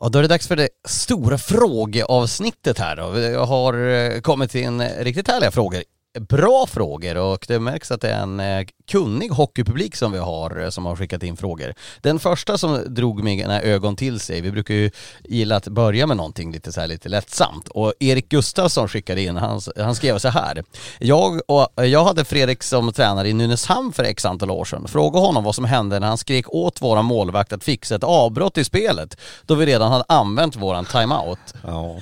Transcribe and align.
Ja, 0.00 0.08
då 0.08 0.18
är 0.18 0.22
det 0.22 0.28
dags 0.28 0.48
för 0.48 0.56
det 0.56 0.68
stora 0.88 1.38
frågeavsnittet 1.38 2.78
här 2.78 2.96
då. 2.96 3.10
Vi 3.10 3.34
har 3.34 3.88
eh, 3.88 4.20
kommit 4.20 4.50
till 4.50 4.64
en 4.64 4.88
riktigt 4.88 5.28
härliga 5.28 5.50
frågor. 5.50 5.82
Bra 6.20 6.66
frågor 6.66 7.16
och 7.16 7.44
det 7.48 7.60
märks 7.60 7.90
att 7.90 8.00
det 8.00 8.10
är 8.10 8.22
en 8.22 8.40
eh, 8.40 8.66
kunnig 8.90 9.28
hockeypublik 9.28 9.96
som 9.96 10.12
vi 10.12 10.18
har 10.18 10.60
eh, 10.60 10.70
som 10.70 10.86
har 10.86 10.96
skickat 10.96 11.22
in 11.22 11.36
frågor. 11.36 11.74
Den 12.00 12.18
första 12.18 12.58
som 12.58 12.94
drog 12.94 13.24
mina 13.24 13.62
ögon 13.62 13.96
till 13.96 14.20
sig, 14.20 14.40
vi 14.40 14.50
brukar 14.50 14.74
ju 14.74 14.90
gilla 15.24 15.56
att 15.56 15.68
börja 15.68 16.06
med 16.06 16.16
någonting 16.16 16.52
lite 16.52 16.72
så 16.72 16.80
här 16.80 16.86
lite 16.86 17.08
lättsamt 17.08 17.68
och 17.68 17.94
Erik 18.00 18.28
Gustafsson 18.28 18.88
skickade 18.88 19.22
in, 19.22 19.36
han, 19.36 19.60
han 19.76 19.94
skrev 19.94 20.18
så 20.18 20.28
här. 20.28 20.64
Jag, 20.98 21.40
och, 21.48 21.82
eh, 21.82 21.84
jag 21.84 22.04
hade 22.04 22.24
Fredrik 22.24 22.62
som 22.62 22.92
tränare 22.92 23.28
i 23.28 23.32
Nynäshamn 23.32 23.92
för 23.92 24.04
x 24.04 24.24
antal 24.24 24.50
år 24.50 24.64
sedan. 24.64 24.88
fråga 24.88 25.18
honom 25.18 25.44
vad 25.44 25.54
som 25.54 25.64
hände 25.64 26.00
när 26.00 26.06
han 26.06 26.18
skrek 26.18 26.54
åt 26.54 26.82
våra 26.82 27.02
målvakt 27.02 27.52
att 27.52 27.64
fixa 27.64 27.94
ett 27.94 28.04
avbrott 28.04 28.58
i 28.58 28.64
spelet 28.64 29.16
då 29.46 29.54
vi 29.54 29.66
redan 29.66 29.92
hade 29.92 30.04
använt 30.08 30.56
våran 30.56 30.84
timeout. 30.84 31.54
Ja. 31.62 31.96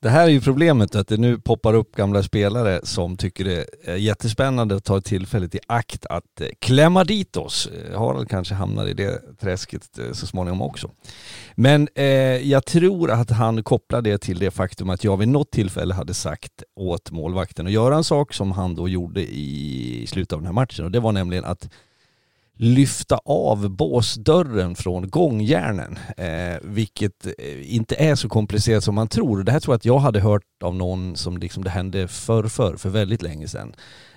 Det 0.00 0.08
här 0.08 0.24
är 0.24 0.28
ju 0.28 0.40
problemet 0.40 0.94
att 0.94 1.08
det 1.08 1.16
nu 1.16 1.38
poppar 1.38 1.74
upp 1.74 1.96
gamla 1.96 2.22
spelare 2.22 2.80
som 2.82 3.16
tycker 3.16 3.44
det 3.44 3.66
är 3.84 3.96
jättespännande 3.96 4.76
att 4.76 4.84
ta 4.84 5.00
tillfället 5.00 5.54
i 5.54 5.58
akt 5.66 6.06
att 6.06 6.40
eh, 6.40 6.46
klämma 6.58 7.04
dit 7.04 7.36
oss. 7.36 7.66
Eh, 7.66 7.98
Harald 7.98 8.28
kanske 8.28 8.54
hamnar 8.54 8.86
i 8.86 8.94
det 8.94 9.38
träsket 9.40 9.98
eh, 9.98 10.12
så 10.12 10.26
småningom 10.26 10.62
också. 10.62 10.90
Men 11.54 11.88
eh, 11.94 12.04
jag 12.50 12.64
tror 12.64 13.10
att 13.10 13.30
han 13.30 13.62
kopplar 13.62 14.02
det 14.02 14.18
till 14.18 14.38
det 14.38 14.50
faktum 14.50 14.90
att 14.90 15.04
jag 15.04 15.16
vid 15.16 15.28
något 15.28 15.50
tillfälle 15.50 15.94
hade 15.94 16.14
sagt 16.14 16.62
åt 16.76 17.10
målvakten 17.10 17.66
att 17.66 17.72
göra 17.72 17.96
en 17.96 18.04
sak 18.04 18.34
som 18.34 18.52
han 18.52 18.74
då 18.74 18.88
gjorde 18.88 19.20
i 19.20 20.06
slutet 20.08 20.32
av 20.32 20.38
den 20.38 20.46
här 20.46 20.52
matchen 20.52 20.84
och 20.84 20.90
det 20.90 21.00
var 21.00 21.12
nämligen 21.12 21.44
att 21.44 21.68
lyfta 22.56 23.18
av 23.24 23.70
båsdörren 23.70 24.74
från 24.74 25.10
gångjärnen, 25.10 25.98
eh, 26.16 26.58
vilket 26.62 27.26
eh, 27.26 27.74
inte 27.74 27.94
är 27.94 28.14
så 28.14 28.28
komplicerat 28.28 28.84
som 28.84 28.94
man 28.94 29.08
tror. 29.08 29.42
Det 29.42 29.52
här 29.52 29.60
tror 29.60 29.72
jag 29.72 29.76
att 29.76 29.84
jag 29.84 29.98
hade 29.98 30.20
hört 30.20 30.42
av 30.64 30.74
någon 30.74 31.16
som 31.16 31.38
liksom 31.38 31.64
det 31.64 31.70
hände 31.70 32.08
förr, 32.08 32.48
förr, 32.48 32.76
för 32.76 32.88
väldigt 32.88 33.22
länge 33.22 33.48
sedan. 33.48 33.74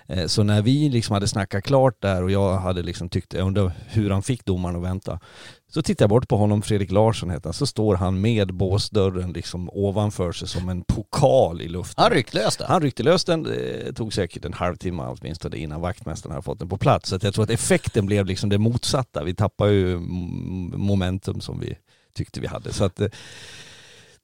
Eh, 0.09 0.27
så 0.27 0.43
när 0.43 0.61
vi 0.61 0.89
liksom 0.89 1.13
hade 1.13 1.27
snackat 1.27 1.63
klart 1.63 2.02
där 2.02 2.23
och 2.23 2.31
jag 2.31 2.57
hade 2.57 2.81
liksom 2.81 3.09
tyckt, 3.09 3.33
jag 3.33 3.47
undrar 3.47 3.71
hur 3.88 4.09
han 4.09 4.23
fick 4.23 4.45
domaren 4.45 4.75
att 4.75 4.83
vänta. 4.83 5.19
Så 5.71 5.81
tittar 5.81 6.03
jag 6.03 6.09
bort 6.09 6.27
på 6.27 6.38
honom, 6.38 6.61
Fredrik 6.61 6.91
Larsson 6.91 7.29
heter 7.29 7.47
han, 7.47 7.53
så 7.53 7.65
står 7.65 7.95
han 7.95 8.21
med 8.21 8.53
båsdörren 8.53 9.33
liksom 9.33 9.69
ovanför 9.69 10.31
sig 10.31 10.47
som 10.47 10.69
en 10.69 10.83
pokal 10.83 11.61
i 11.61 11.67
luften. 11.67 12.03
Han 12.03 12.11
ryckte 12.11 12.37
lös 12.37 12.57
det. 12.57 12.65
Han 12.65 12.81
ryckte 12.81 13.03
lös 13.03 13.25
den, 13.25 13.43
det 13.43 13.93
tog 13.93 14.13
säkert 14.13 14.45
en 14.45 14.53
halvtimme 14.53 15.03
åtminstone 15.03 15.57
innan 15.57 15.81
vaktmästaren 15.81 16.31
hade 16.31 16.43
fått 16.43 16.59
den 16.59 16.69
på 16.69 16.77
plats. 16.77 17.09
Så 17.09 17.15
att 17.15 17.23
jag 17.23 17.33
tror 17.33 17.43
att 17.43 17.49
effekten 17.49 18.05
blev 18.05 18.25
liksom 18.25 18.49
det 18.49 18.57
motsatta. 18.57 19.23
Vi 19.23 19.35
tappade 19.35 19.71
ju 19.71 19.99
momentum 20.77 21.41
som 21.41 21.59
vi 21.59 21.77
tyckte 22.13 22.39
vi 22.39 22.47
hade. 22.47 22.73
Så 22.73 22.83
att, 22.83 23.02
eh, 23.02 23.07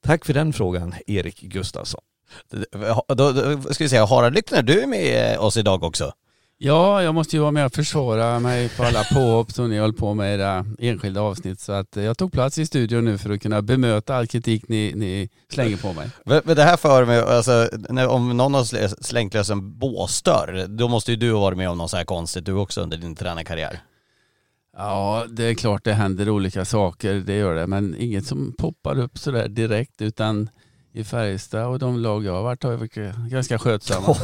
tack 0.00 0.24
för 0.24 0.34
den 0.34 0.52
frågan, 0.52 0.94
Erik 1.06 1.40
Gustafsson. 1.40 2.00
Då, 3.08 3.32
då 3.32 3.60
ska 3.60 3.84
vi 3.84 3.88
säga, 3.88 4.06
Harald 4.06 4.34
Lyckner, 4.34 4.62
du 4.62 4.82
är 4.82 4.86
med 4.86 5.38
oss 5.38 5.56
idag 5.56 5.82
också. 5.82 6.12
Ja, 6.58 7.02
jag 7.02 7.14
måste 7.14 7.36
ju 7.36 7.40
vara 7.40 7.50
med 7.50 7.66
och 7.66 7.72
försvara 7.72 8.40
mig 8.40 8.68
på 8.68 8.84
alla 8.84 9.04
påhopp 9.04 9.52
som 9.52 9.70
ni 9.70 9.78
höll 9.78 9.92
på 9.92 10.14
med 10.14 10.30
i 10.30 10.34
era 10.34 10.66
enskilda 10.78 11.20
avsnitt. 11.20 11.60
Så 11.60 11.72
att 11.72 11.96
jag 11.96 12.18
tog 12.18 12.32
plats 12.32 12.58
i 12.58 12.66
studion 12.66 13.04
nu 13.04 13.18
för 13.18 13.30
att 13.30 13.42
kunna 13.42 13.62
bemöta 13.62 14.16
all 14.16 14.26
kritik 14.26 14.68
ni, 14.68 14.92
ni 14.96 15.28
slänger 15.52 15.76
på 15.76 15.92
mig. 15.92 16.10
Men 16.44 16.56
det 16.56 16.62
här 16.62 16.76
för 16.76 17.04
mig, 17.04 17.20
alltså, 17.20 17.68
när, 17.72 18.08
om 18.08 18.36
någon 18.36 18.54
har 18.54 19.02
slängt 19.02 19.34
lös 19.34 19.50
en 19.50 19.78
båsdörr, 19.78 20.66
då 20.68 20.88
måste 20.88 21.10
ju 21.10 21.16
du 21.16 21.32
ha 21.32 21.40
varit 21.40 21.58
med 21.58 21.70
om 21.70 21.78
något 21.78 21.90
så 21.90 21.96
här 21.96 22.04
konstigt 22.04 22.46
du 22.46 22.52
också 22.52 22.80
under 22.80 22.96
din 22.96 23.16
tränarkarriär. 23.16 23.80
Ja, 24.76 25.24
det 25.28 25.44
är 25.44 25.54
klart 25.54 25.84
det 25.84 25.92
händer 25.92 26.28
olika 26.28 26.64
saker, 26.64 27.14
det 27.14 27.36
gör 27.36 27.54
det. 27.54 27.66
Men 27.66 27.96
inget 27.98 28.26
som 28.26 28.54
poppar 28.58 28.98
upp 28.98 29.18
sådär 29.18 29.48
direkt 29.48 30.02
utan 30.02 30.48
i 30.96 31.04
Färjestad 31.04 31.66
och 31.66 31.78
de 31.78 31.98
lag 31.98 32.24
jag 32.24 32.32
har 32.32 32.42
varit 32.42 32.62
har 32.62 32.76
varit 32.76 32.94
ganska 33.30 33.58
skötsamma. 33.58 34.16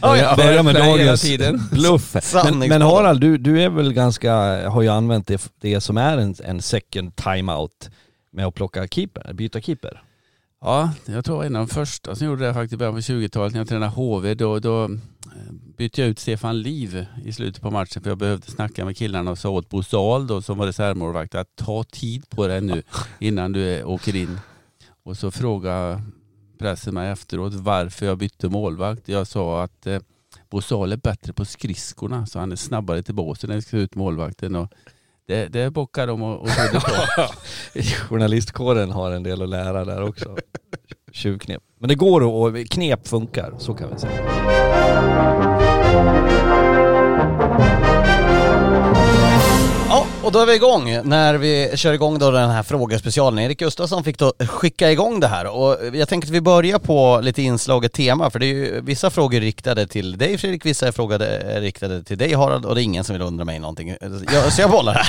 Börja, 0.00 0.36
börja 0.36 0.62
med 0.62 0.74
dagens 0.74 1.24
bluff. 1.70 2.16
Men, 2.44 2.58
men 2.58 2.82
Harald, 2.82 3.20
du, 3.20 3.38
du 3.38 3.62
är 3.62 3.68
väl 3.68 3.92
ganska, 3.92 4.32
har 4.70 4.82
ju 4.82 4.88
använt 4.88 5.26
det, 5.26 5.52
det 5.60 5.80
som 5.80 5.96
är 5.96 6.18
en, 6.18 6.34
en 6.44 6.62
second 6.62 7.16
timeout 7.16 7.90
med 8.32 8.46
att 8.46 8.54
plocka 8.54 8.88
keeper, 8.88 9.32
byta 9.32 9.60
keeper. 9.60 10.02
Ja, 10.60 10.90
jag 11.04 11.24
tror 11.24 11.44
en 11.44 11.56
av 11.56 11.66
de 11.66 11.74
första 11.74 12.14
som 12.14 12.26
gjorde 12.26 12.46
det 12.46 12.54
faktiskt 12.54 12.72
i 12.72 12.76
början 12.76 12.94
på 12.94 13.00
20-talet 13.00 13.52
när 13.52 13.60
jag 13.60 13.68
tränade 13.68 13.92
HV. 13.92 14.34
Då, 14.34 14.58
då 14.58 14.84
eh, 14.84 14.90
bytte 15.78 16.00
jag 16.00 16.10
ut 16.10 16.18
Stefan 16.18 16.62
Liv 16.62 17.06
i 17.24 17.32
slutet 17.32 17.62
på 17.62 17.70
matchen 17.70 18.02
för 18.02 18.10
jag 18.10 18.18
behövde 18.18 18.50
snacka 18.50 18.84
med 18.84 18.96
killarna 18.96 19.30
och 19.30 19.38
sa 19.38 19.48
åt 19.48 19.68
Bosal 19.68 20.26
då 20.26 20.42
som 20.42 20.58
var 20.58 20.66
reservmålvakt 20.66 21.34
att 21.34 21.56
ta 21.56 21.84
tid 21.84 22.28
på 22.28 22.46
dig 22.46 22.60
nu 22.60 22.82
innan 23.18 23.52
du 23.52 23.82
åker 23.82 24.16
in. 24.16 24.38
Och 25.08 25.16
så 25.16 25.30
frågade 25.30 26.02
pressen 26.58 26.94
mig 26.94 27.10
efteråt 27.10 27.54
varför 27.54 28.06
jag 28.06 28.18
bytte 28.18 28.48
målvakt. 28.48 29.08
Jag 29.08 29.26
sa 29.26 29.62
att 29.62 29.86
eh, 29.86 29.98
Bosal 30.50 30.92
är 30.92 30.96
bättre 30.96 31.32
på 31.32 31.44
skridskorna 31.44 32.26
så 32.26 32.38
han 32.38 32.52
är 32.52 32.56
snabbare 32.56 33.02
till 33.02 33.14
båsen 33.14 33.48
när 33.48 33.56
vi 33.56 33.62
ska 33.62 33.76
ut 33.76 33.94
målvakten. 33.94 34.56
Och 34.56 34.72
det, 35.26 35.46
det 35.46 35.70
bockar 35.70 36.06
de 36.06 36.22
och, 36.22 36.40
och 36.40 36.48
på. 36.72 36.80
Journalistkåren 38.08 38.90
har 38.90 39.10
en 39.10 39.22
del 39.22 39.42
att 39.42 39.48
lära 39.48 39.84
där 39.84 40.02
också. 40.02 40.36
Tjuvknep. 41.12 41.62
Men 41.78 41.88
det 41.88 41.94
går 41.94 42.20
och 42.20 42.66
knep 42.70 43.08
funkar, 43.08 43.54
så 43.58 43.74
kan 43.74 43.90
vi 43.90 43.98
säga. 43.98 44.38
Och 50.28 50.32
då 50.32 50.40
är 50.40 50.46
vi 50.46 50.54
igång 50.54 51.00
när 51.04 51.34
vi 51.34 51.72
kör 51.76 51.92
igång 51.92 52.18
då 52.18 52.30
den 52.30 52.50
här 52.50 52.62
frågespecialen. 52.62 53.38
Erik 53.38 53.58
Gustafsson 53.58 54.04
fick 54.04 54.18
då 54.18 54.32
skicka 54.38 54.92
igång 54.92 55.20
det 55.20 55.28
här 55.28 55.46
och 55.46 55.96
jag 55.96 56.08
tänker 56.08 56.28
att 56.28 56.34
vi 56.34 56.40
börjar 56.40 56.78
på 56.78 57.20
lite 57.22 57.42
inslaget 57.42 57.92
tema 57.92 58.30
för 58.30 58.38
det 58.38 58.46
är 58.46 58.54
ju 58.54 58.80
vissa 58.80 59.10
frågor 59.10 59.40
riktade 59.40 59.86
till 59.86 60.18
dig 60.18 60.38
Fredrik, 60.38 60.66
vissa 60.66 60.88
är 60.88 60.92
frågade, 60.92 61.60
riktade 61.60 62.04
till 62.04 62.18
dig 62.18 62.34
Harald 62.34 62.64
och 62.64 62.74
det 62.74 62.82
är 62.82 62.84
ingen 62.84 63.04
som 63.04 63.12
vill 63.12 63.22
undra 63.22 63.44
mig 63.44 63.58
någonting. 63.58 63.96
Jag, 64.32 64.52
så 64.52 64.60
jag 64.60 64.70
bollar 64.70 64.94
här. 64.94 65.08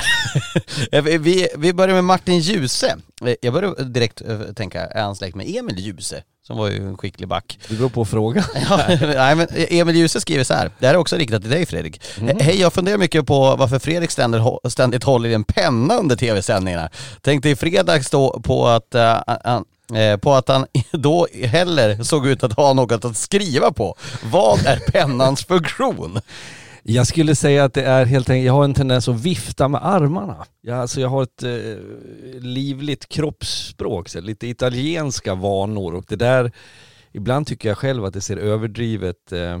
Eh, 0.92 1.02
vi, 1.02 1.48
vi 1.56 1.72
börjar 1.72 1.94
med 1.94 2.04
Martin 2.04 2.38
Djuse. 2.38 2.96
Eh, 3.24 3.34
jag 3.40 3.52
börjar 3.52 3.84
direkt 3.84 4.22
eh, 4.22 4.40
tänka, 4.40 4.86
är 4.86 5.02
han 5.02 5.16
släkt 5.16 5.36
med 5.36 5.56
Emil 5.56 5.78
Djuse? 5.78 6.22
Som 6.46 6.56
var 6.56 6.68
ju 6.68 6.88
en 6.88 6.96
skicklig 6.96 7.28
back. 7.28 7.58
Det 7.68 7.74
beror 7.74 7.88
på 7.88 8.04
fråga. 8.04 8.44
ja, 8.68 8.84
nej, 9.00 9.34
men 9.34 9.46
Emil 9.52 9.96
Djuse 9.96 10.20
skriver 10.20 10.44
så 10.44 10.54
här, 10.54 10.70
det 10.78 10.86
här 10.86 10.94
är 10.94 10.98
också 10.98 11.16
riktat 11.16 11.42
till 11.42 11.50
dig 11.50 11.66
Fredrik. 11.66 12.02
Mm. 12.20 12.36
Hej, 12.40 12.60
jag 12.60 12.72
funderar 12.72 12.98
mycket 12.98 13.26
på 13.26 13.56
varför 13.56 13.78
Fredrik 13.78 14.10
ständigt, 14.10 14.42
ständigt 14.68 15.04
håller 15.04 15.28
i 15.28 15.34
en 15.34 15.44
penna 15.44 15.94
under 15.94 16.16
tv-sändningarna. 16.16 16.90
Tänkte 17.20 17.48
i 17.48 17.56
fredags 17.56 18.10
då 18.10 18.40
på 18.40 18.68
att 18.68 18.94
uh, 18.94 20.16
på 20.16 20.34
att 20.34 20.48
han 20.48 20.66
då 20.92 21.26
heller 21.44 22.02
såg 22.02 22.26
ut 22.26 22.44
att 22.44 22.52
ha 22.52 22.72
något 22.72 23.04
att 23.04 23.16
skriva 23.16 23.72
på. 23.72 23.96
Vad 24.32 24.66
är 24.66 24.78
pennans 24.78 25.44
funktion? 25.44 26.20
Jag 26.82 27.06
skulle 27.06 27.34
säga 27.34 27.64
att 27.64 27.74
det 27.74 27.82
är 27.82 28.04
helt 28.04 28.30
enkelt, 28.30 28.46
jag 28.46 28.52
har 28.52 28.64
en 28.64 28.74
tendens 28.74 29.08
att 29.08 29.20
vifta 29.20 29.68
med 29.68 29.86
armarna. 29.86 30.46
Jag, 30.60 30.78
alltså 30.78 31.00
jag 31.00 31.08
har 31.08 31.22
ett 31.22 31.42
eh, 31.42 32.40
livligt 32.40 33.08
kroppsspråk, 33.08 34.08
så 34.08 34.20
lite 34.20 34.46
italienska 34.46 35.34
vanor 35.34 35.94
och 35.94 36.04
det 36.08 36.16
där, 36.16 36.52
ibland 37.12 37.46
tycker 37.46 37.68
jag 37.68 37.78
själv 37.78 38.04
att 38.04 38.14
det 38.14 38.20
ser 38.20 38.36
överdrivet 38.36 39.32
eh, 39.32 39.60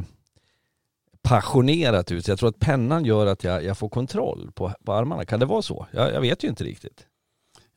passionerat 1.22 2.12
ut. 2.12 2.24
Så 2.24 2.30
jag 2.30 2.38
tror 2.38 2.48
att 2.48 2.58
pennan 2.58 3.04
gör 3.04 3.26
att 3.26 3.44
jag, 3.44 3.64
jag 3.64 3.78
får 3.78 3.88
kontroll 3.88 4.50
på, 4.54 4.72
på 4.84 4.92
armarna. 4.92 5.24
Kan 5.24 5.40
det 5.40 5.46
vara 5.46 5.62
så? 5.62 5.86
Jag, 5.92 6.14
jag 6.14 6.20
vet 6.20 6.44
ju 6.44 6.48
inte 6.48 6.64
riktigt. 6.64 7.06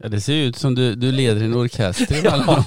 Ja 0.04 0.10
det 0.10 0.22
ser 0.22 0.34
ut 0.34 0.56
som 0.56 0.76
du, 0.76 0.96
du 0.96 1.12
leder 1.12 1.46
en 1.46 1.54
orkester 1.54 2.16
i 2.16 2.22
ja, 2.24 2.66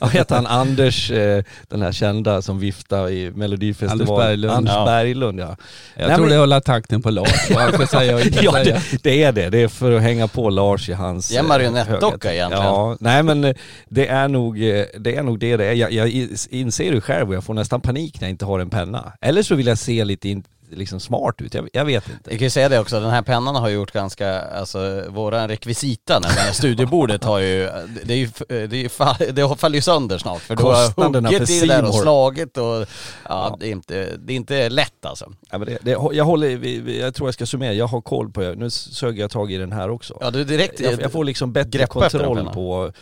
Vad 0.00 0.10
heter 0.10 0.34
han? 0.34 0.46
Anders, 0.46 1.10
eh, 1.10 1.44
den 1.68 1.82
här 1.82 1.92
kända 1.92 2.42
som 2.42 2.58
viftar 2.58 3.10
i 3.10 3.30
Melodifestivalen. 3.30 4.00
Anders 4.00 4.26
Berglund. 4.26 4.54
Anders 4.54 4.74
ja. 4.74 4.84
Berglund 4.84 5.40
ja. 5.40 5.56
Jag 5.96 6.06
Nej, 6.06 6.16
tror 6.16 6.26
men... 6.26 6.34
det 6.34 6.40
håller 6.40 6.60
takten 6.60 7.02
på 7.02 7.10
Lars. 7.10 7.30
säga 7.90 8.20
ja 8.42 8.52
det, 8.64 8.82
det, 9.02 9.22
är 9.22 9.32
det. 9.32 9.50
Det 9.50 9.62
är 9.62 9.68
för 9.68 9.92
att 9.92 10.02
hänga 10.02 10.28
på 10.28 10.50
Lars 10.50 10.88
i 10.88 10.92
hans... 10.92 11.32
Ja 11.32 11.42
marionettdocka 11.42 12.34
egentligen. 12.34 12.64
Ja, 12.64 12.96
nej 13.00 13.22
men 13.22 13.44
eh, 13.44 13.54
det 13.88 14.06
är 14.06 14.28
nog 14.28 14.62
eh, 14.62 14.84
det 15.00 15.16
är. 15.16 15.22
Nog 15.22 15.38
det, 15.38 15.56
det 15.56 15.64
är. 15.64 15.72
Jag, 15.72 15.92
jag 15.92 16.08
inser 16.50 16.92
det 16.92 17.00
själv 17.00 17.28
och 17.28 17.34
jag 17.34 17.44
får 17.44 17.54
nästan 17.54 17.80
panik 17.80 18.20
när 18.20 18.28
jag 18.28 18.30
inte 18.32 18.44
har 18.44 18.60
en 18.60 18.70
penna. 18.70 19.12
Eller 19.20 19.42
så 19.42 19.54
vill 19.54 19.66
jag 19.66 19.78
se 19.78 20.04
lite 20.04 20.28
in, 20.28 20.44
liksom 20.76 21.00
smart 21.00 21.40
ut, 21.40 21.54
jag, 21.54 21.68
jag, 21.72 21.84
vet 21.84 22.08
inte. 22.08 22.30
Jag 22.30 22.38
kan 22.38 22.46
ju 22.46 22.50
säga 22.50 22.68
det 22.68 22.78
också, 22.78 23.00
den 23.00 23.10
här 23.10 23.22
pennan 23.22 23.56
har 23.56 23.68
gjort 23.68 23.92
ganska, 23.92 24.40
alltså 24.40 25.04
våran 25.08 25.48
rekvisita, 25.48 26.18
nämligen 26.18 26.54
studiebordet 26.54 27.24
har 27.24 27.38
ju, 27.38 27.70
det 28.04 28.12
är 28.12 28.16
ju, 28.16 28.28
det, 28.48 28.76
är 28.76 29.26
ju, 29.26 29.32
det 29.32 29.58
faller 29.58 29.74
ju 29.74 29.82
sönder 29.82 30.18
snart 30.18 30.40
för 30.40 30.56
du 30.56 30.62
har 30.62 31.12
huggit 31.12 31.50
i 31.50 31.66
där 31.66 31.84
och 31.84 31.94
slagit 31.94 32.58
och 32.58 32.64
ja, 32.64 32.86
ja, 33.28 33.56
Det, 33.60 33.66
är 33.66 33.72
inte, 33.72 34.16
det 34.16 34.32
är 34.32 34.36
inte 34.36 34.68
lätt 34.68 35.04
alltså. 35.04 35.32
Ja, 35.50 35.58
men 35.58 35.68
det, 35.68 35.78
det, 35.82 35.90
jag 35.90 36.24
håller, 36.24 36.66
jag 37.00 37.14
tror 37.14 37.28
jag 37.28 37.34
ska 37.34 37.46
summera, 37.46 37.72
jag 37.72 37.86
har 37.86 38.00
koll 38.00 38.30
på, 38.30 38.40
nu 38.40 38.70
sög 38.70 39.18
jag 39.18 39.30
tag 39.30 39.52
i 39.52 39.56
den 39.56 39.72
här 39.72 39.90
också. 39.90 40.18
Ja 40.20 40.30
du 40.30 40.44
direkt 40.44 40.80
Jag, 40.80 41.00
jag 41.00 41.12
får 41.12 41.24
liksom 41.24 41.52
bättre 41.52 41.86
kontroll 41.86 42.48
på 42.54 42.92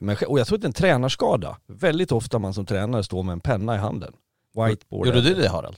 men, 0.00 0.16
och 0.26 0.38
jag 0.38 0.46
tror 0.46 0.56
att 0.56 0.62
det 0.62 0.64
är 0.64 0.68
en 0.68 0.72
tränarskada. 0.72 1.56
Väldigt 1.66 2.12
ofta 2.12 2.38
man 2.38 2.54
som 2.54 2.66
tränare 2.66 3.04
står 3.04 3.22
med 3.22 3.32
en 3.32 3.40
penna 3.40 3.74
i 3.74 3.78
handen. 3.78 4.12
Whiteboard. 4.54 5.06
Gjorde 5.06 5.20
du 5.20 5.34
det 5.34 5.48
Harald? 5.48 5.76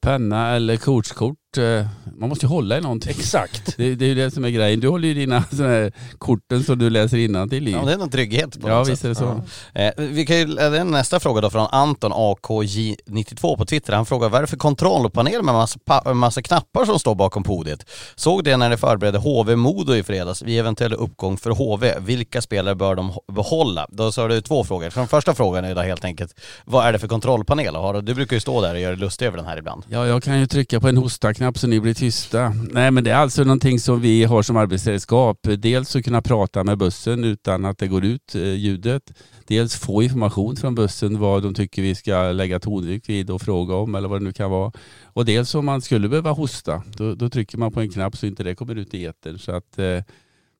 Penna 0.00 0.56
eller 0.56 0.76
kortkort 0.76 1.36
eh, 1.58 1.86
Man 2.18 2.28
måste 2.28 2.46
ju 2.46 2.50
hålla 2.50 2.78
i 2.78 2.80
någonting. 2.80 3.10
Exakt. 3.18 3.76
Det, 3.76 3.94
det 3.94 4.04
är 4.04 4.08
ju 4.08 4.14
det 4.14 4.30
som 4.30 4.44
är 4.44 4.50
grejen. 4.50 4.80
Du 4.80 4.88
håller 4.88 5.08
ju 5.08 5.14
dina 5.14 5.44
såna 5.50 5.68
här 5.68 5.92
korten 6.18 6.62
som 6.64 6.78
du 6.78 6.90
läser 6.90 7.16
innantill 7.16 7.68
i. 7.68 7.72
Ja, 7.72 7.82
det 7.84 7.92
är 7.92 7.96
någon 7.98 8.10
trygghet 8.10 8.60
på 8.60 8.68
Ja, 8.68 8.78
något 8.78 8.88
visst 8.88 9.02
sätt. 9.02 9.20
är 9.20 9.40
det 9.74 9.94
så. 9.94 10.00
Eh, 10.02 10.08
vi 10.10 10.26
kan 10.26 10.36
ju, 10.36 10.44
det 10.44 10.62
är 10.78 10.84
nästa 10.84 11.20
fråga 11.20 11.40
då 11.40 11.50
från 11.50 11.66
Anton 11.72 12.12
AKJ92 12.12 13.56
på 13.56 13.64
Twitter. 13.64 13.92
Han 13.92 14.06
frågar 14.06 14.28
vad 14.28 14.38
är 14.38 14.42
det 14.42 14.46
för 14.46 14.56
kontrollpanel 14.56 15.42
med 15.42 15.54
massa, 15.54 15.78
pa- 15.84 16.14
massa 16.14 16.42
knappar 16.42 16.84
som 16.84 16.98
står 16.98 17.14
bakom 17.14 17.42
podiet? 17.42 17.86
Såg 18.14 18.44
det 18.44 18.56
när 18.56 18.68
ni 18.70 18.76
förberedde 18.76 19.18
HV 19.18 19.56
Modo 19.56 19.94
i 19.94 20.02
fredags 20.02 20.42
vid 20.42 20.58
eventuell 20.60 20.92
uppgång 20.94 21.36
för 21.36 21.50
HV. 21.50 21.94
Vilka 22.00 22.42
spelare 22.42 22.74
bör 22.74 22.94
de 22.94 23.12
behålla? 23.32 23.86
Då 23.90 24.12
sa 24.12 24.28
du 24.28 24.40
två 24.40 24.64
frågor. 24.64 24.90
Så 24.90 24.98
den 24.98 25.08
första 25.08 25.34
frågan 25.34 25.64
är 25.64 25.74
då 25.74 25.80
helt 25.80 26.04
enkelt, 26.04 26.40
vad 26.64 26.86
är 26.86 26.92
det 26.92 26.98
för 26.98 27.08
kontrollpanel? 27.08 27.74
Du 28.02 28.14
brukar 28.14 28.36
ju 28.36 28.40
stå 28.40 28.60
där 28.60 28.74
och 28.74 28.80
göra 28.80 28.90
dig 28.92 29.00
lustig 29.00 29.26
över 29.26 29.36
den 29.36 29.46
här 29.46 29.56
ibland. 29.56 29.82
Ja, 29.88 30.06
jag 30.06 30.22
kan 30.22 30.40
ju 30.40 30.46
trycka 30.46 30.80
på 30.80 30.88
en 30.88 30.96
hosta-knapp 30.96 31.43
så 31.52 31.66
ni 31.66 31.80
blir 31.80 31.94
tysta. 31.94 32.52
Nej, 32.70 32.90
men 32.90 33.04
det 33.04 33.10
är 33.10 33.14
alltså 33.16 33.44
någonting 33.44 33.80
som 33.80 34.00
vi 34.00 34.24
har 34.24 34.42
som 34.42 34.56
arbetsredskap. 34.56 35.38
Dels 35.58 35.96
att 35.96 36.04
kunna 36.04 36.22
prata 36.22 36.64
med 36.64 36.78
bussen 36.78 37.24
utan 37.24 37.64
att 37.64 37.78
det 37.78 37.86
går 37.86 38.04
ut 38.04 38.34
eh, 38.34 38.42
ljudet. 38.54 39.02
Dels 39.46 39.76
få 39.76 40.02
information 40.02 40.56
från 40.56 40.74
bussen 40.74 41.18
vad 41.18 41.42
de 41.42 41.54
tycker 41.54 41.82
vi 41.82 41.94
ska 41.94 42.32
lägga 42.32 42.60
tonvikt 42.60 43.08
vid 43.08 43.30
och 43.30 43.42
fråga 43.42 43.74
om 43.74 43.94
eller 43.94 44.08
vad 44.08 44.20
det 44.20 44.24
nu 44.24 44.32
kan 44.32 44.50
vara. 44.50 44.72
Och 45.04 45.24
dels 45.24 45.54
om 45.54 45.64
man 45.64 45.82
skulle 45.82 46.08
behöva 46.08 46.30
hosta, 46.30 46.82
då, 46.96 47.14
då 47.14 47.30
trycker 47.30 47.58
man 47.58 47.72
på 47.72 47.80
en 47.80 47.90
knapp 47.90 48.16
så 48.16 48.26
inte 48.26 48.42
det 48.44 48.54
kommer 48.54 48.74
ut 48.74 48.94
i 48.94 49.04
etern. 49.04 49.38
Så 49.38 49.52
att 49.52 49.78
eh, 49.78 49.98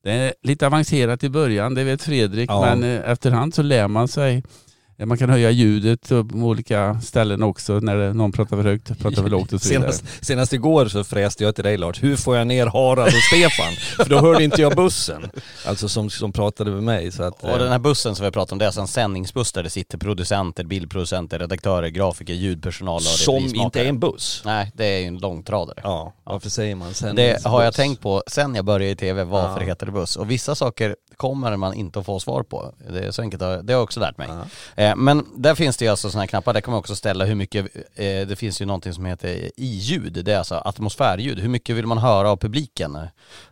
det 0.03 0.11
är 0.11 0.33
lite 0.43 0.67
avancerat 0.67 1.23
i 1.23 1.29
början, 1.29 1.73
det 1.73 1.83
vet 1.83 2.01
Fredrik, 2.01 2.49
Ja. 2.49 2.61
men 2.61 2.83
eh, 2.83 3.09
efterhand 3.11 3.53
så 3.53 3.61
lär 3.61 3.87
man 3.87 4.07
sig. 4.07 4.43
Eh, 4.97 5.05
Man 5.05 5.17
kan 5.17 5.29
höja 5.29 5.51
ljudet 5.51 6.09
på 6.09 6.15
olika 6.33 6.99
ställen 7.01 7.43
också 7.43 7.73
när 7.79 7.95
det- 7.95 8.13
någon 8.13 8.31
pratar 8.31 8.57
för 8.57 8.63
högt, 8.63 8.99
pratar 8.99 9.21
för 9.21 9.29
lågt 9.29 9.53
och 9.53 9.61
så 9.61 9.69
vidare. 9.69 9.91
Senast, 9.93 10.25
senast 10.25 10.53
igår 10.53 10.85
så 10.87 11.03
fräste 11.03 11.43
jag 11.43 11.55
till 11.55 11.63
dig 11.63 11.77
Lars, 11.77 12.03
hur 12.03 12.15
får 12.15 12.37
jag 12.37 12.47
ner 12.47 12.65
Harald 12.67 13.07
och 13.15 13.21
Stefan? 13.33 13.73
För 13.97 14.09
då 14.09 14.19
hörde 14.19 14.43
inte 14.43 14.61
jag 14.61 14.75
bussen. 14.75 15.29
Alltså 15.65 15.89
som, 15.89 16.09
som 16.09 16.31
pratade 16.31 16.71
med 16.71 16.83
mig. 16.83 17.11
Så 17.11 17.23
att, 17.23 17.43
Och 17.43 17.59
den 17.59 17.71
här 17.71 17.79
bussen 17.79 18.15
som 18.15 18.25
vi 18.25 18.31
pratar 18.31 18.53
om, 18.55 18.59
det 18.59 18.65
är 18.65 18.67
alltså 18.67 18.81
en 18.81 18.87
sändningsbuss 18.87 19.51
där 19.51 19.63
det 19.63 19.69
sitter 19.69 19.97
producenter, 19.97 20.63
bildproducenter, 20.63 21.39
redaktörer, 21.39 21.87
grafiker, 21.87 22.33
ljudpersonal 22.33 22.95
och 22.95 23.01
som 23.01 23.45
inte 23.55 23.81
är 23.81 23.85
en 23.85 23.99
buss. 23.99 24.41
Nej, 24.45 24.71
det 24.75 24.85
är 24.85 24.99
ju 24.99 25.05
en 25.05 25.17
långtradare. 25.17 25.79
Ja, 25.83 26.13
varför 26.23 26.49
säger 26.49 26.75
man 26.75 26.93
sen? 26.93 27.15
Det 27.15 27.45
har 27.45 27.63
jag 27.63 27.73
tänkt 27.73 28.01
på 28.01 28.23
sen 28.27 28.55
jag 28.55 28.65
började 28.65 28.91
i 28.91 28.95
tv, 28.95 29.23
varför 29.23 29.53
Ja. 29.53 29.59
det 29.59 29.65
heter 29.65 29.91
buss. 29.91 30.15
Och 30.15 30.31
vissa 30.31 30.55
saker 30.55 30.95
kommer 31.17 31.57
man 31.57 31.73
inte 31.73 31.99
att 31.99 32.05
få 32.05 32.19
svar 32.19 32.43
på. 32.43 32.73
Det 32.89 32.99
är 32.99 33.11
så 33.11 33.21
enkelt, 33.21 33.39
det 33.39 33.45
har 33.45 33.63
jag 33.67 33.83
också 33.83 33.99
lärt 33.99 34.17
mig. 34.17 34.27
Eh, 34.75 34.95
Men 34.95 35.25
där 35.35 35.55
finns 35.55 35.77
det 35.77 35.85
ju 35.85 35.91
alltså 35.91 36.09
sådana 36.09 36.21
här 36.21 36.27
knappar, 36.27 36.53
där 36.53 36.61
kan 36.61 36.71
man 36.71 36.79
också 36.79 36.95
ställa 36.95 37.25
hur 37.25 37.35
mycket, 37.35 37.65
eh, 37.75 38.27
det 38.27 38.35
finns 38.39 38.61
ju 38.61 38.65
någonting 38.65 38.93
som 38.93 39.05
heter 39.05 39.51
i-ljud, 39.57 40.21
det 40.25 40.33
är 40.33 40.37
alltså 40.37 40.55
atmosfärljud. 40.55 41.39
Hur 41.39 41.49
mycket 41.49 41.75
vill 41.75 41.87
man 41.87 41.97
höra 41.97 42.29
av 42.31 42.37
publiken? 42.37 42.97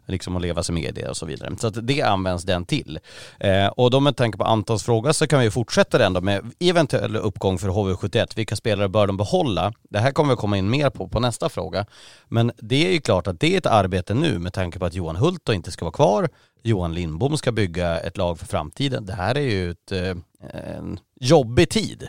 Liksom 0.05 0.35
att 0.35 0.41
leva 0.41 0.63
sig 0.63 0.75
med 0.75 0.83
i 0.83 0.91
det 0.91 1.09
och 1.09 1.17
så 1.17 1.25
vidare. 1.25 1.55
Så 1.59 1.67
att 1.67 1.87
det 1.87 2.01
används 2.01 2.43
den 2.43 2.65
till. 2.65 2.99
Eh, 3.39 3.67
Och 3.67 3.91
då 3.91 3.99
med 3.99 4.15
tanke 4.17 4.37
på 4.37 4.43
Antons 4.43 4.83
fråga 4.83 5.13
så 5.13 5.27
kan 5.27 5.39
vi 5.39 5.51
fortsätta 5.51 5.97
den 5.97 6.13
då 6.13 6.21
med 6.21 6.51
eventuell 6.59 7.15
uppgång 7.15 7.57
för 7.57 7.67
HV71. 7.69 8.27
Vilka 8.35 8.55
spelare 8.55 8.89
bör 8.89 9.07
de 9.07 9.17
behålla? 9.17 9.73
Det 9.89 9.99
här 9.99 10.11
kommer 10.11 10.29
vi 10.29 10.35
komma 10.35 10.57
in 10.57 10.69
mer 10.69 10.89
på 10.89 11.07
på 11.07 11.19
nästa 11.19 11.49
fråga. 11.49 11.85
Men 12.27 12.51
det 12.57 12.87
är 12.87 12.91
ju 12.93 13.01
klart 13.01 13.27
att 13.27 13.39
det 13.39 13.53
är 13.53 13.57
ett 13.57 13.65
arbete 13.65 14.13
nu 14.13 14.39
med 14.39 14.53
tanke 14.53 14.79
på 14.79 14.85
att 14.85 14.93
Johan 14.93 15.15
Hult 15.15 15.41
då 15.43 15.53
inte 15.53 15.71
ska 15.71 15.85
vara 15.85 15.93
kvar. 15.93 16.29
Johan 16.63 16.93
Lindbom 16.93 17.37
ska 17.37 17.51
bygga 17.51 17.99
ett 17.99 18.17
lag 18.17 18.39
för 18.39 18.45
framtiden. 18.45 19.05
Det 19.05 19.13
här 19.13 19.35
är 19.35 19.41
ju 19.41 19.71
ett, 19.71 19.91
eh, 19.91 20.15
en 20.77 20.99
jobbig 21.19 21.69
tid. 21.69 22.07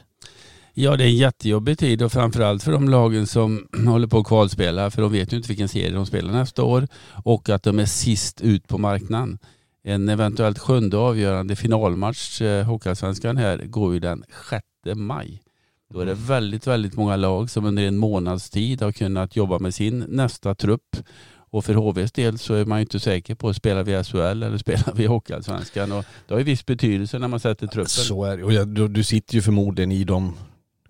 Ja, 0.77 0.97
det 0.97 1.05
är 1.05 1.09
en 1.09 1.17
jättejobbig 1.17 1.79
tid 1.79 2.03
och 2.03 2.13
framförallt 2.13 2.63
för 2.63 2.73
de 2.73 2.89
lagen 2.89 3.27
som 3.27 3.69
håller 3.87 4.07
på 4.07 4.19
att 4.19 4.27
kvalspela 4.27 4.91
för 4.91 5.03
de 5.03 5.13
vet 5.13 5.33
ju 5.33 5.37
inte 5.37 5.49
vilken 5.49 5.69
serie 5.69 5.91
de 5.91 6.07
spelar 6.07 6.33
nästa 6.33 6.63
år 6.63 6.89
och 7.25 7.49
att 7.49 7.63
de 7.63 7.79
är 7.79 7.87
sist 7.87 8.41
ut 8.41 8.69
på 8.69 8.79
marknaden. 8.79 9.39
En 9.85 10.09
eventuellt 10.09 10.59
sjunde 10.59 10.97
avgörande 10.97 11.57
finalmatch, 11.57 12.41
eh, 12.41 12.65
Hockeyallsvenskan 12.65 13.37
här, 13.37 13.59
går 13.59 13.95
ju 13.95 14.01
den 14.01 14.25
6 14.51 14.65
maj. 14.95 15.43
Då 15.93 16.01
är 16.01 16.07
det 16.07 16.15
väldigt, 16.15 16.67
väldigt 16.67 16.97
många 16.97 17.17
lag 17.17 17.51
som 17.51 17.65
under 17.65 17.83
en 17.83 17.97
månads 17.97 18.51
tid 18.51 18.83
har 18.83 18.93
kunnat 18.93 19.37
jobba 19.37 19.59
med 19.59 19.75
sin 19.75 20.05
nästa 20.09 20.55
trupp. 20.55 20.97
Och 21.51 21.65
för 21.65 21.75
HVs 21.75 22.13
del 22.13 22.39
så 22.39 22.55
är 22.55 22.65
man 22.65 22.79
ju 22.79 22.83
inte 22.83 23.01
säker 23.01 23.35
på, 23.35 23.55
spelar 23.55 23.83
vi 23.83 24.05
SHL 24.05 24.19
eller 24.19 24.59
spelar 24.67 24.95
vi 24.95 25.07
Hockeyallsvenskan? 25.07 25.93
Och 25.93 26.05
det 26.29 26.35
har 26.35 26.39
ju 26.39 26.45
viss 26.45 26.67
betydelse 26.67 27.19
när 27.19 27.29
man 27.29 27.41
sätter 27.41 27.67
truppen. 27.67 27.89
Så 27.89 28.25
är 28.25 28.37
det. 28.37 28.83
Och 28.83 28.91
du 28.91 29.05
sitter 29.05 29.35
ju 29.35 29.43
förmodligen 29.43 29.93
i 29.93 30.05
de 30.05 30.35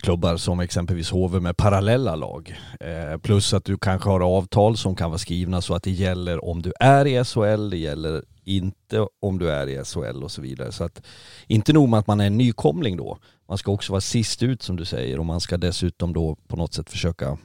klubbar 0.05 0.37
som 0.37 0.61
exempelvis 0.61 1.11
HV 1.11 1.41
med 1.41 1.57
parallella 1.57 2.17
lag. 2.17 2.55
Eh, 2.81 3.19
plus 3.19 3.55
att 3.55 3.65
du 3.65 3.79
kanske 3.79 4.11
har 4.11 4.21
avtal 4.21 4.77
som 4.77 4.97
kan 4.97 5.11
vara 5.11 5.19
skrivna 5.19 5.61
så 5.61 5.75
att 5.75 5.83
det 5.83 5.91
gäller 5.91 6.45
om 6.45 6.63
du 6.63 6.73
är 6.81 7.07
i 7.07 7.25
SHL, 7.25 7.71
det 7.71 7.77
gäller 7.77 8.25
inte 8.45 9.07
om 9.21 9.39
du 9.39 9.51
är 9.51 9.67
i 9.67 9.85
SHL 9.85 10.23
och 10.23 10.31
så 10.31 10.43
vidare. 10.43 10.73
Så 10.73 10.85
att 10.85 11.03
inte 11.47 11.73
nog 11.73 11.89
med 11.89 11.99
att 11.99 12.07
man 12.07 12.21
är 12.21 12.27
en 12.27 12.37
nykomling 12.37 12.97
då, 12.97 13.19
man 13.49 13.59
ska 13.59 13.73
också 13.73 13.93
vara 13.93 14.01
sist 14.01 14.43
ut 14.43 14.63
som 14.63 14.77
du 14.77 14.85
säger 14.85 15.19
och 15.19 15.27
man 15.27 15.41
ska 15.41 15.57
dessutom 15.57 16.13
då 16.13 16.37
på 16.49 16.57
något 16.57 16.75
sätt 16.75 16.91
försöka 16.91 17.39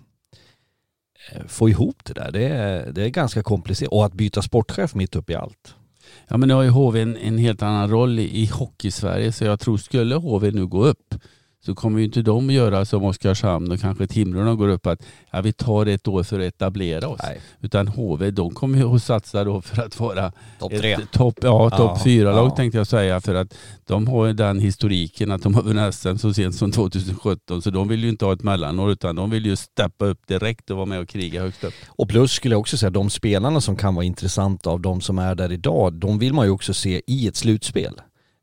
eh, 1.32 1.46
få 1.48 1.70
ihop 1.70 2.06
det 2.06 2.14
där. 2.14 2.32
Det 2.32 2.48
är, 2.48 2.92
det 2.92 3.04
är 3.04 3.10
ganska 3.10 3.44
komplicerat. 3.44 3.92
Och 3.92 4.06
att 4.06 4.14
byta 4.14 4.42
sportchef 4.42 4.96
mitt 4.96 5.16
upp 5.16 5.30
i 5.30 5.36
allt. 5.36 5.76
Ja 6.28 6.38
men 6.38 6.48
nu 6.50 6.54
har 6.54 6.64
ju 6.64 6.70
HV 6.70 7.02
en, 7.02 7.18
en 7.18 7.38
helt 7.38 7.62
annan 7.62 7.90
roll 7.90 8.20
i, 8.20 8.42
i 8.42 8.46
hockey-Sverige 8.46 9.32
så 9.32 9.44
jag 9.46 9.60
tror 9.60 9.78
skulle 9.78 10.16
HV 10.16 10.52
nu 10.52 10.68
gå 10.68 10.86
upp 10.86 11.16
så 11.66 11.76
kommer 11.76 12.00
ju 12.00 12.06
inte 12.06 12.22
de 12.22 12.50
göra 12.50 12.86
som 12.86 13.04
Oskarshamn 13.04 13.72
och 13.72 13.80
kanske 13.80 14.08
Timrå 14.08 14.56
går 14.56 14.68
upp 14.68 14.88
att 14.88 15.02
ja, 15.32 15.42
vi 15.42 15.54
tar 15.54 15.86
ett 15.86 16.08
år 16.08 16.24
för 16.24 16.40
att 16.40 16.46
etablera 16.46 17.08
oss. 17.08 17.20
Nej. 17.24 17.42
Utan 17.62 17.88
HV 17.88 18.32
de 18.32 18.52
kommer 18.52 18.78
ju 18.78 18.96
att 18.96 19.04
satsa 19.04 19.44
då 19.44 19.62
för 19.62 19.82
att 19.82 20.00
vara 20.00 20.32
Topp 20.60 20.72
tre. 20.72 20.98
topp 21.12 21.40
ja, 21.42 21.70
top 21.70 21.80
Ja, 21.80 22.02
fyra 22.04 22.32
lag 22.32 22.48
ja. 22.48 22.56
tänkte 22.56 22.78
jag 22.78 22.88
säga 22.88 23.22
för 23.22 23.36
att 23.36 23.54
de 23.88 24.08
har 24.08 24.26
ju 24.26 24.34
den 24.34 24.60
historiken 24.60 25.32
att 25.32 25.44
de 25.44 25.56
har 25.56 25.64
vunnit 25.64 25.96
SM 25.96 26.16
så 26.18 26.34
sent 26.34 26.56
som 26.56 26.72
2017 26.72 27.62
så 27.62 27.70
de 27.70 27.88
vill 27.88 28.04
ju 28.04 28.10
inte 28.10 28.26
ha 28.26 28.34
ett 28.34 28.44
mellanår 28.44 28.92
utan 28.92 29.16
de 29.16 29.30
vill 29.30 29.46
ju 29.46 29.56
steppa 29.56 30.06
upp 30.06 30.28
direkt 30.28 30.70
och 30.70 30.78
vara 30.78 30.86
med 30.86 31.00
och 31.00 31.10
kriga 31.10 31.42
högst 31.42 31.64
upp. 31.64 31.74
Och 31.88 32.10
plus 32.10 32.32
skulle 32.32 32.54
jag 32.54 32.60
också 32.60 32.78
säga, 32.78 32.90
de 32.90 33.10
spelarna 33.10 33.62
som 33.62 33.76
kan 33.76 33.96
vara 33.96 34.06
intressanta 34.06 34.70
av 34.70 34.82
de 34.82 35.02
som 35.02 35.20
är 35.20 35.36
där 35.36 35.52
idag, 35.52 35.94
de 35.94 36.20
vill 36.20 36.34
man 36.34 36.46
ju 36.46 36.52
också 36.52 36.74
se 36.74 37.02
i 37.08 37.28
ett 37.28 37.36
slutspel. 37.36 37.94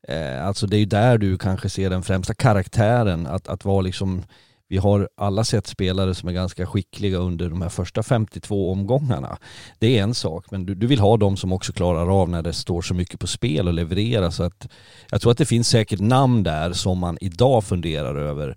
Eh, 0.08 0.46
alltså 0.46 0.66
det 0.66 0.76
är 0.76 0.78
ju 0.78 0.84
där 0.84 1.18
du 1.18 1.38
kanske 1.38 1.68
ser 1.68 1.90
den 1.90 2.02
främsta 2.02 2.34
karaktären, 2.34 3.26
att, 3.26 3.48
att 3.48 3.64
vara 3.64 3.80
liksom, 3.80 4.22
vi 4.68 4.76
har 4.76 5.08
alla 5.16 5.44
sett 5.44 5.66
spelare 5.66 6.14
som 6.14 6.28
är 6.28 6.32
ganska 6.32 6.66
skickliga 6.66 7.18
under 7.18 7.50
de 7.50 7.62
här 7.62 7.68
första 7.68 8.02
52 8.02 8.72
omgångarna. 8.72 9.38
Det 9.78 9.98
är 9.98 10.02
en 10.02 10.14
sak, 10.14 10.50
men 10.50 10.66
du, 10.66 10.74
du 10.74 10.86
vill 10.86 11.00
ha 11.00 11.16
de 11.16 11.36
som 11.36 11.52
också 11.52 11.72
klarar 11.72 12.22
av 12.22 12.28
när 12.28 12.42
det 12.42 12.52
står 12.52 12.82
så 12.82 12.94
mycket 12.94 13.20
på 13.20 13.26
spel 13.26 13.68
och 13.68 13.74
leverera. 13.74 14.30
Så 14.30 14.42
att 14.42 14.68
jag 15.10 15.20
tror 15.20 15.32
att 15.32 15.38
det 15.38 15.46
finns 15.46 15.68
säkert 15.68 16.00
namn 16.00 16.42
där 16.42 16.72
som 16.72 16.98
man 16.98 17.18
idag 17.20 17.64
funderar 17.64 18.16
över 18.16 18.56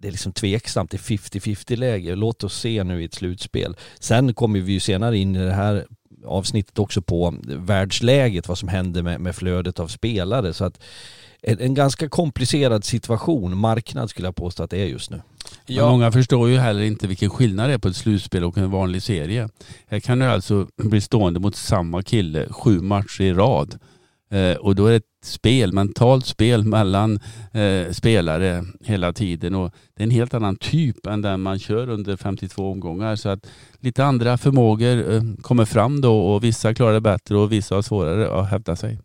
det 0.00 0.08
är 0.08 0.12
liksom 0.12 0.32
tveksamt, 0.32 0.90
det 0.90 0.96
är 0.96 1.16
50-50 1.16 1.76
läge. 1.76 2.14
Låt 2.14 2.44
oss 2.44 2.60
se 2.60 2.84
nu 2.84 3.02
i 3.02 3.04
ett 3.04 3.14
slutspel. 3.14 3.76
Sen 3.98 4.34
kommer 4.34 4.60
vi 4.60 4.72
ju 4.72 4.80
senare 4.80 5.18
in 5.18 5.36
i 5.36 5.44
det 5.44 5.52
här 5.52 5.86
avsnittet 6.24 6.78
också 6.78 7.02
på 7.02 7.34
världsläget, 7.44 8.48
vad 8.48 8.58
som 8.58 8.68
händer 8.68 9.02
med, 9.02 9.20
med 9.20 9.36
flödet 9.36 9.80
av 9.80 9.88
spelare. 9.88 10.52
Så 10.52 10.64
att 10.64 10.80
en, 11.42 11.60
en 11.60 11.74
ganska 11.74 12.08
komplicerad 12.08 12.84
situation, 12.84 13.56
marknad 13.56 14.10
skulle 14.10 14.26
jag 14.26 14.36
påstå 14.36 14.62
att 14.62 14.70
det 14.70 14.78
är 14.78 14.86
just 14.86 15.10
nu. 15.10 15.22
Men 15.68 15.84
många 15.84 16.12
förstår 16.12 16.48
ju 16.48 16.58
heller 16.58 16.82
inte 16.82 17.06
vilken 17.06 17.30
skillnad 17.30 17.68
det 17.68 17.74
är 17.74 17.78
på 17.78 17.88
ett 17.88 17.96
slutspel 17.96 18.44
och 18.44 18.58
en 18.58 18.70
vanlig 18.70 19.02
serie. 19.02 19.48
Här 19.86 20.00
kan 20.00 20.18
du 20.18 20.26
alltså 20.26 20.68
bli 20.76 21.00
stående 21.00 21.40
mot 21.40 21.56
samma 21.56 22.02
kille 22.02 22.48
sju 22.50 22.80
matcher 22.80 23.22
i 23.22 23.32
rad. 23.32 23.78
Eh, 24.30 24.56
och 24.56 24.74
då 24.74 24.86
är 24.86 24.92
det 24.92 25.02
spel, 25.22 25.72
mentalt 25.72 26.26
spel 26.26 26.64
mellan 26.64 27.18
eh, 27.52 27.92
spelare 27.92 28.64
hela 28.80 29.12
tiden. 29.12 29.54
Och 29.54 29.74
det 29.96 30.02
är 30.02 30.04
en 30.04 30.10
helt 30.10 30.34
annan 30.34 30.56
typ 30.56 31.06
än 31.06 31.22
den 31.22 31.40
man 31.40 31.58
kör 31.58 31.88
under 31.88 32.16
52 32.16 32.70
omgångar. 32.70 33.16
Så 33.16 33.28
att 33.28 33.46
lite 33.78 34.04
andra 34.04 34.38
förmågor 34.38 35.12
eh, 35.12 35.22
kommer 35.42 35.64
fram 35.64 36.00
då 36.00 36.20
och 36.20 36.44
vissa 36.44 36.74
klarar 36.74 36.92
det 36.92 37.00
bättre 37.00 37.36
och 37.36 37.52
vissa 37.52 37.74
har 37.74 37.82
svårare 37.82 38.40
att 38.40 38.50
hävda 38.50 38.76
sig. 38.76 38.98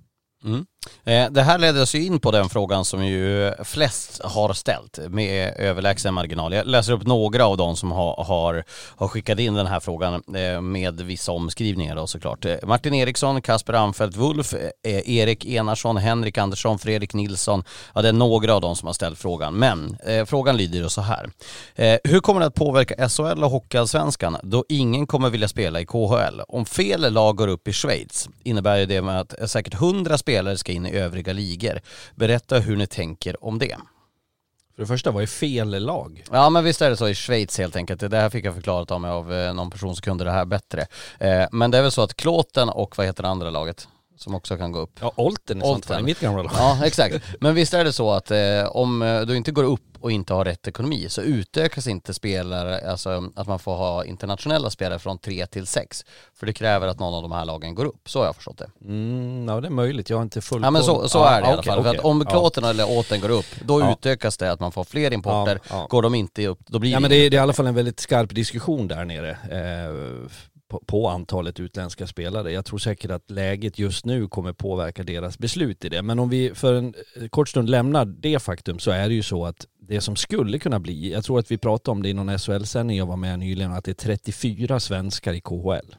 Mm. 0.46 0.66
Eh, 1.04 1.32
det 1.32 1.42
här 1.42 1.58
leder 1.58 1.82
oss 1.82 1.96
ju 1.96 2.06
in 2.06 2.20
på 2.20 2.32
den 2.32 2.50
frågan 2.50 2.86
som 2.86 3.06
ju 3.06 3.54
flest 3.64 4.22
har 4.24 4.54
ställt 4.54 5.00
med 5.10 5.54
överlägsen 5.58 6.14
marginal. 6.14 6.54
Jag 6.54 6.68
läser 6.68 6.94
upp 6.94 7.08
några 7.08 7.46
av 7.46 7.58
dem 7.58 7.76
som 7.76 7.92
har, 7.92 8.24
har, 8.24 8.64
har 8.70 9.08
skickat 9.08 9.40
in 9.40 9.54
den 9.54 9.68
här 9.68 9.80
frågan 9.80 10.14
eh, 10.36 10.62
med 10.62 11.02
vissa 11.02 11.32
omskrivningar 11.32 11.96
då 11.96 12.08
såklart. 12.08 12.46
Eh, 12.46 12.56
Martin 12.64 12.94
Eriksson, 12.94 13.42
Kasper 13.42 13.74
Anfeldt 13.74 14.18
Wulf, 14.18 14.54
Erik 14.84 15.46
Enarsson, 15.46 15.98
Henrik 15.98 16.38
Andersson, 16.38 16.80
Fredrik 16.80 17.14
Nilsson. 17.14 17.64
Ja, 17.94 18.02
det 18.02 18.10
är 18.10 18.14
några 18.14 18.54
av 18.54 18.62
dem 18.62 18.76
som 18.76 18.86
har 18.88 18.94
ställt 18.94 19.20
frågan. 19.20 19.54
Men 19.54 19.98
eh, 20.06 20.26
frågan 20.26 20.58
lyder 20.58 20.80
ju 20.80 20.90
så 20.90 21.02
här. 21.02 21.30
Eh, 21.76 21.98
hur 22.04 22.20
kommer 22.20 22.40
det 22.40 22.46
att 22.46 22.54
påverka 22.56 23.10
SHL 23.10 23.44
och 23.44 23.52
Hockeyallsvenskan 23.52 24.38
då 24.44 24.66
ingen 24.70 25.08
kommer 25.08 25.30
vilja 25.30 25.48
spela 25.48 25.82
i 25.82 25.86
KHL? 25.86 26.42
Om 26.48 26.66
fel 26.66 27.14
lag 27.14 27.36
går 27.36 27.48
upp 27.48 27.68
i 27.68 27.74
Schweiz 27.74 28.30
innebär 28.44 28.78
ju 28.78 28.86
det 28.86 29.02
med 29.02 29.20
att 29.20 29.50
säkert 29.50 29.74
100 29.74 30.18
spelare 30.18 30.58
ska 30.58 30.72
in 30.76 30.86
i 30.86 30.98
övriga 30.98 31.34
ligor. 31.34 31.80
Berätta 32.16 32.60
hur 32.60 32.76
ni 32.76 32.88
tänker 32.88 33.46
om 33.46 33.60
det. 33.60 33.78
För 34.76 34.82
det 34.82 34.88
första, 34.88 35.12
vad 35.12 35.24
är 35.24 35.28
fel 35.28 35.84
lag? 35.84 36.24
Ja 36.32 36.50
men 36.50 36.64
visst 36.64 36.82
är 36.82 36.90
det 36.90 36.98
så 36.98 37.08
i 37.08 37.16
Schweiz 37.16 37.58
helt 37.58 37.76
enkelt. 37.76 38.02
Det 38.12 38.18
här 38.18 38.30
fick 38.30 38.46
jag 38.46 38.56
förklarat 38.56 38.92
av 38.92 39.02
mig 39.02 39.12
av 39.12 39.34
eh, 39.34 39.54
någon 39.54 39.70
person 39.70 39.96
som 39.96 40.02
kunde 40.02 40.24
det 40.24 40.32
här 40.32 40.46
bättre. 40.46 40.86
Eh, 41.20 41.46
men 41.52 41.72
det 41.72 41.78
är 41.78 41.82
väl 41.82 41.92
så 41.92 42.02
att 42.02 42.16
Klåten 42.16 42.70
och 42.70 42.98
vad 42.98 43.08
heter 43.08 43.24
det 43.24 43.30
andra 43.30 43.50
laget? 43.50 43.88
Som 44.18 44.36
också 44.36 44.58
kan 44.58 44.72
gå 44.72 44.80
upp. 44.80 45.00
Ja, 45.02 45.12
Olten 45.16 45.64
Olten. 45.64 46.00
i 46.00 46.04
mitt 46.04 46.20
gamla 46.20 46.44
lag. 46.44 46.52
Ja 46.56 46.80
exakt. 46.86 47.16
Men 47.40 47.56
visst 47.56 47.74
är 47.74 47.84
det 47.84 47.94
så 47.94 48.12
att 48.12 48.32
eh, 48.32 48.66
om 48.72 49.02
eh, 49.02 49.22
du 49.22 49.38
inte 49.38 49.52
går 49.52 49.64
upp 49.64 49.95
och 50.06 50.12
inte 50.12 50.34
har 50.34 50.46
rätt 50.46 50.68
ekonomi 50.68 51.06
så 51.10 51.22
utökas 51.22 51.88
inte 51.88 52.14
spelare, 52.14 52.92
alltså 52.92 53.30
att 53.36 53.48
man 53.48 53.60
får 53.60 53.76
ha 53.76 54.06
internationella 54.06 54.70
spelare 54.70 55.00
från 55.00 55.18
tre 55.18 55.46
till 55.46 55.68
sex. 55.68 56.06
För 56.34 56.46
det 56.46 56.54
kräver 56.54 56.88
att 56.88 57.00
någon 57.00 57.14
av 57.14 57.22
de 57.22 57.32
här 57.32 57.46
lagen 57.46 57.76
går 57.76 57.86
upp. 57.86 58.10
Så 58.10 58.20
har 58.20 58.26
jag 58.26 58.36
förstått 58.36 58.58
det. 58.58 58.70
Mm, 58.86 59.48
ja 59.48 59.62
det 59.62 59.68
är 59.68 59.72
möjligt, 59.72 60.10
jag 60.10 60.18
har 60.18 60.24
inte 60.24 60.42
full 60.42 60.62
Ja 60.64 60.72
men 60.72 60.84
så, 60.84 61.10
så 61.10 61.18
Ja, 61.18 61.30
är 61.30 61.42
det 61.42 61.48
i 61.48 61.52
alla 61.52 61.64
fall. 61.64 61.84
För 61.84 61.90
okej. 61.90 62.00
att 62.00 62.06
om 62.06 62.22
Ja. 62.26 62.32
Klåten 62.32 62.64
eller 62.64 62.98
Åten 62.98 63.22
går 63.22 63.30
upp, 63.30 63.46
då 63.66 63.80
Ja. 63.80 63.92
utökas 63.92 64.38
det 64.38 64.52
att 64.52 64.60
man 64.60 64.72
får 64.72 64.84
fler 64.84 65.14
importer. 65.14 65.60
Ja, 65.70 65.76
ja. 65.76 65.88
Går 65.90 66.02
de 66.02 66.16
inte 66.16 66.48
upp, 66.48 66.60
då 66.68 66.80
blir 66.80 66.92
Ja 66.92 66.98
det 66.98 67.02
men 67.02 67.10
det 67.10 67.16
är, 67.16 67.30
det 67.30 67.38
är 67.38 67.40
i 67.40 67.44
alla 67.44 67.54
fall 67.54 67.68
en 67.68 67.76
väldigt 67.76 68.00
skarp 68.00 68.36
diskussion 68.36 68.88
där 68.88 69.06
nere 69.06 69.30
eh, 69.32 70.30
på, 70.68 70.84
på 70.86 71.08
antalet 71.08 71.60
utländska 71.60 72.08
spelare. 72.08 72.52
Jag 72.52 72.66
tror 72.66 72.80
säkert 72.80 73.12
att 73.12 73.32
läget 73.32 73.80
just 73.80 74.06
nu 74.06 74.28
kommer 74.28 74.54
påverka 74.54 75.04
deras 75.04 75.40
beslut 75.40 75.86
i 75.86 75.90
det. 75.90 76.02
Men 76.02 76.20
om 76.20 76.30
vi 76.30 76.52
för 76.56 76.74
en 76.74 76.94
eh, 77.16 77.28
kort 77.28 77.50
stund 77.50 77.70
lämnar 77.70 78.06
det 78.06 78.40
faktum 78.40 78.80
så 78.80 78.92
är 78.92 79.10
det 79.10 79.16
ju 79.16 79.24
så 79.24 79.46
att 79.46 79.66
det 79.80 80.02
som 80.02 80.16
skulle 80.16 80.60
kunna 80.60 80.80
bli, 80.80 81.12
jag 81.12 81.24
tror 81.24 81.40
att 81.40 81.52
vi 81.52 81.58
pratade 81.58 81.92
om 81.92 82.04
det 82.04 82.10
i 82.10 82.14
någon 82.14 82.40
SHL-sändning 82.40 82.98
jag 82.98 83.06
var 83.06 83.18
med 83.18 83.40
nyligen, 83.40 83.72
att 83.72 83.86
det 83.86 83.92
är 83.92 83.94
34 83.94 84.80
svenskar 84.80 85.34
i 85.34 85.42
KHL. 85.42 85.96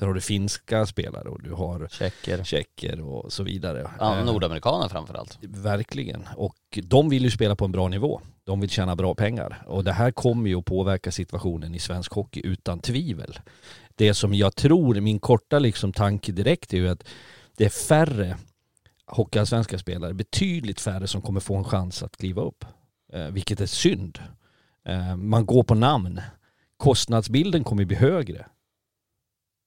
Sen 0.00 0.08
har 0.08 0.14
du 0.14 0.20
finska 0.20 0.86
spelare 0.86 1.28
och 1.28 1.42
du 1.42 1.52
har 1.52 1.88
Tjecker. 1.90 2.44
tjecker 2.44 3.00
och 3.00 3.32
så 3.32 3.42
vidare. 3.42 3.90
Ja, 3.98 4.18
Eh, 4.18 4.24
nordamerikaner 4.24 4.88
framförallt. 4.88 5.38
Verkligen. 5.42 6.28
Och 6.36 6.78
de 6.82 7.08
vill 7.08 7.22
ju 7.24 7.30
spela 7.30 7.56
på 7.56 7.64
en 7.64 7.72
bra 7.72 7.88
nivå. 7.88 8.20
De 8.44 8.60
vill 8.60 8.70
tjäna 8.70 8.96
bra 8.96 9.14
pengar. 9.14 9.62
Och 9.66 9.84
det 9.84 9.92
här 9.92 10.10
kommer 10.10 10.48
ju 10.50 10.56
att 10.56 10.64
påverka 10.64 11.12
situationen 11.12 11.74
i 11.74 11.78
svensk 11.78 12.12
hockey 12.12 12.40
utan 12.44 12.78
tvivel. 12.80 13.38
Det 13.94 14.14
som 14.14 14.34
jag 14.34 14.56
tror, 14.56 15.00
min 15.00 15.18
korta 15.18 15.58
liksom 15.58 15.92
tanke 15.92 16.32
direkt 16.32 16.72
är 16.72 16.78
ju 16.78 16.88
att 16.88 17.04
det 17.56 17.64
är 17.64 17.68
färre 17.68 18.36
hockeyallsvenska 19.06 19.78
spelare, 19.78 20.14
betydligt 20.14 20.80
färre 20.80 21.06
som 21.06 21.22
kommer 21.22 21.40
få 21.40 21.56
en 21.56 21.64
chans 21.64 22.02
att 22.02 22.16
kliva 22.16 22.42
upp. 22.42 22.64
Eh, 23.12 23.26
vilket 23.26 23.60
är 23.60 23.66
synd. 23.66 24.18
Eh, 24.88 25.16
man 25.16 25.46
går 25.46 25.62
på 25.62 25.74
namn. 25.74 26.20
Kostnadsbilden 26.76 27.64
kommer 27.64 27.84
bli 27.84 27.96
högre. 27.96 28.46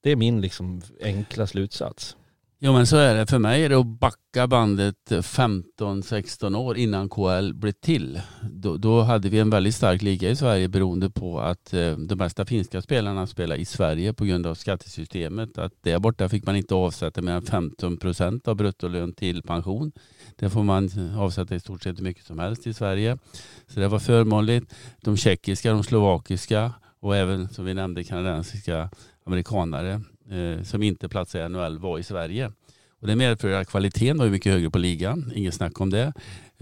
Det 0.04 0.10
är 0.10 0.16
min 0.16 0.40
liksom 0.40 0.82
enkla 1.00 1.46
slutsats. 1.46 2.16
Ja 2.58 2.72
men 2.72 2.86
så 2.86 2.96
är 2.96 3.14
det. 3.14 3.26
För 3.26 3.38
mig 3.38 3.64
är 3.64 3.68
det 3.68 3.78
att 3.78 3.86
backa 3.86 4.46
bandet 4.46 4.96
15-16 5.10 6.56
år 6.56 6.76
innan 6.76 7.08
KL 7.08 7.52
blev 7.54 7.72
till. 7.72 8.20
Då, 8.50 8.76
då 8.76 9.00
hade 9.00 9.28
vi 9.28 9.38
en 9.38 9.50
väldigt 9.50 9.74
stark 9.74 10.02
liga 10.02 10.30
i 10.30 10.36
Sverige 10.36 10.68
beroende 10.68 11.10
på 11.10 11.40
att 11.40 11.74
eh, 11.74 11.96
de 11.96 12.14
bästa 12.14 12.44
finska 12.44 12.82
spelarna 12.82 13.26
spelade 13.26 13.60
i 13.60 13.64
Sverige 13.64 14.12
på 14.12 14.24
grund 14.24 14.46
av 14.46 14.54
skattesystemet. 14.54 15.58
Att 15.58 15.72
där 15.80 15.98
borta 15.98 16.28
fick 16.28 16.46
man 16.46 16.56
inte 16.56 16.74
avsätta 16.74 17.22
mer 17.22 17.32
än 17.32 17.42
15 17.42 17.96
procent 17.96 18.48
av 18.48 18.56
bruttolön 18.56 19.12
till 19.12 19.42
pension. 19.42 19.92
Det 20.36 20.50
får 20.50 20.62
man 20.62 20.90
avsätta 21.18 21.54
i 21.54 21.60
stort 21.60 21.82
sett 21.82 21.98
hur 21.98 22.04
mycket 22.04 22.24
som 22.24 22.38
helst 22.38 22.66
i 22.66 22.74
Sverige. 22.74 23.18
Så 23.66 23.80
det 23.80 23.88
var 23.88 23.98
förmånligt. 23.98 24.74
De 25.00 25.16
tjeckiska, 25.16 25.72
de 25.72 25.84
slovakiska 25.84 26.72
och 27.00 27.16
även 27.16 27.48
som 27.48 27.64
vi 27.64 27.74
nämnde 27.74 28.04
kanadensiska 28.04 28.90
amerikanare 29.24 30.00
eh, 30.30 30.62
som 30.62 30.82
inte 30.82 31.08
platsade 31.08 31.44
i 31.44 31.48
NHL 31.48 31.78
var 31.78 31.98
i 31.98 32.02
Sverige. 32.02 32.52
Och 33.00 33.06
det 33.06 33.16
medför 33.16 33.52
att 33.52 33.68
kvaliteten 33.68 34.18
var 34.18 34.28
mycket 34.28 34.52
högre 34.52 34.70
på 34.70 34.78
ligan, 34.78 35.32
inget 35.34 35.54
snack 35.54 35.80
om 35.80 35.90
det. 35.90 36.12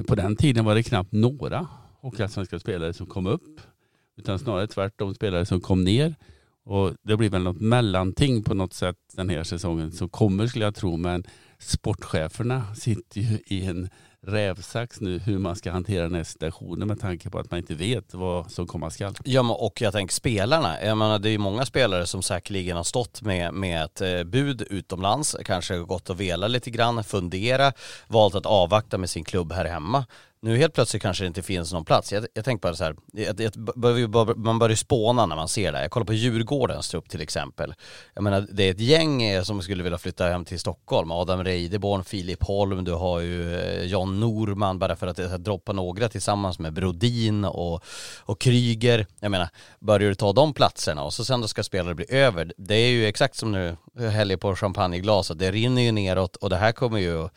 På 0.06 0.14
den 0.14 0.36
tiden 0.36 0.64
var 0.64 0.74
det 0.74 0.82
knappt 0.82 1.12
några 1.12 1.68
svenska 2.28 2.58
spelare 2.58 2.92
som 2.92 3.06
kom 3.06 3.26
upp, 3.26 3.60
utan 4.16 4.38
snarare 4.38 4.66
tvärtom 4.66 5.14
spelare 5.14 5.46
som 5.46 5.60
kom 5.60 5.84
ner. 5.84 6.14
Och 6.64 6.94
det 7.02 7.16
blir 7.16 7.30
väl 7.30 7.42
något 7.42 7.60
mellanting 7.60 8.42
på 8.42 8.54
något 8.54 8.74
sätt 8.74 8.96
den 9.14 9.28
här 9.28 9.44
säsongen 9.44 9.92
som 9.92 10.08
kommer 10.08 10.46
skulle 10.46 10.64
jag 10.64 10.74
tro, 10.74 10.96
men 10.96 11.24
sportcheferna 11.58 12.74
sitter 12.74 13.20
ju 13.20 13.38
i 13.46 13.64
en 13.64 13.88
rävsax 14.26 15.00
nu 15.00 15.18
hur 15.18 15.38
man 15.38 15.56
ska 15.56 15.70
hantera 15.70 16.02
den 16.02 16.14
här 16.14 16.24
situationen 16.24 16.88
med 16.88 17.00
tanke 17.00 17.30
på 17.30 17.38
att 17.38 17.50
man 17.50 17.58
inte 17.58 17.74
vet 17.74 18.14
vad 18.14 18.50
som 18.50 18.66
komma 18.66 18.90
skall. 18.90 19.14
Ja 19.24 19.42
men 19.42 19.56
och 19.56 19.80
jag 19.80 19.92
tänker 19.92 20.14
spelarna, 20.14 20.84
jag 20.84 20.98
menar 20.98 21.18
det 21.18 21.28
är 21.28 21.32
ju 21.32 21.38
många 21.38 21.64
spelare 21.64 22.06
som 22.06 22.22
säkerligen 22.22 22.76
har 22.76 22.84
stått 22.84 23.22
med, 23.22 23.54
med 23.54 23.84
ett 23.84 24.00
eh, 24.00 24.24
bud 24.24 24.62
utomlands, 24.70 25.36
kanske 25.44 25.78
gått 25.78 26.10
och 26.10 26.20
velat 26.20 26.50
lite 26.50 26.70
grann, 26.70 27.04
fundera, 27.04 27.72
valt 28.08 28.34
att 28.34 28.46
avvakta 28.46 28.98
med 28.98 29.10
sin 29.10 29.24
klubb 29.24 29.52
här 29.52 29.64
hemma. 29.64 30.04
Nu 30.44 30.56
helt 30.56 30.74
plötsligt 30.74 31.02
kanske 31.02 31.24
det 31.24 31.28
inte 31.28 31.42
finns 31.42 31.72
någon 31.72 31.84
plats. 31.84 32.12
Jag, 32.12 32.26
jag 32.34 32.44
tänker 32.44 32.62
bara 32.62 32.74
så 32.74 32.84
här, 32.84 32.96
jag, 33.12 33.40
jag, 33.40 34.38
man 34.38 34.58
börjar 34.58 34.70
ju 34.70 34.76
spåna 34.76 35.26
när 35.26 35.36
man 35.36 35.48
ser 35.48 35.72
det. 35.72 35.78
här. 35.78 35.84
Jag 35.84 35.90
kollar 35.90 36.06
på 36.06 36.12
Djurgårdens 36.12 36.88
trupp 36.88 37.08
till 37.08 37.20
exempel. 37.20 37.74
Jag 38.14 38.22
menar 38.22 38.46
det 38.50 38.64
är 38.64 38.70
ett 38.70 38.80
gäng 38.80 39.22
eh, 39.22 39.42
som 39.42 39.62
skulle 39.62 39.82
vilja 39.82 39.98
flytta 39.98 40.28
hem 40.28 40.44
till 40.44 40.58
Stockholm. 40.58 41.10
Adam 41.10 41.44
Reideborn, 41.44 42.04
Filip 42.04 42.42
Holm, 42.42 42.84
du 42.84 42.92
har 42.92 43.20
ju 43.20 43.54
eh, 43.56 43.82
John 43.82 44.20
Norman 44.20 44.78
bara 44.78 44.96
för 44.96 45.06
att 45.06 45.18
här, 45.18 45.38
droppa 45.38 45.72
några 45.72 46.08
tillsammans 46.08 46.58
med 46.58 46.72
Brodin 46.72 47.44
och, 47.44 47.84
och 48.18 48.40
Kryger. 48.40 49.06
Jag 49.20 49.30
menar, 49.30 49.48
börjar 49.80 50.08
du 50.08 50.14
ta 50.14 50.32
de 50.32 50.54
platserna 50.54 51.02
och 51.02 51.14
så 51.14 51.24
sen 51.24 51.40
då 51.40 51.48
ska 51.48 51.62
spelare 51.62 51.94
bli 51.94 52.06
över. 52.08 52.52
Det 52.56 52.74
är 52.74 52.90
ju 52.90 53.06
exakt 53.06 53.36
som 53.36 53.52
nu 53.52 53.76
eh, 53.98 54.08
häller 54.08 54.36
på 54.36 54.56
champagneglaset. 54.56 55.38
Det 55.38 55.52
rinner 55.52 55.82
ju 55.82 55.92
neråt 55.92 56.36
och 56.36 56.50
det 56.50 56.56
här 56.56 56.72
kommer 56.72 56.98
ju 56.98 57.28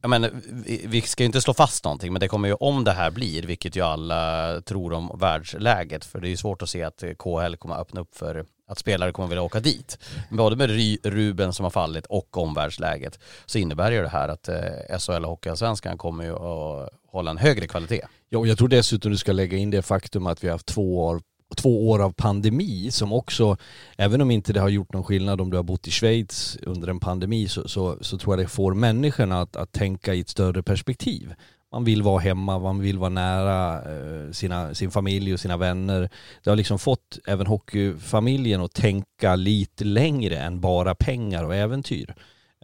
jag 0.00 0.10
menar, 0.10 0.30
vi, 0.66 0.84
vi 0.86 1.00
ska 1.00 1.22
ju 1.22 1.26
inte 1.26 1.40
slå 1.40 1.54
fast 1.54 1.84
någonting, 1.84 2.12
men 2.12 2.20
det 2.20 2.28
kommer 2.28 2.48
ju 2.48 2.54
om 2.54 2.84
det 2.84 2.92
här 2.92 3.10
blir, 3.10 3.42
vilket 3.42 3.76
ju 3.76 3.80
alla 3.80 4.60
tror 4.60 4.92
om 4.92 5.18
världsläget, 5.20 6.04
för 6.04 6.20
det 6.20 6.28
är 6.28 6.30
ju 6.30 6.36
svårt 6.36 6.62
att 6.62 6.70
se 6.70 6.82
att 6.82 7.04
KHL 7.18 7.56
kommer 7.56 7.74
att 7.74 7.80
öppna 7.80 8.00
upp 8.00 8.14
för 8.14 8.44
att 8.70 8.78
spelare 8.78 9.12
kommer 9.12 9.28
vilja 9.28 9.42
åka 9.42 9.60
dit. 9.60 9.98
Både 10.30 10.56
med 10.56 10.70
Ry, 10.70 10.98
Ruben 11.02 11.52
som 11.52 11.64
har 11.64 11.70
fallit 11.70 12.06
och 12.06 12.36
omvärldsläget 12.36 13.18
så 13.46 13.58
innebär 13.58 13.90
ju 13.92 14.02
det 14.02 14.08
här 14.08 14.28
att 14.28 14.48
eh, 14.48 14.98
SHL 14.98 15.24
och 15.24 15.30
Hockeyallsvenskan 15.30 15.98
kommer 15.98 16.24
ju 16.24 16.34
att 16.34 16.90
hålla 17.12 17.30
en 17.30 17.38
högre 17.38 17.66
kvalitet. 17.66 18.06
Ja, 18.28 18.38
och 18.38 18.46
jag 18.46 18.58
tror 18.58 18.68
dessutom 18.68 19.10
du 19.10 19.18
ska 19.18 19.32
lägga 19.32 19.58
in 19.58 19.70
det 19.70 19.82
faktum 19.82 20.26
att 20.26 20.44
vi 20.44 20.48
har 20.48 20.54
haft 20.54 20.66
två 20.66 21.04
år, 21.04 21.22
två 21.56 21.90
år 21.90 22.02
av 22.02 22.12
pandemi 22.12 22.90
som 22.90 23.12
också, 23.12 23.56
även 23.96 24.20
om 24.20 24.30
inte 24.30 24.52
det 24.52 24.60
har 24.60 24.68
gjort 24.68 24.92
någon 24.92 25.04
skillnad 25.04 25.40
om 25.40 25.50
du 25.50 25.56
har 25.56 25.64
bott 25.64 25.88
i 25.88 25.90
Schweiz 25.90 26.58
under 26.62 26.88
en 26.88 27.00
pandemi 27.00 27.48
så, 27.48 27.68
så, 27.68 27.96
så 28.00 28.18
tror 28.18 28.36
jag 28.36 28.44
det 28.44 28.48
får 28.48 28.74
människorna 28.74 29.40
att, 29.40 29.56
att 29.56 29.72
tänka 29.72 30.14
i 30.14 30.20
ett 30.20 30.28
större 30.28 30.62
perspektiv. 30.62 31.34
Man 31.72 31.84
vill 31.84 32.02
vara 32.02 32.18
hemma, 32.18 32.58
man 32.58 32.80
vill 32.80 32.98
vara 32.98 33.10
nära 33.10 33.74
eh, 33.74 34.32
sina, 34.32 34.74
sin 34.74 34.90
familj 34.90 35.34
och 35.34 35.40
sina 35.40 35.56
vänner. 35.56 36.10
Det 36.42 36.50
har 36.50 36.56
liksom 36.56 36.78
fått 36.78 37.18
även 37.26 37.46
hockeyfamiljen 37.46 38.60
att 38.60 38.72
tänka 38.72 39.36
lite 39.36 39.84
längre 39.84 40.38
än 40.38 40.60
bara 40.60 40.94
pengar 40.94 41.44
och 41.44 41.54
äventyr. 41.54 42.14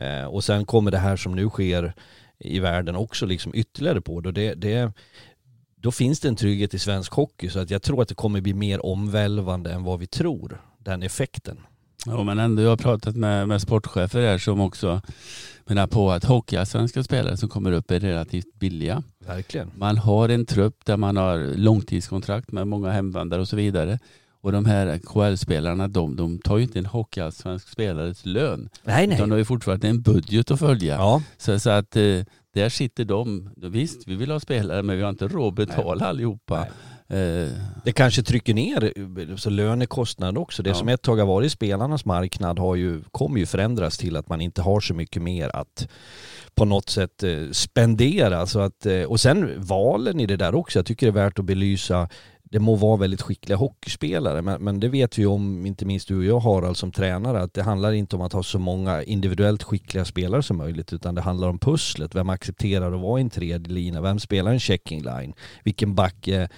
Eh, 0.00 0.24
och 0.24 0.44
sen 0.44 0.64
kommer 0.64 0.90
det 0.90 0.98
här 0.98 1.16
som 1.16 1.34
nu 1.34 1.48
sker 1.48 1.94
i 2.38 2.58
världen 2.58 2.96
också 2.96 3.26
liksom 3.26 3.54
ytterligare 3.54 4.00
på 4.00 4.20
det. 4.20 4.28
Och 4.28 4.34
det, 4.34 4.54
det 4.54 4.92
då 5.86 5.92
finns 5.92 6.20
det 6.20 6.28
en 6.28 6.36
trygghet 6.36 6.74
i 6.74 6.78
svensk 6.78 7.12
hockey 7.12 7.48
så 7.48 7.58
att 7.58 7.70
jag 7.70 7.82
tror 7.82 8.02
att 8.02 8.08
det 8.08 8.14
kommer 8.14 8.40
bli 8.40 8.54
mer 8.54 8.86
omvälvande 8.86 9.72
än 9.72 9.84
vad 9.84 9.98
vi 9.98 10.06
tror, 10.06 10.60
den 10.78 11.02
effekten. 11.02 11.58
Ja, 12.06 12.22
men 12.22 12.38
ändå, 12.38 12.62
jag 12.62 12.68
har 12.68 12.76
pratat 12.76 13.16
med, 13.16 13.48
med 13.48 13.62
sportchefer 13.62 14.20
här 14.20 14.38
som 14.38 14.60
också 14.60 15.00
menar 15.64 15.86
på 15.86 16.12
att 16.12 16.24
hockeyallsvenska 16.24 17.02
spelare 17.02 17.36
som 17.36 17.48
kommer 17.48 17.72
upp 17.72 17.90
är 17.90 18.00
relativt 18.00 18.54
billiga. 18.54 19.02
Verkligen. 19.26 19.70
Man 19.76 19.98
har 19.98 20.28
en 20.28 20.46
trupp 20.46 20.84
där 20.84 20.96
man 20.96 21.16
har 21.16 21.38
långtidskontrakt 21.56 22.52
med 22.52 22.68
många 22.68 22.90
hemvändare 22.90 23.40
och 23.40 23.48
så 23.48 23.56
vidare. 23.56 23.98
Och 24.40 24.52
de 24.52 24.64
här 24.64 24.98
KL-spelarna, 24.98 25.88
de, 25.88 26.16
de 26.16 26.38
tar 26.38 26.56
ju 26.56 26.62
inte 26.62 26.78
en 26.78 26.86
hockeyallsvensk 26.86 27.68
spelares 27.68 28.26
lön. 28.26 28.68
Nej, 28.84 29.06
Utan 29.06 29.18
de 29.18 29.30
har 29.30 29.38
ju 29.38 29.44
fortfarande 29.44 29.88
en 29.88 30.02
budget 30.02 30.50
att 30.50 30.58
följa. 30.58 30.94
Ja, 30.94 31.22
Så, 31.38 31.58
så 31.58 31.70
att 31.70 31.96
eh, 31.96 32.02
där 32.60 32.68
sitter 32.68 33.04
de. 33.04 33.50
Visst, 33.56 34.08
vi 34.08 34.14
vill 34.14 34.30
ha 34.30 34.40
spelare 34.40 34.82
men 34.82 34.96
vi 34.96 35.02
har 35.02 35.10
inte 35.10 35.28
råd 35.28 35.48
att 35.60 35.68
betala 35.68 36.06
allihopa. 36.06 36.66
Eh, 37.08 37.48
det 37.84 37.92
kanske 37.92 38.22
trycker 38.22 38.54
ner 38.54 39.36
så 39.36 39.50
lönekostnaden 39.50 40.36
också. 40.36 40.62
Det 40.62 40.70
Ja. 40.70 40.74
som 40.74 40.88
ett 40.88 41.02
tag 41.02 41.16
har 41.16 41.26
varit 41.26 41.52
spelarnas 41.52 42.04
marknad 42.04 42.58
har 42.58 42.74
ju, 42.74 43.02
kommer 43.10 43.38
ju 43.38 43.46
förändras 43.46 43.98
till 43.98 44.16
att 44.16 44.28
man 44.28 44.40
inte 44.40 44.62
har 44.62 44.80
så 44.80 44.94
mycket 44.94 45.22
mer 45.22 45.56
att 45.56 45.88
på 46.54 46.64
något 46.64 46.88
sätt 46.88 47.22
eh, 47.22 47.50
spendera. 47.52 48.46
Så 48.46 48.60
att, 48.60 48.86
eh, 48.86 49.02
och 49.02 49.20
sen 49.20 49.52
valen 49.56 50.20
i 50.20 50.26
det 50.26 50.36
där 50.36 50.54
också. 50.54 50.78
Jag 50.78 50.86
tycker 50.86 51.06
det 51.06 51.10
är 51.20 51.24
värt 51.24 51.38
att 51.38 51.44
belysa 51.44 52.08
det 52.56 52.60
må 52.60 52.74
vara 52.74 52.96
väldigt 52.96 53.22
skickliga 53.22 53.56
hockeyspelare 53.56 54.42
men, 54.42 54.62
men 54.62 54.80
det 54.80 54.88
vet 54.88 55.18
vi 55.18 55.22
ju 55.22 55.28
om, 55.28 55.66
inte 55.66 55.84
minst 55.84 56.08
du 56.08 56.16
och 56.18 56.24
jag 56.24 56.40
Harald 56.40 56.76
som 56.76 56.92
tränare, 56.92 57.42
att 57.42 57.54
det 57.54 57.62
handlar 57.62 57.92
inte 57.92 58.16
om 58.16 58.22
att 58.22 58.32
ha 58.32 58.42
så 58.42 58.58
många 58.58 59.02
individuellt 59.02 59.62
skickliga 59.62 60.04
spelare 60.04 60.42
som 60.42 60.56
möjligt 60.56 60.92
utan 60.92 61.14
det 61.14 61.20
handlar 61.20 61.48
om 61.48 61.58
pusslet. 61.58 62.14
Vem 62.14 62.28
accepterar 62.28 62.92
att 62.92 63.00
vara 63.00 63.20
i 63.20 63.22
en 63.22 63.30
tredje 63.30 63.74
lina? 63.74 64.00
Vem 64.00 64.18
spelar 64.18 64.52
en 64.52 64.60
checking 64.60 65.02
line? 65.02 65.34
Vilken 65.64 65.94
back 65.94 66.28
är 66.28 66.48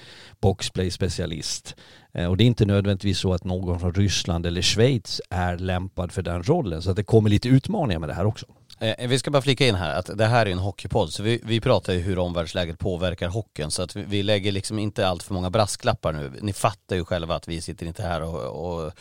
boxplay 0.41 0.91
specialist? 0.91 1.77
Eh, 2.13 2.27
och 2.27 2.37
det 2.37 2.45
är 2.45 2.47
inte 2.47 2.67
nödvändigtvis 2.67 3.19
så 3.19 3.33
att 3.33 3.45
någon 3.45 3.81
från 3.81 3.95
Ryssland 3.95 4.47
eller 4.47 4.63
Schweiz 4.63 5.21
är 5.31 5.59
lämpad 5.59 6.13
för 6.13 6.23
den 6.23 6.43
rollen 6.43 6.83
så 6.83 6.91
att 6.91 6.97
det 6.97 7.05
kommer 7.05 7.31
lite 7.31 7.49
utmaningar 7.49 7.99
med 7.99 8.09
det 8.09 8.15
här 8.15 8.27
också. 8.27 8.47
Eh, 8.81 9.09
vi 9.09 9.19
ska 9.19 9.31
bara 9.31 9.43
flika 9.43 9.67
in 9.67 9.75
här 9.75 9.95
att 9.95 10.19
det 10.19 10.27
här 10.27 10.47
är 10.47 10.51
en 10.51 10.59
hockeypodd 10.59 11.13
så 11.13 11.23
vi, 11.23 11.41
vi 11.45 11.61
pratar 11.61 11.93
ju 11.93 12.01
hur 12.01 12.19
omvärldsläget 12.19 12.79
påverkar 12.79 13.29
hockeyn 13.29 13.71
så 13.71 13.83
att 13.83 13.97
vi, 13.97 14.03
vi 14.03 14.23
lägger 14.23 14.53
liksom 14.53 14.79
inte 14.79 15.09
allt 15.09 15.23
för 15.23 15.35
många 15.35 15.51
brasklappar 15.51 16.13
nu. 16.13 16.33
Ni 16.41 16.53
fattar 16.53 16.97
ju 16.97 17.05
själva 17.05 17.35
att 17.35 17.49
vi 17.49 17.61
sitter 17.61 17.87
inte 17.87 18.03
här 18.03 18.23
och, 18.23 18.85
och 18.85 18.93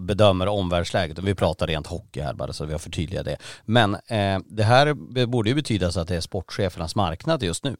bedömer 0.00 0.48
omvärldsläget 0.48 1.18
och 1.18 1.26
vi 1.26 1.34
pratar 1.34 1.66
rent 1.66 1.86
hockey 1.86 2.20
här 2.20 2.34
bara 2.34 2.52
så 2.52 2.64
vi 2.64 2.72
har 2.72 2.78
förtydligat 2.78 3.24
det. 3.24 3.36
Men 3.64 3.94
eh, 3.94 4.38
det 4.46 4.64
här 4.64 4.94
borde 5.26 5.48
ju 5.48 5.54
betyda 5.54 5.92
så 5.92 6.00
att 6.00 6.08
det 6.08 6.16
är 6.16 6.20
sportchefernas 6.20 6.96
marknad 6.96 7.42
just 7.42 7.64
nu. 7.64 7.76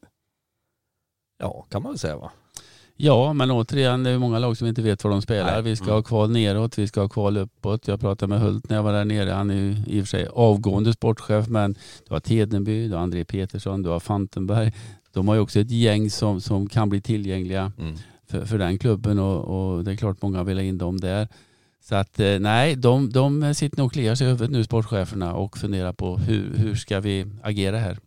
Ja, 1.39 1.65
kan 1.69 1.83
man 1.83 1.91
väl 1.91 1.99
säga 1.99 2.17
va? 2.17 2.31
Ja, 2.97 3.33
men 3.33 3.51
återigen, 3.51 4.03
det 4.03 4.09
är 4.09 4.17
många 4.17 4.39
lag 4.39 4.57
som 4.57 4.67
inte 4.67 4.81
vet 4.81 5.03
var 5.03 5.11
de 5.11 5.21
spelar. 5.21 5.53
Nej. 5.53 5.61
Vi 5.61 5.75
ska 5.75 5.85
mm. 5.85 5.95
ha 5.95 6.01
kval 6.01 6.31
neråt, 6.31 6.77
vi 6.77 6.87
ska 6.87 7.01
ha 7.01 7.09
kval 7.09 7.37
uppåt. 7.37 7.87
Jag 7.87 7.99
pratade 7.99 8.29
med 8.29 8.39
Hult 8.41 8.69
när 8.69 8.75
jag 8.75 8.83
var 8.83 8.93
där 8.93 9.05
nere. 9.05 9.29
Han 9.29 9.49
är 9.49 9.55
ju 9.55 9.75
i 9.87 10.01
och 10.01 10.05
för 10.05 10.09
sig 10.09 10.27
avgående 10.33 10.93
sportchef, 10.93 11.47
men 11.47 11.73
du 12.07 12.13
har 12.13 12.19
Tedenby, 12.19 12.87
du 12.87 12.95
har 12.95 13.01
André 13.03 13.25
Petersson, 13.25 13.81
du 13.81 13.89
har 13.89 13.99
Fantenberg. 13.99 14.73
De 15.13 15.27
har 15.27 15.35
ju 15.35 15.41
också 15.41 15.59
ett 15.59 15.71
gäng 15.71 16.09
som, 16.09 16.41
som 16.41 16.69
kan 16.69 16.89
bli 16.89 17.01
tillgängliga 17.01 17.71
mm. 17.79 17.95
för, 18.29 18.45
för 18.45 18.57
den 18.57 18.77
klubben 18.77 19.19
och, 19.19 19.75
och, 19.75 19.83
det 19.83 19.91
är 19.91 19.95
klart 19.95 20.21
många 20.21 20.43
vill 20.43 20.57
ha 20.57 20.63
in 20.63 20.77
dem 20.77 20.99
där. 20.99 21.27
Så 21.83 21.95
att 21.95 22.19
eh, 22.19 22.39
nej, 22.39 22.75
de, 22.75 23.09
de 23.09 23.53
sitter 23.55 23.77
nog 23.77 23.85
och 23.85 23.93
kliar 23.93 24.15
sig 24.15 24.27
i 24.27 24.29
huvudet 24.29 24.51
nu, 24.51 24.63
sportcheferna, 24.63 25.33
och 25.33 25.57
funderar 25.57 25.93
på 25.93 26.17
hur, 26.17 26.57
hur 26.57 26.75
ska 26.75 26.99
vi 26.99 27.25
agera 27.43 27.77
här. 27.77 27.97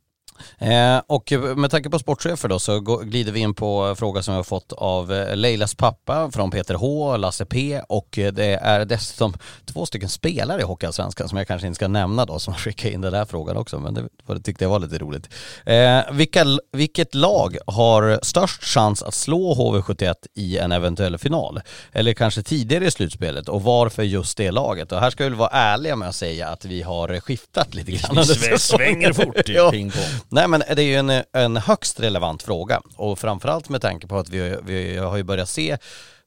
Eh, 0.58 0.98
och 1.06 1.32
med 1.56 1.70
tanke 1.70 1.90
på 1.90 1.98
sportchefer 1.98 2.48
då 2.48 2.58
så 2.58 2.80
glider 2.80 3.32
vi 3.32 3.40
in 3.40 3.54
på 3.54 3.94
fråga 3.98 4.22
som 4.22 4.34
vi 4.34 4.36
har 4.36 4.44
fått 4.44 4.72
av 4.72 5.12
eh, 5.12 5.36
Leilas 5.36 5.74
pappa 5.74 6.30
från 6.30 6.50
Peter 6.50 6.74
H, 6.74 7.16
Lasse 7.16 7.44
P 7.44 7.80
och 7.88 8.18
eh, 8.18 8.32
det 8.32 8.54
är 8.62 8.84
dessutom 8.84 9.34
två 9.64 9.86
stycken 9.86 10.08
spelare 10.08 10.60
i 10.60 10.64
Hockeyallsvenskan 10.64 11.28
som 11.28 11.38
jag 11.38 11.46
kanske 11.46 11.66
inte 11.66 11.76
ska 11.76 11.88
nämna 11.88 12.24
då 12.24 12.38
som 12.38 12.52
har 12.52 12.60
skickat 12.60 12.92
in 12.92 13.00
den 13.00 13.12
där 13.12 13.24
frågan 13.24 13.56
också 13.56 13.78
men 13.78 13.94
det, 13.94 14.08
det 14.26 14.40
tyckte 14.40 14.64
jag 14.64 14.70
var 14.70 14.78
lite 14.78 14.98
roligt. 14.98 15.28
Eh, 15.66 16.00
vilka, 16.12 16.44
vilket 16.72 17.14
lag 17.14 17.56
har 17.66 18.20
störst 18.22 18.64
chans 18.64 19.02
att 19.02 19.14
slå 19.14 19.54
HV71 19.54 20.14
i 20.34 20.58
en 20.58 20.72
eventuell 20.72 21.18
final? 21.18 21.60
Eller 21.92 22.12
kanske 22.12 22.42
tidigare 22.42 22.86
i 22.86 22.90
slutspelet 22.90 23.48
och 23.48 23.62
varför 23.62 24.02
just 24.02 24.36
det 24.36 24.50
laget? 24.50 24.92
Och 24.92 25.00
här 25.00 25.10
ska 25.10 25.24
vi 25.24 25.30
väl 25.30 25.38
vara 25.38 25.50
ärliga 25.50 25.96
med 25.96 26.08
att 26.08 26.14
säga 26.14 26.48
att 26.48 26.64
vi 26.64 26.82
har 26.82 27.20
skiftat 27.20 27.74
lite 27.74 27.92
grann. 27.92 28.16
Vi 28.16 28.58
svänger 28.58 29.12
fort 29.12 29.48
i 29.48 29.52
ja. 29.54 29.70
pingpong. 29.70 30.02
Nej 30.28 30.48
men 30.48 30.60
det 30.60 30.82
är 30.82 30.86
ju 30.86 30.96
en, 30.96 31.22
en 31.32 31.56
högst 31.56 32.00
relevant 32.00 32.42
fråga 32.42 32.80
och 32.96 33.18
framförallt 33.18 33.68
med 33.68 33.82
tanke 33.82 34.06
på 34.06 34.18
att 34.18 34.28
vi, 34.28 34.56
vi 34.62 34.96
har 34.96 35.16
ju 35.16 35.22
börjat 35.22 35.48
se 35.48 35.78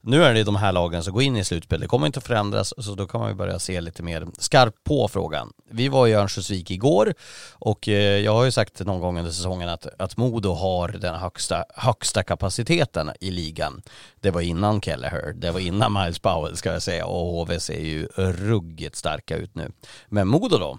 nu 0.02 0.24
är 0.24 0.34
det 0.34 0.44
de 0.44 0.56
här 0.56 0.72
lagen 0.72 1.02
som 1.02 1.12
går 1.12 1.22
in 1.22 1.36
i 1.36 1.44
slutspel. 1.44 1.80
Det 1.80 1.86
kommer 1.86 2.06
inte 2.06 2.18
att 2.18 2.26
förändras 2.26 2.74
så 2.84 2.94
då 2.94 3.06
kan 3.06 3.20
man 3.20 3.30
ju 3.30 3.34
börja 3.34 3.58
se 3.58 3.80
lite 3.80 4.02
mer 4.02 4.26
skarpt 4.38 4.84
på 4.84 5.08
frågan. 5.08 5.52
Vi 5.70 5.88
var 5.88 6.06
i 6.06 6.12
Örnsköldsvik 6.12 6.70
igår 6.70 7.14
och 7.52 7.88
eh, 7.88 8.18
jag 8.18 8.32
har 8.32 8.44
ju 8.44 8.50
sagt 8.50 8.80
någon 8.80 9.00
gång 9.00 9.18
under 9.18 9.30
säsongen 9.30 9.68
att, 9.68 9.86
att 9.98 10.16
Modo 10.16 10.52
har 10.52 10.88
den 10.88 11.14
högsta, 11.14 11.64
högsta 11.74 12.22
kapaciteten 12.22 13.10
i 13.20 13.30
ligan. 13.30 13.82
Det 14.20 14.30
var 14.30 14.40
innan 14.40 14.80
Kelleher, 14.80 15.32
det 15.32 15.50
var 15.50 15.60
innan 15.60 15.92
Miles 15.92 16.18
Powell 16.18 16.56
ska 16.56 16.72
jag 16.72 16.82
säga 16.82 17.06
och 17.06 17.26
HV 17.26 17.60
ser 17.60 17.80
ju 17.80 18.06
ruggigt 18.16 18.96
starka 18.96 19.36
ut 19.36 19.54
nu. 19.54 19.72
Men 20.08 20.28
Modo 20.28 20.58
då? 20.58 20.78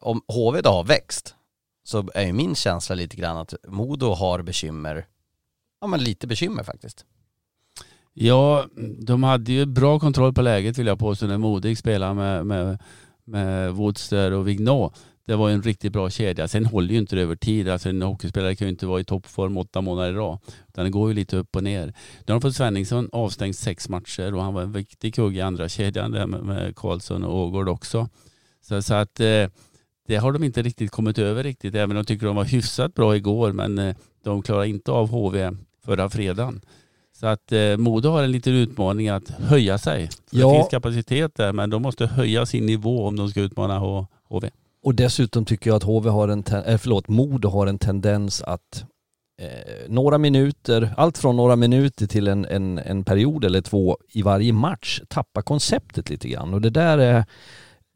Om 0.00 0.22
HV 0.28 0.60
då 0.60 0.70
har 0.70 0.84
växt 0.84 1.35
så 1.86 2.10
är 2.14 2.26
ju 2.26 2.32
min 2.32 2.54
känsla 2.54 2.94
lite 2.94 3.16
grann 3.16 3.36
att 3.36 3.54
Modo 3.68 4.14
har 4.14 4.42
bekymmer, 4.42 5.06
ja 5.80 5.86
men 5.86 6.04
lite 6.04 6.26
bekymmer 6.26 6.62
faktiskt. 6.62 7.04
Ja, 8.12 8.66
de 8.98 9.22
hade 9.22 9.52
ju 9.52 9.66
bra 9.66 9.98
kontroll 10.00 10.34
på 10.34 10.42
läget 10.42 10.78
vill 10.78 10.86
jag 10.86 10.98
påstå 10.98 11.26
när 11.26 11.38
Modig 11.38 11.78
spelade 11.78 12.14
med, 12.14 12.46
med, 12.46 12.78
med 13.24 13.72
Woodster 13.72 14.32
och 14.32 14.48
Vignot. 14.48 14.94
Det 15.26 15.36
var 15.36 15.50
en 15.50 15.62
riktigt 15.62 15.92
bra 15.92 16.10
kedja. 16.10 16.48
Sen 16.48 16.66
håller 16.66 16.92
ju 16.92 16.98
inte 16.98 17.16
det 17.16 17.22
över 17.22 17.36
tid. 17.36 17.68
Alltså 17.68 17.88
en 17.88 18.02
hockeyspelare 18.02 18.56
kan 18.56 18.66
ju 18.66 18.70
inte 18.70 18.86
vara 18.86 19.00
i 19.00 19.04
toppform 19.04 19.56
åtta 19.56 19.80
månader 19.80 20.10
i 20.10 20.14
rad. 20.14 20.38
Utan 20.68 20.84
det 20.84 20.90
går 20.90 21.08
ju 21.08 21.14
lite 21.14 21.36
upp 21.36 21.56
och 21.56 21.64
ner. 21.64 21.86
Nu 21.86 22.32
har 22.32 22.34
de 22.34 22.40
fått 22.40 22.56
Svenningsson 22.56 23.08
avstängd 23.12 23.56
sex 23.56 23.88
matcher 23.88 24.34
och 24.34 24.42
han 24.42 24.54
var 24.54 24.62
en 24.62 24.72
viktig 24.72 25.14
kugge 25.14 25.38
i 25.38 25.42
andra 25.42 25.68
kedjan 25.68 26.10
där 26.10 26.26
med, 26.26 26.42
med 26.42 26.76
Karlsson 26.76 27.24
och 27.24 27.36
Ågård 27.36 27.68
också. 27.68 28.08
Så, 28.62 28.82
så 28.82 28.94
att 28.94 29.20
eh, 29.20 29.46
det 30.06 30.16
har 30.16 30.32
de 30.32 30.44
inte 30.44 30.62
riktigt 30.62 30.90
kommit 30.90 31.18
över 31.18 31.42
riktigt. 31.42 31.74
Även 31.74 31.90
om 31.90 31.96
de 31.96 32.04
tycker 32.04 32.26
de 32.26 32.36
var 32.36 32.44
hyfsat 32.44 32.94
bra 32.94 33.16
igår 33.16 33.52
men 33.52 33.78
eh, 33.78 33.96
de 34.24 34.42
klarar 34.42 34.64
inte 34.64 34.92
av 34.92 35.08
HV 35.08 35.50
förra 35.84 36.10
fredagen. 36.10 36.60
Så 37.20 37.26
att 37.26 37.52
eh, 37.52 37.76
Modo 37.76 38.08
har 38.08 38.22
en 38.22 38.32
liten 38.32 38.54
utmaning 38.54 39.08
att 39.08 39.28
höja 39.28 39.78
sig. 39.78 40.08
Ja. 40.30 40.48
Det 40.48 40.54
finns 40.54 40.68
kapacitet 40.68 41.34
där 41.34 41.52
men 41.52 41.70
de 41.70 41.82
måste 41.82 42.06
höja 42.06 42.46
sin 42.46 42.66
nivå 42.66 43.06
om 43.06 43.16
de 43.16 43.28
ska 43.28 43.40
utmana 43.40 43.78
HV. 44.28 44.50
Och 44.82 44.94
dessutom 44.94 45.44
tycker 45.44 45.70
jag 45.70 45.76
att 45.76 45.82
HV 45.82 46.10
har 46.10 46.28
en, 46.28 46.44
äh, 46.66 46.78
förlåt, 46.78 47.08
Modo 47.08 47.48
har 47.48 47.66
en 47.66 47.78
tendens 47.78 48.42
att 48.42 48.84
eh, 49.42 49.88
några 49.88 50.18
minuter, 50.18 50.94
allt 50.96 51.18
från 51.18 51.36
några 51.36 51.56
minuter 51.56 52.06
till 52.06 52.28
en, 52.28 52.44
en, 52.44 52.78
en 52.78 53.04
period 53.04 53.44
eller 53.44 53.60
två 53.60 53.98
i 54.08 54.22
varje 54.22 54.52
match 54.52 55.00
tappa 55.08 55.42
konceptet 55.42 56.10
lite 56.10 56.28
grann. 56.28 56.54
Och 56.54 56.60
det 56.60 56.70
där 56.70 56.98
är 56.98 57.24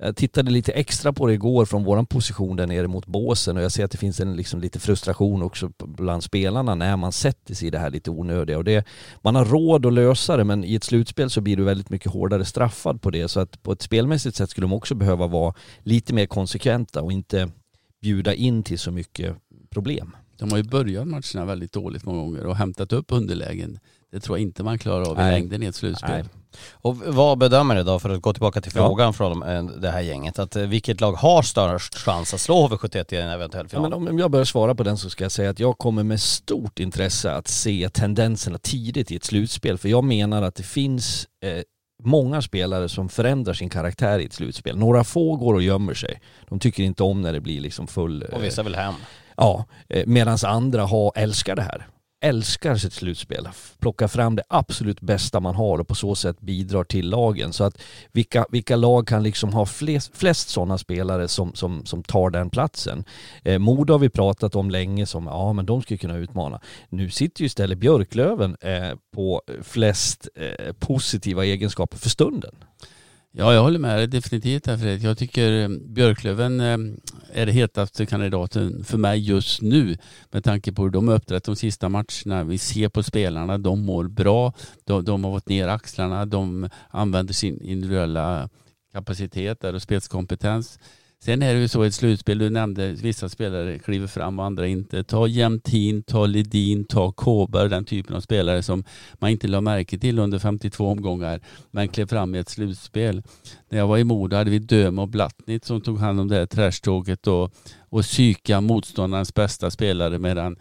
jag 0.02 0.16
tittade 0.16 0.50
lite 0.50 0.72
extra 0.72 1.12
på 1.12 1.26
det 1.26 1.32
igår 1.32 1.64
från 1.64 1.84
våran 1.84 2.06
position 2.06 2.56
där 2.56 2.66
nere 2.66 2.88
mot 2.88 3.06
båsen 3.06 3.56
och 3.56 3.62
jag 3.62 3.72
ser 3.72 3.84
att 3.84 3.90
det 3.90 3.98
finns 3.98 4.20
en 4.20 4.36
liksom 4.36 4.60
lite 4.60 4.80
frustration 4.80 5.42
också 5.42 5.70
bland 5.78 6.24
spelarna 6.24 6.74
när 6.74 6.96
man 6.96 7.12
sätter 7.12 7.54
sig 7.54 7.68
i 7.68 7.70
det 7.70 7.78
här 7.78 7.90
lite 7.90 8.10
onödiga. 8.10 8.58
Och 8.58 8.64
det, 8.64 8.86
man 9.22 9.34
har 9.34 9.44
råd 9.44 9.86
att 9.86 9.92
lösa 9.92 10.36
det 10.36 10.44
men 10.44 10.64
i 10.64 10.74
ett 10.74 10.84
slutspel 10.84 11.30
så 11.30 11.40
blir 11.40 11.56
du 11.56 11.64
väldigt 11.64 11.90
mycket 11.90 12.12
hårdare 12.12 12.44
straffad 12.44 13.02
på 13.02 13.10
det. 13.10 13.28
Så 13.28 13.40
att 13.40 13.62
på 13.62 13.72
ett 13.72 13.82
spelmässigt 13.82 14.36
sätt 14.36 14.50
skulle 14.50 14.64
de 14.64 14.72
också 14.72 14.94
behöva 14.94 15.26
vara 15.26 15.54
lite 15.82 16.14
mer 16.14 16.26
konsekventa 16.26 17.02
och 17.02 17.12
inte 17.12 17.50
bjuda 18.02 18.34
in 18.34 18.62
till 18.62 18.78
så 18.78 18.90
mycket 18.90 19.36
problem. 19.70 20.16
De 20.38 20.50
har 20.50 20.58
ju 20.58 20.64
börjat 20.64 21.06
matcherna 21.06 21.44
väldigt 21.46 21.72
dåligt 21.72 22.04
många 22.04 22.18
gånger 22.18 22.46
och 22.46 22.56
hämtat 22.56 22.92
upp 22.92 23.12
underlägen. 23.12 23.78
Det 24.12 24.20
tror 24.20 24.38
jag 24.38 24.42
inte 24.42 24.62
man 24.62 24.78
klarar 24.78 25.10
av 25.10 25.18
i 25.28 25.30
längden 25.30 25.62
i 25.62 25.66
ett 25.66 25.74
slutspel. 25.74 26.10
Nej. 26.10 26.39
Och 26.72 26.96
vad 26.96 27.38
bedömer 27.38 27.74
du 27.74 27.82
då, 27.82 27.98
för 27.98 28.10
att 28.10 28.22
gå 28.22 28.32
tillbaka 28.32 28.60
till 28.60 28.72
frågan 28.72 29.06
ja. 29.06 29.12
från 29.12 29.42
eh, 29.42 29.64
det 29.64 29.90
här 29.90 30.00
gänget, 30.00 30.38
att 30.38 30.56
eh, 30.56 30.62
vilket 30.62 31.00
lag 31.00 31.12
har 31.12 31.42
störst 31.42 31.94
chans 31.94 32.34
att 32.34 32.40
slå 32.40 32.68
HV71 32.68 33.14
i 33.14 33.16
en 33.16 33.28
eventuell 33.28 33.68
final? 33.68 33.90
Ja, 33.92 33.98
men 33.98 34.08
om 34.08 34.18
jag 34.18 34.30
börjar 34.30 34.44
svara 34.44 34.74
på 34.74 34.82
den 34.82 34.98
så 34.98 35.10
ska 35.10 35.24
jag 35.24 35.32
säga 35.32 35.50
att 35.50 35.60
jag 35.60 35.78
kommer 35.78 36.02
med 36.02 36.20
stort 36.20 36.78
intresse 36.78 37.32
att 37.32 37.48
se 37.48 37.88
tendenserna 37.92 38.58
tidigt 38.58 39.10
i 39.10 39.16
ett 39.16 39.24
slutspel, 39.24 39.78
för 39.78 39.88
jag 39.88 40.04
menar 40.04 40.42
att 40.42 40.54
det 40.54 40.62
finns 40.62 41.28
eh, 41.44 41.62
många 42.02 42.42
spelare 42.42 42.88
som 42.88 43.08
förändrar 43.08 43.54
sin 43.54 43.68
karaktär 43.68 44.18
i 44.18 44.24
ett 44.24 44.32
slutspel. 44.32 44.76
Några 44.76 45.04
få 45.04 45.36
går 45.36 45.54
och 45.54 45.62
gömmer 45.62 45.94
sig. 45.94 46.20
De 46.48 46.58
tycker 46.58 46.82
inte 46.82 47.02
om 47.02 47.22
när 47.22 47.32
det 47.32 47.40
blir 47.40 47.60
liksom 47.60 47.86
full... 47.86 48.22
Och 48.22 48.44
vissa 48.44 48.62
vill 48.62 48.74
hem. 48.74 48.94
Ja, 49.36 49.64
eh, 49.88 50.06
medan 50.06 50.38
andra 50.46 50.86
har, 50.86 51.12
älskar 51.14 51.56
det 51.56 51.62
här 51.62 51.86
älskar 52.20 52.76
sitt 52.76 52.92
slutspel. 52.92 53.48
Plockar 53.78 54.08
fram 54.08 54.36
det 54.36 54.42
absolut 54.48 55.00
bästa 55.00 55.40
man 55.40 55.54
har 55.54 55.78
och 55.78 55.88
på 55.88 55.94
så 55.94 56.14
sätt 56.14 56.40
bidrar 56.40 56.84
till 56.84 57.08
lagen. 57.08 57.52
Så 57.52 57.64
att 57.64 57.82
vilka, 58.12 58.46
vilka 58.50 58.76
lag 58.76 59.06
kan 59.06 59.22
liksom 59.22 59.52
ha 59.52 59.66
flest, 59.66 60.16
flest 60.16 60.48
sådana 60.48 60.78
spelare 60.78 61.28
som, 61.28 61.54
som, 61.54 61.86
som 61.86 62.02
tar 62.02 62.30
den 62.30 62.50
platsen? 62.50 63.04
Eh, 63.44 63.58
Modo 63.58 63.94
har 63.94 63.98
vi 63.98 64.08
pratat 64.08 64.54
om 64.54 64.70
länge 64.70 65.06
som, 65.06 65.26
ja 65.26 65.52
men 65.52 65.66
de 65.66 65.82
skulle 65.82 65.98
kunna 65.98 66.16
utmana. 66.16 66.60
Nu 66.88 67.10
sitter 67.10 67.40
ju 67.40 67.46
istället 67.46 67.78
Björklöven 67.78 68.56
eh, 68.60 68.94
på 69.14 69.42
flest 69.62 70.28
eh, 70.34 70.72
positiva 70.72 71.44
egenskaper 71.44 71.98
för 71.98 72.08
stunden. 72.08 72.54
Ja, 73.32 73.54
jag 73.54 73.62
håller 73.62 73.78
med 73.78 73.98
dig 73.98 74.06
definitivt 74.06 74.66
här 74.66 74.76
Fredrik. 74.76 75.02
Jag 75.02 75.18
tycker 75.18 75.62
eh, 75.62 75.68
Björklöven 75.68 76.60
eh, 76.60 76.78
är 77.32 77.46
det 77.46 77.52
hetaste 77.52 78.06
kandidaten 78.06 78.84
för 78.84 78.98
mig 78.98 79.18
just 79.18 79.62
nu 79.62 79.96
med 80.30 80.44
tanke 80.44 80.72
på 80.72 80.82
hur 80.82 80.90
de 80.90 81.08
uppträtt 81.08 81.44
de 81.44 81.56
sista 81.56 81.88
matcherna. 81.88 82.44
Vi 82.44 82.58
ser 82.58 82.88
på 82.88 83.02
spelarna, 83.02 83.58
de 83.58 83.84
mår 83.84 84.04
bra, 84.04 84.52
de, 84.84 85.04
de 85.04 85.24
har 85.24 85.36
fått 85.36 85.48
ner 85.48 85.68
axlarna, 85.68 86.26
de 86.26 86.68
använder 86.88 87.34
sin 87.34 87.60
individuella 87.60 88.48
kapacitet 88.92 89.64
och 89.64 89.82
spetskompetens. 89.82 90.78
Sen 91.24 91.42
är 91.42 91.54
det 91.54 91.60
ju 91.60 91.68
så 91.68 91.84
i 91.84 91.88
ett 91.88 91.94
slutspel, 91.94 92.38
du 92.38 92.50
nämnde 92.50 92.92
vissa 92.92 93.28
spelare 93.28 93.78
kliver 93.78 94.06
fram 94.06 94.38
och 94.38 94.44
andra 94.44 94.66
inte. 94.66 95.04
Ta 95.04 95.26
Jämtin, 95.26 96.02
ta 96.02 96.26
Ledin, 96.26 96.84
ta 96.84 97.12
Kåberg, 97.12 97.68
den 97.68 97.84
typen 97.84 98.16
av 98.16 98.20
spelare 98.20 98.62
som 98.62 98.84
man 99.12 99.30
inte 99.30 99.48
lade 99.48 99.60
märke 99.60 99.98
till 99.98 100.18
under 100.18 100.38
52 100.38 100.86
omgångar 100.86 101.40
men 101.70 101.88
klev 101.88 102.06
fram 102.06 102.34
i 102.34 102.38
ett 102.38 102.48
slutspel. 102.48 103.22
När 103.68 103.78
jag 103.78 103.86
var 103.86 103.98
i 103.98 104.04
Modo 104.04 104.36
hade 104.36 104.50
vi 104.50 104.58
Döme 104.58 105.02
och 105.02 105.08
Blattnit 105.08 105.64
som 105.64 105.80
tog 105.80 105.98
hand 105.98 106.20
om 106.20 106.28
det 106.28 106.36
här 106.36 106.46
trashtåget 106.46 107.26
och, 107.26 107.54
och 107.88 108.02
psyka 108.02 108.60
motståndarens 108.60 109.34
bästa 109.34 109.70
spelare 109.70 110.18
medan 110.18 110.56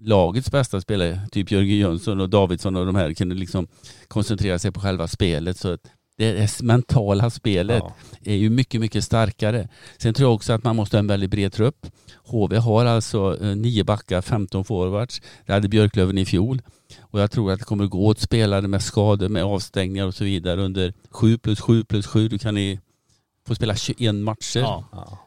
lagets 0.00 0.50
bästa 0.50 0.80
spelare, 0.80 1.20
typ 1.32 1.50
Jörgen 1.50 1.78
Jönsson 1.78 2.20
och 2.20 2.30
Davidsson 2.30 2.76
och 2.76 2.86
de 2.86 2.94
här 2.94 3.14
kunde 3.14 3.34
liksom 3.34 3.68
koncentrera 4.08 4.58
sig 4.58 4.72
på 4.72 4.80
själva 4.80 5.08
spelet. 5.08 5.56
Så 5.56 5.78
det 6.18 6.60
mentala 6.62 7.30
spelet 7.30 7.82
ja. 7.86 7.94
är 8.24 8.34
ju 8.36 8.50
mycket, 8.50 8.80
mycket 8.80 9.04
starkare. 9.04 9.68
Sen 9.98 10.14
tror 10.14 10.28
jag 10.30 10.34
också 10.34 10.52
att 10.52 10.64
man 10.64 10.76
måste 10.76 10.96
ha 10.96 10.98
en 10.98 11.06
väldigt 11.06 11.30
bred 11.30 11.52
trupp. 11.52 11.86
HV 12.24 12.56
har 12.56 12.84
alltså 12.84 13.38
eh, 13.42 13.56
nio 13.56 13.84
backar, 13.84 14.22
15 14.22 14.64
forwards. 14.64 15.20
Det 15.46 15.52
hade 15.52 15.68
Björklöven 15.68 16.18
i 16.18 16.24
fjol. 16.24 16.62
Och 17.00 17.20
jag 17.20 17.30
tror 17.30 17.52
att 17.52 17.58
det 17.58 17.64
kommer 17.64 17.86
gå 17.86 18.06
åt 18.06 18.20
spelare 18.20 18.68
med 18.68 18.82
skador, 18.82 19.28
med 19.28 19.44
avstängningar 19.44 20.06
och 20.06 20.14
så 20.14 20.24
vidare 20.24 20.60
under 20.62 20.94
7 21.10 21.38
plus 21.38 21.60
7 21.60 21.84
plus 21.84 22.06
7. 22.06 22.28
Du 22.28 22.38
kan 22.38 22.58
i 22.58 22.80
får 23.46 23.54
spela 23.54 23.76
21 23.76 24.14
matcher. 24.14 24.60
Ja. 24.60 24.84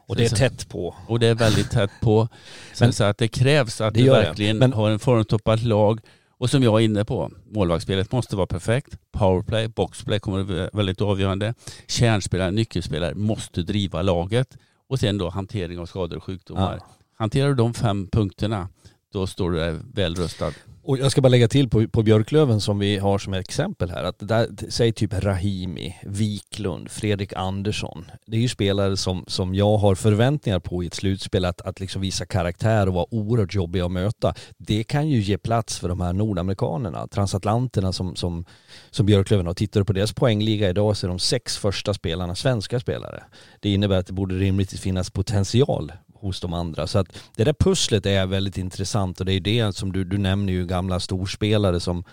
Och 0.08 0.16
det 0.16 0.24
är 0.24 0.28
tätt 0.28 0.68
på. 0.68 0.94
Och 1.06 1.18
det 1.20 1.26
är 1.26 1.34
väldigt 1.34 1.70
tätt 1.70 1.90
på. 2.00 2.28
Så, 2.74 2.84
Men- 2.84 2.92
så 2.92 3.04
att 3.04 3.18
det 3.18 3.28
krävs 3.28 3.80
att 3.80 3.94
Det 3.94 4.00
du 4.00 4.06
det. 4.06 4.12
verkligen 4.12 4.58
Men- 4.58 4.72
har 4.72 4.90
en 4.90 4.98
formtoppat 4.98 5.62
lag. 5.62 6.00
Och 6.42 6.50
som 6.50 6.62
jag 6.62 6.80
är 6.80 6.84
inne 6.84 7.04
på, 7.04 7.30
målvaktsspelet 7.50 8.12
måste 8.12 8.36
vara 8.36 8.46
perfekt. 8.46 8.98
Powerplay, 9.12 9.68
boxplay 9.68 10.20
kommer 10.20 10.40
att 10.40 10.46
vara 10.46 10.70
väldigt 10.72 11.00
avgörande. 11.00 11.54
Kärnspelare, 11.86 12.50
nyckelspelare 12.50 13.14
måste 13.14 13.62
driva 13.62 14.02
laget. 14.02 14.56
Och 14.88 14.98
sen 14.98 15.18
då 15.18 15.28
hantering 15.28 15.78
av 15.78 15.86
skador 15.86 16.16
och 16.16 16.24
sjukdomar. 16.24 16.76
Ja. 16.80 16.86
Hanterar 17.16 17.48
du 17.48 17.54
de 17.54 17.74
fem 17.74 18.08
punkterna, 18.12 18.68
då 19.12 19.26
står 19.26 19.50
du 19.50 19.58
där 19.58 19.80
väl 19.94 20.14
rustad. 20.14 20.52
Och 20.84 20.98
jag 20.98 21.12
ska 21.12 21.20
bara 21.20 21.28
lägga 21.28 21.48
till 21.48 21.68
på, 21.68 21.88
på 21.88 22.02
Björklöven 22.02 22.60
som 22.60 22.78
vi 22.78 22.98
har 22.98 23.18
som 23.18 23.34
exempel 23.34 23.90
här, 23.90 24.04
att 24.04 24.16
där, 24.18 24.48
säg 24.68 24.92
typ 24.92 25.24
Rahimi, 25.24 25.96
Wiklund, 26.02 26.90
Fredrik 26.90 27.32
Andersson. 27.36 28.04
Det 28.26 28.36
är 28.36 28.40
ju 28.40 28.48
spelare 28.48 28.96
som, 28.96 29.24
som 29.26 29.54
jag 29.54 29.76
har 29.76 29.94
förväntningar 29.94 30.58
på 30.58 30.84
i 30.84 30.86
ett 30.86 30.94
slutspel 30.94 31.44
att, 31.44 31.60
att 31.60 31.80
liksom 31.80 32.02
visa 32.02 32.26
karaktär 32.26 32.88
och 32.88 32.94
vara 32.94 33.14
oerhört 33.14 33.54
jobbiga 33.54 33.84
att 33.84 33.92
möta. 33.92 34.34
Det 34.58 34.84
kan 34.84 35.08
ju 35.08 35.20
ge 35.20 35.38
plats 35.38 35.78
för 35.78 35.88
de 35.88 36.00
här 36.00 36.12
nordamerikanerna, 36.12 37.06
transatlanterna 37.06 37.92
som, 37.92 38.16
som, 38.16 38.44
som 38.90 39.06
Björklöven 39.06 39.46
har. 39.46 39.54
Tittar 39.54 39.80
du 39.80 39.84
på 39.84 39.92
deras 39.92 40.12
poängliga 40.12 40.70
idag 40.70 40.96
så 40.96 41.06
är 41.06 41.08
de 41.08 41.18
sex 41.18 41.56
första 41.56 41.94
spelarna 41.94 42.34
svenska 42.34 42.80
spelare. 42.80 43.22
Det 43.60 43.72
innebär 43.72 43.98
att 43.98 44.06
det 44.06 44.12
borde 44.12 44.34
rimligtvis 44.34 44.80
finnas 44.80 45.10
potential 45.10 45.92
hos 46.22 46.40
de 46.40 46.52
andra. 46.52 46.86
Så 46.86 46.98
att 46.98 47.18
det 47.36 47.44
där 47.44 47.52
pusslet 47.52 48.06
är 48.06 48.26
väldigt 48.26 48.58
intressant 48.58 49.20
och 49.20 49.26
det 49.26 49.32
är 49.32 49.40
det 49.40 49.76
som 49.76 49.92
du, 49.92 50.04
du 50.04 50.18
nämner 50.18 50.52
ju 50.52 50.66
gamla 50.66 51.00
storspelare 51.00 51.80
som 51.80 52.04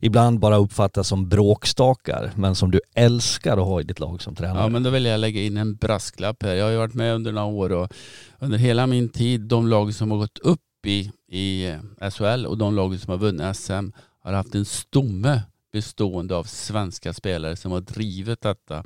ibland 0.00 0.38
bara 0.38 0.56
uppfattas 0.56 1.08
som 1.08 1.28
bråkstakar 1.28 2.32
men 2.36 2.54
som 2.54 2.70
du 2.70 2.80
älskar 2.94 3.56
att 3.58 3.66
ha 3.66 3.80
i 3.80 3.84
ditt 3.84 4.00
lag 4.00 4.22
som 4.22 4.34
tränare. 4.34 4.62
Ja 4.62 4.68
men 4.68 4.82
då 4.82 4.90
vill 4.90 5.04
jag 5.04 5.20
lägga 5.20 5.42
in 5.42 5.56
en 5.56 5.74
brasklapp 5.74 6.42
här. 6.42 6.54
Jag 6.54 6.64
har 6.64 6.70
ju 6.70 6.78
varit 6.78 6.94
med 6.94 7.14
under 7.14 7.32
några 7.32 7.46
år 7.46 7.72
och 7.72 7.92
under 8.38 8.58
hela 8.58 8.86
min 8.86 9.08
tid, 9.08 9.40
de 9.40 9.68
lag 9.68 9.94
som 9.94 10.10
har 10.10 10.18
gått 10.18 10.38
upp 10.38 10.86
i, 10.86 11.12
i 11.28 11.66
eh, 12.00 12.10
SHL 12.10 12.46
och 12.46 12.58
de 12.58 12.74
lag 12.74 13.00
som 13.00 13.10
har 13.10 13.18
vunnit 13.18 13.56
SM 13.56 13.90
har 14.22 14.32
haft 14.32 14.54
en 14.54 14.64
stomme 14.64 15.42
bestående 15.72 16.36
av 16.36 16.44
svenska 16.44 17.12
spelare 17.12 17.56
som 17.56 17.72
har 17.72 17.80
drivit 17.80 18.40
detta. 18.40 18.84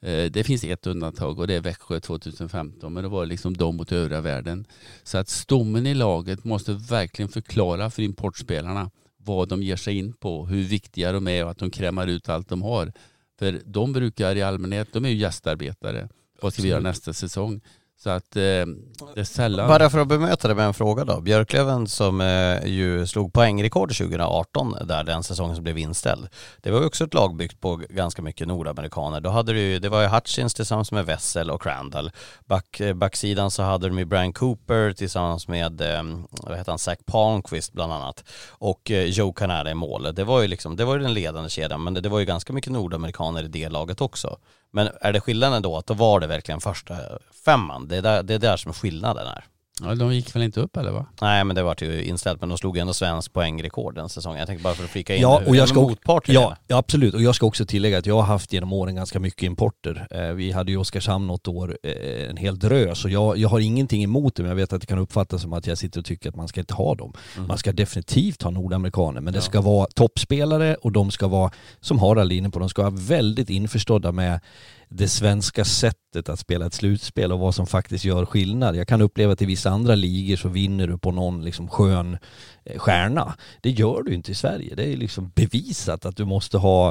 Eh, 0.00 0.24
Det 0.24 0.44
finns 0.44 0.64
ett 0.64 0.86
undantag 0.86 1.38
och 1.38 1.46
det 1.46 1.54
är 1.54 1.60
Växjö 1.60 2.00
2015 2.00 2.92
men 2.92 3.02
det 3.02 3.08
var 3.08 3.26
liksom 3.26 3.56
de 3.56 3.76
mot 3.76 3.92
övriga 3.92 4.20
världen. 4.20 4.66
Så 5.02 5.18
att 5.18 5.28
stommen 5.28 5.86
i 5.86 5.94
laget 5.94 6.44
måste 6.44 6.72
verkligen 6.72 7.28
förklara 7.28 7.90
för 7.90 8.02
importspelarna 8.02 8.90
vad 9.16 9.48
de 9.48 9.62
ger 9.62 9.76
sig 9.76 9.98
in 9.98 10.12
på, 10.12 10.46
hur 10.46 10.62
viktiga 10.62 11.12
de 11.12 11.28
är 11.28 11.44
och 11.44 11.50
att 11.50 11.58
de 11.58 11.70
krämar 11.70 12.06
ut 12.06 12.28
allt 12.28 12.48
de 12.48 12.62
har. 12.62 12.92
För 13.38 13.60
de 13.64 13.92
brukar 13.92 14.36
i 14.36 14.42
allmänhet, 14.42 14.88
de 14.92 15.04
är 15.04 15.08
ju 15.08 15.16
gästarbetare. 15.16 16.08
Vad 16.40 16.52
ska 16.52 16.62
vi 16.62 16.68
göra 16.68 16.80
nästa 16.80 17.12
säsong? 17.12 17.60
Så 18.02 18.10
att 18.10 18.36
eh, 18.36 18.42
det 18.42 19.20
är 19.20 19.24
sällan... 19.24 19.68
Bara 19.68 19.90
för 19.90 19.98
att 19.98 20.08
bemöta 20.08 20.48
det 20.48 20.54
med 20.54 20.66
en 20.66 20.74
fråga 20.74 21.04
då. 21.04 21.20
Björklöven 21.20 21.86
som 21.86 22.20
eh, 22.20 22.66
ju 22.66 23.06
slog 23.06 23.32
poängrekord 23.32 23.96
2018 23.96 24.76
där 24.84 25.04
den 25.04 25.22
säsongen 25.22 25.54
som 25.54 25.64
blev 25.64 25.78
inställd. 25.78 26.28
Det 26.62 26.70
var 26.70 26.80
ju 26.80 26.86
också 26.86 27.04
ett 27.04 27.14
lag 27.14 27.36
byggt 27.36 27.60
på 27.60 27.76
ganska 27.76 28.22
mycket 28.22 28.48
nordamerikaner. 28.48 29.20
Då 29.20 29.30
hade 29.30 29.52
du 29.52 29.60
ju, 29.60 29.78
det 29.78 29.88
var 29.88 30.02
ju 30.02 30.08
Hutchins 30.08 30.54
tillsammans 30.54 30.92
med 30.92 31.06
Wessel 31.06 31.50
och 31.50 31.62
Crandall. 31.62 32.10
Back, 32.46 32.80
eh, 32.80 32.94
backsidan 32.94 33.50
så 33.50 33.62
hade 33.62 33.88
de 33.88 33.98
ju 33.98 34.04
Brian 34.04 34.32
Cooper 34.32 34.92
tillsammans 34.92 35.48
med, 35.48 35.80
eh, 35.80 36.02
vad 36.30 36.58
heter 36.58 36.72
han, 36.72 36.78
Zach 36.78 36.98
Palmqvist 37.06 37.72
bland 37.72 37.92
annat. 37.92 38.24
Och 38.50 38.90
eh, 38.90 39.04
Joe 39.04 39.32
Canada 39.32 39.70
i 39.70 39.74
mål. 39.74 40.14
Det 40.14 40.24
var 40.24 40.40
ju 40.42 40.48
liksom, 40.48 40.76
det 40.76 40.84
var 40.84 40.96
ju 40.96 41.02
den 41.02 41.14
ledande 41.14 41.50
kedjan 41.50 41.84
men 41.84 41.94
det, 41.94 42.00
det 42.00 42.08
var 42.08 42.18
ju 42.18 42.24
ganska 42.24 42.52
mycket 42.52 42.72
nordamerikaner 42.72 43.42
i 43.42 43.48
det 43.48 43.68
laget 43.68 44.00
också. 44.00 44.38
Men 44.70 44.88
är 45.00 45.12
det 45.12 45.20
skillnaden 45.20 45.62
då 45.62 45.76
att 45.76 45.86
då 45.86 45.94
var 45.94 46.20
det 46.20 46.26
verkligen 46.26 46.60
första 46.60 46.96
femman? 47.44 47.88
Det 47.88 47.96
är 47.96 48.02
där, 48.02 48.22
det 48.22 48.34
är 48.34 48.38
där 48.38 48.56
som 48.56 48.72
skillnaden 48.72 49.26
är. 49.26 49.44
Ja, 49.82 49.94
de 49.94 50.14
gick 50.14 50.34
väl 50.34 50.42
inte 50.42 50.60
upp 50.60 50.76
eller 50.76 50.90
va? 50.90 51.06
Nej 51.20 51.44
men 51.44 51.56
det 51.56 51.62
var 51.62 51.76
ju 51.80 52.04
inställt 52.04 52.40
men 52.40 52.48
de 52.48 52.58
slog 52.58 52.76
ändå 52.78 52.92
svensk 52.94 53.32
poängrekord 53.32 53.94
den 53.94 54.08
säsongen. 54.08 54.38
Jag 54.38 54.46
tänker 54.46 54.64
bara 54.64 54.74
för 54.74 54.84
att 54.84 54.90
flika 54.90 55.14
in 55.14 55.22
Ja, 55.22 55.42
och 55.46 55.56
jag 55.56 55.68
ska, 55.68 55.80
motpart 55.80 56.28
ja, 56.28 56.56
ja, 56.66 56.76
absolut. 56.76 57.14
Och 57.14 57.22
jag 57.22 57.34
ska 57.34 57.46
också 57.46 57.66
tillägga 57.66 57.98
att 57.98 58.06
jag 58.06 58.14
har 58.14 58.22
haft 58.22 58.52
genom 58.52 58.72
åren 58.72 58.94
ganska 58.94 59.20
mycket 59.20 59.42
importer. 59.42 60.06
Eh, 60.10 60.32
vi 60.34 60.52
hade 60.52 60.70
ju 60.72 60.78
Oskarshamn 60.78 61.26
något 61.26 61.48
år, 61.48 61.78
eh, 61.82 62.30
en 62.30 62.36
hel 62.36 62.58
drös. 62.58 62.98
Så 62.98 63.08
jag, 63.08 63.38
jag 63.38 63.48
har 63.48 63.60
ingenting 63.60 64.02
emot 64.04 64.34
det, 64.34 64.42
men 64.42 64.48
jag 64.50 64.56
vet 64.56 64.72
att 64.72 64.80
det 64.80 64.86
kan 64.86 64.98
uppfattas 64.98 65.42
som 65.42 65.52
att 65.52 65.66
jag 65.66 65.78
sitter 65.78 66.00
och 66.00 66.04
tycker 66.06 66.28
att 66.28 66.36
man 66.36 66.48
ska 66.48 66.60
inte 66.60 66.74
ha 66.74 66.94
dem. 66.94 67.12
Man 67.48 67.58
ska 67.58 67.72
definitivt 67.72 68.42
ha 68.42 68.50
nordamerikaner, 68.50 69.20
men 69.20 69.32
det 69.32 69.38
Ja. 69.38 69.42
ska 69.42 69.60
vara 69.60 69.86
toppspelare 69.94 70.74
och 70.74 70.92
de 70.92 71.10
ska 71.10 71.28
vara, 71.28 71.50
som 71.80 71.98
är 72.02 72.32
inne 72.32 72.50
på, 72.50 72.58
de 72.58 72.68
ska 72.68 72.82
vara 72.82 72.94
väldigt 72.96 73.50
införstådda 73.50 74.12
med 74.12 74.40
det 74.88 75.08
svenska 75.08 75.64
sättet 75.64 76.28
att 76.28 76.38
spela 76.38 76.66
ett 76.66 76.74
slutspel 76.74 77.32
och 77.32 77.38
vad 77.38 77.54
som 77.54 77.66
faktiskt 77.66 78.04
gör 78.04 78.26
skillnad. 78.26 78.76
Jag 78.76 78.88
kan 78.88 79.02
uppleva 79.02 79.32
att 79.32 79.42
i 79.42 79.46
vissa 79.46 79.70
andra 79.70 79.94
ligor 79.94 80.36
så 80.36 80.48
vinner 80.48 80.86
du 80.86 80.98
på 80.98 81.12
någon 81.12 81.44
liksom 81.44 81.68
skön 81.68 82.18
eh, 82.64 82.78
stjärna. 82.78 83.34
Det 83.60 83.70
gör 83.70 84.02
du 84.02 84.14
inte 84.14 84.30
i 84.30 84.34
Sverige. 84.34 84.74
Det 84.74 84.92
är 84.92 84.96
liksom 84.96 85.32
bevisat 85.34 86.04
att 86.04 86.16
du 86.16 86.24
måste 86.24 86.58
ha 86.58 86.90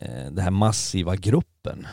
eh, 0.00 0.24
den 0.30 0.38
här 0.38 0.50
massiva 0.50 1.16
gruppen. 1.16 1.86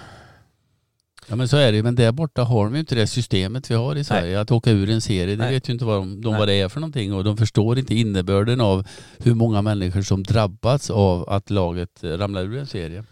Ja 1.27 1.35
men 1.35 1.47
så 1.47 1.57
är 1.57 1.71
det 1.71 1.75
ju. 1.77 1.83
Men 1.83 1.95
där 1.95 2.11
borta 2.11 2.43
har 2.43 2.65
de 2.65 2.73
ju 2.73 2.79
inte 2.79 2.95
det 2.95 3.07
systemet 3.07 3.71
vi 3.71 3.75
har 3.75 3.95
i 3.95 4.03
Sverige. 4.03 4.39
Att 4.39 4.51
åka 4.51 4.71
ur 4.71 4.89
en 4.89 5.01
serie, 5.01 5.35
det 5.35 5.43
Nej. 5.43 5.53
vet 5.53 5.69
ju 5.69 5.73
inte 5.73 5.85
vad, 5.85 5.95
de, 5.95 6.21
de 6.21 6.29
Nej. 6.29 6.39
vad 6.39 6.47
det 6.47 6.53
är 6.53 6.69
för 6.69 6.79
någonting. 6.79 7.13
Och 7.13 7.23
de 7.23 7.38
förstår 7.38 7.79
inte 7.79 7.95
innebörden 7.95 8.61
av 8.61 8.88
hur 9.17 9.33
många 9.33 9.61
människor 9.61 10.01
som 10.01 10.23
drabbats 10.23 10.89
av 10.89 11.29
att 11.29 11.49
laget 11.49 12.03
eh, 12.03 12.09
ramlar 12.09 12.41
ur 12.41 12.57
en 12.57 12.67
serie. 12.67 13.03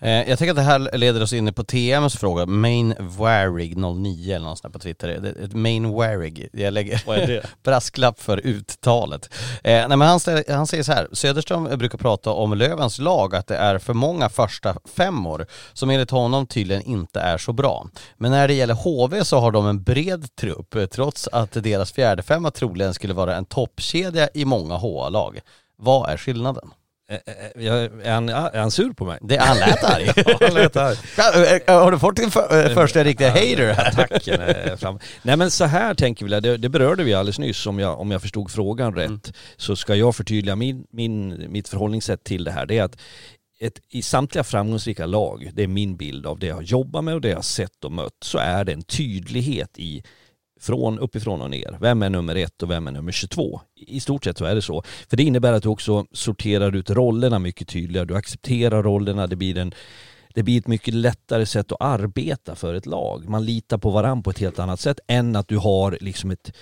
Eh, 0.00 0.28
jag 0.28 0.38
tänker 0.38 0.50
att 0.50 0.56
det 0.56 0.62
här 0.62 0.96
leder 0.98 1.22
oss 1.22 1.32
in 1.32 1.54
på 1.54 1.64
TMs 1.64 2.16
fråga, 2.16 2.46
Main 2.46 2.94
Warig 2.98 3.76
09 3.76 4.34
eller 4.36 4.46
något 4.46 4.58
sånt 4.58 4.72
på 4.72 4.78
Twitter. 4.78 5.08
Det- 5.08 5.32
det- 5.46 5.54
Main 5.54 5.90
Warig, 5.92 6.48
jag 6.52 6.72
lägger 6.72 7.02
Vad 7.06 7.18
är 7.18 7.26
det? 7.26 7.46
brasklapp 7.64 8.20
för 8.20 8.46
uttalet. 8.46 9.34
Eh, 9.64 9.88
nej 9.88 9.88
men 9.88 10.00
han, 10.00 10.20
ställer, 10.20 10.44
han 10.54 10.66
säger 10.66 10.82
så 10.82 10.92
här, 10.92 11.08
Söderström 11.12 11.64
brukar 11.78 11.98
prata 11.98 12.30
om 12.30 12.54
Lövens 12.54 12.98
lag 12.98 13.34
att 13.34 13.46
det 13.46 13.56
är 13.56 13.78
för 13.78 13.94
många 13.94 14.28
första 14.28 14.76
femmor 14.96 15.46
som 15.72 15.90
enligt 15.90 16.10
honom 16.10 16.46
tydligen 16.46 16.82
inte 16.82 17.20
är 17.20 17.38
så 17.38 17.52
bra. 17.52 17.88
Men 18.16 18.30
när 18.30 18.48
det 18.48 18.54
gäller 18.54 18.74
HV 18.74 19.24
så 19.24 19.38
har 19.38 19.50
de 19.52 19.66
en 19.66 19.82
bred 19.82 20.36
trupp 20.36 20.74
eh, 20.74 20.86
trots 20.86 21.28
att 21.32 21.52
deras 21.52 21.92
fjärde 21.92 22.22
femma 22.22 22.50
troligen 22.50 22.94
skulle 22.94 23.14
vara 23.14 23.36
en 23.36 23.44
toppkedja 23.44 24.28
i 24.34 24.44
många 24.44 24.76
HA-lag. 24.76 25.40
Vad 25.80 26.10
är 26.10 26.16
skillnaden? 26.16 26.70
Eh, 27.10 27.16
eh, 27.26 27.64
jag- 27.64 27.84
Är 28.06 28.12
han, 28.12 28.28
är 28.28 28.58
han 28.60 28.70
sur 28.70 28.92
på 28.92 29.04
mig? 29.04 29.18
Det, 29.22 29.36
han 29.36 29.56
lät 29.58 29.84
arg. 29.84 30.06
han 30.40 30.54
lät 30.54 30.76
arg. 30.76 30.96
Ja, 31.16 31.44
eh, 31.66 31.82
Har 31.82 31.92
du 31.92 31.98
fått 31.98 32.16
din 32.16 32.30
för, 32.30 32.66
eh, 32.68 32.74
första 32.74 33.04
riktiga 33.04 33.28
hater 33.30 33.72
här? 33.72 33.88
Attacken 33.88 34.40
är 34.40 34.76
fram. 34.76 34.98
Nej 35.22 35.36
men 35.36 35.50
så 35.50 35.64
här 35.64 35.94
tänker 35.94 36.24
vi, 36.26 36.40
det, 36.40 36.56
det 36.56 36.68
berörde 36.68 37.04
vi 37.04 37.14
alldeles 37.14 37.38
nyss 37.38 37.66
om 37.66 37.78
jag, 37.78 38.00
om 38.00 38.10
jag 38.10 38.22
förstod 38.22 38.50
frågan 38.50 38.94
rätt. 38.94 39.06
Mm. 39.08 39.20
Så 39.56 39.76
ska 39.76 39.94
jag 39.94 40.16
förtydliga 40.16 40.56
min, 40.56 40.84
min, 40.92 41.46
mitt 41.52 41.68
förhållningssätt 41.68 42.24
till 42.24 42.44
det 42.44 42.50
här. 42.50 42.66
Det 42.66 42.78
är 42.78 42.82
att 42.82 42.96
ett, 43.60 43.80
i 43.90 44.02
samtliga 44.02 44.44
framgångsrika 44.44 45.06
lag, 45.06 45.50
det 45.54 45.62
är 45.62 45.68
min 45.68 45.96
bild 45.96 46.26
av 46.26 46.38
det 46.38 46.46
jag 46.46 46.62
jobbar 46.62 47.02
med 47.02 47.14
och 47.14 47.20
det 47.20 47.28
jag 47.28 47.36
har 47.36 47.42
sett 47.42 47.84
och 47.84 47.92
mött, 47.92 48.16
så 48.22 48.38
är 48.38 48.64
det 48.64 48.72
en 48.72 48.82
tydlighet 48.82 49.78
i 49.78 50.02
från 50.60 50.98
uppifrån 50.98 51.42
och 51.42 51.50
ner. 51.50 51.78
Vem 51.80 52.02
är 52.02 52.10
nummer 52.10 52.34
ett 52.34 52.62
och 52.62 52.70
vem 52.70 52.86
är 52.86 52.92
nummer 52.92 53.12
22? 53.12 53.60
I 53.76 54.00
stort 54.00 54.24
sett 54.24 54.38
så 54.38 54.44
är 54.44 54.54
det 54.54 54.62
så. 54.62 54.82
För 55.10 55.16
det 55.16 55.22
innebär 55.22 55.52
att 55.52 55.62
du 55.62 55.68
också 55.68 56.06
sorterar 56.12 56.76
ut 56.76 56.90
rollerna 56.90 57.38
mycket 57.38 57.68
tydligare. 57.68 58.06
Du 58.06 58.16
accepterar 58.16 58.82
rollerna, 58.82 59.26
det 59.26 59.36
blir 59.36 59.58
en 59.58 59.74
det 60.34 60.42
blir 60.42 60.58
ett 60.58 60.66
mycket 60.66 60.94
lättare 60.94 61.46
sätt 61.46 61.72
att 61.72 61.80
arbeta 61.80 62.54
för 62.54 62.74
ett 62.74 62.86
lag. 62.86 63.28
Man 63.28 63.44
litar 63.44 63.78
på 63.78 63.90
varandra 63.90 64.22
på 64.22 64.30
ett 64.30 64.38
helt 64.38 64.58
annat 64.58 64.80
sätt 64.80 65.00
än 65.08 65.36
att 65.36 65.48
du 65.48 65.56
har 65.56 65.98
liksom 66.00 66.30
ett 66.30 66.52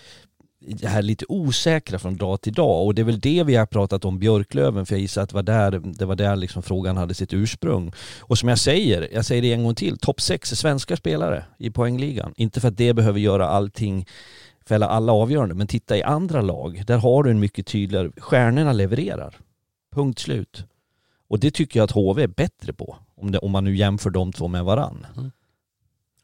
det 0.69 0.89
här 0.89 1.03
lite 1.03 1.25
osäkra 1.29 1.99
från 1.99 2.17
dag 2.17 2.41
till 2.41 2.53
dag 2.53 2.87
och 2.87 2.95
det 2.95 3.03
är 3.03 3.05
väl 3.05 3.21
det 3.21 3.43
vi 3.43 3.55
har 3.55 3.67
pratat 3.67 4.05
om 4.05 4.19
Björklöven 4.19 4.87
för 4.87 4.95
jag 4.95 5.01
gissar 5.01 5.23
att 5.23 5.29
det 5.29 5.35
var 5.35 5.43
där, 5.43 5.81
det 5.85 6.05
var 6.05 6.17
där 6.17 6.37
liksom 6.37 6.63
frågan 6.63 6.97
hade 6.97 7.15
sitt 7.15 7.33
ursprung. 7.33 7.93
Och 8.21 8.39
som 8.39 8.49
jag 8.49 8.59
säger, 8.59 9.09
jag 9.13 9.25
säger 9.25 9.43
det 9.43 9.53
en 9.53 9.65
gång 9.65 9.75
till, 9.75 9.99
topp 9.99 10.21
sex 10.21 10.53
är 10.53 10.57
svenska 10.57 10.97
spelare 10.97 11.45
i 11.59 11.71
poängligan. 11.71 12.33
Inte 12.37 12.61
för 12.61 12.69
att 12.69 12.77
det 12.77 12.95
behöver 12.95 13.21
göra 13.21 13.49
allting 13.49 14.07
fälla 14.67 14.89
alla 14.89 15.13
avgörande, 15.13 15.55
men 15.55 15.67
titta 15.67 15.97
i 15.97 16.03
andra 16.03 16.41
lag, 16.41 16.83
där 16.87 16.99
har 16.99 17.23
du 17.23 17.31
en 17.31 17.41
mycket 17.41 17.67
tydligare, 17.67 18.11
stjärnorna 18.17 18.73
levererar. 18.73 19.35
Punkt 19.95 20.19
slut. 20.19 20.65
Och 21.29 21.39
det 21.39 21.51
tycker 21.51 21.81
jag 21.81 21.85
att 21.85 21.91
HV 21.91 22.23
är 22.23 22.27
bättre 22.27 22.73
på, 22.73 22.97
om, 23.17 23.31
det, 23.31 23.39
om 23.39 23.51
man 23.51 23.65
nu 23.65 23.77
jämför 23.77 24.11
de 24.11 24.33
två 24.33 24.49
med 24.49 24.65
varann. 24.65 25.07
Mm. 25.17 25.31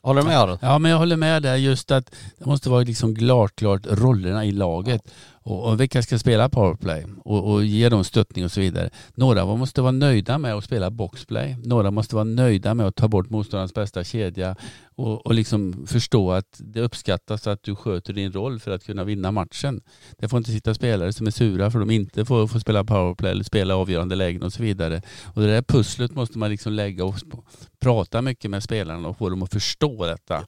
Håller 0.03 0.23
du 0.23 0.29
med 0.29 0.39
Aron? 0.39 0.59
Ja 0.63 0.79
men 0.79 0.91
jag 0.91 0.99
håller 0.99 1.17
med 1.17 1.43
där 1.43 1.57
just 1.57 1.91
att 1.91 2.15
det 2.39 2.47
måste 2.47 2.71
vara 2.71 2.83
liksom 2.83 3.17
klart, 3.17 3.57
klart 3.57 3.87
rollerna 3.87 4.45
i 4.45 4.53
laget 4.53 5.03
och, 5.43 5.69
och 5.69 5.81
vilka 5.81 6.03
ska 6.03 6.19
spela 6.19 6.49
powerplay 6.49 7.05
och, 7.25 7.53
och 7.53 7.65
ge 7.65 7.89
dem 7.89 8.05
stöttning 8.05 8.45
och 8.45 8.53
så 8.53 8.61
vidare. 8.61 8.91
Några 9.15 9.45
måste 9.45 9.83
vara 9.83 9.93
nöjda 9.93 10.39
med 10.39 10.55
att 10.55 10.65
spela 10.65 10.91
boxplay. 10.91 11.57
Några 11.65 11.91
måste 11.91 12.15
vara 12.15 12.25
nöjda 12.25 12.75
med 12.75 12.87
att 12.87 12.97
ta 12.97 13.09
bort 13.09 13.31
motståndarens 13.31 13.75
bästa 13.75 14.05
kedja 14.05 14.57
och, 14.95 15.27
och 15.27 15.35
liksom 15.35 15.87
förstå 15.87 16.33
att 16.33 16.61
det 16.65 16.81
uppskattas 16.81 17.47
att 17.47 17.63
du 17.63 17.77
sköter 17.77 18.13
din 18.13 18.33
roll 18.33 18.61
för 18.61 18.71
att 18.71 18.85
kunna 18.85 19.05
vinna 19.05 19.31
matchen. 19.31 19.81
Det 20.19 20.29
får 20.29 20.39
inte 20.39 20.51
sitta 20.51 20.75
spelare 20.75 21.13
som 21.13 21.27
är 21.27 21.31
sura 21.31 21.71
för 21.71 21.79
de 21.79 21.91
inte 21.91 22.25
får, 22.25 22.47
får 22.47 22.59
spela 22.59 22.85
powerplay 22.85 23.31
eller 23.31 23.45
spela 23.45 23.77
avgörande 23.77 24.15
lägen 24.15 24.43
och 24.43 24.53
så 24.53 24.63
vidare. 24.63 25.03
Och 25.35 25.43
det 25.43 25.49
där 25.49 25.63
pusslet 25.63 26.15
måste 26.15 26.39
man 26.39 26.51
liksom 26.51 26.73
lägga 26.73 27.05
och 27.05 27.15
prata 27.81 28.23
mycket 28.23 28.51
med 28.51 28.63
spelarna 28.63 29.09
och 29.09 29.19
få 29.19 29.29
dem 29.29 29.43
att 29.43 29.53
förstå 29.53 30.07
detta. 30.07 30.47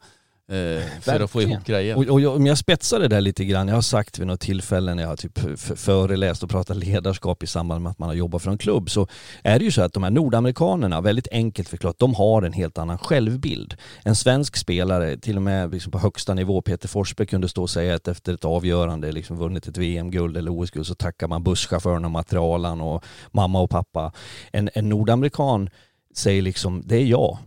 Eh, 0.48 0.82
för 1.00 1.20
att 1.20 1.30
få 1.30 1.42
ihop 1.42 1.64
grejen. 1.64 1.96
Och, 1.96 2.04
och, 2.04 2.36
om 2.36 2.46
jag 2.46 2.58
spetsar 2.58 3.00
det 3.00 3.08
där 3.08 3.20
lite 3.20 3.44
grann, 3.44 3.68
jag 3.68 3.74
har 3.74 3.82
sagt 3.82 4.18
vid 4.18 4.26
något 4.26 4.40
tillfälle 4.40 4.94
när 4.94 5.02
jag 5.02 5.10
har 5.10 5.16
typ 5.16 5.38
föreläst 5.78 6.42
och 6.42 6.50
pratat 6.50 6.76
ledarskap 6.76 7.42
i 7.42 7.46
samband 7.46 7.82
med 7.82 7.90
att 7.90 7.98
man 7.98 8.08
har 8.08 8.16
jobbat 8.16 8.42
för 8.42 8.50
en 8.50 8.58
klubb 8.58 8.90
så 8.90 9.08
är 9.42 9.58
det 9.58 9.64
ju 9.64 9.70
så 9.70 9.82
att 9.82 9.92
de 9.92 10.02
här 10.02 10.10
nordamerikanerna, 10.10 11.00
väldigt 11.00 11.28
enkelt 11.30 11.68
förklarat, 11.68 11.98
de 11.98 12.14
har 12.14 12.42
en 12.42 12.52
helt 12.52 12.78
annan 12.78 12.98
självbild. 12.98 13.74
En 14.02 14.14
svensk 14.14 14.56
spelare, 14.56 15.16
till 15.18 15.36
och 15.36 15.42
med 15.42 15.72
liksom 15.72 15.92
på 15.92 15.98
högsta 15.98 16.34
nivå, 16.34 16.62
Peter 16.62 16.88
Forsberg 16.88 17.26
kunde 17.26 17.48
stå 17.48 17.62
och 17.62 17.70
säga 17.70 17.94
att 17.94 18.08
efter 18.08 18.34
ett 18.34 18.44
avgörande, 18.44 19.12
liksom 19.12 19.36
vunnit 19.36 19.68
ett 19.68 19.76
VM-guld 19.76 20.36
eller 20.36 20.60
OS-guld 20.60 20.86
så 20.86 20.94
tackar 20.94 21.28
man 21.28 21.42
busschauffören 21.42 22.04
och 22.04 22.10
materialen 22.10 22.80
och 22.80 23.04
mamma 23.32 23.60
och 23.60 23.70
pappa. 23.70 24.12
En, 24.52 24.70
en 24.74 24.88
nordamerikan 24.88 25.70
säger 26.14 26.42
liksom, 26.42 26.82
det 26.86 26.96
är 26.96 27.04
jag 27.04 27.38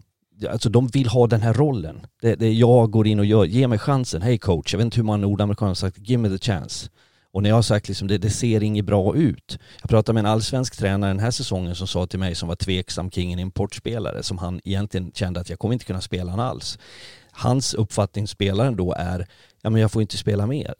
alltså 0.50 0.69
de 0.69 0.88
vill 0.88 1.08
ha 1.08 1.28
den 1.28 1.41
här 1.41 1.54
rollen. 1.54 2.06
Det, 2.21 2.36
det 2.36 2.52
jag 2.52 2.91
går 2.91 3.08
in 3.08 3.19
och 3.19 3.26
gör, 3.26 3.45
ge 3.45 3.67
mig 3.67 3.80
chansen, 3.80 4.21
hej 4.21 4.38
coach, 4.38 4.73
jag 4.73 4.78
vet 4.78 4.86
inte 4.86 4.97
hur 4.97 5.04
många 5.04 5.17
nordamerikaner 5.17 5.69
har 5.69 5.76
sagt, 5.76 6.10
give 6.10 6.21
me 6.21 6.38
the 6.38 6.45
chance. 6.45 6.89
Och 7.32 7.43
när 7.43 7.50
jag 7.50 7.56
har 7.56 7.62
sagt 7.62 7.88
liksom, 7.88 8.08
det, 8.08 8.17
det 8.17 8.30
ser 8.30 8.63
inget 8.63 8.86
bra 8.86 9.15
ut. 9.15 9.60
Jag 9.82 9.89
pratade 9.89 10.13
med 10.13 10.19
en 10.19 10.32
allsvensk 10.32 10.78
tränare 10.78 11.10
den 11.10 11.19
här 11.19 11.32
säsongen 11.32 11.76
som 11.76 11.88
sa 11.88 12.08
till 12.08 12.19
mig 12.19 12.36
som 12.36 12.47
var 12.47 12.56
tveksam 12.56 13.10
kring 13.10 13.34
en 13.34 13.39
importspelare 13.39 14.23
som 14.23 14.38
han 14.38 14.62
egentligen 14.63 15.12
kände 15.12 15.39
att 15.39 15.50
jag 15.50 15.60
kommer 15.60 15.73
inte 15.73 15.86
kunna 15.86 16.02
spela 16.02 16.32
han 16.32 16.39
alls. 16.39 16.80
Hans 17.32 17.73
uppfattning 17.73 18.28
spelaren 18.28 18.76
då 18.76 18.93
är, 18.93 19.28
ja 19.62 19.69
men 19.69 19.82
jag 19.82 19.91
får 19.91 20.02
inte 20.02 20.17
spela 20.17 20.47
mer. 20.47 20.76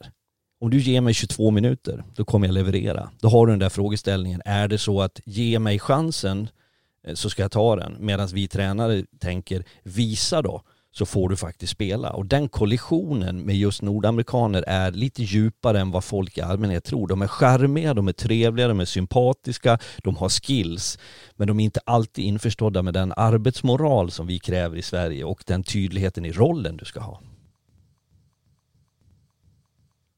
Om 0.60 0.70
du 0.70 0.78
ger 0.78 1.00
mig 1.00 1.14
22 1.14 1.50
minuter, 1.50 2.04
då 2.14 2.24
kommer 2.24 2.46
jag 2.46 2.54
leverera. 2.54 3.10
Då 3.20 3.28
har 3.28 3.46
du 3.46 3.52
den 3.52 3.58
där 3.58 3.68
frågeställningen, 3.68 4.42
är 4.44 4.68
det 4.68 4.78
så 4.78 5.00
att 5.00 5.20
ge 5.24 5.58
mig 5.58 5.78
chansen 5.78 6.48
Eh, 7.08 7.14
så 7.14 7.30
ska 7.30 7.42
jag 7.42 7.50
ta 7.50 7.76
den. 7.76 7.96
Medan 7.98 8.28
vi 8.28 8.48
tränare 8.48 9.04
tänker, 9.18 9.64
visa 9.82 10.42
då, 10.42 10.62
så 10.90 11.06
får 11.06 11.28
du 11.28 11.36
faktiskt 11.36 11.72
spela. 11.72 12.12
Och 12.12 12.26
den 12.26 12.48
kollisionen 12.48 13.40
med 13.40 13.56
just 13.56 13.82
nordamerikaner 13.82 14.64
är 14.66 14.92
lite 14.92 15.22
djupare 15.22 15.80
än 15.80 15.90
vad 15.90 16.04
folk 16.04 16.38
i 16.38 16.40
allmänhet 16.40 16.84
tror. 16.84 17.08
De 17.08 17.22
är 17.22 17.26
charmiga, 17.26 17.94
de 17.94 18.08
är 18.08 18.12
trevliga, 18.12 18.68
de 18.68 18.80
är 18.80 18.84
sympatiska, 18.84 19.78
de 19.96 20.16
har 20.16 20.28
skills. 20.28 20.98
Men 21.36 21.48
de 21.48 21.60
är 21.60 21.64
inte 21.64 21.80
alltid 21.86 22.24
införstådda 22.24 22.82
med 22.82 22.94
den 22.94 23.12
arbetsmoral 23.16 24.10
som 24.10 24.26
vi 24.26 24.38
kräver 24.38 24.76
i 24.76 24.82
Sverige 24.82 25.24
och 25.24 25.42
den 25.46 25.62
tydligheten 25.62 26.24
i 26.24 26.32
rollen 26.32 26.76
du 26.76 26.84
ska 26.84 27.00
ha. 27.00 27.20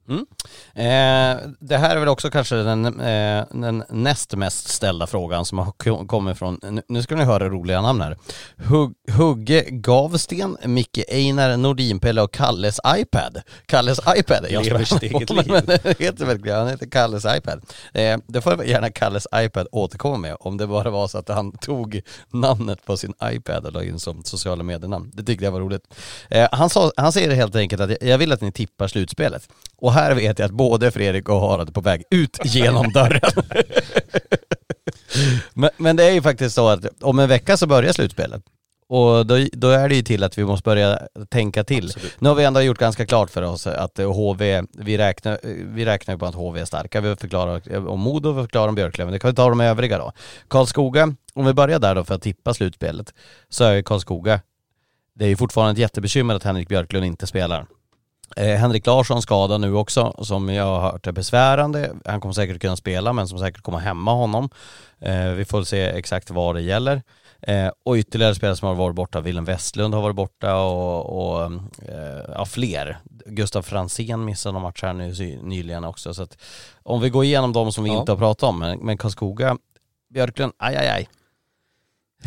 Mm. 0.09 0.27
Eh, 0.75 1.37
det 1.61 1.77
här 1.77 1.97
är 1.97 2.01
väl 2.01 2.09
också 2.09 2.31
kanske 2.31 2.57
den, 2.57 3.01
eh, 3.01 3.45
den 3.51 3.85
näst 3.89 4.35
mest 4.35 4.69
ställda 4.69 5.07
frågan 5.07 5.45
som 5.45 5.59
har 5.59 6.07
kommit 6.07 6.39
från, 6.39 6.83
nu 6.89 7.03
ska 7.03 7.17
ni 7.17 7.25
höra 7.25 7.49
roliga 7.49 7.83
namn 7.83 8.01
här. 8.01 8.17
Hug, 8.57 8.95
Hugge 9.17 9.65
Gavsten, 9.71 10.57
Micke 10.65 11.05
Einar, 11.09 11.57
Nordin 11.57 12.01
Pelle 12.01 12.23
och 12.23 12.33
Kalles 12.33 12.81
iPad. 12.97 13.43
Kalles 13.67 14.01
iPad, 14.17 14.47
jag 14.51 14.65
lever 14.65 14.85
sitt 14.85 15.03
eget 15.03 15.31
liv. 15.31 15.47
Men 15.51 15.67
det 15.67 16.01
heter 16.01 16.25
verkligen, 16.25 16.59
han 16.59 16.69
heter 16.69 16.87
Kalles 16.87 17.25
iPad. 17.25 17.63
Eh, 17.95 18.19
det 18.27 18.41
får 18.41 18.65
gärna 18.65 18.91
Kalles 18.91 19.27
iPad 19.35 19.67
återkomma 19.73 20.17
med 20.17 20.37
om 20.41 20.57
det 20.57 20.67
bara 20.67 20.91
var 20.91 21.09
så 21.09 21.19
att 21.19 21.29
han 21.29 21.53
tog 21.53 22.01
namnet 22.33 22.87
på 22.87 22.97
sin 22.97 23.15
iPad 23.25 23.67
och 23.67 23.73
la 23.73 23.85
in 23.85 23.99
som 23.99 24.25
sociala 24.25 24.63
medienamn. 24.63 25.11
Det 25.15 25.23
tyckte 25.23 25.45
jag 25.45 25.53
var 25.53 25.61
roligt. 25.61 25.83
Han, 26.53 26.71
sa, 26.71 26.93
han 26.97 27.13
säger 27.13 27.31
helt 27.31 27.57
enkelt 27.57 27.83
att 27.83 27.91
jag 28.01 28.19
vill 28.19 28.33
att 28.33 28.41
ni 28.41 28.53
tippar 28.53 28.89
slutspelet. 28.89 29.49
Och 29.77 29.93
här 29.93 30.15
vet 30.15 30.39
jag 30.39 30.47
att 30.47 30.53
både 30.61 30.91
Fredrik 30.91 31.29
och 31.29 31.41
Harald 31.41 31.75
på 31.75 31.81
väg 31.81 32.03
ut 32.11 32.39
genom 32.45 32.93
dörren. 32.93 33.21
men, 35.55 35.71
men 35.77 35.97
det 35.97 36.05
är 36.05 36.11
ju 36.11 36.23
faktiskt 36.23 36.55
så 36.55 36.69
att 36.69 36.85
om 37.01 37.19
en 37.19 37.29
vecka 37.29 37.57
så 37.57 37.67
börjar 37.67 37.93
slutspelet. 37.93 38.43
Och 38.89 39.27
då, 39.27 39.47
då, 39.53 39.69
är 39.69 39.89
det 39.89 39.95
ju 39.95 40.03
till 40.03 40.25
att 40.25 40.39
vi 40.39 40.45
måste 40.45 40.65
börja 40.65 40.99
tänka 41.29 41.65
till. 41.65 41.85
Absolut. 41.85 42.21
Nu 42.21 42.29
har 42.29 42.37
vi 42.37 42.45
ändå 42.45 42.61
gjort 42.61 42.79
ganska 42.79 43.07
klart 43.07 43.31
för 43.31 43.43
oss 43.43 43.67
att 43.67 43.99
HV, 43.99 44.63
vi 44.73 44.99
räknar, 44.99 45.39
vi 45.75 45.85
räknar 45.85 46.17
på 46.17 46.27
att 46.27 46.35
HV 46.35 46.61
är 46.61 46.65
starka. 46.65 47.01
Vi 47.01 47.17
förklarar 47.17 47.89
om 47.89 48.01
Modo, 48.01 48.33
vi 48.33 48.43
förklarar 48.43 48.69
om 48.69 48.75
Björklöven. 48.75 49.13
Det 49.13 49.19
kan 49.19 49.31
vi 49.31 49.37
ta 49.37 49.49
de 49.49 49.61
övriga 49.61 49.99
då. 49.99 50.13
Karlskoga, 50.49 51.15
om 51.35 51.47
vi 51.47 51.53
börjar 51.53 51.79
där 51.79 51.95
då 51.95 52.05
för 52.05 52.15
att 52.15 52.23
tippa 52.23 52.55
slutspelet, 52.55 53.15
så 53.49 53.65
är 53.65 53.83
Karlskoga, 53.83 54.41
det 55.15 55.25
är 55.25 55.29
ju 55.29 55.37
fortfarande 55.37 55.73
ett 55.73 55.79
jättebekymmer 55.79 56.35
att 56.35 56.45
Henrik 56.45 56.69
Björklund 56.69 57.05
inte 57.05 57.27
spelar. 57.27 57.67
Eh, 58.37 58.57
Henrik 58.57 58.87
Larsson 58.87 59.23
skada 59.23 59.59
nu 59.59 59.75
också, 59.75 60.15
som 60.19 60.49
jag 60.49 60.65
har 60.65 60.81
hört 60.81 61.07
är 61.07 61.13
besvärande. 61.13 61.93
Han 62.05 62.21
kommer 62.21 62.33
säkert 62.33 62.61
kunna 62.61 62.77
spela, 62.77 63.13
men 63.13 63.29
som 63.29 63.39
säkert 63.39 63.63
kommer 63.63 63.79
hämma 63.79 64.15
honom. 64.15 64.51
Eh, 65.01 65.31
vi 65.31 65.45
får 65.45 65.63
se 65.63 65.83
exakt 65.83 66.31
vad 66.31 66.55
det 66.55 66.63
gäller. 66.63 67.03
Eh, 67.43 67.71
och 67.85 67.95
ytterligare 67.95 68.35
spelare 68.35 68.57
som 68.57 68.69
har 68.69 68.75
varit 68.75 68.97
borta, 68.97 69.21
Willem 69.21 69.45
Westlund 69.45 69.95
har 69.95 70.03
varit 70.03 70.17
borta 70.17 70.57
och, 70.57 71.33
och 71.33 71.45
eh, 71.89 72.25
ja, 72.35 72.45
fler. 72.45 72.99
Gustav 73.27 73.63
Fransén 73.63 74.25
missade 74.25 74.53
någon 74.53 74.63
match 74.63 74.83
här 74.83 74.93
nu 74.93 75.39
nyligen 75.43 75.85
också. 75.85 76.15
Så 76.15 76.23
att 76.23 76.37
om 76.83 77.01
vi 77.01 77.11
går 77.11 77.25
igenom 77.25 77.53
de 77.53 77.73
som 77.73 77.85
vi 77.85 77.91
ja. 77.91 78.01
inte 78.01 78.13
har 78.13 78.17
pratat 78.17 78.43
om, 78.43 78.59
men, 78.59 78.79
men 78.79 78.99
Karlskoga, 78.99 79.57
Björklund, 80.15 80.53
aj 80.59 80.77
aj 80.77 80.89
aj. 80.89 81.09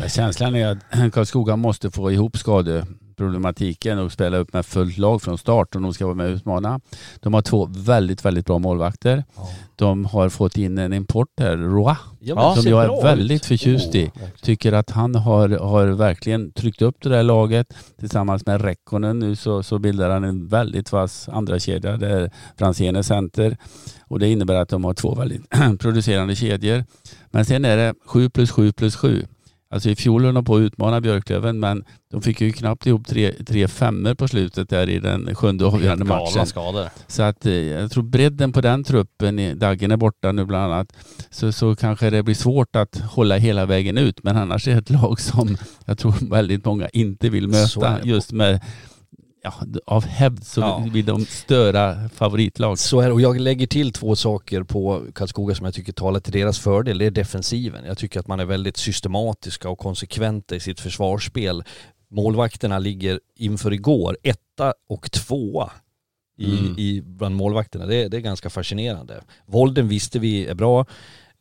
Känslan 0.08 0.56
är 0.56 0.66
att 0.66 0.78
Karlskoga 1.12 1.56
måste 1.56 1.90
få 1.90 2.12
ihop 2.12 2.36
skador 2.36 2.86
problematiken 3.16 3.98
och 3.98 4.12
spela 4.12 4.36
upp 4.36 4.52
med 4.52 4.66
fullt 4.66 4.98
lag 4.98 5.22
från 5.22 5.38
start 5.38 5.74
om 5.74 5.82
de 5.82 5.94
ska 5.94 6.04
vara 6.04 6.14
med 6.14 6.26
och 6.26 6.32
utmana. 6.36 6.80
De 7.20 7.34
har 7.34 7.42
två 7.42 7.68
väldigt, 7.76 8.24
väldigt 8.24 8.46
bra 8.46 8.58
målvakter. 8.58 9.24
Ja. 9.36 9.48
De 9.76 10.04
har 10.04 10.28
fått 10.28 10.56
in 10.56 10.78
en 10.78 10.92
import 10.92 11.28
här, 11.40 11.56
Roa, 11.56 11.96
ja, 12.20 12.56
som 12.56 12.70
jag 12.70 12.84
är 12.84 13.02
väldigt 13.02 13.42
ut. 13.42 13.46
förtjust 13.46 13.94
i. 13.94 14.06
Oh, 14.06 14.28
Tycker 14.42 14.72
att 14.72 14.90
han 14.90 15.14
har, 15.14 15.48
har 15.48 15.86
verkligen 15.86 16.52
tryckt 16.52 16.82
upp 16.82 16.96
det 17.02 17.08
där 17.08 17.22
laget. 17.22 17.74
Tillsammans 18.00 18.46
med 18.46 18.62
Rekkonen 18.62 19.18
nu 19.18 19.36
så, 19.36 19.62
så 19.62 19.78
bildar 19.78 20.10
han 20.10 20.24
en 20.24 20.48
väldigt 20.48 20.92
vass 20.92 21.28
andra 21.28 21.58
kedja 21.58 21.96
där 21.96 22.30
Franzén 22.58 22.96
är 22.96 23.02
center. 23.02 23.56
Och 24.06 24.18
det 24.18 24.28
innebär 24.28 24.54
att 24.54 24.68
de 24.68 24.84
har 24.84 24.94
två 24.94 25.14
väldigt 25.14 25.42
producerande 25.78 26.36
kedjor. 26.36 26.84
Men 27.30 27.44
sen 27.44 27.64
är 27.64 27.76
det 27.76 27.94
7 28.06 28.30
plus 28.30 28.50
7 28.50 28.72
plus 28.72 28.96
7. 28.96 29.26
Alltså 29.74 29.90
i 29.90 29.96
fjol 29.96 30.24
höll 30.24 30.34
de 30.34 30.44
på 30.44 30.56
att 30.56 30.60
utmana 30.60 31.00
Björklöven 31.00 31.60
men 31.60 31.84
de 32.10 32.22
fick 32.22 32.40
ju 32.40 32.52
knappt 32.52 32.86
ihop 32.86 33.06
tre, 33.06 33.32
tre 33.32 33.68
femmer 33.68 34.14
på 34.14 34.28
slutet 34.28 34.68
där 34.68 34.88
i 34.88 34.98
den 34.98 35.34
sjunde 35.34 35.66
avgörande 35.66 36.04
matchen. 36.04 36.46
Skador. 36.46 36.88
Så 37.06 37.22
att 37.22 37.46
eh, 37.46 37.52
jag 37.52 37.90
tror 37.90 38.02
bredden 38.02 38.52
på 38.52 38.60
den 38.60 38.84
truppen, 38.84 39.58
Daggen 39.58 39.90
är 39.90 39.96
borta 39.96 40.32
nu 40.32 40.44
bland 40.44 40.72
annat, 40.72 40.92
så, 41.30 41.52
så 41.52 41.76
kanske 41.76 42.10
det 42.10 42.22
blir 42.22 42.34
svårt 42.34 42.76
att 42.76 42.96
hålla 42.98 43.36
hela 43.36 43.66
vägen 43.66 43.98
ut. 43.98 44.22
Men 44.22 44.36
annars 44.36 44.68
är 44.68 44.72
det 44.72 44.78
ett 44.78 44.90
lag 44.90 45.20
som 45.20 45.56
jag 45.84 45.98
tror 45.98 46.30
väldigt 46.30 46.64
många 46.64 46.88
inte 46.88 47.28
vill 47.28 47.48
möta 47.48 47.98
just 48.04 48.32
med 48.32 48.60
ja, 49.44 49.54
av 49.86 50.06
hävd 50.06 50.44
så 50.44 50.60
ja. 50.60 50.86
vill 50.92 51.06
de 51.06 51.26
störa 51.26 52.08
favoritlag. 52.08 52.78
Så 52.78 53.00
är 53.00 53.12
och 53.12 53.20
jag 53.20 53.40
lägger 53.40 53.66
till 53.66 53.92
två 53.92 54.16
saker 54.16 54.62
på 54.62 55.02
Karlskoga 55.14 55.54
som 55.54 55.64
jag 55.64 55.74
tycker 55.74 55.92
talar 55.92 56.20
till 56.20 56.32
deras 56.32 56.58
fördel. 56.58 56.98
Det 56.98 57.06
är 57.06 57.10
defensiven. 57.10 57.84
Jag 57.84 57.98
tycker 57.98 58.20
att 58.20 58.26
man 58.26 58.40
är 58.40 58.44
väldigt 58.44 58.76
systematiska 58.76 59.68
och 59.68 59.78
konsekventa 59.78 60.56
i 60.56 60.60
sitt 60.60 60.80
försvarsspel. 60.80 61.64
Målvakterna 62.10 62.78
ligger 62.78 63.20
inför 63.36 63.72
igår 63.72 64.18
etta 64.22 64.74
och 64.88 65.10
tvåa 65.10 65.70
i, 66.38 66.58
mm. 66.58 66.78
i 66.78 67.02
bland 67.04 67.36
målvakterna. 67.36 67.86
Det, 67.86 68.08
det 68.08 68.16
är 68.16 68.20
ganska 68.20 68.50
fascinerande. 68.50 69.22
Volden 69.46 69.88
visste 69.88 70.18
vi 70.18 70.46
är 70.46 70.54
bra. 70.54 70.86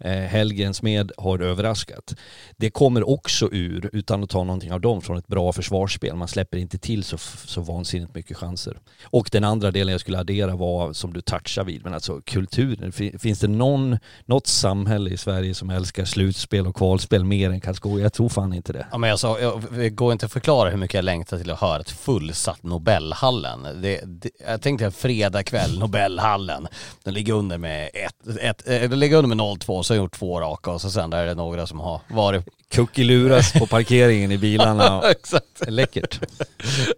Eh, 0.03 0.11
Helgens 0.11 0.81
med 0.81 1.11
har 1.17 1.39
överraskat. 1.39 2.15
Det 2.57 2.69
kommer 2.69 3.09
också 3.09 3.49
ur, 3.51 3.89
utan 3.93 4.23
att 4.23 4.29
ta 4.29 4.43
någonting 4.43 4.71
av 4.73 4.81
dem, 4.81 5.01
från 5.01 5.17
ett 5.17 5.27
bra 5.27 5.53
försvarsspel. 5.53 6.15
Man 6.15 6.27
släpper 6.27 6.57
inte 6.57 6.77
till 6.77 7.03
så, 7.03 7.17
så 7.17 7.61
vansinnigt 7.61 8.15
mycket 8.15 8.37
chanser. 8.37 8.77
Och 9.03 9.29
den 9.31 9.43
andra 9.43 9.71
delen 9.71 9.91
jag 9.91 10.01
skulle 10.01 10.19
addera 10.19 10.55
var, 10.55 10.93
som 10.93 11.13
du 11.13 11.21
touchar 11.21 11.63
vid, 11.63 11.83
men 11.83 11.93
alltså 11.93 12.21
kulturen. 12.25 12.91
Finns 13.19 13.39
det 13.39 13.47
någon, 13.47 13.97
något 14.25 14.47
samhälle 14.47 15.09
i 15.09 15.17
Sverige 15.17 15.53
som 15.53 15.69
älskar 15.69 16.05
slutspel 16.05 16.67
och 16.67 16.75
kvalspel 16.75 17.23
mer 17.23 17.49
än 17.49 17.61
Karlskoga? 17.61 18.03
Jag 18.03 18.13
tror 18.13 18.29
fan 18.29 18.53
inte 18.53 18.73
det. 18.73 18.87
Ja 18.91 18.97
men 18.97 19.11
alltså, 19.11 19.37
jag 19.41 19.63
det 19.71 19.89
går 19.89 20.11
inte 20.11 20.25
att 20.25 20.31
förklara 20.31 20.69
hur 20.69 20.77
mycket 20.77 20.95
jag 20.95 21.05
längtar 21.05 21.37
till 21.37 21.51
att 21.51 21.59
höra 21.59 21.81
ett 21.81 21.89
fullsatt 21.89 22.63
Nobelhallen. 22.63 23.81
Det, 23.81 24.01
det, 24.05 24.29
jag 24.47 24.61
tänkte 24.61 24.85
en 24.85 24.91
fredagkväll, 24.91 25.79
Nobelhallen. 25.79 26.67
Den 27.03 27.13
ligger 27.13 27.33
under 27.33 27.57
med 27.57 27.89
ett, 27.93 28.37
ett, 28.41 28.67
ett, 28.67 28.89
den 28.89 28.99
ligger 28.99 29.17
under 29.17 29.35
med 29.35 29.45
0-2 29.45 29.81
så 29.81 29.92
har 29.93 29.97
gjort 30.03 30.17
två 30.17 30.41
raka 30.41 30.71
och 30.71 30.81
så 30.81 30.89
sen 30.89 31.09
där 31.09 31.17
är 31.17 31.27
det 31.27 31.35
några 31.35 31.67
som 31.67 31.79
har 31.79 32.01
varit 32.07 32.45
Kuckeluras 32.69 33.53
på 33.53 33.67
parkeringen 33.67 34.31
i 34.31 34.37
bilarna. 34.37 35.01
Exakt. 35.11 35.67
Läckert. 35.67 36.19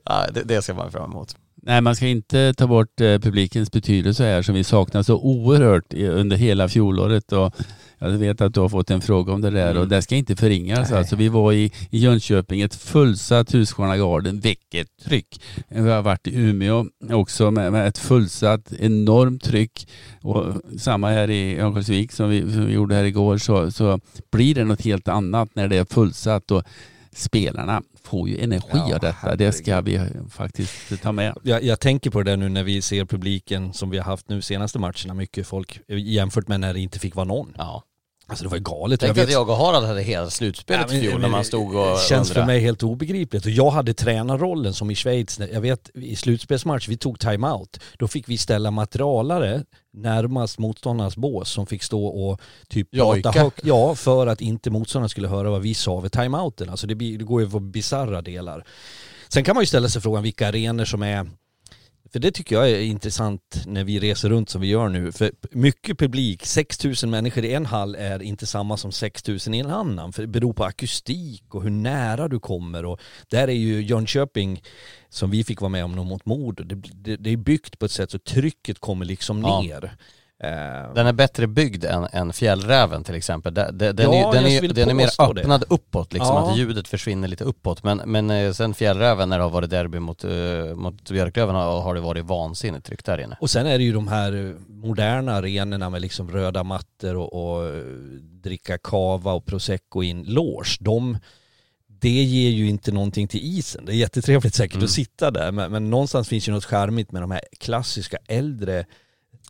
ja, 0.06 0.28
det, 0.32 0.44
det 0.44 0.62
ser 0.62 0.74
man 0.74 0.92
fram 0.92 1.12
emot. 1.12 1.36
Nej, 1.56 1.82
man 1.82 1.96
ska 1.96 2.08
inte 2.08 2.54
ta 2.54 2.68
bort 2.68 3.02
eh, 3.02 3.20
publikens 3.20 3.72
betydelse 3.72 4.24
här 4.24 4.42
som 4.42 4.56
vi 4.56 4.64
saknar 4.64 5.04
så 5.04 5.16
oerhört 5.16 5.94
i, 5.94 6.08
under 6.08 6.38
hela 6.38 6.70
fjolåret. 6.70 7.32
Och 7.32 7.54
jag 8.00 8.10
vet 8.10 8.42
att 8.42 8.54
du 8.54 8.60
har 8.60 8.70
fått 8.70 8.92
en 8.92 9.02
fråga 9.02 9.34
om 9.34 9.42
det 9.42 9.50
där 9.50 9.72
Mm. 9.72 9.82
och 9.82 9.88
det 9.88 10.02
ska 10.02 10.16
inte 10.16 10.36
förringas. 10.36 10.90
Nej. 10.90 11.00
Alltså, 11.00 11.16
vi 11.16 11.30
var 11.30 11.54
i, 11.54 11.72
i 11.90 11.98
Jönköping, 11.98 12.62
ett 12.62 12.76
fullsatt 12.76 13.54
Husqvarna 13.54 13.98
Garden, 13.98 14.40
vilket 14.40 14.88
tryck. 15.06 15.42
Vi 15.68 15.90
har 15.90 16.02
varit 16.02 16.28
i 16.28 16.36
Umeå 16.36 16.86
också 17.12 17.52
med, 17.52 17.72
med 17.72 17.88
ett 17.88 17.98
fullsatt 17.98 18.74
enormt 18.80 19.44
tryck. 19.44 19.88
Och 20.22 20.46
samma 20.80 21.10
här 21.10 21.30
i 21.30 21.60
Örnsköldsvik 21.60 22.12
som 22.12 22.30
vi, 22.30 22.42
som 22.42 22.66
vi 22.66 22.74
gjorde 22.74 22.96
här 22.96 23.04
igår 23.04 23.38
så, 23.38 23.72
så 23.72 24.00
blir 24.32 24.56
det 24.56 24.64
något 24.64 24.82
helt 24.82 25.08
annat 25.08 25.50
när 25.54 25.68
det 25.68 25.78
är 25.78 25.86
fullsatt. 25.86 26.52
Och 26.52 26.64
spelarna 27.16 27.84
får 28.04 28.30
ju 28.30 28.44
energi 28.44 28.68
Ja, 28.74 28.94
av 28.94 29.00
detta. 29.00 29.36
Det 29.36 29.52
ska 29.52 29.82
vi 29.82 30.00
faktiskt 30.30 31.02
ta 31.02 31.12
med. 31.12 31.38
Jag, 31.44 31.64
jag 31.64 31.80
tänker 31.80 32.10
på 32.10 32.24
det 32.24 32.32
där 32.32 32.38
nu 32.38 32.50
när 32.50 32.64
vi 32.64 32.82
ser 32.82 33.06
publiken 33.06 33.74
som 33.74 33.90
vi 33.90 33.98
har 33.98 34.06
haft 34.06 34.30
nu 34.30 34.42
senaste 34.42 34.80
matcherna, 34.80 35.14
mycket 35.14 35.48
folk 35.48 35.80
jämfört 35.88 36.48
med 36.48 36.60
när 36.60 36.74
det 36.74 36.80
inte 36.80 37.00
fick 37.00 37.16
vara 37.16 37.26
någon. 37.26 37.54
Ja. 37.58 37.84
Alltså 38.28 38.44
det 38.44 38.50
var 38.50 38.58
ju 38.58 38.64
galet. 38.64 39.00
Tänk 39.00 39.10
Jag 39.10 39.20
att 39.24 39.28
vet- 39.28 39.34
jag 39.34 39.50
och 39.50 39.56
Harald 39.58 39.86
hade 39.86 40.02
hela 40.02 40.30
slutspelet 40.30 40.94
i 40.94 41.00
fjol 41.02 41.22
när 41.22 41.28
man 41.30 41.40
det 41.40 41.46
stod 41.46 41.76
och 41.76 42.00
känns 42.00 42.10
för 42.10 42.36
undrade. 42.36 42.46
mig 42.48 42.60
helt 42.60 42.84
obegripligt. 42.84 43.46
Och 43.46 43.52
jag 43.52 43.72
hade 43.72 43.94
tränarrollen 43.94 44.74
som 44.74 44.92
i 44.92 44.96
Schweiz. 44.96 45.40
Jag 45.54 45.62
vet 45.62 45.90
i 45.94 46.16
slutspelsmatch, 46.16 46.88
vi 46.90 46.98
tog 46.98 47.20
timeout. 47.20 47.80
Då 47.98 48.08
fick 48.08 48.30
vi 48.30 48.38
ställa 48.38 48.72
materialare 48.72 49.64
närmast 49.94 50.60
motståndarnas 50.60 51.18
bås 51.18 51.50
som 51.50 51.66
fick 51.68 51.84
stå 51.84 52.06
och 52.08 52.42
typ 52.70 52.88
Jojka. 52.92 53.22
prata 53.32 53.40
högt. 53.44 53.60
Ja, 53.64 53.96
för 53.96 54.28
att 54.28 54.42
inte 54.42 54.70
motståndarna 54.70 55.10
skulle 55.10 55.28
höra 55.28 55.50
vad 55.50 55.62
vi 55.62 55.74
sa 55.74 56.00
vid 56.00 56.12
timeouten. 56.12 56.70
Alltså 56.70 56.88
det, 56.88 56.96
det 56.96 57.24
går 57.26 57.42
ju 57.42 57.50
på 57.50 57.60
bisarra 57.60 58.22
delar. 58.22 58.66
Sen 59.30 59.44
kan 59.44 59.56
man 59.56 59.62
ju 59.62 59.66
ställa 59.68 59.90
sig 59.90 60.02
frågan 60.02 60.24
vilka 60.24 60.48
arenor 60.48 60.86
som 60.86 61.04
är 61.04 61.30
för 62.16 62.20
det 62.20 62.32
tycker 62.32 62.56
jag 62.56 62.70
är 62.70 62.80
intressant 62.82 63.64
när 63.66 63.84
vi 63.84 64.00
reser 64.00 64.30
runt 64.30 64.50
som 64.50 64.62
vi 64.62 64.68
gör 64.68 64.90
nu. 64.90 65.12
För 65.12 65.32
mycket 65.52 66.00
publik, 66.00 66.46
6000 66.46 67.10
människor 67.10 67.46
i 67.46 67.54
en 67.54 67.66
hall 67.66 67.96
är 67.96 68.22
inte 68.22 68.46
samma 68.46 68.78
som 68.78 68.92
6000 68.92 69.54
i 69.54 69.60
en 69.60 69.70
annan. 69.70 70.14
För 70.14 70.22
det 70.22 70.28
beror 70.28 70.54
på 70.54 70.64
akustik 70.64 71.56
och 71.56 71.64
hur 71.64 71.70
nära 71.70 72.28
du 72.28 72.40
kommer. 72.40 72.86
Och 72.86 73.02
där 73.28 73.48
är 73.48 73.54
ju 73.54 73.82
Jönköping, 73.82 74.62
som 75.10 75.32
vi 75.32 75.44
fick 75.44 75.62
vara 75.62 75.70
med 75.70 75.84
om 75.86 75.92
mot 75.92 76.26
Modo, 76.26 76.64
det, 76.64 76.76
det, 76.76 77.16
det 77.16 77.30
är 77.30 77.38
byggt 77.38 77.80
på 77.80 77.86
ett 77.86 77.92
sätt 77.92 78.12
så 78.12 78.20
trycket 78.20 78.80
kommer 78.80 79.06
liksom 79.06 79.42
Ja. 79.42 79.62
ner. 79.62 79.98
Eh, 80.46 80.94
Den 80.94 81.08
är 81.08 81.14
bättre 81.14 81.48
byggd 81.48 81.86
än, 81.86 82.08
än 82.12 82.34
fjällräven 82.34 83.04
till 83.04 83.16
exempel. 83.16 83.54
Den, 83.54 83.78
den, 83.78 83.96
Ja, 83.98 84.30
är, 84.30 84.34
den, 84.34 84.46
är, 84.46 84.74
den 84.74 84.90
är 84.90 84.94
mer 84.94 85.06
påstå 85.06 85.34
det. 85.34 85.42
öppnad 85.42 85.64
uppåt 85.70 86.14
liksom, 86.14 86.36
Ja. 86.36 86.52
att 86.52 86.58
ljudet 86.58 86.88
försvinner 86.88 87.28
lite 87.28 87.44
uppåt. 87.44 87.84
Men, 87.84 88.02
men 88.06 88.30
eh, 88.32 88.52
sen 88.52 88.74
fjällräven 88.74 89.30
när 89.30 89.38
det 89.38 89.44
har 89.44 89.50
varit 89.52 89.70
derby 89.70 90.00
mot, 90.00 90.26
uh, 90.26 90.76
mot 90.76 91.12
Björklöven 91.12 91.56
har, 91.56 91.82
har 91.82 91.96
det 91.96 92.02
varit 92.02 92.26
vansinnigt 92.26 92.86
tryck 92.86 93.06
där 93.06 93.22
inne. 93.22 93.38
Och 93.42 93.50
sen 93.50 93.66
är 93.68 93.78
det 93.78 93.84
ju 93.84 93.94
de 93.94 94.08
här 94.08 94.46
eh, 94.50 94.56
moderna 94.68 95.34
arenorna 95.36 95.90
med 95.90 96.02
liksom 96.02 96.32
röda 96.32 96.64
mattor 96.64 97.16
och, 97.16 97.34
och 97.58 97.66
eh, 97.68 97.84
dricka 98.44 98.78
cava 98.78 99.34
och 99.34 99.46
prosecco 99.46 100.04
i 100.04 100.12
en 100.12 100.24
loge. 100.24 100.78
De, 100.80 101.18
det 101.88 102.10
ger 102.24 102.50
ju 102.50 102.68
inte 102.70 102.92
någonting 102.92 103.28
till 103.28 103.40
isen. 103.58 103.86
Det 103.86 103.92
är 103.94 103.96
jättetrevligt 103.96 104.56
säkert 104.56 104.76
Mm. 104.76 104.84
att 104.86 104.92
sitta 104.92 105.32
där 105.32 105.52
men, 105.52 105.72
men 105.72 105.90
någonstans 105.90 106.28
finns 106.30 106.48
ju 106.48 106.52
något 106.52 106.66
charmigt 106.66 107.12
med 107.12 107.22
de 107.24 107.32
här 107.32 107.42
klassiska 107.60 108.18
äldre 108.28 108.86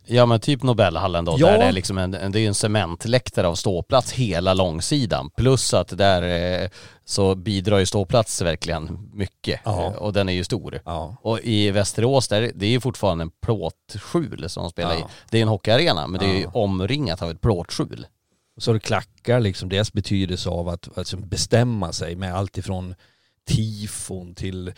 Ja 0.08 0.26
men 0.26 0.40
typ 0.40 0.64
Nobelhallen 0.64 1.26
då, 1.26 1.36
Ja. 1.40 1.48
där 1.48 1.58
det 1.58 1.64
är 1.66 1.72
liksom 1.72 1.98
en, 1.98 2.12
det 2.12 2.18
är 2.40 2.48
en 2.48 2.54
cementläktare 2.56 3.48
av 3.48 3.56
ståplats 3.56 4.12
hela 4.12 4.54
långsidan. 4.54 5.30
Plus 5.38 5.74
att 5.74 5.98
där 5.98 6.62
eh, 6.64 6.70
så 7.06 7.36
bidrar 7.36 7.78
ju 7.80 7.86
ståplats 7.86 8.42
verkligen 8.42 9.10
mycket. 9.14 9.62
Ja. 9.66 9.86
Eh, 9.86 9.94
Och 9.94 10.14
den 10.14 10.30
är 10.30 10.34
ju 10.34 10.44
stor. 10.44 10.82
Ja. 10.86 11.18
Och 11.22 11.40
i 11.40 11.72
Västerås 11.72 12.28
där, 12.28 12.52
det 12.56 12.66
är 12.66 12.70
ju 12.70 12.80
fortfarande 12.80 13.22
en 13.22 13.32
plåtskjul 13.42 14.50
som 14.50 14.64
de 14.64 14.70
spelar 14.72 14.96
i. 14.96 15.04
Det 15.30 15.38
är 15.38 15.42
en 15.42 15.48
hockeyarena 15.48 16.08
men 16.08 16.20
det 16.20 16.26
är 16.26 16.38
ju 16.38 16.48
omringat 16.54 17.22
av 17.22 17.32
ett 17.32 17.42
plåtskjul. 17.42 18.08
Så 18.58 18.74
det 18.74 18.80
klackar 18.80 19.40
liksom, 19.40 19.70
deras 19.70 19.94
betydelse 19.94 20.50
av 20.50 20.70
att 20.70 20.98
alltså, 20.98 21.18
bestämma 21.18 21.94
sig 21.94 22.16
med 22.16 22.36
allt 22.36 22.58
ifrån 22.58 22.96
tifon 23.48 24.36
till, 24.36 24.74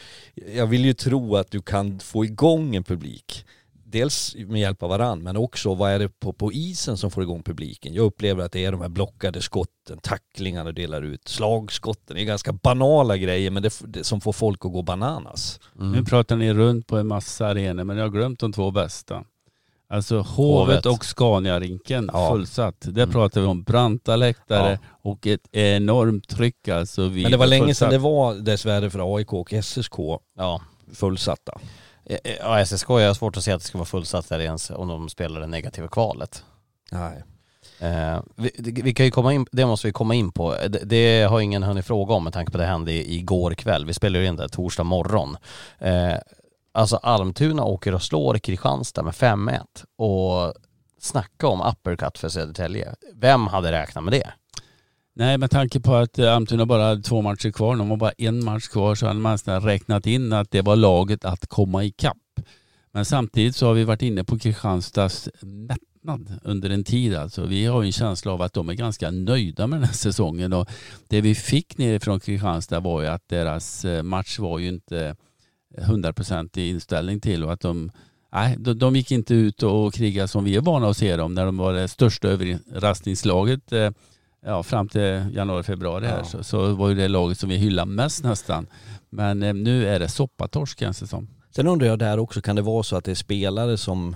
jag 0.55 0.67
vill 0.67 0.85
ju 0.85 0.93
tro 0.93 1.35
att 1.35 1.51
du 1.51 1.61
kan 1.61 1.99
få 1.99 2.25
igång 2.25 2.75
en 2.75 2.83
publik. 2.83 3.45
Dels 3.89 4.35
med 4.35 4.61
hjälp 4.61 4.83
av 4.83 4.89
varann 4.89 5.23
men 5.23 5.37
också 5.37 5.73
vad 5.75 5.91
är 5.91 5.99
det 5.99 6.09
på, 6.19 6.33
på 6.33 6.53
isen 6.53 6.97
som 6.97 7.11
får 7.11 7.23
igång 7.23 7.43
publiken. 7.43 7.93
Jag 7.93 8.05
upplever 8.05 8.43
att 8.45 8.51
det 8.51 8.65
är 8.65 8.71
de 8.71 8.81
här 8.81 8.89
blockade 8.89 9.41
skotten, 9.41 9.97
tacklingarna 10.03 10.71
delar 10.71 11.01
ut, 11.01 11.27
slagskotten. 11.27 12.15
Det 12.15 12.21
är 12.21 12.25
ganska 12.25 12.51
banala 12.53 13.17
grejer 13.17 13.51
men 13.51 13.63
det, 13.63 13.81
det 13.87 14.03
som 14.03 14.21
får 14.21 14.33
folk 14.33 14.65
att 14.65 14.71
gå 14.71 14.81
bananas. 14.81 15.59
Mm. 15.75 15.91
Nu 15.91 16.03
pratar 16.05 16.35
ni 16.35 16.53
runt 16.53 16.87
på 16.87 16.97
en 16.97 17.07
massa 17.07 17.47
arenor 17.47 17.83
men 17.83 17.97
jag 17.97 18.03
har 18.05 18.09
glömt 18.11 18.39
de 18.39 18.53
två 18.53 18.71
bästa. 18.71 19.23
Alltså 19.89 20.15
Hovet, 20.19 20.27
Hovet. 20.67 20.85
och 20.85 21.05
Scania-rinken 21.05 22.09
Ja. 22.13 22.29
fullsatt. 22.31 22.75
Där 22.81 23.03
Mm. 23.03 23.13
pratar 23.13 23.41
vi 23.41 23.47
om 23.47 23.63
branta 23.63 24.15
läktare 24.15 24.71
Ja. 24.81 24.87
och 25.11 25.27
ett 25.27 25.47
enormt 25.55 26.27
tryck 26.29 26.67
alltså. 26.67 27.07
vid 27.07 27.23
Men 27.23 27.31
det 27.31 27.37
var 27.37 27.47
länge 27.47 27.73
sedan 27.75 27.89
det 27.89 27.97
var 27.97 28.33
dessvärre 28.35 28.89
för 28.89 29.15
AIK 29.17 29.33
och 29.33 29.53
SSK 29.53 30.19
Ja. 30.37 30.61
fullsatta. 30.93 31.59
Eh, 32.09 32.17
eh, 32.23 32.35
Ja, 32.39 32.65
SSK 32.65 32.89
jag 32.89 33.07
har 33.07 33.13
svårt 33.13 33.37
att 33.37 33.43
se 33.43 33.51
att 33.51 33.61
det 33.61 33.67
ska 33.67 33.77
vara 33.77 33.85
fullsatt 33.85 34.29
där 34.29 34.39
ens 34.39 34.69
om 34.69 34.87
de 34.87 35.09
spelar 35.09 35.41
det 35.41 35.47
negativa 35.47 35.87
kvalet. 35.87 36.43
Nej. 36.91 37.23
Eh, 37.79 38.19
vi, 38.35 38.51
vi 38.83 38.93
kan 38.93 39.05
ju 39.05 39.11
komma 39.11 39.33
in, 39.33 39.45
det 39.51 39.65
måste 39.65 39.87
vi 39.87 39.93
komma 39.93 40.15
in 40.15 40.31
på. 40.31 40.55
Det, 40.69 40.79
det 40.83 41.23
har 41.23 41.39
ingen 41.39 41.63
hunnit 41.63 41.85
fråga 41.85 42.13
om 42.13 42.23
med 42.23 42.33
tanke 42.33 42.51
på 42.51 42.57
det 42.57 42.65
hände 42.65 43.11
igår 43.11 43.53
kväll. 43.53 43.85
Vi 43.85 43.93
spelar 43.93 44.19
ju 44.19 44.25
in 44.25 44.35
det 44.35 44.49
torsdag 44.49 44.83
morgon. 44.83 45.37
Eh, 45.79 46.15
alltså 46.71 46.95
Almtuna 46.95 47.63
åker 47.63 47.93
och 47.95 48.03
slår 48.03 48.37
Kristianstad 48.37 49.03
med 49.03 49.13
5-1 49.13 49.61
och 49.97 50.53
snacka 50.99 51.47
om 51.47 51.61
uppercut 51.61 52.17
för 52.17 52.29
Södertälje. 52.29 52.95
Vem 53.13 53.47
hade 53.47 53.71
räknat 53.71 54.03
med 54.03 54.13
det? 54.13 54.31
Nej, 55.19 55.37
med 55.37 55.51
tanke 55.51 55.79
på 55.79 55.95
att 55.95 56.19
eh, 56.19 56.35
Almtuna 56.35 56.65
bara 56.65 56.83
hade 56.83 57.01
två 57.01 57.21
matcher 57.21 57.51
kvar, 57.51 57.75
de 57.75 57.89
var 57.89 57.97
bara 57.97 58.11
en 58.11 58.45
match 58.45 58.67
kvar, 58.67 58.95
så 58.95 59.07
hade 59.07 59.19
man 59.19 59.31
nästan 59.31 59.61
räknat 59.61 60.07
in 60.07 60.33
att 60.33 60.51
det 60.51 60.61
var 60.61 60.75
laget 60.75 61.25
att 61.25 61.47
komma 61.47 61.83
ikapp. 61.83 62.17
Men 62.91 63.05
samtidigt 63.05 63.55
så 63.55 63.67
har 63.67 63.73
vi 63.73 63.83
varit 63.83 64.01
inne 64.01 64.23
på 64.23 64.39
Kristianstads 64.39 65.29
mättnad 65.41 66.39
under 66.43 66.69
en 66.69 66.83
tid. 66.83 67.15
Alltså. 67.15 67.45
Vi 67.45 67.65
har 67.65 67.83
en 67.83 67.91
känsla 67.91 68.31
av 68.31 68.41
att 68.41 68.53
de 68.53 68.69
är 68.69 68.73
ganska 68.73 69.11
nöjda 69.11 69.67
med 69.67 69.79
den 69.79 69.87
här 69.87 69.93
säsongen. 69.93 70.53
Och 70.53 70.69
det 71.07 71.21
vi 71.21 71.35
fick 71.35 71.77
nerifrån 71.77 72.19
Kristianstad 72.19 72.79
var 72.79 73.01
ju 73.01 73.07
att 73.07 73.29
deras 73.29 73.85
eh, 73.85 74.03
match 74.03 74.39
var 74.39 74.59
ju 74.59 74.67
inte 74.67 75.15
hundraprocentig 75.77 76.69
inställning 76.69 77.19
till 77.19 77.43
och 77.43 77.53
att 77.53 77.61
de 77.61 77.91
Nej, 78.33 78.55
de, 78.59 78.73
de 78.73 78.95
gick 78.95 79.11
inte 79.11 79.33
ut 79.33 79.63
och 79.63 79.93
krigade 79.93 80.27
som 80.27 80.43
vi 80.43 80.55
är 80.55 80.61
vana 80.61 80.89
att 80.89 80.97
se 80.97 81.15
dem 81.15 81.33
när 81.33 81.45
de 81.45 81.57
var 81.57 81.73
det 81.73 81.87
största 81.87 82.27
överraskningslaget 82.27 83.73
eh, 83.73 83.89
ja, 84.47 84.63
fram 84.63 84.87
till 84.87 85.25
januari, 85.33 85.63
februari 85.63 86.05
här 86.05 86.17
Ja. 86.17 86.23
så, 86.23 86.43
så 86.43 86.73
var 86.75 86.89
ju 86.89 86.95
det 86.95 87.07
laget 87.07 87.39
som 87.39 87.49
vi 87.49 87.55
hyllar 87.55 87.85
mest 87.85 88.23
nästan. 88.23 88.67
Men 89.09 89.43
eh, 89.43 89.53
nu 89.53 89.87
är 89.87 89.99
det 89.99 90.09
soppatorsk 90.09 90.79
känns 90.79 90.99
det 90.99 91.07
som. 91.07 91.27
Sen 91.55 91.67
undrar 91.67 91.87
jag 91.87 91.99
där 91.99 92.19
också, 92.19 92.41
kan 92.41 92.55
det 92.55 92.61
vara 92.61 92.83
så 92.83 92.95
att 92.95 93.03
det 93.05 93.11
är 93.11 93.15
spelare 93.15 93.77
som 93.77 94.15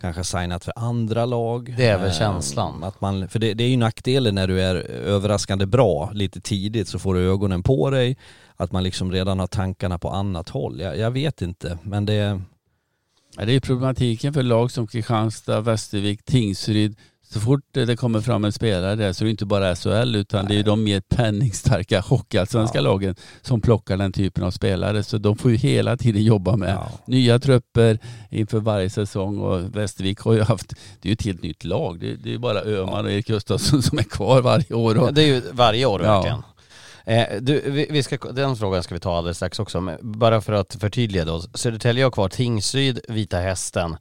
kanske 0.00 0.18
har 0.18 0.24
signat 0.40 0.64
för 0.64 0.72
andra 0.76 1.26
lag? 1.26 1.74
Det 1.76 1.86
är 1.86 1.98
väl 1.98 2.06
Eh, 2.08 2.12
känslan. 2.12 2.84
Att 2.84 3.00
man, 3.00 3.28
för 3.28 3.38
det, 3.38 3.54
det 3.54 3.64
är 3.64 3.68
ju 3.68 3.76
nackdelen 3.76 4.34
när 4.34 4.48
du 4.48 4.60
är 4.60 4.74
överraskande 4.90 5.66
bra 5.66 6.10
lite 6.14 6.40
tidigt 6.40 6.88
så 6.88 6.98
får 6.98 7.14
du 7.14 7.20
ögonen 7.30 7.62
på 7.62 7.90
dig. 7.90 8.16
Att 8.56 8.72
man 8.72 8.82
liksom 8.82 9.12
redan 9.12 9.38
har 9.38 9.46
tankarna 9.46 9.98
på 9.98 10.08
annat 10.10 10.48
håll. 10.48 10.80
Jag, 10.80 10.98
jag 10.98 11.10
vet 11.10 11.42
inte, 11.42 11.78
men 11.82 12.06
det... 12.06 12.40
Ja, 13.36 13.44
Det 13.44 13.50
är 13.50 13.54
ju 13.54 13.60
problematiken 13.60 14.34
för 14.34 14.42
lag 14.42 14.70
som 14.70 14.86
Kristianstad, 14.86 15.60
Västervik, 15.60 16.24
Tingsryd. 16.24 16.96
Så 17.32 17.40
fort 17.40 17.60
det 17.72 17.96
kommer 17.96 18.20
fram 18.20 18.44
en 18.44 18.52
spelare 18.52 18.94
där 18.96 19.12
så 19.12 19.24
är 19.24 19.24
det 19.24 19.30
inte 19.30 19.46
bara 19.46 19.76
SHL 19.76 20.16
utan 20.16 20.46
det 20.46 20.58
är 20.58 20.62
de 20.62 20.84
mer 20.84 21.00
penningstarka 21.00 22.00
hockeyallsvenska 22.06 22.78
Ja. 22.78 22.82
lagen 22.82 23.14
som 23.42 23.60
plockar 23.60 23.96
den 23.96 24.12
typen 24.12 24.44
av 24.44 24.50
spelare. 24.50 25.02
Så 25.02 25.18
de 25.18 25.36
får 25.36 25.50
ju 25.50 25.56
hela 25.56 25.96
tiden 25.96 26.22
jobba 26.22 26.56
med 26.56 26.70
Ja. 26.74 26.88
nya 27.06 27.38
trupper 27.38 27.98
inför 28.30 28.58
varje 28.60 28.90
säsong 28.90 29.38
och 29.38 29.76
Västervik 29.76 30.18
har 30.20 30.32
ju 30.32 30.42
haft, 30.42 30.68
det 31.00 31.08
är 31.08 31.10
ju 31.10 31.12
ett 31.12 31.24
helt 31.24 31.42
nytt 31.42 31.64
lag. 31.64 32.00
Det, 32.00 32.14
det 32.16 32.28
är 32.28 32.32
ju 32.32 32.38
bara 32.38 32.60
Öhman 32.62 33.04
och 33.04 33.10
Erik 33.12 33.26
Gustafsson 33.26 33.82
som 33.82 33.98
är 33.98 34.02
kvar 34.02 34.40
varje 34.42 34.74
år. 34.74 34.98
Och, 34.98 35.14
Det 35.14 35.22
är 35.22 35.26
ju 35.26 35.42
varje 35.52 35.86
år 35.86 36.02
Ja. 36.04 36.14
verkligen. 36.14 36.42
Eh, 37.04 37.40
du, 37.40 37.62
vi, 37.70 37.86
vi 37.90 38.02
ska, 38.02 38.16
den 38.32 38.56
frågan 38.56 38.82
ska 38.82 38.94
vi 38.94 39.00
ta 39.00 39.16
alldeles 39.16 39.36
strax 39.36 39.58
också, 39.60 39.80
men 39.80 39.98
bara 40.00 40.40
för 40.40 40.52
att 40.52 40.74
förtydliga 40.80 41.24
då. 41.24 41.40
Södertälje 41.54 42.04
har 42.04 42.10
kvar 42.10 42.28
Tingsryd, 42.28 43.00
Vita 43.08 43.38
Hästen 43.38 43.96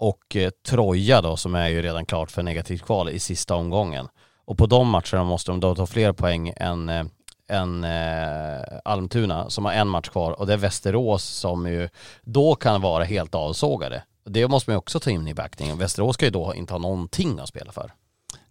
och 0.00 0.36
eh, 0.36 0.50
Troja 0.66 1.20
då 1.20 1.36
som 1.36 1.54
är 1.54 1.68
ju 1.68 1.82
redan 1.82 2.06
klart 2.06 2.30
för 2.30 2.42
negativt 2.42 2.82
kval 2.82 3.08
i 3.08 3.18
sista 3.18 3.54
omgången. 3.54 4.08
Och 4.44 4.58
på 4.58 4.66
de 4.66 4.88
matcherna 4.88 5.24
måste 5.24 5.50
de 5.50 5.60
då 5.60 5.74
ta 5.74 5.86
fler 5.86 6.12
poäng 6.12 6.52
än, 6.56 6.88
eh, 6.88 7.04
än 7.48 7.84
eh, 7.84 8.60
Almtuna 8.84 9.50
som 9.50 9.64
har 9.64 9.72
en 9.72 9.88
match 9.88 10.08
kvar 10.08 10.32
och 10.32 10.46
det 10.46 10.52
är 10.52 10.56
Västerås 10.56 11.24
som 11.24 11.66
ju 11.66 11.88
då 12.22 12.54
kan 12.54 12.80
vara 12.80 13.04
helt 13.04 13.34
avsågade. 13.34 14.02
Det 14.24 14.48
måste 14.48 14.70
man 14.70 14.74
ju 14.74 14.78
också 14.78 15.00
ta 15.00 15.10
in 15.10 15.28
i 15.28 15.34
backningen. 15.34 15.78
Västerås 15.78 16.14
ska 16.14 16.24
ju 16.24 16.30
då 16.30 16.54
inte 16.54 16.72
ha 16.72 16.78
någonting 16.78 17.38
att 17.38 17.48
spela 17.48 17.72
för. 17.72 17.92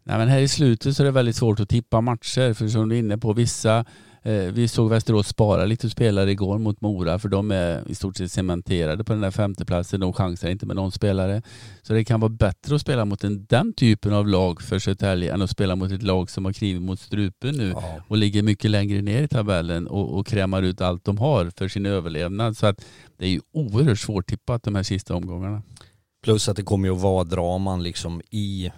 Nej, 0.03 0.17
men 0.17 0.27
här 0.27 0.39
i 0.39 0.47
slutet 0.47 0.95
så 0.95 1.03
är 1.03 1.05
det 1.05 1.11
väldigt 1.11 1.35
svårt 1.35 1.59
att 1.59 1.69
tippa 1.69 2.01
matcher 2.01 2.53
för 2.53 2.67
som 2.67 2.89
du 2.89 2.95
är 2.95 2.99
inne 2.99 3.17
på 3.17 3.33
vissa 3.33 3.85
vi 4.53 4.67
såg 4.67 4.89
Västerås 4.89 5.27
spara 5.27 5.65
lite 5.65 5.89
spelare 5.89 6.31
igår 6.31 6.57
mot 6.59 6.81
Mora 6.81 7.19
för 7.19 7.29
de 7.29 7.51
är 7.51 7.83
i 7.91 7.95
stort 7.95 8.17
sett 8.17 8.31
cementerade 8.31 9.03
på 9.03 9.13
den 9.13 9.21
där 9.21 9.31
femteplatsen. 9.31 9.99
De 9.99 10.13
chansar 10.13 10.49
inte 10.49 10.65
med 10.65 10.75
någon 10.75 10.91
spelare. 10.91 11.41
Så 11.81 11.93
det 11.93 12.03
kan 12.05 12.19
vara 12.19 12.29
bättre 12.29 12.75
att 12.75 12.81
spela 12.81 13.05
mot 13.05 13.23
en, 13.23 13.45
den 13.45 13.73
typen 13.73 14.13
av 14.13 14.27
lag 14.27 14.61
för 14.61 14.79
Södertälje 14.79 15.33
än 15.33 15.41
att 15.41 15.49
spela 15.49 15.75
mot 15.75 15.91
ett 15.91 16.03
lag 16.03 16.29
som 16.29 16.45
har 16.45 16.53
knivit 16.53 16.81
mot 16.81 16.99
strupen 16.99 17.55
nu 17.55 17.69
Ja. 17.75 18.01
och 18.07 18.17
ligger 18.17 18.43
mycket 18.43 18.71
längre 18.71 19.01
ner 19.01 19.23
i 19.23 19.27
tabellen 19.27 19.87
och, 19.87 20.17
och 20.19 20.27
krämar 20.27 20.61
ut 20.61 20.81
allt 20.81 21.05
de 21.05 21.17
har 21.17 21.51
för 21.57 21.67
sin 21.67 21.85
överlevnad. 21.85 22.57
Så 22.57 22.65
att 22.67 22.85
det 23.17 23.25
är 23.25 23.29
ju 23.29 23.41
oerhört 23.53 23.99
svårtippat 23.99 24.63
de 24.63 24.75
här 24.75 24.83
sista 24.83 25.15
omgångarna. 25.15 25.61
Plus 26.23 26.49
att 26.49 26.55
det 26.57 26.63
kommer 26.63 26.87
ju 26.87 26.95
att 26.95 27.01
vara 27.01 27.23
draman 27.23 27.83
liksom 27.83 28.21
i, 28.31 28.71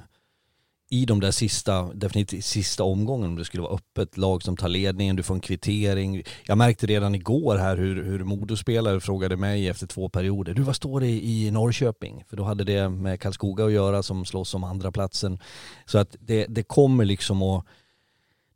i 0.94 1.06
de 1.06 1.20
där 1.20 1.32
sista, 1.32 1.94
definitivt 1.94 2.46
sista 2.46 2.84
omgången 2.84 3.30
om 3.30 3.36
det 3.36 3.46
skulle 3.46 3.64
vara 3.64 3.76
öppet, 3.76 4.18
lag 4.18 4.44
som 4.44 4.58
tar 4.58 4.68
ledningen, 4.68 5.16
du 5.16 5.24
får 5.24 5.34
en 5.36 5.42
kvittering. 5.42 6.24
Jag 6.44 6.58
märkte 6.58 6.88
redan 6.88 7.16
igår 7.16 7.58
här 7.58 7.78
hur, 7.78 8.04
hur 8.04 8.24
Modospelare 8.24 9.00
frågade 9.00 9.38
mig 9.38 9.70
efter 9.70 9.88
två 9.88 10.10
perioder, 10.10 10.54
du 10.54 10.62
vad 10.62 10.76
står 10.76 11.00
det 11.00 11.08
i 11.08 11.52
Norrköping? 11.52 12.24
För 12.30 12.38
då 12.38 12.44
hade 12.44 12.64
det 12.64 12.90
med 12.90 13.20
Karlskoga 13.20 13.66
att 13.66 13.72
göra 13.72 14.04
som 14.04 14.26
slåss 14.26 14.54
om 14.54 14.64
andra 14.64 14.92
platsen. 14.92 15.40
Så 15.86 15.98
att 15.98 16.16
det, 16.20 16.46
det 16.50 16.64
kommer 16.64 17.06
liksom 17.06 17.42
att 17.42 17.66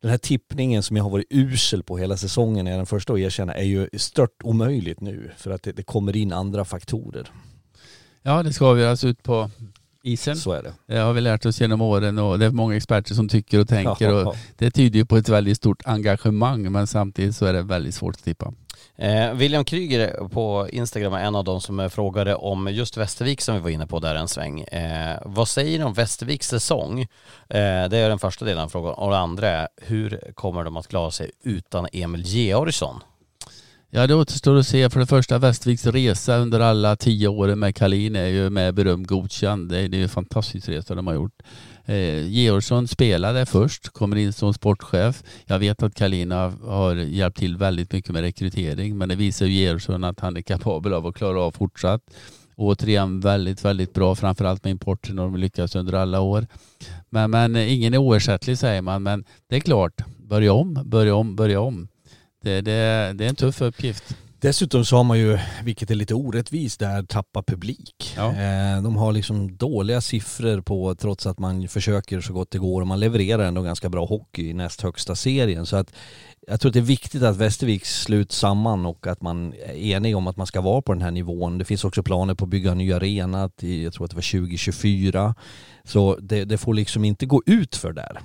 den 0.01 0.11
här 0.11 0.17
tippningen 0.17 0.83
som 0.83 0.97
jag 0.97 1.03
har 1.03 1.11
varit 1.11 1.27
usel 1.29 1.83
på 1.83 1.97
hela 1.97 2.17
säsongen, 2.17 2.67
är 2.67 2.71
jag 2.71 2.79
den 2.79 2.85
första 2.85 3.13
att 3.13 3.19
erkänna, 3.19 3.53
är 3.53 3.63
ju 3.63 3.89
stört 3.93 4.43
omöjligt 4.43 5.01
nu. 5.01 5.31
För 5.37 5.51
att 5.51 5.63
det, 5.63 5.71
det 5.71 5.83
kommer 5.83 6.15
in 6.15 6.33
andra 6.33 6.65
faktorer. 6.65 7.31
Ja, 8.21 8.43
det 8.43 8.53
ska 8.53 8.65
avgöras 8.65 8.91
alltså 8.91 9.07
ut 9.07 9.23
på 9.23 9.49
isen. 10.05 10.35
Så 10.35 10.51
är 10.51 10.63
det. 10.63 10.73
Det 10.87 10.97
har 10.97 11.13
vi 11.13 11.21
lärt 11.21 11.45
oss 11.45 11.61
genom 11.61 11.81
åren 11.81 12.19
och 12.19 12.39
det 12.39 12.45
är 12.45 12.49
många 12.49 12.75
experter 12.75 13.13
som 13.13 13.29
tycker 13.29 13.59
och 13.59 13.67
tänker. 13.67 14.09
Ja, 14.09 14.27
Och 14.27 14.35
det 14.57 14.71
tyder 14.71 14.99
ju 14.99 15.05
på 15.05 15.17
ett 15.17 15.29
väldigt 15.29 15.57
stort 15.57 15.81
engagemang 15.85 16.71
men 16.71 16.87
samtidigt 16.87 17.35
så 17.35 17.45
är 17.45 17.53
det 17.53 17.61
väldigt 17.61 17.95
svårt 17.95 18.15
att 18.15 18.23
tippa. 18.23 18.53
Eh, 18.97 19.33
William 19.33 19.65
Kryger 19.65 20.27
på 20.27 20.67
Instagram 20.71 21.13
är 21.13 21.19
en 21.19 21.35
av 21.35 21.43
de 21.43 21.61
som 21.61 21.79
eh, 21.79 21.89
frågade 21.89 22.35
om 22.35 22.67
just 22.71 22.97
Västervik 22.97 23.41
som 23.41 23.55
vi 23.55 23.61
var 23.61 23.69
inne 23.69 23.87
på 23.87 23.99
där 23.99 24.15
en 24.15 24.27
sväng. 24.27 24.61
Eh, 24.61 25.17
vad 25.25 25.47
säger 25.47 25.79
ni 25.79 25.85
om 25.85 25.93
Västerviks 25.93 26.47
säsong? 26.47 27.01
Eh, 27.01 27.07
det 27.89 27.97
är 27.97 28.09
den 28.09 28.19
första 28.19 28.45
delen 28.45 28.63
av 28.63 28.69
frågan. 28.69 28.93
Och 28.93 29.11
det 29.11 29.17
andra 29.17 29.49
är, 29.49 29.67
hur 29.81 30.31
kommer 30.33 30.63
de 30.63 30.77
att 30.77 30.87
klara 30.87 31.11
sig 31.11 31.31
utan 31.43 31.87
Emil 31.93 32.21
Georgsson? 32.21 33.01
Ja, 33.95 34.07
det 34.07 34.15
återstår 34.15 34.55
att 34.55 34.67
se. 34.67 34.89
För 34.89 34.99
det 34.99 35.05
första, 35.05 35.37
Västerviks 35.37 35.85
resa 35.85 36.37
under 36.37 36.59
alla 36.59 36.95
tio 36.95 37.27
åren 37.27 37.59
med 37.59 37.75
Kalin 37.75 38.15
är 38.15 38.27
ju 38.27 38.49
med 38.49 38.73
beröm 38.73 39.03
godkänd. 39.03 39.69
Det 39.69 39.79
är, 39.79 39.87
ju 39.87 40.03
en 40.03 40.09
fantastisk 40.09 40.69
resa 40.69 40.95
de 40.95 41.07
har 41.07 41.13
gjort. 41.13 41.41
Eh, 41.85 42.27
Georgsson 42.27 42.87
spelade 42.87 43.45
först, 43.45 43.89
kommer 43.89 44.15
in 44.15 44.33
som 44.33 44.53
sportchef. 44.53 45.23
Jag 45.45 45.59
vet 45.59 45.83
att 45.83 45.95
Kalina 45.95 46.53
har, 46.63 46.95
hjälpt 46.95 47.37
till 47.37 47.57
väldigt 47.57 47.91
mycket 47.91 48.11
med 48.11 48.21
rekrytering, 48.21 48.97
men 48.97 49.09
det 49.09 49.15
visar 49.15 49.45
ju 49.45 49.53
Georgsson 49.53 50.03
att 50.03 50.19
han 50.19 50.37
är 50.37 50.41
kapabel 50.41 50.93
av 50.93 51.07
att 51.07 51.15
klara 51.15 51.41
av 51.41 51.51
fortsatt. 51.51 52.01
Och 52.55 52.65
återigen 52.65 53.19
väldigt, 53.19 53.65
väldigt 53.65 53.93
bra, 53.93 54.15
framförallt 54.15 54.63
med 54.63 54.71
importen 54.71 55.19
och 55.19 55.31
de 55.31 55.39
lyckas 55.39 55.75
under 55.75 55.93
alla 55.93 56.19
år. 56.21 56.47
Men, 57.09 57.31
men 57.31 57.55
ingen 57.55 57.93
är 57.93 57.97
oersättlig 57.97 58.57
säger 58.57 58.81
man, 58.81 59.03
men 59.03 59.25
det 59.49 59.55
är 59.55 59.59
klart, 59.59 60.01
börja 60.17 60.53
om, 60.53 60.79
börja 60.85 61.15
om, 61.15 61.35
börja 61.35 61.59
om. 61.59 61.87
Det, 62.45 62.61
det, 62.61 63.13
det 63.13 63.25
är 63.25 63.29
en 63.29 63.35
tuff 63.35 63.61
uppgift. 63.61 64.15
Dessutom 64.39 64.85
så 64.85 64.97
har 64.97 65.03
man 65.03 65.19
ju, 65.19 65.39
vilket 65.63 65.91
är 65.91 65.95
lite 65.95 66.13
orättvist, 66.13 66.79
där 66.79 67.03
tappa 67.03 67.43
publik. 67.43 68.13
Ja. 68.15 68.27
Eh, 68.27 68.81
de 68.83 68.95
har 68.95 69.11
liksom 69.11 69.57
dåliga 69.57 70.01
siffror 70.01 70.61
på, 70.61 70.95
trots 70.95 71.25
att 71.25 71.39
man 71.39 71.67
försöker 71.67 72.21
så 72.21 72.33
gott 72.33 72.51
det 72.51 72.57
går 72.57 72.81
och 72.81 72.87
man 72.87 72.99
levererar 72.99 73.43
ändå 73.43 73.61
ganska 73.61 73.89
bra 73.89 74.05
hockey 74.05 74.49
i 74.49 74.53
näst 74.53 74.81
högsta 74.81 75.15
serien. 75.15 75.65
Så 75.65 75.75
att 75.75 75.93
jag 76.47 76.59
tror 76.59 76.69
att 76.69 76.73
det 76.73 76.79
är 76.79 76.81
viktigt 76.81 77.23
att 77.23 77.37
Västervik 77.37 77.85
sluts 77.85 78.37
samman 78.37 78.85
och 78.85 79.07
att 79.07 79.21
man 79.21 79.53
är 79.53 79.75
enig 79.75 80.17
om 80.17 80.27
att 80.27 80.37
man 80.37 80.47
ska 80.47 80.61
vara 80.61 80.81
på 80.81 80.93
den 80.93 81.01
här 81.01 81.11
nivån. 81.11 81.57
Det 81.57 81.65
finns 81.65 81.85
också 81.85 82.03
planer 82.03 82.33
på 82.33 82.45
att 82.45 82.49
bygga 82.49 82.71
en 82.71 82.77
ny 82.77 82.93
arena 82.93 83.49
till, 83.49 83.83
jag 83.83 83.93
tror 83.93 84.05
att 84.05 84.11
det 84.11 84.17
var 84.17 84.39
2024. 84.39 85.35
Så 85.83 86.17
det, 86.21 86.45
det 86.45 86.57
får 86.57 86.73
liksom 86.73 87.05
inte 87.05 87.25
gå 87.25 87.41
ut 87.45 87.75
för 87.75 87.93
där. 87.93 88.21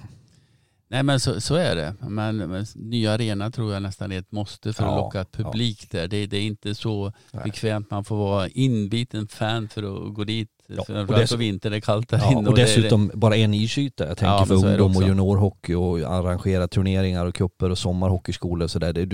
Nej 0.92 1.02
men 1.02 1.20
så, 1.20 1.40
så 1.40 1.54
är 1.54 1.76
det. 1.76 1.94
Men, 2.08 2.36
men 2.36 2.66
nya 2.74 3.12
arena 3.12 3.50
tror 3.50 3.72
jag 3.72 3.82
nästan 3.82 4.12
är 4.12 4.18
ett 4.18 4.32
måste 4.32 4.72
för 4.72 4.84
att 4.84 4.90
Ja, 4.90 4.96
locka 4.96 5.24
publik 5.24 5.90
där. 5.90 6.08
Det, 6.08 6.26
det 6.26 6.36
är 6.36 6.42
inte 6.42 6.74
så 6.74 7.12
Nej. 7.32 7.42
bekvämt. 7.44 7.90
Man 7.90 8.04
får 8.04 8.16
vara 8.16 8.48
inbiten 8.48 9.28
fan 9.28 9.68
för 9.68 9.82
att 10.08 10.14
gå 10.14 10.24
dit. 10.24 10.48
Ja, 10.66 10.80
och 10.80 10.86
dess- 10.88 11.30
det 11.62 11.64
är 11.76 11.80
kallt 11.80 12.08
där 12.08 12.18
Ja, 12.18 12.32
inne. 12.32 12.48
och 12.48 12.56
det- 12.56 12.62
dessutom 12.62 13.10
bara 13.14 13.36
en 13.36 13.54
isyta. 13.54 14.06
Jag 14.08 14.16
tänker 14.18 14.32
Ja, 14.32 14.46
för 14.46 14.54
det 14.62 14.68
ungdom 14.68 14.96
och 14.96 15.02
juniorhockey 15.02 15.74
och 15.74 15.98
arrangera 15.98 16.68
turneringar 16.68 17.26
och 17.26 17.34
kupper 17.34 17.70
och 17.70 17.78
sommarhockeyskolor 17.78 18.64
och 18.64 18.70
sådär. 18.70 18.92
Det, 18.92 19.06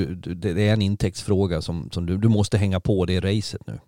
det 0.53 0.69
är 0.69 0.73
en 0.73 0.83
intäktsfråga 0.83 1.63
som, 1.63 1.91
som 1.93 2.07
du, 2.07 2.17
du 2.19 2.29
måste 2.29 2.59
hänga 2.59 2.81
på 2.81 3.05
det 3.07 3.21
racet 3.21 3.67
nu. 3.67 3.79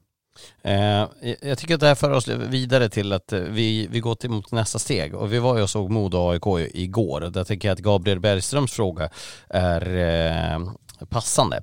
Eh, 0.62 1.06
jag 1.40 1.58
tycker 1.58 1.74
att 1.74 1.80
det 1.80 1.86
här 1.86 1.94
för 1.94 2.10
oss 2.10 2.28
vidare 2.28 2.88
till 2.88 3.12
att 3.12 3.32
eh, 3.32 3.40
vi, 3.40 3.86
vi 3.86 4.00
går 4.00 4.14
till 4.14 4.30
mot 4.30 4.52
nästa 4.52 4.78
steg 4.78 5.14
och 5.14 5.32
vi 5.32 5.38
var 5.38 5.56
ju 5.56 5.62
och 5.62 5.70
såg 5.70 5.90
Modo 5.90 6.30
AIK 6.30 6.70
igår. 6.74 7.20
Där 7.20 7.44
tycker 7.44 7.68
jag 7.68 7.74
att 7.74 7.80
Gabriel 7.80 8.20
Bergströms 8.20 8.72
fråga 8.72 9.10
är 9.48 9.96
eh, 9.96 11.06
passande. 11.08 11.60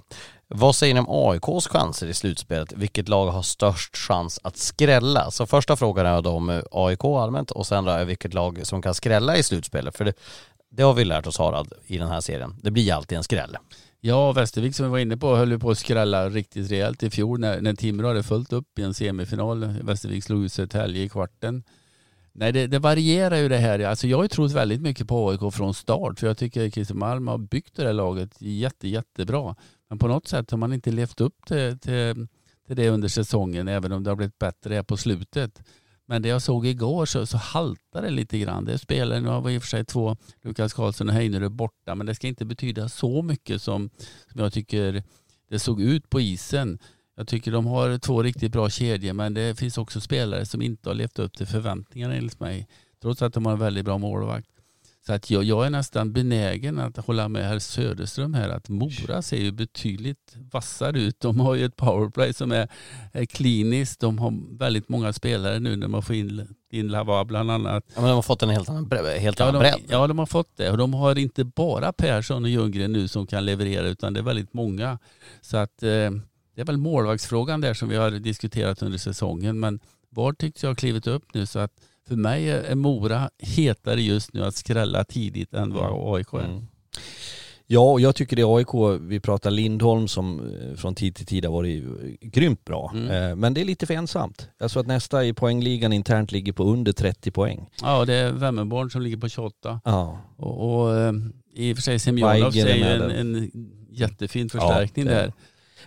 Vad 0.48 0.76
säger 0.76 0.94
ni 0.94 1.00
om 1.00 1.08
AIKs 1.10 1.68
chanser 1.68 2.08
i 2.08 2.14
slutspelet? 2.14 2.74
Vilket 2.74 3.10
lag 3.10 3.28
har 3.28 3.42
störst 3.42 3.98
chans 3.98 4.40
att 4.44 4.58
skrälla? 4.58 5.32
Så 5.32 5.46
första 5.46 5.76
frågan 5.76 6.06
är 6.06 6.22
då 6.22 6.30
om 6.30 6.50
eh, 6.50 6.62
AIK 6.72 7.04
allmänt 7.04 7.52
och 7.52 7.68
sen 7.68 7.86
då 7.86 7.92
är 7.92 8.06
vilket 8.06 8.34
lag 8.34 8.68
som 8.68 8.82
kan 8.82 8.94
skrälla 8.94 9.38
i 9.38 9.44
slutspelet. 9.44 9.98
För 9.98 10.06
det, 10.06 10.14
det 10.72 10.84
har 10.84 10.94
vi 10.94 11.06
lärt 11.06 11.28
oss 11.28 11.38
Harald 11.38 11.74
i 11.86 11.98
den 11.98 12.08
här 12.08 12.22
serien. 12.22 12.56
Det 12.62 12.72
blir 12.72 12.94
alltid 12.94 13.18
en 13.18 13.24
skräll. 13.24 13.58
Ja, 14.08 14.32
Västervik 14.32 14.76
som 14.76 14.86
vi 14.86 14.92
var 14.92 15.00
inne 15.00 15.18
på 15.18 15.36
höll 15.36 15.52
ju 15.52 15.60
på 15.60 15.70
att 15.70 15.78
skrälla 15.78 16.30
riktigt 16.30 16.72
rejält 16.72 17.04
i 17.04 17.10
fjol 17.10 17.40
när, 17.40 17.62
när 17.62 17.74
Timrå 17.74 18.08
hade 18.08 18.24
följt 18.24 18.54
upp 18.54 18.80
i 18.80 18.84
en 18.84 18.94
semifinal. 18.94 19.66
Västervik 19.66 20.24
slog 20.24 20.44
ut 20.44 20.52
Södertälje 20.52 21.04
i 21.04 21.10
kvarten. 21.10 21.64
Nej, 22.34 22.52
det, 22.52 22.68
det 22.68 22.80
varierar 22.80 23.38
ju 23.38 23.50
det 23.50 23.58
här. 23.58 23.80
Alltså 23.80 24.08
jag 24.08 24.18
har 24.18 24.24
ju 24.24 24.28
trott 24.28 24.52
väldigt 24.52 24.82
mycket 24.82 25.08
på 25.08 25.30
AIK 25.30 25.54
från 25.54 25.74
start 25.74 26.20
för 26.20 26.28
jag 26.28 26.38
tycker 26.38 26.70
Christer 26.70 26.96
Malm 26.96 27.28
har 27.28 27.38
byggt 27.38 27.76
det 27.76 27.84
här 27.84 27.94
laget 27.94 28.42
jätte, 28.42 28.88
jättebra. 28.88 29.56
Men 29.90 30.00
på 30.00 30.08
något 30.08 30.28
sätt 30.28 30.52
har 30.52 30.58
man 30.58 30.74
inte 30.74 30.92
levt 30.92 31.22
upp 31.22 31.46
till, 31.48 31.80
till, 31.80 32.28
till 32.68 32.76
det 32.76 32.90
under 32.90 33.08
säsongen 33.08 33.68
även 33.68 33.92
om 33.92 34.04
det 34.04 34.12
har 34.12 34.16
blivit 34.16 34.40
bättre 34.40 34.76
här 34.76 34.84
på 34.84 34.98
slutet. 34.98 35.62
Men 36.08 36.22
det 36.22 36.30
jag 36.30 36.42
såg 36.42 36.68
igår 36.68 37.06
så, 37.06 37.26
så 37.26 37.38
haltade 37.38 38.08
det 38.08 38.14
lite 38.14 38.40
grann. 38.40 38.66
Det 38.66 38.78
spelar, 38.78 39.20
nu 39.20 39.30
var 39.30 39.50
i 39.50 39.58
och 39.58 39.62
för 39.62 39.70
sig 39.70 39.86
två, 39.86 40.18
Lukas 40.44 40.74
Karlsson 40.74 41.10
och 41.10 41.16
Heinerö 41.16 41.50
borta, 41.50 41.96
men 41.96 42.06
det 42.06 42.16
ska 42.16 42.28
inte 42.28 42.46
betyda 42.46 42.90
så 42.90 43.22
mycket 43.22 43.62
som, 43.62 43.90
som 44.32 44.42
jag 44.42 44.54
tycker 44.54 45.04
det 45.50 45.60
såg 45.60 45.82
ut 45.82 46.10
på 46.10 46.22
isen. 46.22 46.80
Jag 47.18 47.28
tycker 47.28 47.52
de 47.52 47.66
har 47.66 47.98
två 47.98 48.24
riktigt 48.24 48.52
bra 48.52 48.70
kedjor, 48.70 49.14
men 49.14 49.34
det 49.34 49.60
finns 49.60 49.78
också 49.78 50.02
spelare 50.02 50.46
som 50.46 50.62
inte 50.62 50.90
har 50.90 50.94
levt 50.96 51.20
upp 51.20 51.38
till 51.38 51.48
förväntningarna 51.48 52.16
enligt 52.16 52.40
mig. 52.40 52.68
Trots 53.02 53.22
att 53.22 53.34
de 53.34 53.46
har 53.46 53.54
en 53.54 53.60
väldigt 53.60 53.86
bra 53.86 53.98
målvakt. 53.98 54.55
Så 55.08 55.14
att 55.14 55.30
jag, 55.30 55.44
jag 55.44 55.66
är 55.66 55.70
nästan 55.70 56.14
benägen 56.14 56.80
att 56.80 56.98
hålla 56.98 57.28
med 57.30 57.46
herr 57.48 57.60
Söderström 57.60 58.34
här 58.34 58.50
att 58.50 58.70
Mora 58.70 59.22
ser 59.22 59.38
ju 59.38 59.52
betydligt 59.52 60.36
vassare 60.52 61.00
ut. 61.02 61.20
De 61.20 61.40
har 61.40 61.56
ju 61.56 61.66
ett 61.66 61.76
powerplay 61.76 62.34
som 62.34 62.52
är, 62.52 62.68
är 63.12 63.26
kliniskt. 63.26 64.00
De 64.00 64.20
har 64.20 64.58
väldigt 64.58 64.90
många 64.90 65.14
spelare 65.14 65.60
nu 65.60 65.76
när 65.76 65.88
man 65.88 66.02
får 66.02 66.16
in, 66.16 66.56
in 66.72 66.88
Lava 66.88 67.26
bland 67.26 67.52
annat. 67.52 67.84
Ja, 67.88 68.02
men 68.02 68.10
de 68.10 68.16
har 68.16 68.22
fått 68.22 68.44
en 68.44 68.50
helt 68.50 68.70
annan, 68.70 68.86
bre- 68.88 69.18
helt 69.18 69.40
Ja 69.40 69.46
annan 69.46 69.62
de, 69.64 69.70
bredd. 69.72 69.82
ja, 69.90 70.08
de 70.08 70.20
har 70.20 70.26
fått 70.26 70.58
det. 70.58 70.72
Och 70.72 70.78
de 70.78 70.94
har 70.94 71.18
inte 71.18 71.44
bara 71.44 71.94
Persson 71.94 72.44
och 72.44 72.50
Ljunggren 72.50 72.92
nu 72.94 73.08
som 73.08 73.28
kan 73.28 73.46
leverera 73.46 73.88
utan 73.88 74.14
det 74.14 74.20
är 74.20 74.24
väldigt 74.24 74.54
många. 74.54 75.00
Så 75.42 75.58
att 75.58 75.84
eh, 75.84 75.90
det 76.56 76.62
är 76.62 76.66
väl 76.66 76.78
målvaktsfrågan 76.78 77.62
där 77.62 77.74
som 77.74 77.90
vi 77.90 77.96
har 77.96 78.12
diskuterat 78.12 78.82
under 78.82 78.98
säsongen. 78.98 79.60
Men 79.60 79.80
var 80.10 80.34
tyckte 80.34 80.66
jag 80.66 80.70
har 80.70 80.76
klivit 80.76 81.08
upp 81.08 81.34
nu 81.34 81.46
så 81.46 81.60
att 81.60 81.72
för 82.08 82.16
mig 82.16 82.50
är 82.50 82.76
Mora 82.76 83.30
hetare 83.40 84.02
just 84.02 84.34
nu 84.34 84.44
att 84.44 84.56
skrälla 84.56 85.04
tidigt 85.04 85.54
än 85.54 85.74
vad 85.74 86.16
AIK 86.16 86.34
är. 86.34 86.40
Mm. 86.40 86.68
Ja, 87.68 87.92
och 87.92 88.02
jag 88.02 88.16
tycker 88.16 88.36
det 88.36 88.42
är 88.42 88.58
AIK, 88.58 89.00
vi 89.02 89.20
pratar 89.20 89.52
Lindholm 89.52 90.08
som 90.08 90.40
eh, 90.40 90.76
från 90.78 90.96
tid 90.96 91.16
till 91.16 91.26
tid 91.26 91.46
har 91.46 91.52
varit 91.52 91.84
eh, 91.84 91.90
grymt 92.30 92.66
bra. 92.66 92.92
Mm. 92.94 93.30
Eh, 93.30 93.36
Men 93.36 93.54
det 93.54 93.62
är 93.62 93.66
lite 93.66 93.86
för 93.86 93.94
ensamt. 93.94 94.50
Jag 94.58 94.72
tror 94.72 94.82
att 94.82 94.88
nästa 94.88 95.26
i 95.26 95.34
poängligan 95.34 95.94
internt 95.94 96.32
ligger 96.32 96.54
på 96.54 96.64
under 96.64 96.92
30 96.92 97.32
poäng. 97.32 97.70
Ja, 97.82 98.06
det 98.06 98.14
är 98.14 98.32
Vemmerborn 98.32 98.92
som 98.92 99.02
ligger 99.02 99.18
på 99.18 99.30
28. 99.30 99.82
Ja, 99.86 100.22
Och, 100.38 100.86
och 100.86 101.14
i 101.56 101.74
och 101.74 101.78
för 101.78 101.82
sig 101.82 102.00
ju 102.06 102.12
med 102.14 103.02
en, 103.02 103.12
en 103.12 103.52
jättefin 103.90 104.50
förstärkning 104.50 105.08
är 105.08 105.10
där. 105.10 105.34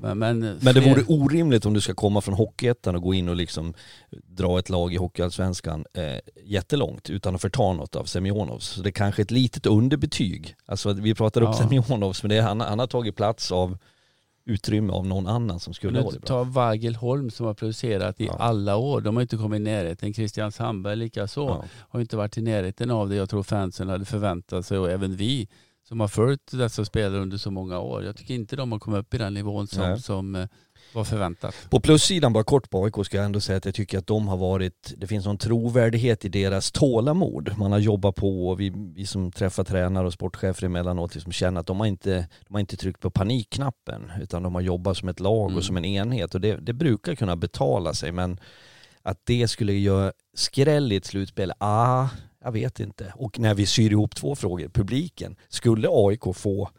Men, 0.01 0.19
men, 0.19 0.39
Men 0.41 0.59
det 0.75 0.83
fler- 0.83 0.91
vore 0.95 1.05
orimligt 1.09 1.67
om 1.67 1.75
du 1.75 1.81
ska 1.81 1.95
komma 1.95 2.21
från 2.21 2.35
Hockeyettan 2.35 2.97
och 2.97 3.03
gå 3.03 3.15
in 3.15 3.29
och 3.29 3.37
liksom 3.37 3.75
dra 4.27 4.59
ett 4.59 4.69
lag 4.69 4.93
i 4.95 4.97
Hockeyallsvenskan 4.97 5.85
eh, 5.95 6.17
jättelångt 6.45 7.11
utan 7.11 7.35
att 7.35 7.41
förta 7.43 7.73
något 7.73 7.97
av 7.97 8.05
Semjonovs. 8.05 8.67
Så 8.67 8.83
det 8.83 8.89
är 8.89 8.93
kanske 8.93 9.23
ett 9.23 9.31
litet 9.31 9.67
underbetyg. 9.67 10.55
Alltså 10.67 10.93
vi 10.93 11.15
pratar 11.15 11.41
upp 11.43 11.49
Ja. 11.49 11.69
Semjonovs 11.69 12.23
men 12.23 12.29
det 12.31 12.37
är, 12.37 12.43
han, 12.43 12.61
han 12.61 12.79
har 12.79 12.87
tagit 12.87 13.17
plats 13.17 13.53
av 13.53 13.79
utrymme 14.45 14.93
av 14.93 15.07
någon 15.07 15.27
annan 15.27 15.61
som 15.61 15.75
skulle 15.75 15.99
ha 15.99 16.05
varit 16.05 16.21
bra. 16.21 16.27
ta 16.29 16.43
Vagelholm 16.45 17.31
som 17.31 17.47
har 17.47 17.55
producerat 17.55 18.21
i 18.21 18.27
Ja. 18.27 18.37
alla 18.39 18.77
år. 18.77 19.01
De 19.01 19.17
har 19.17 19.23
inte 19.23 19.37
kommit 19.37 19.61
i 19.61 19.63
närheten. 19.63 20.15
Christian 20.15 20.53
Sandberg 20.53 20.97
likaså. 20.97 21.41
Ja. 21.41 21.65
Har 21.89 22.01
inte 22.01 22.17
varit 22.17 22.39
i 22.39 22.43
närheten 22.43 22.91
av 22.91 23.09
det 23.09 23.17
jag 23.17 23.31
tror 23.31 23.43
fansen 23.43 23.89
hade 23.89 24.05
förväntat 24.05 24.67
sig 24.67 24.79
och 24.79 24.91
även 24.91 25.17
vi 25.17 25.49
som 25.89 26.01
har 26.01 26.09
följt 26.09 26.51
dessa 26.53 26.85
spelare 26.85 27.21
under 27.21 27.37
så 27.37 27.51
många 27.51 27.79
år. 27.79 28.05
Jag 28.05 28.17
tycker 28.17 28.35
inte 28.35 28.57
de 28.57 28.73
har 28.73 28.79
kommit 28.79 29.01
upp 29.01 29.15
i 29.15 29.19
den 29.19 29.35
nivån 29.35 29.67
som, 29.67 29.83
Nej. 29.83 30.01
som 30.01 30.35
eh, 30.35 30.47
var 30.93 31.05
förväntat. 31.05 31.55
På 31.71 31.81
plussidan, 31.81 32.33
bara 32.33 32.45
kort 32.45 32.71
på 32.71 32.85
AIK, 32.85 33.07
ska 33.07 33.17
jag 33.17 33.27
ändå 33.27 33.41
säga 33.41 33.57
att 33.57 33.65
jag 33.65 33.75
tycker 33.75 33.99
att 33.99 34.07
de 34.07 34.29
har 34.29 34.37
varit, 34.37 34.95
det 34.97 35.07
finns 35.07 35.25
någon 35.27 35.39
trovärdighet 35.39 36.25
i 36.25 36.29
deras 36.29 36.73
tålamod. 36.73 37.59
Man 37.59 37.73
har 37.73 37.79
jobbat 37.79 38.15
på 38.15 38.49
och 38.49 38.61
vi, 38.61 38.73
vi 38.95 39.07
som 39.07 39.33
träffar 39.33 39.65
tränare 39.65 40.07
och 40.07 40.13
sportchefer 40.13 40.67
emellanåt 40.67 41.15
liksom 41.15 41.33
känner 41.33 41.61
att 41.61 41.67
de 41.67 41.81
har, 41.81 41.87
inte, 41.87 42.29
de 42.49 42.55
har 42.55 42.61
inte 42.61 42.77
tryckt 42.77 43.01
på 43.01 43.11
panikknappen 43.11 44.13
utan 44.23 44.43
de 44.43 44.55
har 44.55 44.63
jobbat 44.63 44.97
som 44.97 45.09
ett 45.09 45.21
lag 45.21 45.49
Mm. 45.49 45.59
och 45.59 45.65
som 45.65 45.77
en 45.77 45.85
enhet 45.85 46.35
och 46.35 46.41
det, 46.41 46.57
det 46.57 46.73
brukar 46.73 47.15
kunna 47.15 47.37
betala 47.37 47.95
sig 47.95 48.13
men 48.13 48.41
att 49.03 49.21
det 49.25 49.49
skulle 49.49 49.73
göra 49.73 50.13
skräll 50.35 50.93
i 50.93 50.97
ett 50.97 51.05
slutspel, 51.07 51.53
ah, 51.59 52.09
jag 52.49 52.53
vet 52.53 52.81
inte. 52.81 53.13
Och 53.17 53.39
när 53.39 53.55
vi 53.55 53.67
syr 53.67 53.91
ihop 53.93 54.15
två 54.17 54.35
frågor, 54.37 54.69
publiken, 54.69 55.37
skulle 55.49 55.89
AIK 55.91 56.23
få 56.35 56.71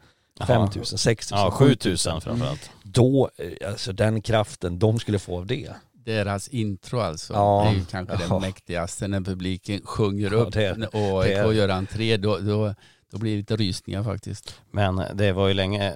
5 0.46 0.68
000, 0.76 0.84
6 0.86 1.30
000, 1.30 1.40
Ja, 1.40 1.50
7 1.50 1.64
000, 1.64 1.74
7000 1.76 2.20
framförallt. 2.20 2.70
då, 2.82 3.30
eh, 3.38 3.68
alltså 3.70 3.92
den 3.92 4.22
kraften 4.22 4.78
de 4.78 4.98
skulle 4.98 5.18
få 5.18 5.36
av 5.38 5.46
det. 5.46 5.70
Deras 5.92 6.48
intro 6.48 7.00
alltså, 7.00 7.32
Ja. 7.32 7.62
det 7.64 7.70
är 7.76 7.78
ju 7.80 7.84
kanske 7.84 8.14
Ja. 8.28 8.34
det 8.34 8.40
mäktigaste 8.40 9.08
när 9.08 9.20
publiken 9.20 9.80
sjunger 9.84 10.30
Ja, 10.32 10.36
upp 10.38 10.52
det- 10.52 10.86
och 10.86 11.22
AIK 11.24 11.52
gör 11.56 11.68
entré. 11.68 12.16
Då, 12.16 12.38
då, 12.38 12.74
då 13.12 13.18
blir 13.18 13.32
det 13.32 13.36
lite 13.38 13.56
rysningar 13.56 14.02
faktiskt. 14.04 14.54
Men 14.70 15.02
det 15.14 15.32
var 15.32 15.48
ju 15.48 15.54
länge, 15.54 15.94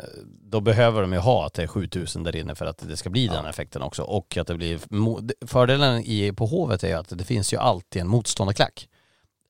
då 0.51 0.61
behöver 0.61 1.01
de 1.01 1.13
ju 1.13 1.19
ha 1.19 1.47
att 1.47 1.55
det 1.55 1.63
är 1.63 1.67
7000 1.67 2.23
där 2.23 2.37
inne 2.37 2.55
för 2.55 2.67
att 2.67 2.79
det 2.89 2.97
ska 2.97 3.11
bli 3.11 3.27
den 3.27 3.47
effekten 3.47 3.83
också. 3.83 4.03
Och 4.03 4.37
att 4.37 4.47
det 4.47 4.55
blir, 4.55 4.81
fördelen 5.47 6.03
i, 6.03 6.33
på 6.33 6.47
Hovet 6.47 6.85
är 6.85 6.89
ju 6.89 6.95
att 6.95 7.19
det 7.19 7.25
finns 7.25 7.53
ju 7.53 7.57
alltid 7.57 8.03
en 8.03 8.09
motståndarklack. 8.09 8.89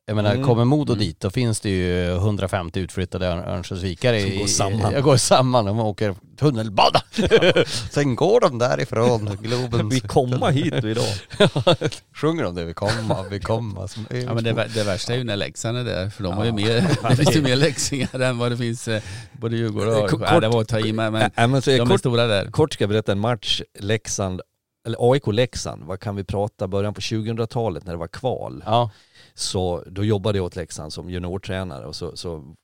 Jag 0.07 0.17
menar, 0.17 0.33
Mm. 0.35 0.47
kommer 0.47 0.65
Modo 0.65 0.93
Mm. 0.93 1.05
dit 1.05 1.21
då 1.21 1.31
finns 1.31 1.61
det 1.61 1.69
ju 1.71 2.15
150 2.17 2.81
utflyttade 2.81 3.27
Örn- 3.27 3.49
Örnsköldsvikare 3.49 4.21
Som 4.21 4.31
i- 4.31 4.39
går 4.39 4.47
samman. 4.47 4.93
Jag 4.93 5.03
går 5.03 5.17
samman, 5.17 5.65
de 5.65 5.81
åker 5.81 6.15
tunnelbana. 6.39 7.01
Sen 7.91 8.15
går 8.17 8.41
de 8.41 8.59
därifrån, 8.59 9.39
Globen. 9.43 9.89
Vi 9.89 10.01
komma 10.01 10.51
hit 10.51 10.75
idag. 10.85 11.05
Sjunger 12.15 12.45
de 12.45 12.55
det? 12.55 12.65
Vi 12.65 12.75
komma, 12.75 13.23
vi 13.31 13.41
komma. 13.41 13.89
Som 13.89 14.07
Ja, 14.11 14.35
men 14.35 14.45
det, 14.45 14.53
det 14.75 14.85
värsta 14.85 15.13
är 15.13 15.17
ju 15.19 15.25
när 15.25 15.37
Leksand 15.37 15.79
är 15.79 15.85
där, 15.85 16.11
för 16.11 16.23
de 16.25 16.35
har 16.35 16.45
ju 16.45 16.53
mer, 16.53 16.87
det 17.09 17.17
finns 17.17 17.37
ju 17.37 17.43
mer 17.43 17.57
leksingar 17.57 18.21
än 18.21 18.39
vad 18.39 18.51
det 18.53 18.57
finns 18.57 18.89
eh, 18.89 19.03
både 19.33 19.57
Djurgården 19.57 19.95
och 20.03 20.11
Kort- 20.11 20.23
AIK. 20.23 20.31
Ja, 20.33 20.41
det 20.41 20.49
var 20.49 20.61
att 20.61 20.69
ta 20.69 20.79
i 20.81 20.93
med, 20.93 21.13
men 21.13 21.31
Äh, 21.37 21.49
men 21.49 21.63
så 21.63 21.71
är 21.71 21.79
de 21.79 21.83
är 21.83 21.91
kort, 21.93 22.01
stora 22.01 22.27
där. 22.27 22.51
kort 22.51 22.73
ska 22.73 22.83
jag 22.85 22.89
berätta 22.91 23.13
en 23.13 23.21
match, 23.21 23.61
Leksand, 23.79 24.41
eller 24.87 25.13
AIK-Leksand, 25.13 25.83
vad 25.85 26.01
kan 26.01 26.17
vi 26.17 26.25
prata, 26.25 26.69
början 26.69 26.95
på 26.95 27.01
2000-talet 27.01 27.85
när 27.87 27.93
det 27.93 27.99
var 27.99 28.09
kval. 28.09 28.63
Ja, 28.67 28.91
så 29.35 29.85
då 29.87 30.05
jobbade 30.05 30.39
jag 30.39 30.45
åt 30.45 30.57
Leksand 30.57 30.93
som 30.93 31.11
juniortränare 31.11 31.87
och 31.87 31.97
så, 31.97 32.17
så 32.17 32.55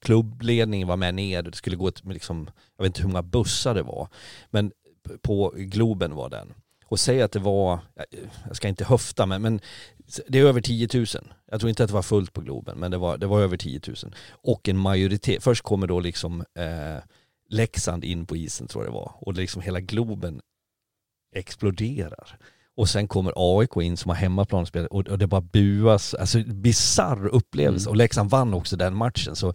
klubbledningen 0.00 0.88
var 0.88 0.96
med 0.96 1.14
ner, 1.14 1.42
det 1.42 1.56
skulle 1.56 1.76
gå 1.76 1.88
ett, 1.88 2.04
liksom, 2.04 2.50
jag 2.76 2.84
vet 2.84 2.90
inte 2.90 3.02
hur 3.02 3.08
många 3.08 3.22
bussar 3.22 3.74
det 3.74 3.82
var, 3.82 4.08
men 4.50 4.72
på 5.22 5.54
Globen 5.56 6.14
var 6.14 6.28
den. 6.28 6.54
Och 6.84 7.00
säg 7.00 7.22
att 7.22 7.32
det 7.32 7.38
var, 7.38 7.78
jag 8.46 8.56
ska 8.56 8.68
inte 8.68 8.84
höfta 8.84 9.26
men, 9.26 9.42
men 9.42 9.60
det 10.28 10.38
är 10.38 10.44
över 10.44 10.60
10 10.60 10.88
000. 10.94 11.06
Jag 11.50 11.60
tror 11.60 11.70
inte 11.70 11.84
att 11.84 11.88
det 11.88 11.94
var 11.94 12.02
fullt 12.02 12.32
på 12.32 12.40
Globen 12.40 12.78
men 12.78 12.90
det 12.90 12.98
var, 12.98 13.18
det 13.18 13.26
var 13.26 13.40
över 13.40 13.56
10 13.56 13.80
000. 13.86 13.96
Och 14.30 14.68
en 14.68 14.78
majoritet, 14.78 15.42
först 15.42 15.62
kommer 15.62 15.86
då 15.86 16.00
liksom 16.00 16.44
eh, 16.54 17.02
Leksand 17.48 18.04
in 18.04 18.26
på 18.26 18.36
isen 18.36 18.66
tror 18.66 18.84
jag 18.84 18.92
det 18.92 18.94
var 18.94 19.12
och 19.20 19.34
liksom 19.34 19.62
hela 19.62 19.80
Globen 19.80 20.40
exploderar. 21.34 22.38
Och 22.78 22.88
sen 22.88 23.08
kommer 23.08 23.32
AIK 23.36 23.76
in 23.76 23.96
som 23.96 24.08
har 24.08 24.16
hemmaplansspel 24.16 24.86
och, 24.86 25.08
och 25.08 25.18
det 25.18 25.26
bara 25.26 25.40
buas, 25.40 26.14
alltså 26.14 26.38
bisarr 26.38 27.26
upplevelse. 27.26 27.84
Mm. 27.84 27.90
Och 27.90 27.96
Leksand 27.96 28.30
vann 28.30 28.54
också 28.54 28.76
den 28.76 28.94
matchen 28.94 29.36
så 29.36 29.54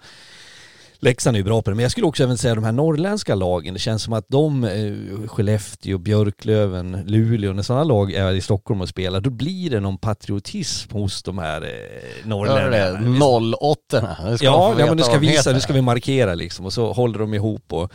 Leksand 1.00 1.36
är 1.36 1.40
ju 1.40 1.44
bra 1.44 1.62
på 1.62 1.70
det, 1.70 1.76
men 1.76 1.84
jag 1.84 1.92
skulle 1.92 2.08
också 2.08 2.24
även 2.24 2.38
säga 2.38 2.56
de 2.56 2.64
här 2.64 2.72
norrländska 2.72 3.36
lagen, 3.36 3.74
det 3.74 3.80
känns 3.80 4.04
som 4.04 4.14
att 4.14 4.26
de, 4.28 4.64
eh, 4.64 5.28
Skellefteå, 5.28 5.98
Björklöven, 5.98 7.04
Luleå, 7.06 7.54
när 7.54 7.64
sådana 7.64 7.84
lag 7.84 8.12
är 8.12 8.32
i 8.34 8.42
Stockholm 8.42 8.82
och 8.82 8.90
spelar, 8.90 9.22
då 9.22 9.30
blir 9.30 9.70
det 9.70 9.80
någon 9.80 9.98
patriotism 9.98 10.94
hos 10.94 11.24
de 11.24 11.38
här 11.38 11.62
eh, 11.62 12.28
norrlänningarna. 12.28 13.50
det? 13.50 13.58
08 13.58 14.18
Nu 14.24 14.38
ska 14.38 14.46
Ja, 14.46 14.76
ja 14.80 14.86
men 14.86 14.98
du 14.98 15.04
ska 15.04 15.18
visa, 15.18 15.52
nu 15.52 15.60
ska 15.60 15.74
vi 15.74 15.82
markera 15.82 16.36
liksom 16.36 16.66
och 16.66 16.74
så 16.74 16.94
håller 16.94 17.20
de 17.20 17.34
ihop 17.34 17.74
och 17.74 17.94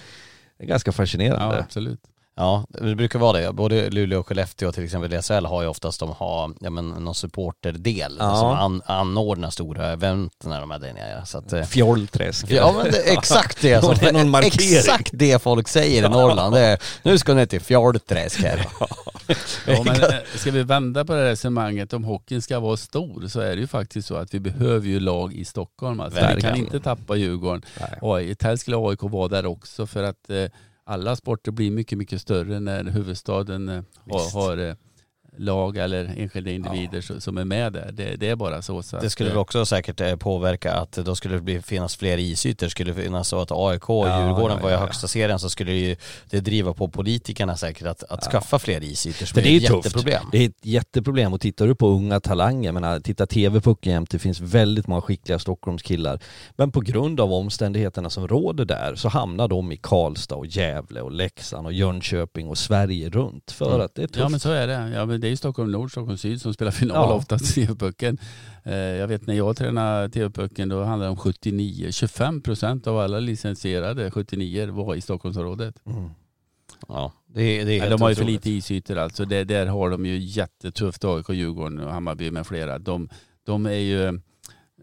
det 0.59 0.65
är 0.65 0.69
ganska 0.69 0.89
Ja, 0.89 0.93
fascinerande. 0.93 1.59
absolut. 1.59 2.01
Ja, 2.41 2.65
det 2.69 2.95
brukar 2.95 3.19
vara 3.19 3.41
det. 3.41 3.53
Både 3.53 3.91
Luleå 3.91 4.21
och 4.21 4.27
Skellefteå 4.29 4.73
till 4.73 4.85
exempel 4.85 5.15
i 5.15 5.23
SHL 5.23 5.45
har 5.47 5.63
ju 5.63 5.69
oftast 5.69 6.01
de 6.01 6.09
har, 6.19 6.55
ja 6.61 6.71
men 6.71 6.89
någon 6.89 7.15
supporterdel 7.15 8.17
Ja. 8.21 8.37
som 8.37 8.51
an, 8.51 8.83
anordnar 8.87 9.51
stora 9.51 9.93
event 9.93 10.33
när 10.45 10.61
de 10.61 10.71
är 10.71 10.79
där 10.79 10.93
nere. 10.93 11.27
Så 11.27 11.39
att, 11.39 11.53
eh, 11.53 11.63
Fjollträsk. 11.65 12.51
ja 12.51 12.75
men 12.83 12.93
det 12.93 13.13
exakt 13.13 13.63
det 13.63 13.81
som, 13.85 13.95
Det 14.01 14.09
är 14.09 14.13
någon 14.13 14.31
markering. 14.31 14.77
exakt 14.79 15.11
det 15.13 15.43
folk 15.43 15.69
säger 15.69 16.07
i 16.07 16.09
Norrland. 16.09 16.55
Det 16.55 16.61
är, 16.61 16.79
nu 17.03 17.19
ska 17.19 17.35
ni 17.35 17.47
till 17.47 17.61
Fjollträsk 17.61 18.43
här. 18.43 18.67
Ja, 19.67 19.83
men 19.85 19.95
eh, 20.03 20.11
ska 20.35 20.51
vi 20.51 20.63
vända 20.63 21.05
på 21.05 21.13
det 21.15 21.25
resonemanget 21.31 21.93
om 21.93 22.05
hockeyn 22.05 22.43
ska 22.43 22.61
vara 22.61 22.77
stor 22.77 23.29
så 23.29 23.41
är 23.41 23.49
det 23.57 23.61
ju 23.61 23.67
faktiskt 23.67 24.09
så 24.09 24.15
att 24.17 24.35
vi 24.35 24.41
behöver 24.41 24.87
ju 24.87 25.01
lag 25.01 25.33
i 25.35 25.45
Stockholm. 25.45 26.01
Alltså. 26.01 26.21
Vi 26.35 26.41
kan 26.41 26.57
inte 26.57 26.81
tappa 26.81 27.17
Djurgården. 27.17 27.63
Nej. 28.03 28.37
Helst 28.41 28.61
skulle 28.63 28.77
AIK 28.77 29.03
vara 29.03 29.29
där 29.29 29.47
också 29.47 29.87
för 29.87 30.03
att 30.03 30.31
eh, 30.31 30.45
alla 30.89 31.17
sporter 31.17 31.53
blir 31.53 31.71
mycket, 31.71 31.99
mycket 31.99 32.21
större 32.21 32.61
när 32.61 32.85
huvudstaden 32.85 33.69
eh, 33.69 33.83
har, 34.11 34.33
har 34.33 34.59
eh, 34.59 34.75
lag 35.39 35.77
eller 35.77 36.15
enskilda 36.17 36.51
individer 36.51 37.01
så- 37.01 37.21
som 37.21 37.39
är 37.39 37.45
med 37.45 37.73
där. 37.73 37.91
Det, 37.93 38.17
det 38.17 38.29
är 38.29 38.37
bara 38.37 38.63
så. 38.63 38.83
så 38.83 38.97
Det 38.97 39.07
att, 39.07 39.13
skulle 39.13 39.29
eh, 39.31 39.35
väl 39.35 39.41
också 39.41 39.67
säkert 39.67 40.01
eh, 40.01 40.17
påverka 40.17 40.73
att 40.75 40.93
då 40.93 41.15
skulle 41.15 41.35
det 41.35 41.41
bli, 41.41 41.63
finnas 41.63 41.97
fler 41.97 42.19
isytor. 42.19 42.69
Skulle 42.69 42.93
det 42.93 43.03
finnas 43.03 43.29
så 43.29 43.41
att 43.41 43.49
AIK 43.53 43.91
och 43.91 44.09
Ja, 44.09 44.25
Djurgården 44.27 44.57
ja, 44.57 44.63
var 44.63 44.71
i 44.71 44.73
ja, 44.73 44.79
ja. 44.79 44.85
högsta 44.85 45.09
serien 45.09 45.39
så 45.39 45.51
skulle 45.51 45.71
det 45.73 45.79
ju 45.79 45.97
det 46.31 46.41
driva 46.41 46.75
på 46.75 46.89
politikerna 46.89 47.57
säkert 47.57 47.87
att, 47.87 48.03
att 48.03 48.21
Ja. 48.25 48.31
skaffa 48.31 48.59
fler 48.59 48.83
isytor 48.85 49.27
som 49.27 49.35
För 49.35 49.41
är 49.41 49.45
det 49.45 49.51
är 49.51 49.57
ett 49.61 49.67
tufft. 49.67 49.85
jätteproblem. 49.85 50.23
Det 50.33 50.39
är 50.45 50.49
ett 50.49 50.57
jätteproblem 50.67 51.33
och 51.33 51.41
tittar 51.41 51.67
du 51.67 51.75
på 51.75 51.89
unga 51.89 52.21
talanger, 52.21 52.73
men 52.73 53.03
titta 53.03 53.27
TV-pucken 53.27 53.93
jämt, 53.93 54.11
det 54.11 54.19
finns 54.19 54.41
väldigt 54.41 54.87
många 54.87 55.01
skickliga 55.01 55.39
Stockholmskillar. 55.39 56.21
Men 56.57 56.71
på 56.73 56.81
grund 56.81 57.21
av 57.21 57.33
omständigheterna 57.33 58.11
som 58.11 58.29
råder 58.29 58.65
där 58.65 58.95
så 58.95 59.09
hamnar 59.09 59.49
de 59.49 59.73
i 59.73 59.77
Karlstad 59.77 60.37
och 60.37 60.47
Gävle 60.47 61.01
och 61.01 61.13
Leksand 61.13 61.67
och 61.67 61.73
Jönköping 61.73 62.49
och 62.49 62.59
Sverige 62.59 63.11
runt 63.11 63.51
för 63.51 63.69
Mm. 63.69 63.81
att 63.81 63.95
det 63.95 64.03
är 64.03 64.07
tufft. 64.07 64.19
Ja 64.21 64.29
men 64.29 64.41
så 64.41 64.51
är 64.51 64.67
det. 64.67 64.91
Ja, 64.95 65.07
men 65.07 65.21
det 65.21 65.28
är 65.29 65.31
ju 65.31 65.37
Stockholm 65.37 65.71
Nord, 65.73 65.91
Stockholm 65.91 66.19
Syd 66.19 66.41
som 66.41 66.55
spelar 66.55 66.71
final 66.73 66.97
Ja. 67.11 67.15
oftast 67.15 67.59
i 67.59 67.67
TV-pucken. 67.67 68.19
Eh, 68.65 68.75
Jag 68.75 69.09
vet 69.09 69.27
när 69.27 69.35
jag 69.35 69.57
tränade 69.57 70.09
TV-pucken 70.11 70.69
då 70.69 70.83
handlade 70.85 71.05
det 71.07 71.11
om 71.11 71.17
79, 71.17 71.93
25 71.93 72.41
procent 72.41 72.87
av 72.87 72.99
alla 72.99 73.21
licensierade 73.21 74.11
79 74.11 74.71
var 74.73 74.95
i 74.95 75.01
Stockholmsområdet. 75.01 75.75
Mm. 75.87 76.11
Ja, 76.89 77.13
det, 77.27 77.43
är- 77.43 77.65
det 77.65 77.73
är 77.75 77.81
helt 77.81 77.91
de 77.91 78.03
har 78.03 78.09
ju 78.09 78.15
för 78.15 78.25
lite 78.25 78.51
isytor 78.51 78.99
alltså. 78.99 79.25
Det, 79.25 79.45
där 79.45 79.67
har 79.67 79.91
de 79.91 80.07
ju 80.07 80.19
jättetufft 80.19 81.05
AIK, 81.05 81.29
Djurgården 81.29 81.79
och 81.81 81.93
Hammarby 81.93 82.31
med 82.31 82.47
flera. 82.47 82.79
De, 82.79 83.09
de 83.47 83.67
är 83.67 83.71
ju, 83.73 84.21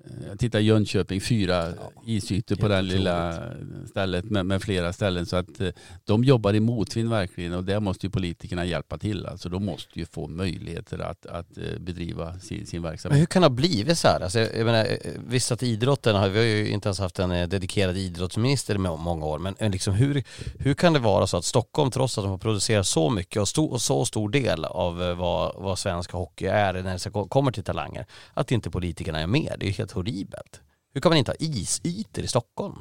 eh, 0.04 0.28
jag 0.30 0.40
tittar 0.40 0.60
Jönköping, 0.60 1.22
fyra 1.22 1.74
isytor 2.06 2.56
på 2.56 2.68
den 2.68 2.88
lilla 2.88 3.42
stället 3.90 4.26
med, 4.26 4.46
med 4.46 4.62
flera 4.62 4.94
ställen. 4.94 5.26
Så 5.26 5.36
att 5.36 5.62
eh, 5.62 5.70
de 6.06 6.24
jobbar 6.24 6.54
i 6.54 6.60
motvind 6.60 7.10
verkligen 7.10 7.54
och 7.54 7.64
där 7.64 7.80
måste 7.80 8.06
ju 8.06 8.10
politikerna 8.10 8.66
hjälpa 8.66 8.98
till. 8.98 9.26
Alltså 9.26 9.50
de 9.50 9.66
måste 9.66 10.00
ju 10.00 10.06
få 10.06 10.28
möjligheter 10.28 11.00
att, 11.00 11.26
att 11.26 11.58
eh, 11.58 11.80
bedriva 11.80 12.40
sin, 12.40 12.66
sin 12.66 12.82
Men 12.82 12.92
verksamhet. 12.92 13.22
hur 13.22 13.26
kan 13.26 13.42
det 13.42 13.48
ha 13.48 13.56
blivit 13.56 13.98
så 13.98 14.08
här? 14.08 14.20
Alltså, 14.22 14.40
jag 14.40 14.66
menar, 14.66 14.88
visst 15.28 15.52
att 15.52 15.64
idrotten, 15.64 16.16
har, 16.16 16.30
vi 16.30 16.38
har 16.40 16.46
ju 16.46 16.68
inte 16.70 16.88
ens 16.88 17.00
haft 17.00 17.20
en 17.20 17.30
dedikerad 17.30 17.98
idrottsminister 17.98 18.76
i 18.76 18.78
må- 18.78 18.98
många 18.98 19.26
år, 19.26 19.40
men 19.40 19.72
liksom 19.72 19.94
hur, 19.94 20.24
hur 20.60 20.74
kan 20.74 20.94
det 20.94 21.00
vara 21.00 21.28
så 21.28 21.38
att 21.38 21.46
Stockholm, 21.46 21.92
trots 21.92 22.18
att 22.18 22.24
de 22.24 22.32
har 22.32 22.38
producerat 22.38 22.88
så 22.88 23.10
mycket 23.10 23.42
och, 23.42 23.48
sto, 23.48 23.66
och 23.66 23.82
så 23.82 24.06
stor 24.06 24.30
del 24.30 24.66
av 24.66 24.98
vad, 25.18 25.56
vad 25.56 25.80
svensk 25.80 26.12
hockey 26.12 26.46
är 26.46 26.74
när 26.74 27.22
det 27.22 27.30
kommer 27.30 27.52
till 27.52 27.64
talanger, 27.64 28.06
att 28.34 28.52
inte 28.52 28.70
politikerna 28.70 29.20
är 29.20 29.28
med? 29.28 29.56
Det 29.60 29.68
är 29.68 29.72
helt 29.86 29.92
horribelt. 29.92 30.62
Hur 30.94 31.02
kan 31.02 31.10
man 31.10 31.18
inte 31.18 31.32
ha 31.32 31.36
isytor 31.40 32.24
i 32.24 32.28
Stockholm? 32.28 32.76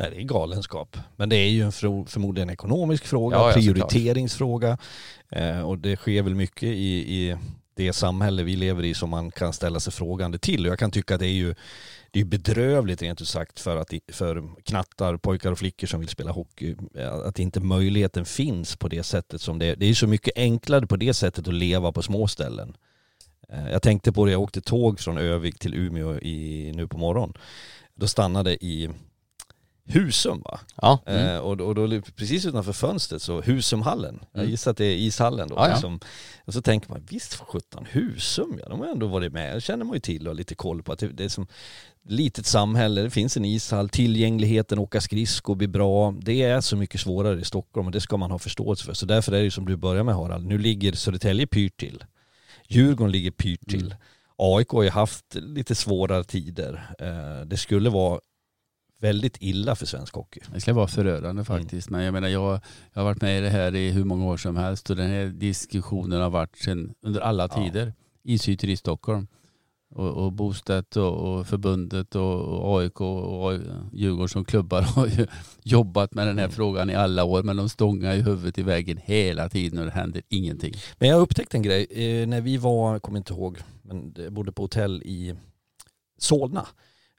Nej, 0.00 0.10
det 0.10 0.16
är 0.16 0.22
galenskap. 0.22 0.96
Men 1.16 1.28
det 1.28 1.36
är 1.36 1.48
ju 1.48 1.62
en 1.62 1.72
förmodligen 2.06 2.50
ekonomisk 2.50 3.04
fråga, 3.06 3.36
Ja, 3.36 3.48
ja, 3.48 3.54
prioriteringsfråga. 3.54 4.78
Eh, 5.30 5.60
och 5.60 5.78
det 5.78 5.96
sker 5.96 6.22
väl 6.22 6.34
mycket 6.34 6.62
i, 6.62 7.14
i 7.20 7.36
det 7.76 7.92
samhälle 7.92 8.42
vi 8.42 8.56
lever 8.56 8.82
i 8.84 8.94
som 8.94 9.10
man 9.10 9.30
kan 9.30 9.52
ställa 9.52 9.80
sig 9.80 9.92
frågande 9.92 10.38
till. 10.38 10.66
Och 10.66 10.72
jag 10.72 10.78
kan 10.78 10.90
tycka 10.90 11.14
att 11.14 11.20
det 11.20 11.26
är 11.26 11.32
ju 11.32 11.54
det 12.10 12.20
är 12.20 12.24
bedrövligt 12.24 13.02
rent 13.02 13.20
ut 13.20 13.28
sagt 13.28 13.60
för, 13.60 13.76
att, 13.76 13.92
för 14.12 14.62
knattar, 14.64 15.16
pojkar 15.16 15.52
och 15.52 15.58
flickor 15.58 15.86
som 15.86 16.00
vill 16.00 16.08
spela 16.08 16.32
hockey. 16.32 16.76
eh, 16.94 17.14
Att 17.14 17.38
inte 17.38 17.60
möjligheten 17.60 18.24
finns 18.24 18.76
på 18.76 18.88
det 18.88 19.02
sättet 19.02 19.40
som 19.40 19.58
det 19.58 19.66
är. 19.66 19.76
Det 19.76 19.86
är 19.86 19.94
så 19.94 20.06
mycket 20.06 20.32
enklare 20.36 20.86
på 20.86 20.96
det 20.96 21.14
sättet 21.14 21.48
att 21.48 21.54
leva 21.54 21.92
på 21.92 22.02
små 22.02 22.28
ställen. 22.28 22.76
Eh, 23.48 23.70
Jag 23.72 23.82
tänkte 23.82 24.12
på 24.12 24.24
det, 24.24 24.32
jag 24.32 24.40
åkte 24.42 24.60
tåg 24.60 25.00
från 25.00 25.18
Övik 25.18 25.58
till 25.58 25.74
Umeå 25.74 26.18
i, 26.18 26.72
nu 26.74 26.88
på 26.88 26.98
morgon. 26.98 27.32
Då 27.94 28.06
stannade 28.06 28.64
i 28.64 28.90
Husum 29.86 30.40
va? 30.44 30.60
Ja. 30.82 30.98
Eh, 31.06 31.38
och, 31.38 31.60
och 31.60 31.74
då 31.74 32.00
precis 32.16 32.46
utanför 32.46 32.72
fönstret 32.72 33.22
så 33.22 33.40
Husumhallen, 33.40 34.18
jag 34.32 34.40
Mm. 34.40 34.50
gissar 34.50 34.70
att 34.70 34.76
det 34.76 34.84
är 34.84 34.96
ishallen 34.96 35.48
då. 35.48 35.54
Ja, 35.54 35.66
ja. 35.68 35.72
Liksom. 35.72 36.00
Och 36.44 36.54
så 36.54 36.62
tänker 36.62 36.90
man, 36.90 37.06
visst 37.10 37.34
för 37.34 37.44
sjutton, 37.44 37.86
Husum 37.90 38.58
ja, 38.62 38.68
de 38.68 38.80
har 38.80 38.86
ändå 38.86 39.06
varit 39.06 39.32
med, 39.32 39.56
det 39.56 39.60
känner 39.60 39.84
man 39.84 39.94
ju 39.94 40.00
till 40.00 40.22
och 40.26 40.30
har 40.30 40.34
lite 40.34 40.54
koll 40.54 40.82
på 40.82 40.92
att 40.92 40.98
det, 40.98 41.08
det 41.08 41.24
är 41.24 41.28
som 41.28 41.46
litet 42.08 42.46
samhälle, 42.46 43.02
det 43.02 43.10
finns 43.10 43.36
en 43.36 43.44
ishall, 43.44 43.88
tillgängligheten, 43.88 44.78
åka 44.78 45.00
skridskor 45.00 45.54
blir 45.54 45.68
bra. 45.68 46.14
Det 46.22 46.42
är 46.42 46.60
så 46.60 46.76
mycket 46.76 47.00
svårare 47.00 47.40
i 47.40 47.44
Stockholm 47.44 47.86
och 47.86 47.92
det 47.92 48.00
ska 48.00 48.16
man 48.16 48.30
ha 48.30 48.38
förståelse 48.38 48.84
för. 48.84 48.94
Så 48.94 49.06
därför 49.06 49.32
är 49.32 49.42
det 49.42 49.50
som 49.50 49.64
du 49.66 49.76
börjar 49.76 50.02
med 50.04 50.14
Harald, 50.14 50.46
nu 50.46 50.58
ligger 50.58 50.92
Södertälje 50.92 51.46
pyrt 51.46 51.76
till. 51.76 52.04
Djurgården 52.68 53.12
ligger 53.12 53.30
pyrt 53.30 53.68
till. 53.68 53.86
Mm. 53.86 53.98
AIK 54.36 54.68
har 54.68 54.82
ju 54.82 54.90
haft 54.90 55.34
lite 55.34 55.74
svårare 55.74 56.24
tider. 56.24 56.94
Eh, 56.98 57.46
Det 57.46 57.56
skulle 57.56 57.90
vara 57.90 58.20
väldigt 59.00 59.36
illa 59.40 59.74
för 59.76 59.86
svensk 59.86 60.14
hockey. 60.14 60.40
Det 60.54 60.60
skulle 60.60 60.74
vara 60.74 60.86
förödande 60.88 61.44
faktiskt. 61.44 61.90
Men 61.90 62.02
jag 62.02 62.12
menar 62.12 62.28
jag, 62.28 62.60
jag 62.92 63.00
har 63.00 63.04
varit 63.04 63.22
med 63.22 63.38
i 63.38 63.40
det 63.40 63.50
här 63.50 63.74
i 63.74 63.90
hur 63.90 64.04
många 64.04 64.26
år 64.26 64.36
som 64.36 64.56
helst 64.56 64.90
och 64.90 64.96
den 64.96 65.10
här 65.10 65.26
diskussionen 65.26 66.20
har 66.20 66.30
varit 66.30 66.56
sedan, 66.56 66.94
under 67.02 67.20
alla 67.20 67.42
Ja. 67.42 67.64
tider. 67.64 67.92
Isytor 68.22 68.70
i 68.70 68.76
Stockholm. 68.76 69.26
Och, 69.94 70.10
och 70.24 70.32
Bostedt 70.32 70.96
och, 70.96 71.12
och 71.14 71.46
förbundet 71.46 72.14
och, 72.14 72.40
och 72.40 72.80
AIK 72.80 73.00
och 73.00 73.50
AI 73.52 73.60
Djurgården 73.92 74.28
som 74.28 74.44
klubbar 74.44 74.82
har 74.94 75.06
ju 75.06 75.26
jobbat 75.62 76.14
med 76.14 76.26
den 76.26 76.38
här 76.38 76.44
Mm. 76.44 76.56
frågan 76.56 76.90
i 76.90 76.94
alla 76.94 77.24
år 77.24 77.42
men 77.42 77.56
de 77.56 77.68
stångar 77.68 78.14
ju 78.14 78.22
huvudet 78.22 78.58
i 78.58 78.62
väggen 78.62 78.98
hela 79.04 79.48
tiden 79.48 79.78
och 79.78 79.84
det 79.84 79.90
händer 79.90 80.22
ingenting. 80.28 80.74
Men 80.98 81.08
jag 81.08 81.20
upptäckte 81.20 81.56
en 81.56 81.62
grej, 81.62 81.86
eh, 81.90 82.26
när 82.28 82.40
vi 82.40 82.56
var, 82.56 82.98
kommer 82.98 83.18
inte 83.18 83.32
ihåg, 83.32 83.58
men 83.82 84.12
det 84.12 84.30
bodde 84.30 84.52
på 84.52 84.62
hotell 84.62 85.02
i 85.02 85.34
Solna, 86.18 86.66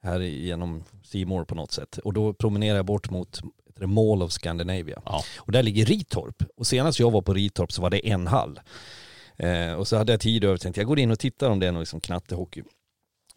här 0.02 0.20
genom 0.20 0.84
Seymour 1.04 1.44
på 1.46 1.56
något 1.56 1.72
sätt. 1.72 1.98
Och 1.98 2.14
då 2.14 2.34
promenerade 2.34 2.78
jag 2.78 2.86
bort 2.86 3.10
mot 3.10 3.42
det 3.80 3.88
Mall 3.88 4.24
of 4.24 4.32
Scandinavia. 4.32 5.02
Ja. 5.06 5.22
Och 5.38 5.52
där 5.52 5.64
ligger 5.64 5.86
Ritorp. 5.86 6.44
Och 6.58 6.68
senast 6.68 7.00
jag 7.00 7.12
var 7.12 7.22
på 7.22 7.34
Ritorp 7.34 7.72
så 7.72 7.82
var 7.82 7.90
det 7.90 8.10
en 8.10 8.28
hall. 8.28 8.60
Eh, 9.38 9.74
och 9.74 9.88
så 9.88 9.98
hade 9.98 10.14
jag 10.14 10.20
tid 10.20 10.44
över 10.44 10.54
och 10.54 10.62
tänkte 10.62 10.82
jag 10.82 10.88
går 10.88 11.00
in 11.00 11.12
och 11.12 11.20
tittar 11.20 11.50
om 11.50 11.60
det 11.60 11.68
är 11.68 11.72
någon 11.72 11.82
liksom 11.82 12.02
knattehockey. 12.02 12.64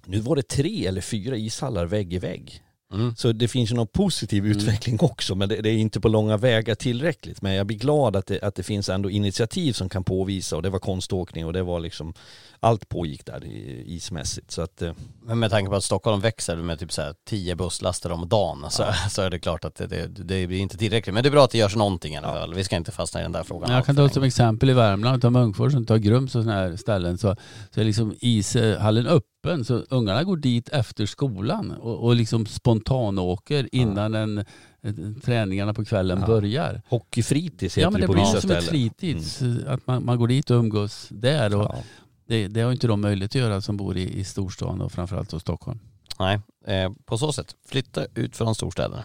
Nu 0.06 0.20
var 0.20 0.36
det 0.36 0.48
tre 0.48 0.86
eller 0.86 1.00
fyra 1.00 1.36
ishallar 1.36 1.86
vägg 1.86 2.14
i 2.14 2.18
vägg. 2.18 2.62
Mm. 2.92 3.16
Så 3.16 3.32
det 3.32 3.48
finns 3.48 3.70
ju 3.70 3.74
någon 3.74 3.86
positiv 3.86 4.44
Mm. 4.44 4.56
utveckling 4.58 4.98
också 5.00 5.34
men 5.34 5.48
det, 5.48 5.56
det 5.56 5.70
är 5.70 5.76
inte 5.76 6.00
på 6.00 6.08
långa 6.08 6.36
vägar 6.36 6.74
tillräckligt. 6.74 7.42
Men 7.42 7.54
jag 7.54 7.66
blir 7.66 7.78
glad 7.78 8.16
att 8.16 8.26
det, 8.26 8.42
att 8.42 8.54
det 8.54 8.62
finns 8.62 8.88
ändå 8.88 9.10
initiativ 9.10 9.72
som 9.72 9.88
kan 9.88 10.04
påvisa 10.04 10.56
och 10.56 10.62
det 10.62 10.70
var 10.70 10.78
konståkning 10.78 11.46
och 11.46 11.52
det 11.52 11.62
var 11.62 11.80
liksom 11.80 12.14
allt 12.60 12.88
pågick 12.88 13.26
där 13.26 13.44
ismässigt. 13.86 14.50
Så 14.50 14.62
att, 14.62 14.82
eh, 14.82 14.92
Men 15.22 15.38
med 15.38 15.50
tanke 15.50 15.70
på 15.70 15.76
att 15.76 15.84
Stockholm 15.84 16.20
växer 16.20 16.56
med 16.56 16.78
typ 16.78 16.92
så 16.92 17.02
här 17.02 17.14
10 17.26 17.56
busslaster 17.56 18.12
om 18.12 18.28
dagen 18.28 18.64
så, 18.70 18.84
så 19.10 19.22
är 19.22 19.30
det 19.30 19.38
klart 19.38 19.64
att 19.64 19.74
det, 19.74 19.86
det, 19.86 20.06
det 20.06 20.46
blir 20.46 20.58
inte 20.58 20.76
tillräckligt. 20.76 21.14
Men 21.14 21.22
det 21.22 21.28
är 21.28 21.30
bra 21.30 21.44
att 21.44 21.50
det 21.50 21.58
görs 21.58 21.76
någonting 21.76 22.14
i 22.14 22.16
alla 22.16 22.28
fall. 22.32 22.54
Vi 22.54 22.64
ska 22.64 22.76
inte 22.76 22.92
fastna 22.92 23.20
i 23.20 23.22
den 23.22 23.32
där 23.32 23.42
frågan. 23.42 23.72
Jag 23.72 23.86
kan 23.86 23.96
ta 23.96 24.08
som 24.08 24.22
exempel 24.22 24.70
i 24.70 24.72
Värmland, 24.72 25.22
ta 25.22 25.30
Munkfors 25.30 25.72
ta 25.86 25.96
Grums 25.96 26.34
och 26.34 26.42
sådana 26.42 26.60
här 26.60 26.76
ställen 26.76 27.18
så, 27.18 27.36
så 27.74 27.80
är 27.80 27.84
liksom 27.84 28.14
ishallen 28.20 29.06
öppen 29.06 29.64
så 29.64 29.82
ungarna 29.90 30.24
går 30.24 30.36
dit 30.36 30.68
efter 30.68 31.06
skolan 31.06 31.70
och, 31.70 32.04
och 32.04 32.14
liksom 32.16 32.46
spontanåker 32.46 33.68
innan 33.72 34.14
en, 34.14 34.44
en, 34.80 35.20
träningarna 35.24 35.74
på 35.74 35.84
kvällen 35.84 36.18
Ja. 36.20 36.26
börjar. 36.26 36.82
hockeyfritids 36.88 37.74
heter 37.78 37.82
Ja 37.86 37.90
men 37.90 38.00
det 38.00 38.06
på 38.06 38.12
blir 38.12 38.22
vissa 38.22 38.40
som 38.40 38.50
ett 38.50 38.64
ställen. 38.64 38.70
fritids, 38.90 39.42
att 39.66 39.86
man, 39.86 40.04
man 40.04 40.18
går 40.18 40.28
dit 40.28 40.50
och 40.50 40.56
umgås 40.56 41.08
där 41.10 41.54
och 41.56 41.64
Ja. 41.64 41.82
Det, 42.28 42.48
det 42.48 42.60
har 42.60 42.72
inte 42.72 42.86
de 42.86 43.00
möjlighet 43.00 43.30
att 43.30 43.34
göra 43.34 43.60
som 43.60 43.76
bor 43.76 43.96
i, 43.96 44.18
i 44.18 44.24
storstan 44.24 44.80
och 44.80 44.92
framförallt 44.92 45.30
då 45.30 45.40
Stockholm. 45.40 45.78
Nej, 46.18 46.40
eh, 46.66 46.90
på 47.06 47.18
så 47.18 47.32
sätt. 47.32 47.54
Flytta 47.68 48.06
ut 48.14 48.36
från 48.36 48.54
storstäderna. 48.54 49.04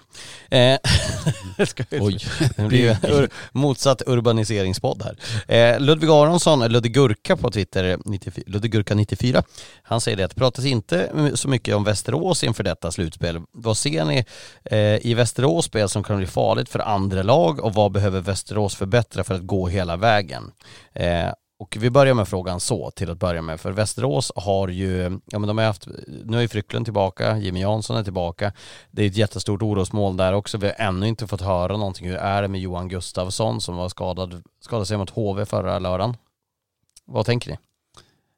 Eh, 0.49 0.77
Oj. 2.01 2.17
Det 2.57 2.67
blir 2.67 3.05
ur, 3.05 3.29
motsatt 3.51 4.01
urbaniseringspodd 4.07 5.03
här. 5.03 5.17
Eh, 5.55 5.79
Ludvig 5.79 6.09
Aronsson, 6.09 6.67
Ludvig 6.67 6.93
Gurka 6.93 7.37
på 7.37 7.51
Twitter, 7.51 7.97
94, 8.05 8.43
Ludvig 8.47 8.71
Gurka 8.71 8.95
94, 8.95 9.43
han 9.83 10.01
säger 10.01 10.17
det 10.17 10.23
att 10.23 10.31
det 10.31 10.39
pratas 10.39 10.65
inte 10.65 11.31
så 11.35 11.49
mycket 11.49 11.75
om 11.75 11.83
Västerås 11.83 12.43
inför 12.43 12.63
detta 12.63 12.91
slutspel. 12.91 13.41
Vad 13.51 13.77
ser 13.77 14.05
ni 14.05 14.25
eh, 14.63 15.07
i 15.07 15.13
Västerås 15.13 15.65
spel 15.65 15.89
som 15.89 16.03
kan 16.03 16.17
bli 16.17 16.27
farligt 16.27 16.69
för 16.69 16.79
andra 16.79 17.23
lag 17.23 17.59
och 17.59 17.73
vad 17.73 17.91
behöver 17.91 18.21
Västerås 18.21 18.75
förbättra 18.75 19.23
för 19.23 19.35
att 19.35 19.47
gå 19.47 19.67
hela 19.67 19.97
vägen? 19.97 20.51
Och 21.63 21.77
vi 21.79 21.89
börjar 21.89 22.13
med 22.13 22.27
frågan 22.27 22.59
så 22.59 22.91
till 22.91 23.09
att 23.09 23.19
börja 23.19 23.41
med, 23.41 23.59
för 23.59 23.71
Västerås 23.71 24.31
har 24.35 24.67
ju, 24.67 25.19
ja 25.25 25.39
men 25.39 25.47
de 25.47 25.57
har 25.57 25.65
haft, 25.65 25.87
nu 26.25 26.37
är 26.37 26.41
ju 26.41 26.47
Frycklund 26.47 26.85
tillbaka, 26.85 27.37
Jimmy 27.37 27.61
Jansson 27.61 27.97
är 27.97 28.03
tillbaka, 28.03 28.53
det 28.91 29.03
är 29.03 29.07
ett 29.07 29.17
jättestort 29.17 29.61
orosmål 29.61 30.17
där 30.17 30.33
också, 30.33 30.57
vi 30.57 30.67
har 30.67 30.75
ännu 30.77 31.07
inte 31.07 31.27
fått 31.27 31.41
höra 31.41 31.77
någonting, 31.77 32.07
hur 32.07 32.15
är 32.15 32.41
det 32.41 32.47
med 32.47 32.61
Johan 32.61 32.87
Gustafsson 32.87 33.61
som 33.61 33.75
var 33.75 33.89
skadad, 33.89 34.43
skadade 34.59 34.85
sig 34.85 34.97
mot 34.97 35.09
HV 35.09 35.45
förra 35.45 35.79
lördagen? 35.79 36.17
Vad 37.05 37.25
tänker 37.25 37.51
ni? 37.51 37.57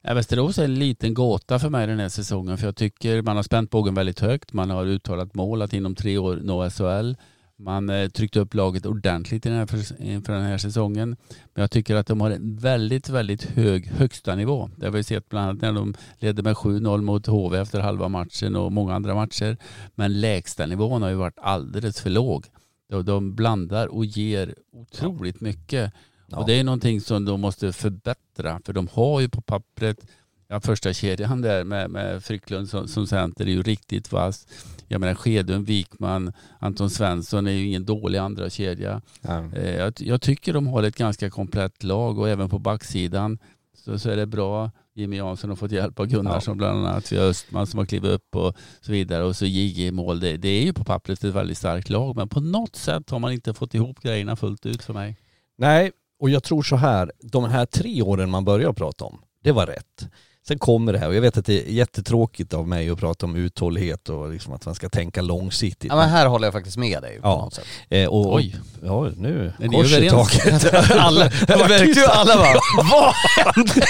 Ja, 0.02 0.14
Västerås 0.14 0.58
är 0.58 0.64
en 0.64 0.80
liten 0.80 1.14
gåta 1.14 1.60
för 1.60 1.70
mig 1.70 1.88
den 1.88 2.00
här 2.00 2.10
säsongen 2.10 2.58
för 2.58 2.66
jag 2.66 2.76
tycker 2.76 3.22
man 3.22 3.36
har 3.36 3.44
spänt 3.44 3.70
bågen 3.70 3.94
väldigt 3.94 4.20
högt. 4.20 4.54
Man 4.54 4.70
har 4.70 4.86
uttalat 4.86 5.36
mål 5.36 5.62
att 5.62 5.74
inom 5.74 5.96
tre 5.96 6.18
år 6.18 6.40
nå 6.44 6.70
SHL. 6.70 7.14
Man 7.58 7.90
eh, 7.90 8.10
tryckte 8.10 8.40
upp 8.40 8.54
laget 8.54 8.86
ordentligt 8.86 9.46
i 9.46 9.50
den 9.50 9.58
här, 9.58 9.66
för- 9.66 10.02
inför 10.02 10.34
den 10.34 10.44
här 10.44 10.58
säsongen. 10.58 11.10
Men 11.54 11.62
jag 11.62 11.72
tycker 11.72 11.96
att 11.96 12.08
de 12.08 12.22
har 12.22 12.32
en 12.32 12.56
väldigt, 12.56 13.10
väldigt 13.10 13.44
hög 13.44 13.88
högsta 13.88 14.36
nivå. 14.36 14.70
Det 14.78 14.86
har 14.86 14.92
vi 14.92 15.04
sett 15.04 15.30
bland 15.30 15.50
annat 15.50 15.62
när 15.62 15.74
de 15.74 15.96
ledde 16.20 16.44
med 16.44 16.56
7-0 16.56 17.02
mot 17.02 17.26
HV 17.28 17.58
efter 17.58 17.80
halva 17.80 18.10
matchen 18.10 18.56
och 18.56 18.72
många 18.72 18.94
andra 18.96 19.16
matcher. 19.16 19.58
Men 19.96 20.20
lägsta 20.22 20.66
nivån 20.66 21.02
har 21.02 21.10
ju 21.10 21.16
varit 21.16 21.40
alldeles 21.42 22.02
för 22.02 22.10
låg. 22.10 22.46
De, 22.90 23.06
de 23.06 23.36
blandar 23.36 23.88
och 23.88 24.06
ger 24.06 24.56
otroligt 24.74 25.42
mycket. 25.42 25.94
Ja. 26.28 26.38
Och 26.38 26.48
det 26.48 26.60
är 26.60 26.64
någonting 26.64 27.02
som 27.02 27.26
de 27.26 27.42
måste 27.42 27.74
förbättra 27.74 28.62
för 28.66 28.74
de 28.74 28.88
har 28.92 29.20
ju 29.22 29.30
på 29.30 29.42
pappret 29.42 30.06
Ja, 30.48 30.60
första 30.62 30.94
kedjan 30.94 31.42
där 31.42 31.64
med, 31.64 31.90
med 31.90 32.24
Frycklund 32.24 32.70
som, 32.70 32.88
som 32.88 33.08
center 33.08 33.46
är 33.46 33.50
ju 33.50 33.64
riktigt 33.64 34.12
vass. 34.12 34.48
Jag 34.88 35.02
menar 35.02 35.16
Skedun, 35.16 35.64
Wikman, 35.64 36.34
Anton 36.60 36.90
Svensson 36.90 37.48
är 37.48 37.52
ju 37.52 37.68
ingen 37.68 37.86
dålig 37.86 38.20
andra 38.20 38.50
kedja. 38.50 39.02
Ja. 39.22 39.52
Eh, 39.56 39.76
jag, 39.76 39.94
jag 39.98 40.22
tycker 40.22 40.54
de 40.54 40.68
har 40.68 40.84
ett 40.84 40.96
ganska 40.96 41.30
komplett 41.30 41.84
lag 41.84 42.20
och 42.20 42.30
även 42.30 42.50
på 42.50 42.60
backsidan 42.60 43.40
så, 43.86 44.00
så 44.00 44.10
är 44.10 44.16
det 44.16 44.26
bra. 44.26 44.72
Jimmy 44.94 45.18
Jansson 45.18 45.50
har 45.50 45.58
fått 45.58 45.72
hjälp 45.72 46.00
av 46.00 46.06
Gunnarsson 46.06 46.58
bland 46.58 46.88
annat. 46.88 47.12
Vi 47.12 47.18
har 47.18 47.26
Östman 47.26 47.68
som 47.68 47.78
har 47.78 47.86
klivit 47.86 48.12
upp 48.12 48.36
och 48.36 48.56
så 48.82 48.92
vidare. 48.92 49.24
Och 49.24 49.36
så 49.36 49.46
JG 49.46 49.88
i 49.88 49.92
mål. 49.92 50.20
Det, 50.20 50.38
det 50.38 50.50
är 50.50 50.64
ju 50.64 50.74
på 50.74 50.84
pappret 50.84 51.24
ett 51.24 51.36
väldigt 51.36 51.58
starkt 51.58 51.90
lag 51.90 52.16
men 52.16 52.30
på 52.30 52.40
något 52.40 52.76
sätt 52.76 53.10
har 53.10 53.20
man 53.20 53.32
inte 53.32 53.54
fått 53.54 53.74
ihop 53.74 54.00
grejerna 54.02 54.36
fullt 54.36 54.66
ut 54.66 54.84
för 54.84 54.94
mig. 54.94 55.18
Nej, 55.58 55.92
och 56.20 56.30
jag 56.30 56.44
tror 56.44 56.64
så 56.64 56.76
här, 56.76 57.12
de 57.20 57.44
här 57.44 57.66
tre 57.66 58.02
åren 58.02 58.30
man 58.30 58.46
börjar 58.46 58.74
prata 58.74 59.06
om, 59.06 59.22
det 59.44 59.52
var 59.52 59.66
rätt. 59.66 60.10
Sen 60.48 60.60
kommer 60.60 60.94
det 60.94 61.00
här 61.00 61.08
och 61.08 61.16
jag 61.16 61.22
vet 61.22 61.38
att 61.38 61.46
det 61.46 61.68
är 61.68 61.72
jättetråkigt 61.72 62.54
av 62.54 62.68
mig 62.68 62.90
att 62.90 63.00
prata 63.00 63.26
om 63.26 63.36
uthållighet 63.36 64.10
och 64.10 64.30
liksom 64.32 64.54
att 64.54 64.66
man 64.66 64.76
ska 64.76 64.90
tänka 64.90 65.22
långsiktigt. 65.22 65.90
Ja 65.92 65.96
men 65.96 66.10
här 66.10 66.26
håller 66.26 66.48
jag 66.48 66.54
faktiskt 66.54 66.78
med 66.78 67.02
dig 67.02 67.16
på 67.22 67.28
Ja. 67.28 67.36
något 67.36 67.54
sätt. 67.54 67.66
Eh, 67.90 68.06
och, 68.08 68.36
Oj. 68.36 68.56
Ja, 68.84 69.10
nu 69.18 69.54
Är 69.60 69.68
ni 69.68 69.78
kors 69.78 69.92
i 69.98 70.10
taket. 70.10 70.74
alla, 70.92 71.26
ju 71.96 72.06
alla 72.06 72.36
bara, 72.36 72.60
vad 72.92 73.14
hände? 73.56 73.86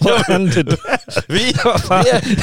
Vad 0.00 0.20
hände 0.20 0.62
där? 0.62 0.78
Vi, 1.28 1.44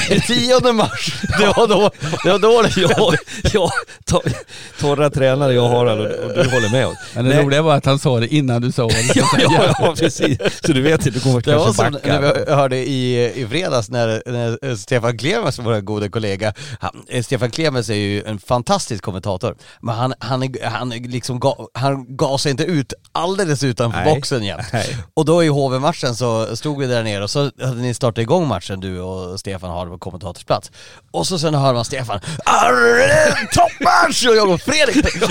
vi 0.08 0.14
är 0.14 0.20
10 0.60 0.72
mars, 0.72 1.22
det 1.38 1.46
var 1.46 1.68
då 1.68 1.90
det, 2.24 2.30
var 2.30 2.38
då 2.38 2.62
det 2.62 2.80
Ja, 2.80 3.12
ja, 3.52 3.70
to- 4.10 4.34
torra 4.80 5.10
tränare 5.10 5.54
jag 5.54 5.68
har 5.68 5.86
och, 5.86 6.06
och 6.06 6.34
du 6.34 6.50
håller 6.50 6.72
med 6.72 6.86
oss. 6.86 6.96
Men 7.14 7.24
det 7.24 7.34
Nej. 7.34 7.44
roliga 7.44 7.62
var 7.62 7.74
att 7.76 7.84
han 7.86 7.98
sa 7.98 8.20
det 8.20 8.34
innan 8.34 8.62
du 8.62 8.72
sa 8.72 8.86
det. 8.88 9.12
Ja, 9.14 9.26
ja, 9.38 9.74
ja, 9.78 9.94
precis. 9.98 10.38
Så 10.66 10.72
du 10.72 10.80
vet 10.82 11.06
inte, 11.06 11.10
du 11.18 11.20
kommer 11.20 11.40
Det 11.40 11.56
var 11.56 11.64
kanske 11.64 11.84
som 11.84 11.92
backa. 11.92 12.20
när 12.20 12.44
vi 12.46 12.52
hörde 12.52 12.76
i, 12.76 13.32
i 13.40 13.44
fredags 13.58 13.90
när, 13.90 14.22
när 14.26 14.76
Stefan 14.76 15.18
Klemens, 15.18 15.58
vår 15.58 15.80
goda 15.80 16.08
kollega, 16.08 16.52
han, 16.80 17.04
eh, 17.08 17.22
Stefan 17.22 17.50
Klemens 17.50 17.90
är 17.90 17.94
ju 17.94 18.24
en 18.24 18.38
fantastisk 18.38 19.04
kommentator, 19.04 19.56
men 19.80 19.94
han, 19.94 20.14
han, 20.18 20.54
han, 20.64 20.88
liksom 20.88 21.40
ga, 21.40 21.56
han 21.74 22.16
gav 22.16 22.38
sig 22.38 22.50
inte 22.50 22.64
ut 22.64 22.92
alldeles 23.12 23.62
utanför 23.62 24.00
Nej. 24.00 24.14
boxen 24.14 24.44
jämt. 24.44 24.66
Och 25.14 25.24
då 25.24 25.44
i 25.44 25.48
HV-matchen 25.48 26.16
så 26.16 26.56
stod 26.56 26.78
vi 26.78 26.86
där 26.86 27.02
nere 27.02 27.22
och 27.24 27.30
så 27.30 27.50
hade 27.60 27.74
ni 27.82 27.94
startat 27.94 28.22
igång 28.22 28.48
matchen 28.48 28.80
du 28.80 29.00
och 29.00 29.40
Stefan 29.40 29.70
har 29.70 29.86
på 29.86 29.98
kommentatorsplats. 29.98 30.70
Och 31.10 31.26
så 31.26 31.38
sen 31.38 31.54
hör 31.54 31.74
man 31.74 31.84
Stefan, 31.84 32.20
"Arr, 32.44 33.46
toppmatch! 33.54 34.26
Och 34.26 34.36
jag 34.36 34.50
och 34.50 34.60
Fredrik, 34.60 35.04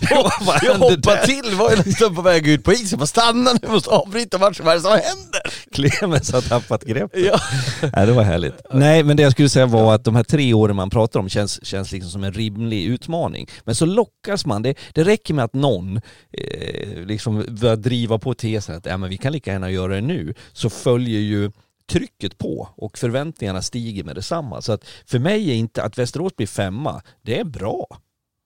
jag, 0.00 0.32
jag 0.62 0.74
hoppar 0.74 1.16
där? 1.16 1.26
till, 1.26 1.54
var 1.54 1.70
ju 1.70 1.76
nästan 1.76 2.14
på 2.14 2.22
väg 2.22 2.48
ut 2.48 2.64
på 2.64 2.72
isen, 2.72 2.98
bara 2.98 3.06
stanna 3.06 3.50
nu, 3.62 3.68
måste 3.68 3.90
avbryta 3.90 4.38
matchen, 4.38 4.64
vad 4.64 4.72
är 4.72 4.76
det 4.76 4.82
som 4.82 4.90
händer? 4.92 5.42
Clemens 5.72 6.32
har 6.32 6.40
tappat 6.40 6.84
greppet. 6.84 7.20
Ja. 7.24 7.40
Nej, 7.96 8.06
det 8.06 8.12
var 8.12 8.22
härligt. 8.22 8.54
Nej, 8.72 9.04
men 9.04 9.16
det 9.16 9.22
jag 9.22 9.32
skulle 9.32 9.48
säga 9.48 9.66
var 9.66 9.94
att 9.94 10.04
de 10.04 10.16
här 10.16 10.24
tre 10.24 10.54
åren 10.54 10.76
man 10.76 10.90
pratar 10.90 11.20
om 11.20 11.28
känns, 11.28 11.66
känns 11.66 11.92
liksom 11.92 12.10
som 12.10 12.24
en 12.24 12.32
rimlig 12.32 12.84
utmaning. 12.84 13.48
Men 13.64 13.74
så 13.74 13.86
lockas 13.86 14.46
man, 14.46 14.62
det, 14.62 14.74
det 14.92 15.04
räcker 15.04 15.34
med 15.34 15.44
att 15.44 15.54
någon 15.54 16.00
eh, 16.32 17.06
liksom 17.06 17.44
börjar 17.48 17.76
driva 17.76 18.18
på 18.18 18.34
tesen 18.34 18.76
att 18.76 18.86
ja, 18.86 18.96
men 18.96 19.10
vi 19.10 19.16
kan 19.16 19.32
lika 19.32 19.52
gärna 19.52 19.70
göra 19.70 19.94
det 19.94 20.00
nu, 20.00 20.34
så 20.52 20.70
följer 20.70 21.20
ju 21.20 21.50
trycket 21.86 22.38
på 22.38 22.68
och 22.76 22.98
förväntningarna 22.98 23.62
stiger 23.62 24.04
med 24.04 24.16
detsamma. 24.16 24.62
Så 24.62 24.72
att 24.72 24.84
för 25.06 25.18
mig 25.18 25.50
är 25.50 25.54
inte 25.54 25.82
att 25.82 25.98
Västerås 25.98 26.36
blir 26.36 26.46
femma, 26.46 27.02
det 27.22 27.40
är 27.40 27.44
bra. 27.44 27.86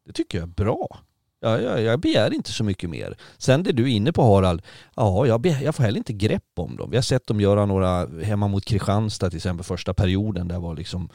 Det 0.06 0.12
tycker 0.12 0.38
jag 0.38 0.48
är 0.48 0.52
bra. 0.52 0.98
Jag, 1.40 1.62
jag, 1.62 1.82
jag 1.82 2.00
begär 2.00 2.34
inte 2.34 2.52
så 2.52 2.64
mycket 2.64 2.90
mer. 2.90 3.16
Sen 3.38 3.62
det 3.62 3.72
du 3.72 3.82
är 3.82 3.86
inne 3.86 4.12
på 4.12 4.22
Harald, 4.22 4.62
ja 4.96 5.26
jag, 5.26 5.40
begär, 5.40 5.62
jag 5.62 5.74
får 5.74 5.82
heller 5.82 5.98
inte 5.98 6.12
grepp 6.12 6.52
om 6.56 6.76
dem. 6.76 6.90
Vi 6.90 6.96
har 6.96 7.02
sett 7.02 7.26
dem 7.26 7.40
göra 7.40 7.66
några 7.66 8.06
hemma 8.22 8.48
mot 8.48 8.64
Kristianstad 8.64 9.30
till 9.30 9.36
exempel 9.36 9.64
första 9.64 9.94
perioden. 9.94 10.48
Där 10.48 10.58
var 10.58 10.76
liksom, 10.76 11.08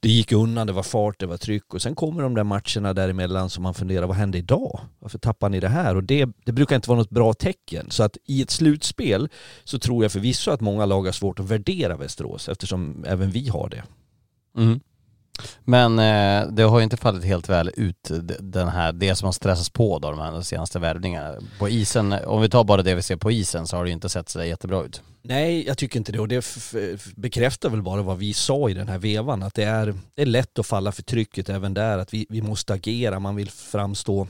det 0.00 0.08
gick 0.08 0.32
undan, 0.32 0.66
det 0.66 0.72
var 0.72 0.82
fart, 0.82 1.20
det 1.20 1.26
var 1.26 1.36
tryck 1.36 1.74
och 1.74 1.82
sen 1.82 1.94
kommer 1.94 2.22
de 2.22 2.34
där 2.34 2.44
matcherna 2.44 2.92
däremellan 2.92 3.50
som 3.50 3.62
man 3.62 3.74
funderar, 3.74 4.06
vad 4.06 4.16
hände 4.16 4.38
idag? 4.38 4.80
Varför 4.98 5.18
tappar 5.18 5.48
ni 5.48 5.60
det 5.60 5.68
här? 5.68 5.96
Och 5.96 6.04
det, 6.04 6.28
det 6.44 6.52
brukar 6.52 6.76
inte 6.76 6.88
vara 6.88 6.98
något 6.98 7.10
bra 7.10 7.32
tecken. 7.32 7.90
Så 7.90 8.02
att 8.02 8.16
i 8.24 8.42
ett 8.42 8.50
slutspel 8.50 9.28
så 9.64 9.78
tror 9.78 10.04
jag 10.04 10.12
förvisso 10.12 10.50
att 10.50 10.60
många 10.60 10.86
lag 10.86 11.02
har 11.02 11.12
svårt 11.12 11.40
att 11.40 11.50
värdera 11.50 11.96
Västerås 11.96 12.48
eftersom 12.48 13.04
även 13.06 13.30
vi 13.30 13.48
har 13.48 13.68
det. 13.68 13.82
Mm. 14.58 14.80
Men 15.64 15.98
eh, 15.98 16.48
det 16.52 16.62
har 16.62 16.78
ju 16.78 16.84
inte 16.84 16.96
fallit 16.96 17.24
helt 17.24 17.48
väl 17.48 17.70
ut 17.74 18.10
den 18.40 18.68
här, 18.68 18.92
det 18.92 19.14
som 19.14 19.26
har 19.26 19.32
stressats 19.32 19.70
på 19.70 19.98
då, 19.98 20.10
de 20.10 20.20
här 20.20 20.40
senaste 20.40 20.78
värvningarna. 20.78 21.34
På 21.58 21.68
isen, 21.68 22.12
om 22.12 22.42
vi 22.42 22.48
tar 22.48 22.64
bara 22.64 22.82
det 22.82 22.94
vi 22.94 23.02
ser 23.02 23.16
på 23.16 23.30
isen 23.30 23.66
så 23.66 23.76
har 23.76 23.84
det 23.84 23.88
ju 23.88 23.94
inte 23.94 24.08
sett 24.08 24.28
så 24.28 24.44
jättebra 24.44 24.82
ut. 24.82 25.02
Nej, 25.22 25.66
jag 25.66 25.78
tycker 25.78 25.98
inte 25.98 26.12
det 26.12 26.18
och 26.18 26.28
det 26.28 26.44
bekräftar 27.16 27.70
väl 27.70 27.82
bara 27.82 28.02
vad 28.02 28.18
vi 28.18 28.34
sa 28.34 28.70
i 28.70 28.74
den 28.74 28.88
här 28.88 28.98
vevan 28.98 29.42
att 29.42 29.54
det 29.54 29.64
är, 29.64 29.94
det 30.14 30.22
är 30.22 30.26
lätt 30.26 30.58
att 30.58 30.66
falla 30.66 30.92
för 30.92 31.02
trycket 31.02 31.48
även 31.48 31.74
där 31.74 31.98
att 31.98 32.14
vi, 32.14 32.26
vi 32.28 32.42
måste 32.42 32.74
agera, 32.74 33.20
man 33.20 33.36
vill 33.36 33.50
framstå 33.50 34.26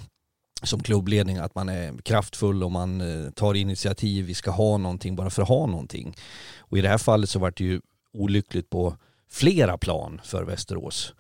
som 0.63 0.83
klubbledning 0.83 1.37
att 1.37 1.55
man 1.55 1.69
är 1.69 1.93
kraftfull 2.03 2.63
och 2.63 2.73
man 2.73 3.01
eh, 3.01 3.31
tar 3.31 3.55
initiativ, 3.55 4.27
vi 4.27 4.35
ska 4.35 4.51
ha 4.51 4.79
någonting 4.79 5.17
bara 5.17 5.31
för 5.31 5.43
att 5.43 5.49
ha 5.49 5.67
någonting. 5.67 6.17
Och 6.59 6.79
i 6.79 6.81
det 6.81 6.89
här 6.89 6.99
fallet 6.99 7.31
så 7.31 7.39
vart 7.39 7.57
det 7.57 7.65
ju 7.65 7.81
olyckligt 8.13 8.71
på 8.71 8.97
flera 9.31 9.79
plan 9.79 10.20
för 10.24 10.43
Västerås. 10.43 11.14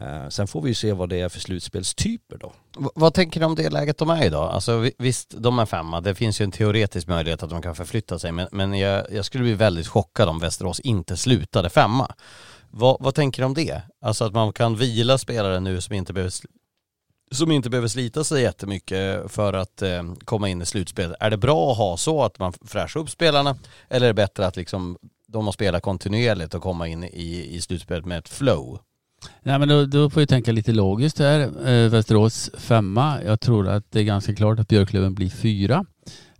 Eh, 0.00 0.28
sen 0.28 0.46
får 0.46 0.62
vi 0.62 0.68
ju 0.68 0.74
se 0.74 0.92
vad 0.92 1.08
det 1.08 1.20
är 1.20 1.28
för 1.28 1.40
slutspelstyper 1.40 2.36
då. 2.38 2.52
V 2.78 2.88
vad 2.94 3.14
tänker 3.14 3.40
du 3.40 3.46
om 3.46 3.54
det 3.54 3.70
läget 3.70 3.98
de 3.98 4.10
är 4.10 4.22
i 4.22 4.26
idag? 4.26 4.50
Alltså 4.50 4.90
visst, 4.98 5.34
de 5.38 5.58
är 5.58 5.66
femma. 5.66 6.00
Det 6.00 6.14
finns 6.14 6.40
ju 6.40 6.44
en 6.44 6.50
teoretisk 6.50 7.08
möjlighet 7.08 7.42
att 7.42 7.50
de 7.50 7.62
kan 7.62 7.74
förflytta 7.74 8.18
sig. 8.18 8.32
Men, 8.32 8.48
men 8.52 8.74
jag, 8.74 9.12
jag 9.12 9.24
skulle 9.24 9.44
bli 9.44 9.54
väldigt 9.54 9.88
chockad 9.88 10.28
om 10.28 10.38
Västerås 10.38 10.80
inte 10.80 11.16
slutade 11.16 11.70
femma. 11.70 12.14
Vad, 12.70 12.96
vad 13.00 13.14
tänker 13.14 13.42
du 13.42 13.46
om 13.46 13.54
det? 13.54 13.82
Alltså 14.00 14.24
att 14.24 14.32
man 14.32 14.52
kan 14.52 14.76
vila 14.76 15.18
spelare 15.18 15.60
nu 15.60 15.80
som 15.80 15.94
inte 15.94 16.12
behöver 16.12 16.32
som 17.30 17.52
inte 17.52 17.70
behöver 17.70 17.88
slita 17.88 18.24
sig 18.24 18.42
jättemycket 18.42 19.32
för 19.32 19.52
att 19.52 19.82
eh, 19.82 20.02
komma 20.24 20.48
in 20.48 20.62
i 20.62 20.66
slutspelet. 20.66 21.16
Är 21.20 21.30
det 21.30 21.36
bra 21.36 21.72
att 21.72 21.78
ha 21.78 21.96
så 21.96 22.24
att 22.24 22.38
man 22.38 22.52
fräschar 22.52 23.00
upp 23.00 23.10
spelarna 23.10 23.56
eller 23.88 24.06
är 24.06 24.10
det 24.10 24.14
bättre 24.14 24.46
att 24.46 24.56
liksom 24.56 24.98
de 25.32 25.44
har 25.44 25.52
spelat 25.52 25.82
kontinuerligt 25.82 26.54
och 26.54 26.62
komma 26.62 26.88
in 26.88 27.04
i, 27.04 27.56
i 27.56 27.60
slutspelet 27.60 28.04
med 28.04 28.18
ett 28.18 28.28
flow? 28.28 28.78
Nej 29.42 29.58
men 29.58 29.68
då, 29.68 29.84
då 29.84 30.10
får 30.10 30.20
vi 30.20 30.26
tänka 30.26 30.52
lite 30.52 30.72
logiskt 30.72 31.18
här. 31.18 31.40
Eh, 31.68 31.90
Västerås 31.90 32.50
femma. 32.58 33.22
Jag 33.22 33.40
tror 33.40 33.68
att 33.68 33.90
det 33.90 34.00
är 34.00 34.04
ganska 34.04 34.34
klart 34.34 34.58
att 34.58 34.68
Björklöven 34.68 35.14
blir 35.14 35.30
fyra. 35.30 35.84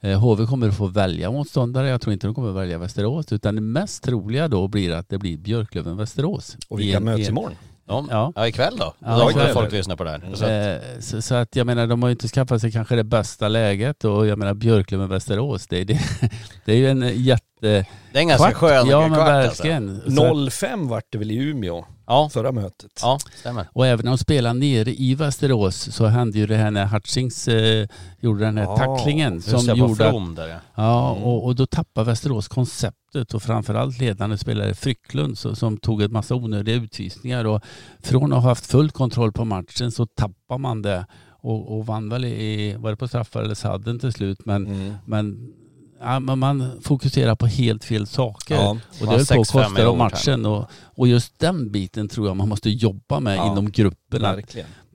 Eh, 0.01 0.21
HV 0.21 0.47
kommer 0.47 0.69
att 0.69 0.77
få 0.77 0.87
välja 0.87 1.31
motståndare. 1.31 1.89
Jag 1.89 2.01
tror 2.01 2.13
inte 2.13 2.27
de 2.27 2.35
kommer 2.35 2.49
att 2.49 2.57
välja 2.57 2.79
Västerås 2.79 3.33
utan 3.33 3.55
det 3.55 3.61
mest 3.61 4.03
troliga 4.05 4.49
då 4.49 4.69
blir 4.69 4.93
att 4.93 5.09
det 5.09 5.19
blir 5.19 5.37
Björklöven-Västerås. 5.37 6.57
Och 6.69 6.81
vilka 6.81 7.01
möts 7.01 7.29
imorgon? 7.29 7.53
De, 7.87 8.09
ja. 8.11 8.33
ja, 8.37 8.49
ikväll 8.49 8.77
då. 8.77 8.95
Ja, 8.99 9.19
då 9.19 9.31
ikväll. 9.31 9.55
folk 9.55 9.73
lyssnar 9.73 9.97
på 9.97 10.05
det 10.05 10.11
här. 10.11 10.23
Så 10.35 10.45
att, 10.45 10.51
eh, 10.51 11.01
så, 11.01 11.23
så 11.23 11.35
att 11.35 11.57
jag 11.57 11.67
menar, 11.67 11.87
de 11.87 12.03
har 12.03 12.09
ju 12.09 12.13
inte 12.13 12.29
skaffat 12.29 12.61
sig 12.61 12.73
kanske 12.73 12.97
det 12.97 13.05
bästa 13.05 13.49
läget 13.49 14.05
och 14.05 14.27
jag 14.27 14.39
menar 14.39 14.55
Björklöven 14.55 15.09
Västerås, 15.09 15.67
det, 15.67 15.85
det, 15.85 16.01
det 16.65 16.73
är 16.73 16.77
ju 16.77 16.89
en 16.89 17.23
jätte... 17.25 17.45
Det 17.61 17.87
är 18.13 18.21
en 18.21 18.29
ganska 18.29 18.53
skön 18.55 18.87
Ja 18.87 19.01
men 19.01 19.15
kvart 19.15 19.29
verkligen. 19.29 20.03
Alltså. 20.07 20.51
05 20.51 20.89
vart 20.89 21.05
det 21.11 21.19
väl 21.19 21.31
i 21.31 21.37
Umeå 21.37 21.85
ja. 22.07 22.29
förra 22.33 22.53
mötet. 22.53 23.01
Ja, 23.03 23.19
stämmer. 23.35 23.69
Och 23.73 23.87
även 23.87 24.05
när 24.05 24.11
de 24.11 24.19
spelade 24.19 24.59
nere 24.59 24.95
i 24.95 25.15
Västerås 25.15 25.95
så 25.95 26.07
hände 26.07 26.39
ju 26.39 26.47
det 26.47 26.57
här 26.57 26.71
när 26.71 26.87
Hutchings 26.87 27.49
eh, 27.49 27.89
gjorde 28.21 28.45
den 28.45 28.59
här 28.59 28.65
ja, 28.65 28.77
tacklingen. 28.77 29.43
Som 29.43 29.77
gjorde, 29.77 30.11
From 30.11 30.35
där, 30.35 30.49
ja, 30.49 30.59
ja 30.75 31.13
mm. 31.13 31.25
och, 31.25 31.45
och 31.45 31.55
då 31.55 31.67
tappade 31.67 32.07
Västerås 32.07 32.49
konceptet 32.49 33.35
och 33.35 33.43
framförallt 33.43 33.99
ledande 33.99 34.39
spelare 34.39 34.75
Frycklund 34.75 35.39
så, 35.39 35.55
som 35.55 35.77
tog 35.77 36.03
ett 36.03 36.13
massa 36.13 36.35
onödiga 36.35 36.77
utvisningar 36.77 37.45
och 37.45 37.63
från 38.03 38.33
att 38.33 38.43
ha 38.43 38.49
haft 38.49 38.67
full 38.67 38.91
kontroll 38.91 39.33
på 39.33 39.45
matchen 39.45 39.93
så 39.93 40.07
tappar 40.07 40.59
man 40.59 40.83
det 40.83 41.07
och, 41.47 41.77
och 41.77 41.87
vann 41.87 42.09
väl 42.09 42.25
i, 42.25 42.77
var 42.79 42.91
det 42.91 42.97
på 42.97 43.09
straffar 43.09 43.43
eller 43.43 43.55
sadden 43.55 43.99
till 43.99 44.13
slut 44.13 44.45
men, 44.45 44.67
mm. 44.67 44.95
men 45.05 45.53
ja, 46.01 46.21
man 46.21 46.81
fokuserar 46.83 47.35
på 47.35 47.47
helt 47.47 47.85
fel 47.85 48.07
saker. 48.07 48.55
Ja, 48.55 48.71
och 48.71 48.79
det 49.01 49.07
höll 49.07 49.27
på 49.27 49.41
att 49.41 49.49
kosta 49.49 49.93
matchen. 49.93 50.47
Och, 50.47 50.71
och 50.85 51.09
just 51.09 51.39
den 51.39 51.73
biten 51.73 52.09
tror 52.09 52.27
jag 52.27 52.37
man 52.37 52.49
måste 52.49 52.71
jobba 52.71 53.21
med 53.21 53.37
ja, 53.37 53.53
inom 53.53 53.71
grupperna. 53.71 54.37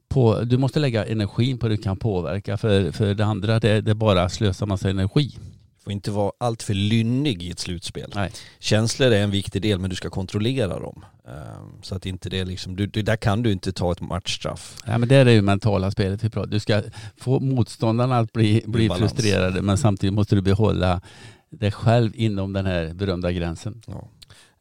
På, 0.10 0.42
du 0.42 0.58
måste 0.58 0.80
lägga 0.80 1.06
energin 1.06 1.58
på 1.58 1.68
det 1.68 1.76
du 1.76 1.82
kan 1.82 1.98
påverka. 1.98 2.58
För, 2.58 2.92
för 2.92 3.14
det 3.14 3.26
andra 3.26 3.60
det, 3.60 3.82
det 3.82 3.96
bara 3.96 4.30
slösa 4.30 4.66
massa 4.66 4.90
energi. 4.90 5.38
Får 5.84 5.94
inte 5.94 6.12
vara 6.12 6.32
alltför 6.38 6.74
lynnig 6.74 7.44
i 7.44 7.52
ett 7.52 7.60
slutspel. 7.60 8.12
Nej. 8.16 8.32
Känslor 8.60 9.12
är 9.12 9.24
en 9.24 9.32
viktig 9.32 9.62
del 9.62 9.80
men 9.80 9.90
du 9.90 9.96
ska 9.96 10.10
kontrollera 10.10 10.80
dem. 10.80 11.06
Ehm, 11.28 11.82
så 11.82 11.96
att 11.96 12.06
inte 12.06 12.30
det 12.30 12.46
liksom, 12.46 12.76
du, 12.76 12.88
där 12.88 13.16
kan 13.16 13.44
du 13.44 13.52
inte 13.52 13.72
ta 13.72 13.92
ett 13.92 14.02
matchstraff. 14.02 14.78
Ja 14.86 14.98
men 14.98 15.10
det 15.10 15.16
är 15.16 15.26
ju 15.26 15.42
mentala 15.42 15.92
spelet 15.92 16.24
vi 16.24 16.30
pratar 16.30 16.52
Du 16.52 16.60
ska 16.60 16.84
få 17.18 17.40
motståndarna 17.40 18.20
att 18.20 18.34
bli, 18.34 18.64
bli 18.66 18.90
frustrerade 18.90 19.62
men 19.62 19.78
samtidigt 19.78 20.14
måste 20.14 20.36
du 20.36 20.42
behålla 20.42 21.02
dig 21.50 21.72
själv 21.72 22.12
inom 22.16 22.54
den 22.54 22.66
här 22.66 22.94
berömda 22.94 23.32
gränsen. 23.32 23.82
Ja. 23.88 24.08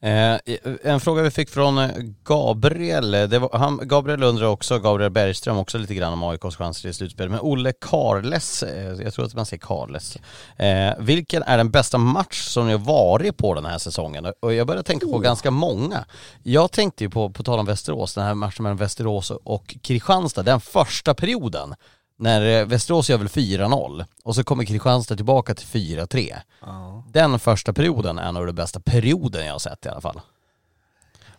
Eh, 0.03 0.38
en 0.82 1.01
fråga 1.01 1.22
vi 1.22 1.30
fick 1.30 1.51
från 1.51 1.78
eh, 1.78 1.90
Gabriel, 2.24 3.11
det 3.11 3.38
var, 3.38 3.59
han, 3.59 3.80
Gabriel 3.82 4.22
undrar 4.22 4.46
också, 4.46 4.78
Gabriel 4.78 5.11
Bergström 5.11 5.59
också 5.59 5.78
lite 5.78 5.94
grann 5.94 6.12
om 6.12 6.22
AIKs 6.22 6.57
chanser 6.57 6.88
i 6.88 6.92
slutspel. 6.92 7.28
Men 7.28 7.40
Olle 7.40 7.72
Karles, 7.72 8.62
eh, 8.62 8.92
jag 9.03 9.14
tror 9.14 9.24
att 9.24 9.34
man 9.34 9.46
säger 9.46 9.61
Karles, 9.61 10.16
eh, 10.57 10.92
vilken 10.98 11.42
är 11.42 11.57
den 11.57 11.70
bästa 11.70 11.98
match 11.98 12.42
som 12.42 12.66
ni 12.66 12.72
har 12.72 12.78
varit 12.78 13.36
på 13.36 13.55
den 13.55 13.64
här 13.64 13.78
säsongen? 13.78 14.26
Och 14.40 14.55
jag 14.55 14.66
började 14.66 14.82
tänka 14.82 15.07
på 15.07 15.12
oh. 15.12 15.20
ganska 15.20 15.51
många. 15.51 16.05
Jag 16.42 16.72
tänkte 16.72 17.05
ju 17.05 17.11
på, 17.11 17.30
på 17.30 17.42
tal 17.42 17.59
om 17.59 17.66
Västerås, 17.66 18.14
den 18.14 18.24
här 18.24 18.34
matchen 18.34 18.62
mellan 18.62 18.76
Västerås 18.76 19.30
och 19.30 19.76
Kristianstad, 19.82 20.42
den 20.42 20.61
första 20.61 21.14
perioden 21.14 21.74
när 22.20 22.60
eh, 22.60 22.66
Västerås 22.66 23.10
gör 23.10 23.18
väl 23.18 23.28
4-0 23.28 24.04
och 24.22 24.34
så 24.34 24.44
kommer 24.44 24.64
Kristianstad 24.64 25.16
tillbaka 25.16 25.54
till 25.54 25.66
4-3. 25.66 26.36
Ja. 26.60 27.04
Den 27.12 27.38
första 27.38 27.72
perioden 27.72 28.18
är 28.18 28.32
nog 28.32 28.46
den 28.46 28.54
bästa 28.54 28.80
perioden 28.80 29.46
jag 29.46 29.52
har 29.52 29.58
sett 29.58 29.86
i 29.86 29.88
alla 29.88 30.00
fall. 30.00 30.20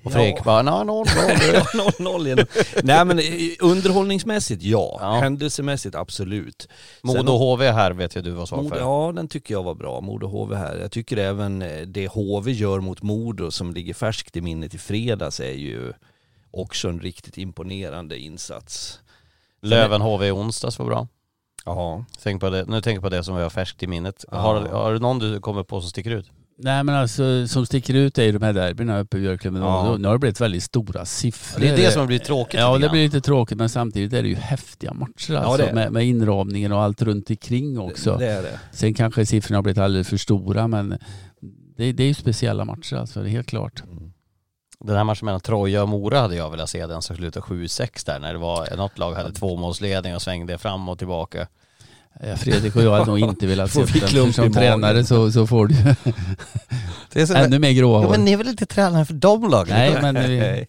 Och 0.03 0.11
Fredrik 0.11 0.35
ja. 0.37 0.43
bara, 0.43 0.63
0-0. 0.63 1.05
0-0 1.05 2.47
Nej 2.83 3.05
men 3.05 3.19
underhållningsmässigt 3.59 4.63
ja. 4.63 4.97
ja. 5.01 5.11
Händelsemässigt 5.11 5.95
absolut. 5.95 6.67
Modo 7.01 7.37
HV 7.37 7.71
här 7.71 7.91
vet 7.91 8.15
jag 8.15 8.23
du 8.23 8.31
var 8.31 8.45
svar 8.45 8.69
för. 8.69 8.79
Ja 8.79 9.11
den 9.15 9.27
tycker 9.27 9.53
jag 9.53 9.63
var 9.63 9.75
bra, 9.75 10.01
Modo 10.01 10.27
HV 10.27 10.55
här. 10.55 10.77
Jag 10.77 10.91
tycker 10.91 11.17
även 11.17 11.61
eh, 11.61 11.81
det 11.81 12.07
HV 12.07 12.51
gör 12.51 12.79
mot 12.79 13.01
Modo 13.01 13.51
som 13.51 13.73
ligger 13.73 13.93
färskt 13.93 14.35
i 14.35 14.41
minnet 14.41 14.73
i 14.73 14.77
fredags 14.77 15.39
är 15.39 15.53
ju 15.53 15.93
också 16.51 16.89
en 16.89 16.99
riktigt 16.99 17.37
imponerande 17.37 18.17
insats. 18.17 18.99
Löven 19.61 20.01
HV 20.01 20.27
i 20.27 20.31
onsdags 20.31 20.79
var 20.79 20.85
bra. 20.85 21.07
Ja. 21.65 22.05
Tänk 22.23 22.41
på 22.41 22.49
det. 22.49 22.65
Nu 22.65 22.81
tänker 22.81 22.95
jag 22.95 23.03
på 23.03 23.09
det 23.09 23.23
som 23.23 23.35
vi 23.35 23.43
har 23.43 23.49
färskt 23.49 23.83
i 23.83 23.87
minnet. 23.87 24.25
Ja. 24.31 24.37
Har, 24.37 24.61
har 24.61 24.93
du 24.93 24.99
någon 24.99 25.19
du 25.19 25.39
kommer 25.39 25.63
på 25.63 25.81
som 25.81 25.89
sticker 25.89 26.11
ut? 26.11 26.31
Nej 26.63 26.83
men 26.83 26.95
alltså 26.95 27.47
som 27.47 27.65
sticker 27.65 27.93
ut 27.93 28.17
är 28.17 28.23
ju 28.23 28.31
de 28.31 28.41
här 28.41 28.53
derbyna 28.53 28.99
uppe 28.99 29.17
i 29.17 29.19
Björklöven. 29.19 29.61
Ja. 29.61 29.97
Nu 29.97 30.07
har 30.07 30.15
det 30.15 30.19
blivit 30.19 30.41
väldigt 30.41 30.63
stora 30.63 31.05
siffror. 31.05 31.61
Det 31.61 31.69
är 31.69 31.77
det 31.77 31.91
som 31.91 31.99
har 31.99 32.07
blivit 32.07 32.23
tråkigt. 32.23 32.59
Ja 32.59 32.77
det 32.77 32.89
blir 32.89 33.03
lite 33.03 33.21
tråkigt 33.21 33.57
men 33.57 33.69
samtidigt 33.69 34.13
är 34.13 34.21
det 34.21 34.29
ju 34.29 34.35
häftiga 34.35 34.93
matcher 34.93 35.35
alltså, 35.35 35.67
ja, 35.67 35.73
med, 35.73 35.91
med 35.91 36.05
inramningen 36.05 36.71
och 36.71 36.81
allt 36.81 37.01
runt 37.01 37.29
omkring 37.29 37.79
också. 37.79 38.11
Det, 38.17 38.25
det 38.25 38.31
är 38.31 38.41
det. 38.41 38.59
Sen 38.71 38.93
kanske 38.93 39.25
siffrorna 39.25 39.57
har 39.57 39.63
blivit 39.63 39.77
alldeles 39.77 40.09
för 40.09 40.17
stora 40.17 40.67
men 40.67 40.97
det, 41.77 41.91
det 41.91 42.03
är 42.03 42.07
ju 42.07 42.13
speciella 42.13 42.65
matcher 42.65 42.95
alltså, 42.95 43.21
det 43.21 43.29
är 43.29 43.31
helt 43.31 43.47
klart. 43.47 43.83
Mm. 43.91 44.00
Den 44.83 44.95
här 44.97 45.03
matchen 45.03 45.25
mellan 45.25 45.41
Troja 45.41 45.81
och 45.81 45.89
Mora 45.89 46.19
hade 46.19 46.35
jag 46.35 46.49
velat 46.49 46.69
se 46.69 46.87
den 46.87 47.01
som 47.01 47.15
slutade 47.15 47.45
7-6 47.45 48.05
där 48.05 48.19
när 48.19 48.33
det 48.33 48.39
var, 48.39 48.75
något 48.77 48.97
lag 48.97 49.13
hade 49.13 49.31
tvåmålsledning 49.31 50.15
och 50.15 50.21
svängde 50.21 50.57
fram 50.57 50.89
och 50.89 50.97
tillbaka. 50.97 51.47
Ja, 52.19 52.35
Fredrik 52.35 52.75
och 52.75 52.83
jag 52.83 52.91
hade 52.91 53.05
nog 53.05 53.19
inte 53.29 53.47
velat 53.47 53.71
se 53.71 53.85
den. 54.13 54.33
Som 54.33 54.53
tränare 54.53 55.05
så, 55.05 55.31
så 55.31 55.47
får 55.47 55.67
du 55.67 55.75
det 57.13 57.21
är 57.21 57.25
så 57.25 57.33
ännu 57.33 57.59
mer 57.59 57.71
gråa 57.71 57.97
hår. 57.97 58.05
Ja, 58.05 58.11
men 58.11 58.25
ni 58.25 58.33
är 58.33 58.37
väl 58.37 58.47
inte 58.47 58.65
tränare 58.65 59.05
för 59.05 59.13
de 59.13 59.49
lagen? 59.49 59.75
Nej, 59.75 59.97
men 60.01 60.15
vi, 60.15 60.65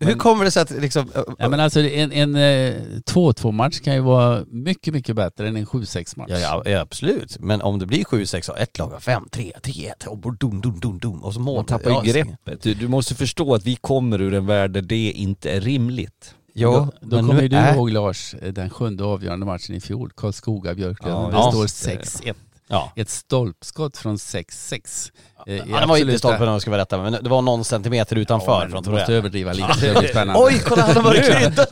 hur 0.00 0.14
kommer 0.14 0.44
det 0.44 0.50
sig 0.50 0.62
att 0.62 0.70
liksom... 0.70 1.10
Ja 1.38 1.48
men 1.48 1.60
alltså 1.60 1.80
en, 1.80 2.12
en 2.12 2.36
2-2 2.36 3.46
eh, 3.46 3.52
match 3.52 3.80
kan 3.80 3.94
ju 3.94 4.00
vara 4.00 4.44
mycket, 4.48 4.94
mycket 4.94 5.16
bättre 5.16 5.48
än 5.48 5.56
en 5.56 5.66
7-6 5.66 6.18
match. 6.18 6.30
Ja, 6.30 6.62
ja, 6.64 6.80
absolut. 6.80 7.36
Men 7.40 7.62
om 7.62 7.78
det 7.78 7.86
blir 7.86 8.04
7-6 8.04 8.50
och 8.50 8.58
ett 8.58 8.78
lag 8.78 8.88
har 8.88 8.98
5-3, 8.98 9.52
3-1 9.60 10.06
och 10.06 10.36
dum, 10.36 10.60
dum, 10.60 10.80
dum, 10.80 10.98
dum 10.98 11.24
och 11.24 11.34
så 11.34 11.40
mål. 11.40 11.56
Man 11.56 11.64
tappar 11.64 12.04
ju 12.04 12.12
greppet. 12.12 12.62
Du, 12.62 12.74
du 12.74 12.88
måste 12.88 13.14
förstå 13.14 13.54
att 13.54 13.66
vi 13.66 13.76
kommer 13.76 14.20
ur 14.20 14.34
en 14.34 14.46
värld 14.46 14.70
där 14.70 14.82
det 14.82 15.10
inte 15.10 15.50
är 15.50 15.60
rimligt. 15.60 16.34
Jo, 16.54 16.72
då, 16.72 16.92
då 17.00 17.16
kommer 17.16 17.48
du 17.48 17.56
är... 17.56 17.74
ihåg 17.74 17.90
Lars, 17.90 18.34
den 18.52 18.70
sjunde 18.70 19.04
avgörande 19.04 19.46
matchen 19.46 19.74
i 19.74 19.80
fjol, 19.80 20.10
Karlskoga-Björklöven. 20.16 21.30
Ja, 21.32 21.52
det 21.62 21.68
står 21.68 21.90
6-1. 22.22 22.34
Ja. 22.72 22.92
Ett 22.96 23.10
stolpskott 23.10 23.96
från 23.96 24.16
6-6. 24.16 25.10
Eh, 25.46 25.54
ja, 25.54 25.80
det 25.80 25.86
var 25.86 25.96
inte 25.96 26.18
stolpen 26.18 26.42
om 26.42 26.52
jag 26.52 26.62
ska 26.62 26.70
vara 26.70 26.80
rätta, 26.80 27.02
men 27.02 27.12
det 27.12 27.28
var 27.28 27.42
någon 27.42 27.64
centimeter 27.64 28.16
utanför. 28.16 28.68
Ja, 28.72 28.80
du 28.80 28.90
måste 28.90 29.14
överdriva 29.14 29.52
lite, 29.52 29.74
det 29.80 29.98
blir 29.98 30.08
spännande. 30.08 30.42
Oj, 30.44 30.62
kolla 30.64 30.82
han 30.82 30.96
har 30.96 31.02
varit 31.02 31.30
krydda! 31.30 31.66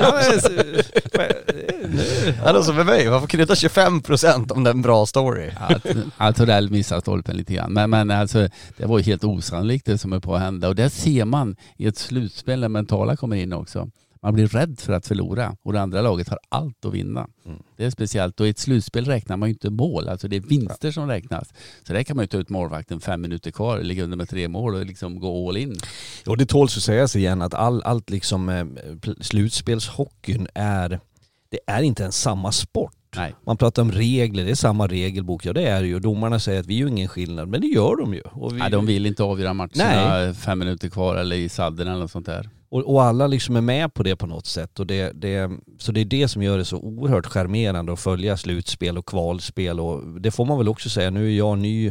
Alltså 2.45 2.73
för 2.73 2.85
mig, 2.85 3.09
varför 3.09 3.27
krydda 3.27 3.55
25% 3.55 4.53
om 4.53 4.65
det 4.65 4.71
är 4.71 4.75
en 4.75 4.83
bra 4.83 5.07
story? 5.07 5.51
Att 6.17 6.37
Torell 6.37 6.71
missar 6.71 7.01
stolpen 7.01 7.37
lite 7.37 7.55
grann. 7.55 7.73
Men, 7.73 7.91
men 7.91 8.11
alltså, 8.11 8.49
det 8.77 8.87
var 8.87 8.99
ju 8.99 9.05
helt 9.05 9.25
osannolikt 9.25 9.87
det 9.87 9.99
som 9.99 10.13
är 10.13 10.21
på 10.21 10.35
att 10.35 10.41
hända. 10.41 10.69
Och 10.69 10.75
det 10.75 10.91
ser 10.91 11.25
man 11.25 11.57
i 11.77 11.87
ett 11.87 11.99
slutspel 11.99 12.61
när 12.61 12.69
mentala 12.69 13.17
kommer 13.17 13.37
in 13.37 13.53
också. 13.53 13.89
Man 14.23 14.35
blir 14.35 14.47
rädd 14.47 14.81
för 14.81 14.93
att 14.93 15.07
förlora 15.07 15.57
och 15.63 15.73
det 15.73 15.81
andra 15.81 16.03
laget 16.03 16.29
har 16.29 16.39
allt 16.49 16.85
att 16.85 16.95
vinna. 16.95 17.29
Mm. 17.47 17.63
Det 17.77 17.85
är 17.85 17.91
speciellt 17.91 18.41
och 18.41 18.47
i 18.47 18.51
ett 18.51 18.59
slutspel 18.59 19.05
räknar 19.05 19.37
man 19.37 19.49
ju 19.49 19.53
inte 19.53 19.71
mål, 19.71 20.09
alltså 20.09 20.29
det 20.29 20.37
är 20.37 20.41
vinster 20.41 20.91
som 20.91 21.09
räknas. 21.09 21.49
Så 21.87 21.93
där 21.93 22.03
kan 22.03 22.17
man 22.17 22.23
ju 22.23 22.27
ta 22.27 22.39
ut 22.39 22.49
målvakten 22.49 23.01
fem 23.01 23.21
minuter 23.21 23.51
kvar, 23.51 23.81
ligga 23.81 24.05
under 24.05 24.17
med 24.17 24.29
tre 24.29 24.49
mål 24.49 24.75
och 24.75 24.87
liksom 24.87 25.21
gå 25.21 25.49
all 25.49 25.57
in. 25.57 25.77
Och 26.27 26.37
det 26.37 26.47
tåls 26.47 26.77
att 26.77 26.83
sägas 26.83 27.17
igen 27.17 27.43
att 27.43 27.55
all, 27.55 27.83
allt 27.83 28.11
liksom 28.11 28.49
eh, 28.49 28.67
slutspelshockeyn 29.21 30.49
är, 30.55 31.01
det 31.51 31.59
är 31.67 31.83
inte 31.83 32.05
en 32.05 32.13
samma 32.13 32.53
sport. 32.53 32.95
Nej. 33.17 33.35
Man 33.47 33.57
pratar 33.57 33.83
om 33.83 33.93
regler, 33.93 34.45
det 34.45 34.51
är 34.51 34.55
samma 34.55 34.87
regelbok. 34.87 35.47
Ja 35.47 35.53
det 35.53 35.67
är 35.67 35.81
det 35.81 35.89
ju. 35.89 36.01
Domarna 36.01 36.41
säger 36.41 36.61
att 36.61 36.67
vi 36.67 36.79
gör 36.79 36.89
ingen 36.89 37.09
skillnad, 37.09 37.49
men 37.49 37.61
det 37.61 37.67
gör 37.67 37.97
de 37.97 38.15
ju. 38.15 38.23
Vi, 38.53 38.59
Nej, 38.59 38.71
de 38.71 38.87
vill 38.87 39.07
inte 39.07 39.23
avgöra 39.23 39.55
matcherna 39.55 40.19
Nej. 40.19 40.35
fem 40.35 40.59
minuter 40.59 40.89
kvar 40.89 41.17
eller 41.17 41.37
i 41.37 41.49
sadden 41.49 41.89
eller 41.89 42.01
något 42.01 42.11
sånt 42.11 42.27
där 42.27 42.49
och, 42.71 42.95
och 42.95 43.03
alla 43.03 43.27
liksom 43.27 43.57
är 43.57 43.61
med 43.61 43.95
på 43.95 44.03
det 44.03 44.17
på 44.17 44.27
något 44.27 44.47
sätt. 44.47 44.81
Och 44.81 44.87
det, 44.87 45.13
det, 45.15 45.51
så 45.79 45.93
det 45.93 46.01
är 46.01 46.05
det 46.05 46.29
som 46.29 46.43
gör 46.43 46.59
det 46.59 46.65
så 46.65 46.77
oerhört 46.79 47.27
charmerande 47.27 47.93
att 47.93 48.01
följa 48.01 48.37
slutspel 48.37 48.99
och 48.99 49.07
kvalspel. 49.07 49.81
Och 49.81 50.21
det 50.21 50.31
får 50.31 50.45
man 50.45 50.59
väl 50.59 50.69
också 50.69 50.91
säga, 50.91 51.11
nu 51.11 51.27
är 51.27 51.37
jag 51.37 51.59
ny, 51.59 51.87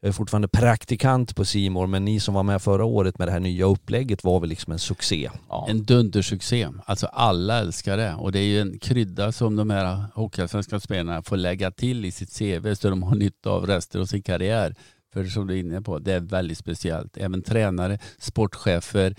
jag 0.00 0.08
är 0.08 0.12
fortfarande 0.12 0.48
praktikant 0.48 1.36
på 1.36 1.44
Simor 1.44 1.86
men 1.86 2.04
ni 2.04 2.20
som 2.20 2.34
var 2.34 2.42
med 2.42 2.62
förra 2.62 2.84
året 2.84 3.18
med 3.18 3.28
det 3.28 3.32
här 3.32 3.40
nya 3.40 3.64
upplägget 3.64 4.24
var 4.24 4.40
väl 4.40 4.48
liksom 4.48 4.72
en 4.72 4.78
succé. 4.78 5.30
Ja. 5.48 5.66
En 5.70 5.84
dundersuccé. 5.84 6.68
Alltså 6.86 7.06
alla 7.06 7.58
älskar 7.58 7.96
det. 7.96 8.14
Och 8.14 8.32
det 8.32 8.38
är 8.38 8.44
ju 8.46 8.60
en 8.60 8.78
krydda 8.78 9.32
som 9.32 9.56
de 9.56 9.70
här 9.70 10.04
hockeyallsvenska 10.14 10.80
spelarna 10.80 11.22
får 11.22 11.36
lägga 11.36 11.70
till 11.70 12.04
i 12.04 12.10
sitt 12.10 12.38
CV 12.38 12.74
så 12.74 12.90
de 12.90 13.02
har 13.02 13.16
nytta 13.16 13.50
av 13.50 13.66
resten 13.66 14.00
av 14.00 14.06
sin 14.06 14.22
karriär. 14.22 14.74
För 15.14 15.24
som 15.24 15.46
du 15.46 15.54
är 15.54 15.58
inne 15.58 15.82
på, 15.82 15.98
det 15.98 16.12
är 16.12 16.20
väldigt 16.20 16.58
speciellt. 16.58 17.16
Även 17.16 17.42
tränare, 17.42 17.98
sportchefer, 18.18 19.14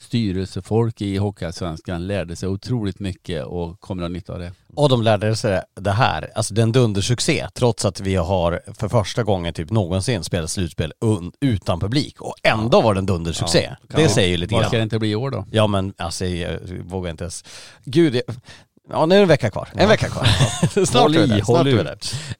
styrelsefolk 0.00 1.00
i 1.00 1.16
Hockeyallsvenskan 1.16 2.06
lärde 2.06 2.36
sig 2.36 2.48
otroligt 2.48 3.00
mycket 3.00 3.44
och 3.44 3.80
kommer 3.80 4.02
att 4.02 4.10
ha 4.10 4.12
nytta 4.12 4.32
av 4.32 4.38
det. 4.38 4.52
Och 4.74 4.88
de 4.88 5.02
lärde 5.02 5.36
sig 5.36 5.62
det 5.74 5.90
här, 5.90 6.30
alltså 6.34 6.54
det 6.54 6.60
är 6.60 6.62
en 6.62 6.72
dundersuccé 6.72 7.46
trots 7.54 7.84
att 7.84 8.00
vi 8.00 8.14
har 8.14 8.60
för 8.78 8.88
första 8.88 9.22
gången 9.22 9.54
typ 9.54 9.70
någonsin 9.70 10.24
spelat 10.24 10.50
slutspel 10.50 10.92
utan 11.40 11.80
publik 11.80 12.20
och 12.20 12.34
ändå 12.42 12.80
var 12.80 12.94
det 12.94 12.98
en 13.00 13.06
dundersuccé. 13.06 13.76
Ja, 13.88 13.96
det 13.96 14.08
säger 14.08 14.28
ju 14.28 14.36
lite 14.36 14.54
Vad 14.54 14.62
ska 14.62 14.70
det 14.70 14.76
grann. 14.76 14.82
inte 14.82 14.98
bli 14.98 15.10
i 15.10 15.14
år 15.14 15.30
då? 15.30 15.44
Ja 15.52 15.66
men 15.66 15.94
alltså 15.98 16.26
jag 16.26 16.58
vågar 16.84 17.10
inte 17.10 17.24
ens. 17.24 17.44
Gud, 17.84 18.14
jag... 18.14 18.22
Ja 18.90 19.06
nu 19.06 19.14
är 19.14 19.18
det 19.18 19.22
en 19.24 19.28
vecka 19.28 19.50
kvar, 19.50 19.68
en 19.74 19.88
vecka 19.88 20.08
kvar. 20.08 20.24
snart 20.86 21.02
Håll 21.02 21.14
är 21.16 21.18
vi 21.18 21.24
i, 21.24 21.28
där, 21.28 21.40
snart 21.44 21.66
är 21.66 21.84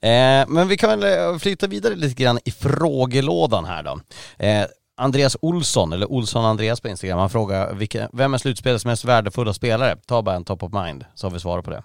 där. 0.01 0.41
Eh, 0.41 0.47
men 0.47 0.67
vi 0.67 0.77
kan 0.77 0.99
väl 0.99 1.33
eh, 1.33 1.37
flytta 1.39 1.67
vidare 1.67 1.95
lite 1.95 2.23
grann 2.23 2.39
i 2.45 2.51
frågelådan 2.51 3.65
här 3.65 3.83
då. 3.83 3.99
Eh, 4.45 4.65
Andreas 4.97 5.37
Olsson, 5.41 5.93
eller 5.93 6.11
Olsson 6.11 6.45
Andreas 6.45 6.81
på 6.81 6.87
Instagram, 6.87 7.19
han 7.19 7.29
frågar 7.29 7.73
vilka, 7.73 8.09
vem 8.13 8.33
är 8.33 8.37
slutspelets 8.37 8.85
mest 8.85 9.05
värdefulla 9.05 9.53
spelare? 9.53 9.95
Ta 10.05 10.21
bara 10.21 10.35
en 10.35 10.43
top 10.45 10.63
of 10.63 10.73
mind 10.73 11.05
så 11.15 11.27
har 11.27 11.31
vi 11.31 11.39
svarat 11.39 11.65
på 11.65 11.71
det. 11.71 11.83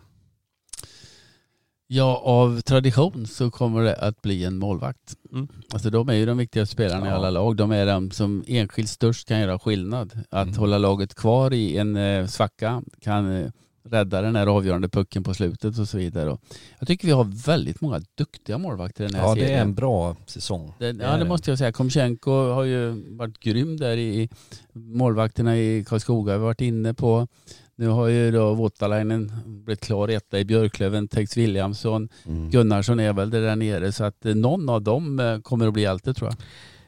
Ja, 1.86 2.22
av 2.24 2.60
tradition 2.60 3.26
så 3.26 3.50
kommer 3.50 3.82
det 3.82 3.96
att 3.96 4.22
bli 4.22 4.44
en 4.44 4.58
målvakt. 4.58 5.14
Mm. 5.32 5.48
Alltså 5.72 5.90
de 5.90 6.08
är 6.08 6.14
ju 6.14 6.26
de 6.26 6.38
viktigaste 6.38 6.72
spelarna 6.72 7.06
i 7.06 7.08
Ja. 7.08 7.14
alla 7.16 7.30
lag. 7.30 7.56
De 7.56 7.70
är 7.72 7.86
de 7.86 8.10
som 8.10 8.44
enskilt 8.46 8.88
störst 8.90 9.28
kan 9.28 9.40
göra 9.40 9.58
skillnad. 9.58 10.12
Att 10.30 10.46
Mm. 10.48 10.58
hålla 10.58 10.78
laget 10.78 11.14
kvar 11.14 11.52
i 11.52 11.76
en 11.78 11.96
eh, 11.96 12.26
svacka 12.26 12.82
kan 13.00 13.36
eh, 13.42 13.50
rädda 13.84 14.22
den 14.22 14.36
här 14.36 14.46
avgörande 14.46 14.88
pucken 14.88 15.22
på 15.24 15.34
slutet 15.34 15.78
och 15.78 15.88
så 15.88 15.98
vidare. 15.98 16.30
Och 16.30 16.40
jag 16.78 16.88
tycker 16.88 17.06
vi 17.06 17.12
har 17.12 17.44
väldigt 17.46 17.80
många 17.80 18.00
duktiga 18.14 18.58
målvakter 18.58 19.04
i 19.04 19.06
den 19.06 19.16
här 19.16 19.22
Ja 19.26 19.34
serien. 19.34 19.48
det 19.50 19.54
är 19.56 19.62
en 19.62 19.74
bra 19.74 20.16
säsong. 20.26 20.72
Det, 20.78 20.92
Det 20.92 21.04
ja 21.04 21.16
det 21.16 21.24
måste 21.24 21.50
jag 21.50 21.58
säga. 21.58 21.72
Komchenko 21.72 22.30
har 22.30 22.64
ju 22.64 22.90
varit 23.16 23.38
grym 23.38 23.76
där 23.76 23.96
i 23.96 24.28
målvakterna 24.72 25.56
i 25.58 25.84
Karlskoga 25.84 26.32
har 26.32 26.38
vi 26.38 26.44
varit 26.44 26.60
inne 26.60 26.94
på. 26.94 27.28
Nu 27.76 27.88
har 27.88 28.06
ju 28.08 28.30
då 28.30 28.54
Voutalainen 28.54 29.32
blivit 29.46 29.80
klar 29.80 30.08
etta 30.08 30.38
i 30.38 30.44
Björklöven, 30.44 31.08
Tex 31.08 31.36
Williamson, 31.36 32.08
Mm. 32.26 32.50
Gunnarsson 32.50 33.00
är 33.00 33.12
väl 33.12 33.30
där 33.30 33.56
nere 33.56 33.92
så 33.92 34.04
att 34.04 34.26
eh, 34.26 34.34
någon 34.34 34.68
av 34.68 34.82
dem 34.82 35.20
eh, 35.20 35.38
kommer 35.40 35.66
att 35.66 35.72
bli 35.72 35.82
hjälte 35.82 36.14
tror 36.14 36.30
jag. 36.30 36.36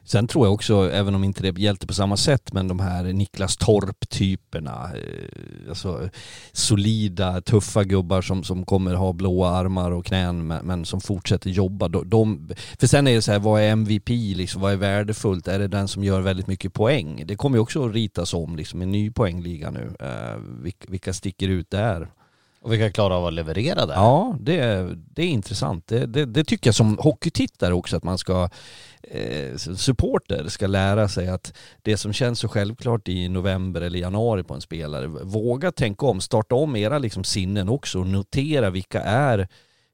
Sen 0.07 0.27
tror 0.27 0.45
jag 0.45 0.53
också, 0.53 0.91
även 0.91 1.15
om 1.15 1.23
inte 1.23 1.51
det 1.51 1.61
hjälpte 1.61 1.87
på 1.87 1.93
samma 1.93 2.17
sätt, 2.17 2.53
men 2.53 2.67
de 2.67 2.79
här 2.79 3.03
Niklas 3.03 3.57
Torp-typerna, 3.57 4.91
eh, 4.95 5.69
alltså 5.69 6.09
solida, 6.51 7.41
tuffa 7.41 7.83
gubbar 7.83 8.21
som, 8.21 8.43
som 8.43 8.65
kommer 8.65 8.93
ha 8.93 9.13
blåa 9.13 9.49
armar 9.49 9.91
och 9.91 10.05
knän 10.05 10.47
men, 10.47 10.65
men 10.65 10.85
som 10.85 11.01
fortsätter 11.01 11.49
jobba. 11.49 11.87
De, 11.87 12.49
för 12.79 12.87
sen 12.87 13.07
är 13.07 13.15
det 13.15 13.21
så 13.21 13.31
här, 13.31 13.39
vad 13.39 13.61
är 13.61 13.69
MVP 13.71 14.09
liksom, 14.09 14.61
vad 14.61 14.71
är 14.73 14.77
värdefullt? 14.77 15.47
Är 15.47 15.59
det 15.59 15.67
den 15.67 15.87
som 15.87 16.03
gör 16.03 16.21
väldigt 16.21 16.47
mycket 16.47 16.73
poäng? 16.73 17.23
Det 17.25 17.35
kommer 17.35 17.57
ju 17.57 17.61
också 17.61 17.85
att 17.87 17.93
ritas 17.93 18.33
om 18.33 18.55
liksom, 18.55 18.81
en 18.81 18.91
ny 18.91 19.11
poängliga 19.11 19.71
nu. 19.71 19.95
Eh, 19.99 20.37
vilka, 20.61 20.85
vilka 20.91 21.13
sticker 21.13 21.47
ut 21.49 21.69
där? 21.69 22.07
Och 22.61 22.71
vilka 22.73 22.91
klarar 22.91 23.15
av 23.15 23.25
att 23.25 23.33
leverera 23.33 23.85
där. 23.85 23.93
Ja, 23.93 24.35
det, 24.39 24.59
är- 24.59 24.97
det 25.15 25.21
är 25.21 25.27
intressant. 25.27 25.87
Det, 25.87 26.05
det, 26.05 26.25
det 26.25 26.43
tycker 26.43 26.67
jag 26.67 26.75
som 26.75 26.97
hockeytittare 27.01 27.73
också 27.73 27.97
att 27.97 28.03
man 28.03 28.17
ska, 28.17 28.49
eh, 29.11 29.55
supporter 29.57 30.47
ska 30.47 30.67
lära 30.67 31.07
sig 31.07 31.27
att 31.27 31.53
det 31.81 31.97
som 31.97 32.13
känns 32.13 32.39
så 32.39 32.47
självklart 32.47 33.07
i 33.07 33.29
november 33.29 33.81
eller 33.81 33.99
januari 33.99 34.43
på 34.43 34.53
en 34.53 34.61
spelare, 34.61 35.07
våga 35.07 35.71
tänka 35.71 36.05
om, 36.05 36.21
starta 36.21 36.55
om 36.55 36.75
era 36.75 36.97
liksom 36.99 37.23
sinnen 37.23 37.69
också 37.69 37.99
och 37.99 38.07
notera 38.07 38.69
vilka 38.69 39.01
är 39.01 39.47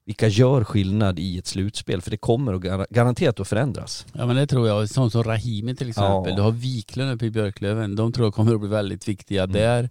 vilka 0.04 0.28
gör 0.28 0.64
skillnad 0.64 1.18
i 1.18 1.38
ett 1.38 1.46
slutspel? 1.46 2.02
För 2.02 2.10
det 2.10 2.16
kommer 2.16 2.54
att 2.54 2.60
gar- 2.60 2.86
garanterat 2.90 3.40
att 3.40 3.48
förändras. 3.48 4.06
Ja 4.12 4.26
men 4.26 4.36
det 4.36 4.46
tror 4.46 4.68
jag. 4.68 4.88
Sån 4.88 5.10
som 5.10 5.22
Rahimi 5.24 5.76
till 5.76 5.88
exempel. 5.88 6.30
Ja. 6.30 6.36
Du 6.36 6.42
har 6.42 6.50
Wiklund 6.50 7.10
uppe 7.12 7.26
i 7.26 7.30
Björklöven. 7.30 7.96
De 7.96 8.12
tror 8.12 8.26
jag 8.26 8.34
kommer 8.34 8.54
att 8.54 8.60
bli 8.60 8.68
väldigt 8.68 9.08
viktiga 9.08 9.42
Mm. 9.44 9.52
där. 9.54 9.90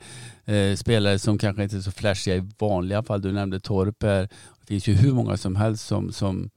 Eh, 0.72 0.76
spelare 0.76 1.20
som 1.20 1.38
kanske 1.38 1.64
inte 1.64 1.76
är 1.76 1.82
så 1.82 1.92
flashiga 1.92 2.36
i 2.36 2.50
vanliga 2.60 3.04
fall. 3.04 3.22
Du 3.22 3.32
nämnde 3.32 3.60
Torp 3.60 4.04
här. 4.04 4.22
Det 4.60 4.68
finns 4.68 4.88
ju 4.88 4.94
hur 4.94 5.14
många 5.14 5.38
som 5.38 5.56
helst 5.56 5.88
som, 5.88 6.12
som 6.12 6.50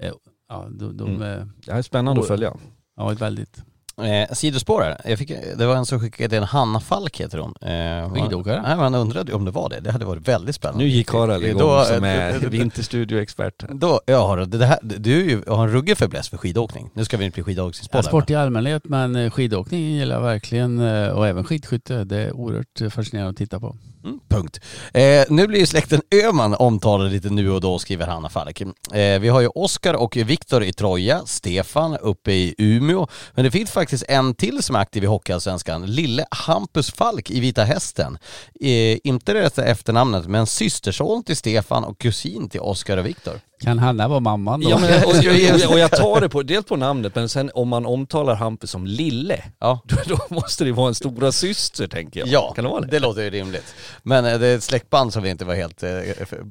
eh, 0.00 0.12
ja, 0.48 0.66
de, 0.70 0.96
de 0.96 1.08
Mm. 1.08 1.22
är 1.22 1.48
Det 1.66 1.72
här 1.72 1.78
är 1.78 1.82
spännande 1.82 2.20
att 2.20 2.28
följa. 2.28 2.54
ja, 2.96 3.08
väldigt 3.08 3.62
Eh, 4.02 4.34
sidospår 4.34 4.82
här. 4.82 5.00
Jag 5.04 5.18
fick, 5.18 5.28
det 5.56 5.66
var 5.66 5.76
en 5.76 5.86
som 5.86 6.00
skickade 6.00 6.36
en 6.36 6.42
Hanna 6.42 6.80
Falk 6.80 7.20
heter 7.20 7.38
hon. 7.38 7.54
Eh, 7.60 8.12
Skidåkare? 8.14 8.62
Nej 8.62 8.70
men 8.70 8.78
han 8.78 8.94
undrade 8.94 9.32
om 9.34 9.44
det 9.44 9.50
var 9.50 9.68
det. 9.68 9.80
Det 9.80 9.92
hade 9.92 10.04
varit 10.04 10.28
väldigt 10.28 10.54
spännande. 10.54 10.84
Nu 10.84 10.90
gick 10.90 11.12
Harald 11.12 11.44
igång 11.44 11.60
Då- 11.60 11.84
som 11.84 12.04
är 12.04 12.44
eh, 12.44 12.50
vinterstudioexpert. 12.50 13.64
Då, 13.68 14.00
ja 14.06 14.26
Harald, 14.26 14.50
det 14.58 14.66
här, 14.66 14.78
du 14.82 15.20
är 15.20 15.24
ju, 15.24 15.42
har 15.46 15.64
en 15.66 15.72
ruggig 15.72 15.98
fäbless 15.98 16.28
för 16.28 16.36
skidåkning. 16.36 16.90
Nu 16.94 17.04
ska 17.04 17.16
vi 17.16 17.24
inte 17.24 17.34
bli 17.34 17.42
skidåkningspodd 17.42 17.98
ja, 17.98 18.02
Sport 18.02 18.30
i 18.30 18.34
allmänhet 18.34 18.84
men 18.84 19.16
eh, 19.16 19.30
skidåkning 19.30 19.80
gillar 19.80 20.14
jag 20.14 20.22
verkligen 20.22 20.78
eh, 20.80 21.08
och 21.08 21.26
även 21.26 21.44
skidskytte. 21.44 22.04
Det 22.04 22.16
är 22.18 22.32
oerhört 22.32 22.80
eh, 22.80 22.88
fascinerande 22.88 23.30
att 23.30 23.36
titta 23.36 23.60
på. 23.60 23.76
Mm, 24.04 24.18
punkt. 24.28 24.60
Eh, 24.94 25.24
nu 25.28 25.46
blir 25.46 25.60
ju 25.60 25.66
släkten 25.66 26.00
Öman 26.24 26.54
omtalad 26.54 27.12
lite 27.12 27.30
nu 27.30 27.50
och 27.50 27.60
då 27.60 27.78
skriver 27.78 28.06
Hanna 28.06 28.28
Falk. 28.28 28.60
Eh, 28.60 29.20
vi 29.20 29.28
har 29.28 29.40
ju 29.40 29.48
Oskar 29.48 29.94
och 29.94 30.16
Viktor 30.16 30.64
i 30.64 30.72
Troja, 30.72 31.22
Stefan 31.26 31.96
uppe 31.96 32.32
i 32.32 32.54
Umeå. 32.58 33.06
Men 33.34 33.44
det 33.44 33.50
finns 33.50 33.70
faktiskt 33.70 34.04
en 34.08 34.34
till 34.34 34.62
som 34.62 34.76
är 34.76 34.80
aktiv 34.80 35.04
i 35.04 35.06
Hockeyallsvenskan, 35.06 35.86
lille 35.86 36.26
Hampus 36.30 36.92
Falk 36.92 37.30
i 37.30 37.40
Vita 37.40 37.64
Hästen. 37.64 38.18
Eh, 38.60 38.98
inte 39.04 39.32
det 39.32 39.42
rätta 39.42 39.64
efternamnet, 39.64 40.26
men 40.26 40.46
systerson 40.46 41.24
till 41.24 41.36
Stefan 41.36 41.84
och 41.84 41.98
kusin 41.98 42.48
till 42.48 42.60
Oskar 42.60 42.96
och 42.96 43.06
Viktor. 43.06 43.40
Kan 43.60 43.78
Hanna 43.78 44.08
vara 44.08 44.20
mamman 44.20 44.60
då? 44.60 44.70
Ja, 44.70 44.78
men, 44.78 45.04
och, 45.04 45.10
och, 45.10 45.72
och 45.72 45.78
jag 45.78 45.90
tar 45.90 46.20
det 46.20 46.28
på, 46.28 46.42
dels 46.52 46.66
på 46.66 46.76
namnet 46.76 47.14
men 47.14 47.28
sen 47.28 47.50
om 47.54 47.68
man 47.68 47.86
omtalar 47.86 48.34
Hampus 48.34 48.70
som 48.70 48.86
lille, 48.86 49.44
Ja. 49.58 49.80
då, 49.88 49.96
då 50.06 50.34
måste 50.34 50.64
det 50.64 50.72
vara 50.72 50.88
en 50.88 50.94
stora 50.94 51.32
syster 51.32 51.86
tänker 51.86 52.20
jag. 52.20 52.28
Ja, 52.28 52.52
kan 52.54 52.64
det 52.64 52.70
vara 52.70 52.80
det? 52.80 52.86
det 52.86 52.98
låter 52.98 53.22
ju 53.22 53.30
rimligt. 53.30 53.74
Men 54.02 54.24
eh, 54.24 54.38
det 54.38 54.46
är 54.46 54.56
ett 54.56 54.62
släktband 54.62 55.12
som 55.12 55.22
vi 55.22 55.30
inte 55.30 55.44
var 55.44 55.54
helt 55.54 55.82
eh, 55.82 55.90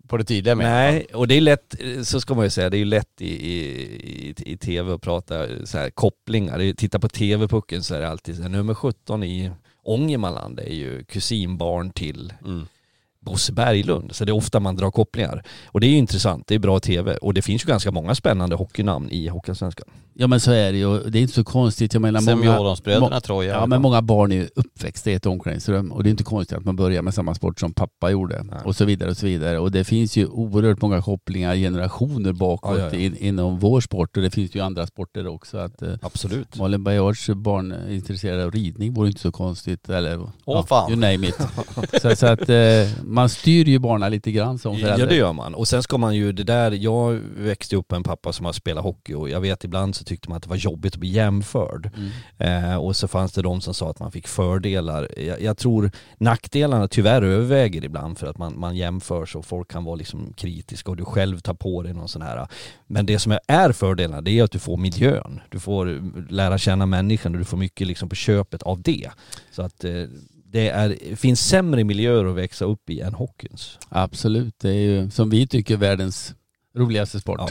på 0.07 0.17
det 0.17 0.23
tydliga 0.23 0.55
med. 0.55 0.65
Nej, 0.65 1.07
och 1.13 1.27
det 1.27 1.37
är 1.37 1.41
lätt, 1.41 1.75
så 2.03 2.21
ska 2.21 2.33
man 2.35 2.43
ju 2.43 2.49
säga, 2.49 2.69
det 2.69 2.77
är 2.77 2.79
ju 2.79 2.85
lätt 2.85 3.21
i, 3.21 3.47
i, 3.47 3.59
i, 4.27 4.33
i 4.45 4.57
tv 4.57 4.93
att 4.93 5.01
prata 5.01 5.45
så 5.65 5.77
här, 5.77 5.89
kopplingar. 5.89 6.73
Titta 6.73 6.99
på 6.99 7.09
tv-pucken 7.09 7.83
så 7.83 7.95
är 7.95 7.99
det 7.99 8.09
alltid 8.09 8.35
så 8.35 8.41
här, 8.41 8.49
nummer 8.49 8.73
17 8.73 9.23
i 9.23 9.51
Ångermanland 9.83 10.59
är 10.59 10.73
ju 10.73 11.03
kusinbarn 11.03 11.89
till 11.91 12.33
Mm. 12.45 12.67
Bosse 13.27 13.53
Berglund. 13.53 14.15
Så 14.15 14.25
det 14.25 14.31
är 14.31 14.35
ofta 14.35 14.59
man 14.59 14.75
drar 14.75 14.91
kopplingar. 14.91 15.43
Och 15.65 15.79
det 15.79 15.87
är 15.87 15.89
ju 15.91 15.97
intressant, 15.97 16.47
det 16.47 16.55
är 16.55 16.59
bra 16.59 16.79
tv. 16.79 17.17
Och 17.17 17.33
det 17.33 17.41
finns 17.41 17.63
ju 17.63 17.67
ganska 17.67 17.91
många 17.91 18.15
spännande 18.15 18.55
hockeynamn 18.55 19.09
i 19.09 19.27
Hockeyallsvenskan. 19.27 19.87
Ja 20.19 20.27
men 20.27 20.39
så 20.39 20.51
är 20.51 20.71
det 20.71 20.77
ju. 20.77 20.99
Det 20.99 21.19
är 21.19 21.21
inte 21.21 21.33
så 21.33 21.43
konstigt. 21.43 21.93
Jag 21.93 22.01
menar 22.01 22.35
många, 22.35 22.59
må- 22.99 23.19
tror 23.19 23.43
jag. 23.43 23.61
Ja 23.61 23.65
men 23.65 23.81
många 23.81 24.01
barn 24.01 24.31
är 24.31 24.35
ju 24.35 24.47
uppväxt 24.55 25.07
i 25.07 25.13
ett 25.13 25.25
omklädningsrum 25.25 25.91
och 25.91 26.03
det 26.03 26.09
är 26.09 26.11
inte 26.11 26.23
konstigt 26.23 26.57
att 26.57 26.65
man 26.65 26.75
börjar 26.75 27.01
med 27.01 27.13
samma 27.13 27.35
sport 27.35 27.59
som 27.59 27.73
pappa 27.73 28.11
gjorde 28.11 28.43
Nej. 28.43 28.59
och 28.63 28.75
så 28.75 28.85
vidare 28.85 29.09
och 29.09 29.17
så 29.17 29.25
vidare. 29.25 29.59
Och 29.59 29.71
det 29.71 29.83
finns 29.83 30.17
ju 30.17 30.27
oerhört 30.27 30.81
många 30.81 31.01
kopplingar 31.01 31.55
generationer 31.55 32.33
bakåt 32.33 32.77
Ja, 32.77 32.83
ja, 32.83 32.89
ja. 32.93 32.99
In, 32.99 33.17
inom 33.17 33.59
vår 33.59 33.81
sport 33.81 34.17
och 34.17 34.23
det 34.23 34.31
finns 34.31 34.55
ju 34.55 34.59
andra 34.59 34.87
sporter 34.87 35.27
också. 35.27 35.57
Att, 35.57 35.81
eh, 35.81 35.93
Absolut. 36.01 36.57
Malin 36.57 36.83
Baryards 36.83 37.29
barn 37.29 37.71
är 37.71 37.91
intresserade 37.91 38.45
av 38.45 38.51
ridning 38.51 38.93
vore 38.93 39.07
inte 39.07 39.21
så 39.21 39.31
konstigt. 39.31 39.89
Eller, 39.89 40.29
Åh, 40.45 40.65
fan. 40.65 40.91
You 40.91 40.99
name 40.99 41.27
it. 41.27 41.37
så, 42.01 42.15
så 42.15 42.27
att 42.27 42.49
eh, 42.49 42.57
man 43.17 43.29
styr 43.29 43.65
ju 43.65 43.79
barnen 43.79 44.11
lite 44.11 44.31
grann 44.31 44.59
som 44.59 44.73
Ja 44.73 44.79
förälder. 44.79 45.07
det 45.07 45.15
gör 45.15 45.33
man. 45.33 45.55
Och 45.55 45.67
sen 45.67 45.83
ska 45.83 45.97
man 45.97 46.15
ju, 46.15 46.31
det 46.31 46.43
där, 46.43 46.71
jag 46.71 47.19
växte 47.37 47.75
upp 47.75 47.91
med 47.91 47.97
en 47.97 48.03
pappa 48.03 48.33
som 48.33 48.45
har 48.45 48.53
spelat 48.53 48.83
hockey 48.83 49.13
och 49.13 49.29
jag 49.29 49.41
vet 49.41 49.63
ibland 49.63 49.95
så 49.95 50.03
tyckte 50.03 50.29
man 50.29 50.37
att 50.37 50.43
det 50.43 50.49
var 50.49 50.55
jobbigt 50.55 50.93
att 50.93 50.99
bli 50.99 51.09
jämförd. 51.09 51.89
Mm. 52.37 52.63
Eh, 52.71 52.77
och 52.77 52.95
så 52.95 53.07
fanns 53.07 53.31
det 53.31 53.41
de 53.41 53.61
som 53.61 53.73
sa 53.73 53.89
att 53.89 53.99
man 53.99 54.11
fick 54.11 54.27
fördelar. 54.27 55.07
Jag, 55.17 55.41
jag 55.41 55.57
tror 55.57 55.91
nackdelarna 56.17 56.87
tyvärr 56.87 57.21
överväger 57.21 57.85
ibland 57.85 58.17
för 58.17 58.27
att 58.27 58.37
man, 58.37 58.59
man 58.59 58.75
jämför 58.75 59.25
så 59.25 59.41
folk 59.41 59.71
kan 59.71 59.83
vara 59.83 59.95
liksom 59.95 60.33
kritiska 60.33 60.91
och 60.91 60.97
du 60.97 61.05
själv 61.05 61.39
tar 61.39 61.53
på 61.53 61.83
dig 61.83 61.93
någon 61.93 62.07
sån 62.07 62.21
här. 62.21 62.47
Men 62.87 63.05
det 63.05 63.19
som 63.19 63.37
är 63.47 63.71
fördelarna 63.71 64.21
det 64.21 64.39
är 64.39 64.43
att 64.43 64.51
du 64.51 64.59
får 64.59 64.77
miljön. 64.77 65.41
Du 65.49 65.59
får 65.59 65.85
lära 66.31 66.57
känna 66.57 66.85
människan 66.85 67.33
och 67.33 67.39
du 67.39 67.45
får 67.45 67.57
mycket 67.57 67.87
liksom 67.87 68.09
på 68.09 68.15
köpet 68.15 68.63
av 68.63 68.81
det. 68.81 69.09
Så 69.51 69.61
att 69.61 69.83
eh, 69.83 69.91
det 70.51 70.69
är, 70.69 71.15
finns 71.15 71.47
sämre 71.47 71.83
miljöer 71.83 72.25
att 72.25 72.35
växa 72.35 72.65
upp 72.65 72.89
i 72.89 73.01
än 73.01 73.13
hockeyns. 73.13 73.77
Absolut, 73.89 74.59
det 74.59 74.69
är 74.69 74.73
ju 74.73 75.09
som 75.09 75.29
vi 75.29 75.47
tycker 75.47 75.77
världens 75.77 76.33
roligaste 76.75 77.19
sport. 77.19 77.39
Ja. 77.39 77.49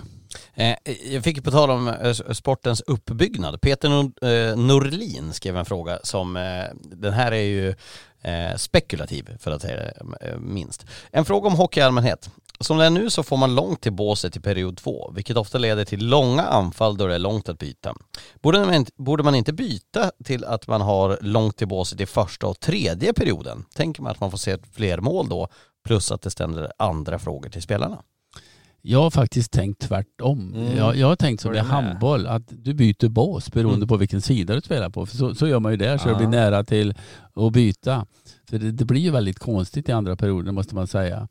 Eh, 0.55 0.76
jag 1.12 1.24
fick 1.24 1.44
på 1.44 1.51
tal 1.51 1.70
om 1.70 1.88
eh, 1.88 2.12
sportens 2.12 2.80
uppbyggnad. 2.80 3.61
Peter 3.61 3.88
Nor- 3.88 4.24
eh, 4.24 4.57
Norlin 4.57 5.32
skrev 5.32 5.57
en 5.57 5.64
fråga 5.64 5.99
som, 6.03 6.36
eh, 6.36 6.64
den 6.82 7.12
här 7.12 7.32
är 7.32 7.42
ju 7.42 7.74
eh, 8.22 8.57
spekulativ 8.57 9.36
för 9.38 9.51
att 9.51 9.62
säga 9.62 9.76
det 9.76 9.92
eh, 10.20 10.38
minst. 10.38 10.86
En 11.11 11.24
fråga 11.24 11.47
om 11.49 11.55
hockey 11.55 11.80
i 11.80 11.82
allmänhet. 11.82 12.30
Som 12.61 12.78
det 12.78 12.84
är 12.84 12.90
nu 12.90 13.11
så 13.11 13.22
får 13.22 13.36
man 13.36 13.54
långt 13.54 13.80
till 13.80 13.92
båset 13.92 14.36
i 14.36 14.40
period 14.40 14.76
två, 14.76 15.12
vilket 15.14 15.36
ofta 15.36 15.59
leder 15.59 15.84
till 15.84 16.07
långa 16.07 16.42
anfall 16.42 16.96
då 16.96 17.07
det 17.07 17.14
är 17.14 17.18
långt 17.18 17.48
att 17.48 17.59
byta. 17.59 17.94
Borde 18.42 18.61
man, 18.61 18.74
inte, 18.74 18.92
borde 18.96 19.22
man 19.22 19.34
inte 19.34 19.52
byta 19.52 20.11
till 20.24 20.44
att 20.44 20.66
man 20.68 20.80
har 20.80 21.18
långt 21.20 21.57
till 21.57 21.68
båset 21.68 22.00
i 22.00 22.07
första 22.07 22.46
och 22.46 22.61
tredje 22.61 23.12
perioden? 23.12 23.64
Tänker 23.74 24.02
man 24.02 24.12
att 24.12 24.20
man 24.20 24.30
får 24.30 24.38
se 24.38 24.57
fler 24.72 24.98
mål 25.00 25.28
då, 25.28 25.48
plus 25.86 26.12
att 26.12 26.22
det 26.22 26.30
ställer 26.30 26.72
andra 26.78 27.18
frågor 27.18 27.48
till 27.50 27.62
spelarna? 27.62 27.98
Jag 28.82 29.00
har 29.02 29.11
faktiskt 29.11 29.52
tänkt 29.52 29.80
tvärtom. 29.82 30.54
Mm. 30.54 30.76
Jag, 30.76 30.96
jag 30.96 31.07
har 31.07 31.16
tänkt 31.16 31.40
som 31.40 31.48
Håller 31.48 31.62
med. 31.62 31.72
handboll, 31.72 32.26
att 32.26 32.42
du 32.48 32.74
byter 32.74 33.09
bås 33.09 33.52
beroende 33.52 33.76
Mm. 33.76 33.88
på 33.88 33.96
vilken 33.96 34.22
sida 34.22 34.54
du 34.54 34.61
spelar 34.61 34.90
på. 34.90 35.07
För 35.07 35.16
så, 35.16 35.34
så 35.34 35.46
gör 35.48 35.59
man 35.61 35.72
ju 35.72 35.76
där, 35.78 35.98
så 35.98 36.04
det 36.04 36.11
Ja. 36.11 36.18
blir 36.18 36.28
nära 36.28 36.64
till 36.64 36.94
att 37.37 37.53
byta. 37.53 38.07
För 38.51 38.59
det, 38.59 38.72
det 38.72 38.84
blir 38.84 39.01
ju 39.01 39.11
väldigt 39.11 39.39
konstigt 39.39 39.89
i 39.89 39.93
andra 39.93 40.16
perioden 40.16 40.55
måste 40.55 40.74
man 40.74 40.87
säga. 40.87 41.28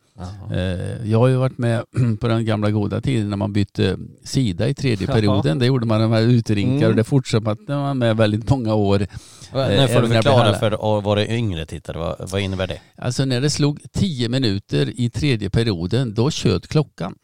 Eh, 0.51 1.09
Jag 1.11 1.19
har 1.19 1.27
ju 1.27 1.35
varit 1.35 1.57
med 1.57 1.83
på 2.19 2.27
den 2.27 2.45
gamla 2.45 2.71
goda 2.71 3.01
tiden 3.01 3.29
när 3.29 3.37
man 3.37 3.53
bytte 3.53 3.97
sida 4.23 4.67
i 4.67 4.73
tredje 4.73 5.07
Ja. 5.07 5.13
perioden. 5.13 5.59
Det 5.59 5.65
gjorde 5.65 5.85
man 5.85 6.01
när 6.01 6.07
man 6.07 6.11
var 6.25 6.27
uterinkar 6.29 6.75
Mm. 6.77 6.89
och 6.89 6.95
det 6.95 7.03
fortsatte 7.03 7.55
man 7.67 7.97
med 7.97 8.17
väldigt 8.17 8.49
många 8.49 8.73
år. 8.73 8.99
Nu 8.99 9.87
får 9.87 10.01
du 10.01 10.07
förklara 10.07 10.53
för 10.53 11.01
våra 11.01 11.27
yngre 11.27 11.65
tittare, 11.65 11.97
vad, 11.97 12.29
vad 12.31 12.41
innebär 12.41 12.67
det? 12.67 12.79
Alltså 12.97 13.25
när 13.25 13.41
det 13.41 13.49
slog 13.49 13.79
tio 13.93 14.29
minuter 14.29 14.99
i 14.99 15.09
tredje 15.09 15.49
perioden, 15.49 16.13
då 16.13 16.31
tjöt 16.31 16.67
klockan. 16.67 17.15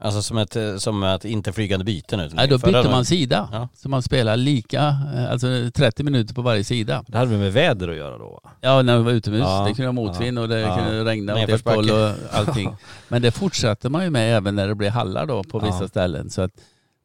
Alltså 0.00 0.22
som 0.22 0.38
ett, 0.38 0.56
eh, 0.56 0.76
som 0.76 1.02
ett 1.02 1.24
inte 1.24 1.52
flygande 1.52 1.84
byte 1.84 2.16
nu? 2.16 2.28
Nej, 2.32 2.48
då 2.48 2.58
Förra- 2.58 2.72
bytte 2.82 2.90
man 2.94 3.04
sida. 3.04 3.48
Ja. 3.52 3.68
Så 3.74 3.88
man 3.88 4.02
spelar 4.02 4.36
lika, 4.36 4.96
eh, 5.16 5.30
alltså 5.32 5.46
30 5.74 6.02
minuter 6.02 6.34
på 6.34 6.42
varje 6.42 6.64
sida. 6.64 7.04
Det 7.08 7.18
hade 7.18 7.30
väl 7.30 7.38
med 7.40 7.52
väder 7.52 7.88
att 7.88 7.96
göra 7.96 8.18
då? 8.18 8.40
Ja, 8.60 8.82
när 8.82 8.96
vi 8.98 9.04
var 9.04 9.12
utomhus. 9.12 9.42
Ja. 9.46 9.64
Det 9.68 9.74
kunde 9.74 9.92
vara 9.92 10.06
motvind 10.06 10.38
och 10.38 10.48
det 10.48 10.60
Ja. 10.60 10.76
kunde 10.76 11.04
regna 11.04 11.34
åt 11.34 11.48
ett 11.48 11.68
håll 11.68 11.90
och 11.90 12.10
allting. 12.32 12.76
Men 13.08 13.22
det 13.22 13.30
fortsatte 13.30 13.88
man 13.88 14.04
ju 14.04 14.10
med 14.10 14.36
även 14.36 14.54
när 14.56 14.68
det 14.68 14.74
blev 14.74 14.90
hallar 14.90 15.26
då 15.26 15.44
på 15.44 15.58
vissa 15.58 15.78
Ja. 15.84 15.88
ställen. 15.88 16.30
Så 16.30 16.42
att, 16.42 16.50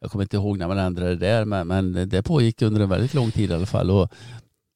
jag 0.00 0.10
kommer 0.10 0.22
inte 0.24 0.36
ihåg 0.36 0.58
när 0.58 0.68
man 0.68 0.78
ändrade 0.78 1.10
det 1.16 1.26
där, 1.26 1.44
men, 1.44 1.66
men 1.66 2.08
det 2.08 2.22
pågick 2.22 2.62
under 2.62 2.80
en 2.80 2.88
väldigt 2.88 3.14
lång 3.14 3.30
tid 3.30 3.50
i 3.50 3.54
alla 3.54 3.66
fall. 3.66 3.90
Och 3.90 4.08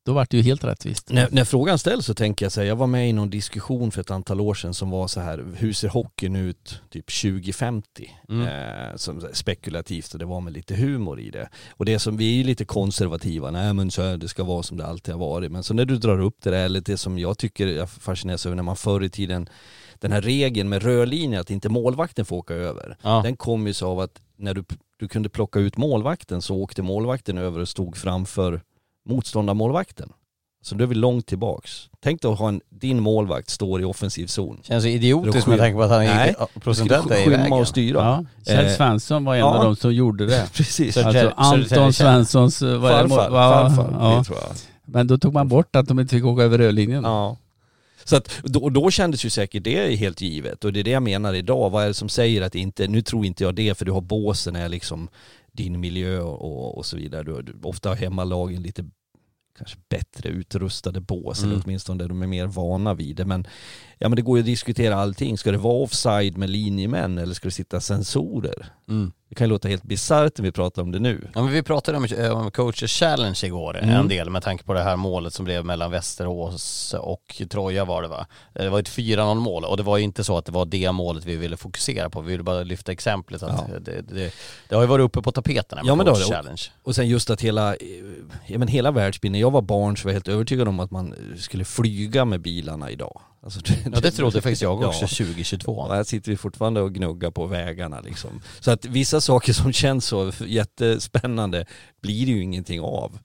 då 0.04 0.12
var 0.12 0.26
det 0.30 0.36
ju 0.36 0.42
helt 0.42 0.64
rättvist. 0.64 1.10
När, 1.10 1.28
när 1.30 1.44
frågan 1.44 1.78
ställs 1.78 2.06
så 2.06 2.14
tänker 2.14 2.44
jag 2.44 2.52
säga, 2.52 2.66
jag 2.66 2.76
var 2.76 2.86
med 2.86 3.08
i 3.08 3.12
någon 3.12 3.30
diskussion 3.30 3.90
för 3.90 4.00
ett 4.00 4.10
antal 4.10 4.40
år 4.40 4.54
sedan 4.54 4.74
som 4.74 4.90
var 4.90 5.08
så 5.08 5.20
här, 5.20 5.44
hur 5.56 5.72
ser 5.72 5.88
hockeyn 5.88 6.36
ut 6.36 6.82
typ 6.90 7.06
2050? 7.22 8.10
Mm. 8.28 8.46
Eh, 8.46 8.96
som 8.96 9.28
spekulativt 9.32 10.12
och 10.12 10.18
det 10.18 10.24
var 10.24 10.40
med 10.40 10.52
lite 10.52 10.74
humor 10.74 11.20
i 11.20 11.30
det. 11.30 11.48
Och 11.70 11.84
det 11.84 11.98
som, 11.98 12.16
vi 12.16 12.32
är 12.32 12.36
ju 12.36 12.44
lite 12.44 12.64
konservativa, 12.64 13.50
nej 13.50 13.74
men 13.74 13.90
så 13.90 14.02
här, 14.02 14.16
det 14.16 14.28
ska 14.28 14.44
vara 14.44 14.62
som 14.62 14.76
det 14.76 14.86
alltid 14.86 15.14
har 15.14 15.20
varit. 15.20 15.52
Men 15.52 15.62
så 15.62 15.74
när 15.74 15.84
du 15.84 15.96
drar 15.96 16.20
upp 16.20 16.36
det 16.42 16.50
där, 16.50 16.64
eller 16.64 16.80
det 16.80 16.96
som 16.96 17.18
jag 17.18 17.38
tycker 17.38 17.66
jag 17.66 17.90
fascineras 17.90 18.46
över 18.46 18.56
när 18.56 18.62
man 18.62 18.76
förr 18.76 19.02
i 19.02 19.10
tiden, 19.10 19.48
den 19.94 20.12
här 20.12 20.22
regeln 20.22 20.68
med 20.68 20.82
rödlinjen 20.82 21.40
att 21.40 21.50
inte 21.50 21.68
målvakten 21.68 22.24
får 22.24 22.36
åka 22.36 22.54
över. 22.54 22.96
Ja. 23.02 23.20
Den 23.24 23.36
kom 23.36 23.66
ju 23.66 23.72
så 23.72 23.88
av 23.88 24.00
att 24.00 24.20
när 24.36 24.54
du, 24.54 24.64
du 24.96 25.08
kunde 25.08 25.28
plocka 25.28 25.58
ut 25.58 25.76
målvakten 25.76 26.42
så 26.42 26.56
åkte 26.56 26.82
målvakten 26.82 27.38
över 27.38 27.60
och 27.60 27.68
stod 27.68 27.96
framför 27.96 28.60
motståndarmålvakten. 29.04 30.12
Så 30.62 30.74
då 30.74 30.84
är 30.84 30.88
vi 30.88 30.94
långt 30.94 31.26
tillbaks. 31.26 31.88
Tänk 32.02 32.22
dig 32.22 32.30
att 32.32 32.38
ha 32.38 32.48
en, 32.48 32.60
din 32.70 33.00
målvakt 33.00 33.50
står 33.50 33.80
i 33.80 33.84
offensiv 33.84 34.26
zon. 34.26 34.60
Känns 34.62 34.84
idiotiskt 34.84 35.46
med 35.46 35.58
tanke 35.58 35.76
på 35.76 35.82
att 35.82 35.90
han 35.90 36.04
Nej, 36.04 36.28
gick 36.54 36.62
procentuellt 36.64 37.10
är 37.10 37.16
i 37.20 37.24
skymma 37.24 37.36
vägen. 37.36 37.52
och 37.52 37.68
styra. 37.68 37.98
Ja, 37.98 38.24
Kjell 38.54 38.66
Eh, 38.66 38.72
Svensson 38.76 39.24
var 39.24 39.34
en 39.34 39.40
ja. 39.40 39.46
av 39.46 39.64
de 39.64 39.76
som 39.76 39.94
gjorde 39.94 40.26
det. 40.26 40.48
Precis. 40.54 40.94
Så- 40.94 41.06
Alltså 41.06 41.32
Anton 41.36 41.92
Svenssons... 41.92 42.62
eh, 42.62 42.78
vad 42.78 42.92
är 42.92 43.02
det? 43.02 43.08
Farfar, 43.08 43.30
Va- 43.30 43.70
farfar, 43.70 43.96
ja. 44.00 44.18
det 44.18 44.24
tror 44.24 44.38
jag. 44.40 44.56
Men 44.84 45.06
då 45.06 45.18
tog 45.18 45.32
man 45.32 45.48
bort 45.48 45.76
att 45.76 45.88
de 45.88 46.00
inte 46.00 46.14
fick 46.16 46.24
åka 46.24 46.42
över 46.42 46.58
rödlinjen. 46.58 47.04
Ja. 47.04 47.36
Så 48.04 48.16
att 48.16 48.30
då, 48.44 48.68
då 48.68 48.90
kändes 48.90 49.24
ju 49.24 49.30
säkert 49.30 49.64
det 49.64 49.96
helt 49.96 50.20
givet 50.20 50.64
och 50.64 50.72
det 50.72 50.80
är 50.80 50.84
det 50.84 50.90
jag 50.90 51.02
menar 51.02 51.34
idag. 51.34 51.70
Vad 51.70 51.84
är 51.84 51.88
det 51.88 51.94
som 51.94 52.08
säger 52.08 52.42
att 52.42 52.54
inte, 52.54 52.86
nu 52.88 53.02
tror 53.02 53.26
inte 53.26 53.44
jag 53.44 53.54
det 53.54 53.78
för 53.78 53.84
du 53.84 53.92
har 53.92 54.00
båsen 54.00 54.56
är 54.56 54.68
liksom 54.68 55.08
din 55.56 55.80
miljö 55.80 56.20
och, 56.20 56.78
och 56.78 56.86
så 56.86 56.96
vidare. 56.96 57.22
Du, 57.22 57.42
du, 57.42 57.54
ofta 57.62 57.88
har 57.88 57.96
hemmalagen 57.96 58.62
lite 58.62 58.84
kanske 59.58 59.76
bättre 59.88 60.28
utrustade 60.28 61.00
bås 61.00 61.42
Mm. 61.42 61.50
eller 61.50 61.62
åtminstone 61.64 62.06
de 62.06 62.22
är 62.22 62.26
mer 62.26 62.46
vana 62.46 62.94
vid 62.94 63.16
det. 63.16 63.24
Men, 63.24 63.46
ja, 63.98 64.08
men 64.08 64.16
det 64.16 64.22
går 64.22 64.38
ju 64.38 64.42
att 64.42 64.46
diskutera 64.46 64.94
allting. 64.96 65.38
Ska 65.38 65.52
det 65.52 65.58
vara 65.58 65.82
offside 65.82 66.36
med 66.36 66.50
linjemän 66.50 67.18
eller 67.18 67.34
ska 67.34 67.48
det 67.48 67.52
sitta 67.52 67.80
sensorer? 67.80 68.66
Mm. 68.88 69.12
Det 69.28 69.34
kan 69.34 69.46
ju 69.46 69.48
låta 69.50 69.68
helt 69.68 69.82
bisarrt 69.82 70.38
när 70.38 70.42
vi 70.44 70.52
pratar 70.52 70.82
om 70.82 70.92
det 70.92 70.98
nu. 70.98 71.28
Ja, 71.34 71.42
men 71.42 71.52
vi 71.52 71.62
pratade 71.62 71.98
om, 71.98 72.04
eh, 72.04 72.30
om 72.30 72.50
coaches 72.50 72.90
challenge 72.92 73.40
igår 73.44 73.76
Mm. 73.82 73.90
en 73.96 74.08
del 74.08 74.30
med 74.30 74.42
tanke 74.42 74.64
på 74.64 74.74
det 74.74 74.82
här 74.82 74.96
målet 74.96 75.34
som 75.34 75.44
blev 75.44 75.64
mellan 75.64 75.90
Västerås 75.90 76.94
och 76.98 77.42
Troja 77.50 77.84
var 77.84 78.02
det 78.02 78.08
va? 78.08 78.26
Det 78.52 78.68
var 78.68 78.78
ett 78.80 78.88
4-0 78.88 79.34
mål 79.40 79.64
och 79.64 79.76
det 79.76 79.82
var 79.82 79.96
ju 79.98 80.04
inte 80.04 80.24
så 80.24 80.38
att 80.38 80.44
det 80.44 80.52
var 80.52 80.64
det 80.64 80.92
målet 80.92 81.24
vi 81.24 81.36
ville 81.36 81.56
fokusera 81.56 82.10
på. 82.10 82.20
Vi 82.20 82.30
ville 82.30 82.42
bara 82.42 82.62
lyfta 82.62 82.92
exemplet 82.92 83.42
att 83.42 83.64
Ja. 83.72 83.78
det, 83.78 84.00
det, 84.02 84.34
det 84.68 84.74
har 84.74 84.82
ju 84.82 84.88
varit 84.88 85.04
uppe 85.04 85.22
på 85.22 85.32
tapeten 85.32 85.78
med 85.82 85.86
Ja, 85.90 85.94
men 85.94 86.06
coach 86.06 86.18
det. 86.28 86.34
challenge. 86.34 86.62
Och 86.82 86.94
sen 86.94 87.08
just 87.08 87.30
att 87.30 87.40
hela, 87.40 87.74
eh, 87.74 87.78
ja, 88.46 88.58
men 88.58 88.68
hela 88.68 88.90
världsbilden, 88.90 89.40
jag 89.40 89.50
var 89.50 89.62
barn 89.62 89.96
så 89.96 90.04
var 90.04 90.10
jag 90.10 90.14
helt 90.14 90.28
övertygad 90.28 90.68
om 90.68 90.80
att 90.80 90.90
man 90.90 91.14
skulle 91.38 91.64
flyga 91.64 92.24
med 92.24 92.40
bilarna 92.40 92.90
idag. 92.90 93.20
Alltså, 93.44 93.60
Ja 93.92 94.00
det 94.00 94.10
trodde 94.10 94.40
faktiskt 94.40 94.62
jag 94.62 94.80
också 94.82 95.00
Ja. 95.00 95.08
2022. 95.08 95.86
Ja, 95.88 95.94
här 95.94 96.04
sitter 96.04 96.30
vi 96.30 96.36
fortfarande 96.36 96.80
och 96.80 96.94
gnuggar 96.94 97.30
på 97.30 97.46
vägarna 97.46 98.00
liksom. 98.00 98.30
Så 98.60 98.70
att 98.70 98.84
vissa 98.84 99.20
saker 99.20 99.52
som 99.52 99.72
känns 99.72 100.06
så 100.06 100.32
jättespännande 100.46 101.66
blir 102.02 102.26
det 102.26 102.32
ju 102.32 102.42
ingenting 102.42 102.80
av. 102.80 103.18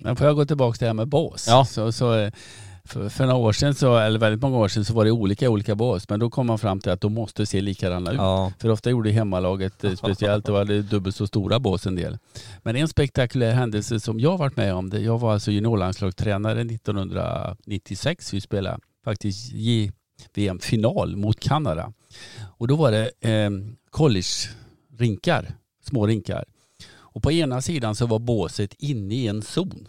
Men 0.00 0.16
får 0.16 0.26
jag 0.26 0.36
gå 0.36 0.44
tillbaka 0.44 0.76
till 0.76 0.84
det 0.84 0.88
här 0.88 0.94
med 0.94 1.08
bås? 1.08 1.46
Ja. 1.48 1.64
Så, 1.64 1.92
så, 1.92 2.30
för, 2.84 3.08
för 3.08 3.26
några 3.26 3.36
år 3.38 3.52
sedan, 3.52 3.74
så, 3.74 3.96
eller 3.96 4.18
väldigt 4.18 4.42
många 4.42 4.56
år 4.58 4.68
sedan, 4.68 4.84
så 4.84 4.94
var 4.94 5.04
det 5.04 5.10
olika 5.10 5.50
olika 5.50 5.74
bås. 5.74 6.08
Men 6.08 6.20
då 6.20 6.30
kom 6.30 6.46
man 6.46 6.58
fram 6.58 6.80
till 6.80 6.92
att 6.92 7.00
de 7.00 7.12
måste 7.14 7.46
se 7.46 7.60
likadana 7.60 8.10
ut. 8.10 8.16
Ja. 8.16 8.52
För 8.58 8.70
ofta 8.70 8.90
gjorde 8.90 9.10
hemmalaget 9.10 9.84
eh, 9.84 9.94
speciellt, 9.94 10.46
det 10.46 10.52
var 10.52 10.64
det 10.64 10.82
dubbelt 10.82 11.16
så 11.16 11.26
stora 11.26 11.58
bås 11.58 11.86
en 11.86 11.96
del. 11.96 12.18
Men 12.62 12.76
en 12.76 12.88
spektakulär 12.88 13.52
händelse 13.52 14.00
som 14.00 14.20
jag 14.20 14.38
varit 14.38 14.56
med 14.56 14.74
om, 14.74 14.90
det, 14.90 15.00
jag 15.00 15.18
var 15.18 15.32
alltså 15.32 15.50
juniorlandslagstränare 15.50 16.60
1996. 16.60 18.34
Vi 18.34 18.40
spelade 18.40 18.78
faktiskt 19.06 19.52
VM-final 20.34 21.16
mot 21.16 21.40
Kanada. 21.40 21.92
Och 22.58 22.68
då 22.68 22.76
var 22.76 22.92
det 22.92 23.10
eh, 23.20 23.50
college-rinkar, 23.90 25.54
små 25.82 26.06
rinkar. 26.06 26.44
Och 26.88 27.22
på 27.22 27.32
ena 27.32 27.62
sidan 27.62 27.94
så 27.94 28.06
var 28.06 28.18
båset 28.18 28.74
inne 28.78 29.14
i 29.14 29.26
en 29.26 29.42
zon. 29.42 29.88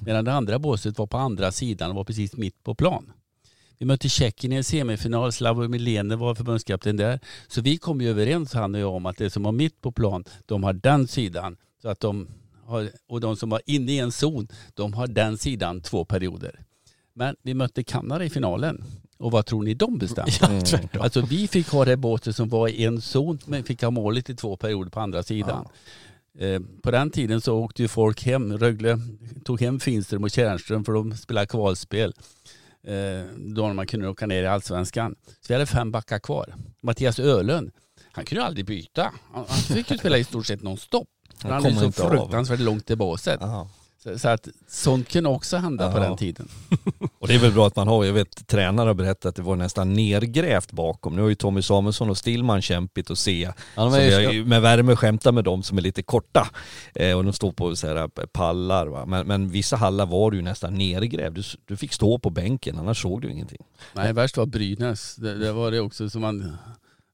Medan 0.00 0.24
det 0.24 0.32
andra 0.32 0.58
båset 0.58 0.98
var 0.98 1.06
på 1.06 1.16
andra 1.16 1.52
sidan 1.52 1.90
och 1.90 1.96
var 1.96 2.04
precis 2.04 2.36
mitt 2.36 2.62
på 2.62 2.74
plan. 2.74 3.12
Vi 3.78 3.86
mötte 3.86 4.08
Tjeckien 4.08 4.52
i 4.52 4.56
en 4.56 4.64
semifinal. 4.64 5.32
Slavomir 5.32 5.78
Lene 5.78 6.16
var 6.16 6.34
förbundskapten 6.34 6.96
där. 6.96 7.20
Så 7.48 7.60
vi 7.60 7.78
kom 7.78 8.00
ju 8.00 8.10
överens 8.10 8.54
han 8.54 8.74
och 8.74 8.80
jag 8.80 8.94
om 8.94 9.06
att 9.06 9.16
det 9.16 9.30
som 9.30 9.42
var 9.42 9.52
mitt 9.52 9.80
på 9.80 9.92
plan, 9.92 10.24
de 10.46 10.64
har 10.64 10.72
den 10.72 11.08
sidan. 11.08 11.56
Så 11.82 11.88
att 11.88 12.00
de 12.00 12.28
har, 12.64 12.90
och 13.08 13.20
de 13.20 13.36
som 13.36 13.50
var 13.50 13.60
inne 13.66 13.92
i 13.92 13.98
en 13.98 14.12
zon, 14.12 14.48
de 14.74 14.92
har 14.92 15.06
den 15.06 15.38
sidan 15.38 15.80
två 15.80 16.04
perioder. 16.04 16.64
Men 17.14 17.36
vi 17.42 17.54
mötte 17.54 17.84
Kanada 17.84 18.24
i 18.24 18.30
finalen. 18.30 18.84
Och 19.18 19.30
vad 19.30 19.46
tror 19.46 19.62
ni 19.62 19.74
de 19.74 19.98
bestämde? 19.98 20.32
Ja, 20.40 20.60
tvärtom. 20.60 21.00
Alltså 21.02 21.20
vi 21.20 21.48
fick 21.48 21.68
ha 21.68 21.84
det 21.84 21.96
båset 21.96 22.36
som 22.36 22.48
var 22.48 22.68
i 22.68 22.84
en 22.84 23.00
zon 23.00 23.38
men 23.46 23.64
fick 23.64 23.82
ha 23.82 23.90
målet 23.90 24.30
i 24.30 24.34
två 24.36 24.56
perioder 24.56 24.90
på 24.90 25.00
andra 25.00 25.22
sidan. 25.22 25.68
Eh, 26.38 26.60
på 26.82 26.90
den 26.90 27.10
tiden 27.10 27.40
så 27.40 27.58
åkte 27.58 27.82
ju 27.82 27.88
folk 27.88 28.24
hem, 28.24 28.58
Rögle 28.58 28.98
tog 29.44 29.60
hem 29.60 29.80
Finström 29.80 30.24
och 30.24 30.30
Tjärnström 30.30 30.84
för 30.84 30.92
de 30.92 31.16
spelade 31.16 31.46
kvalspel. 31.46 32.12
Eh, 32.86 33.26
då 33.36 33.72
man 33.72 33.86
kunde 33.86 34.08
åka 34.08 34.26
ner 34.26 34.42
i 34.42 34.46
allsvenskan. 34.46 35.14
Så 35.26 35.46
vi 35.48 35.54
hade 35.54 35.66
fem 35.66 35.90
backar 35.90 36.18
kvar. 36.18 36.54
Mattias 36.80 37.18
Ölund, 37.18 37.70
han 38.12 38.24
kunde 38.24 38.44
aldrig 38.44 38.66
byta. 38.66 39.12
Han, 39.32 39.44
han 39.48 39.58
fick 39.58 39.90
ju 39.90 39.98
spela 39.98 40.18
i 40.18 40.24
stort 40.24 40.46
sett 40.46 40.62
nonstop. 40.62 41.08
Han, 41.42 41.52
han 41.52 41.66
är 41.66 41.70
så 41.70 41.92
fruktansvärt 41.92 42.60
av. 42.60 42.64
långt 42.66 42.90
i 42.90 42.96
båset. 42.96 43.42
Aha. 43.42 43.68
Så, 44.04 44.18
så, 44.18 44.28
att 44.28 44.48
sånt 44.68 45.08
kunde 45.08 45.30
också 45.30 45.56
hända 45.56 45.84
Aha. 45.84 45.94
på 45.94 45.98
den 45.98 46.16
tiden. 46.16 46.48
Och 47.18 47.28
det 47.28 47.34
är 47.34 47.38
väl 47.38 47.52
bra 47.52 47.66
att 47.66 47.76
man 47.76 47.88
har, 47.88 48.04
jag 48.04 48.12
vet 48.12 48.46
tränare 48.46 48.86
har 48.86 48.94
berättat 48.94 49.26
att 49.26 49.36
det 49.36 49.42
var 49.42 49.56
nästan 49.56 49.92
nergrävt 49.92 50.72
bakom. 50.72 51.16
Nu 51.16 51.22
har 51.22 51.28
ju 51.28 51.34
Tommy 51.34 51.62
Samuelsson 51.62 52.10
och 52.10 52.16
Stillman 52.16 52.62
kämpigt 52.62 53.10
att 53.10 53.18
se. 53.18 53.52
Ja, 53.74 53.90
så 53.90 53.96
vi 53.98 54.44
med 54.44 54.62
värme 54.62 54.96
skämtar 54.96 55.32
med 55.32 55.44
dem 55.44 55.62
som 55.62 55.78
är 55.78 55.82
lite 55.82 56.02
korta. 56.02 56.48
Eh, 56.94 57.16
och 57.16 57.24
de 57.24 57.32
står 57.32 57.52
på 57.52 57.76
så 57.76 57.86
här 57.86 57.96
eh, 57.96 58.08
pallar. 58.32 58.86
Va? 58.86 59.06
Men, 59.06 59.26
men 59.26 59.48
vissa 59.48 59.76
hallar 59.76 60.06
var 60.06 60.30
du 60.30 60.36
ju 60.36 60.42
nästan 60.42 60.74
nergrävd. 60.74 61.34
Du, 61.34 61.42
du 61.64 61.76
fick 61.76 61.92
stå 61.92 62.18
på 62.18 62.30
bänken, 62.30 62.78
annars 62.78 63.02
såg 63.02 63.22
du 63.22 63.30
ingenting. 63.30 63.62
Nej, 63.92 64.12
värst 64.12 64.36
var 64.36 64.46
Brynäs. 64.46 65.16
Det, 65.16 65.38
det 65.38 65.52
var 65.52 65.70
det 65.70 65.80
också 65.80 66.10
som 66.10 66.20
man 66.20 66.56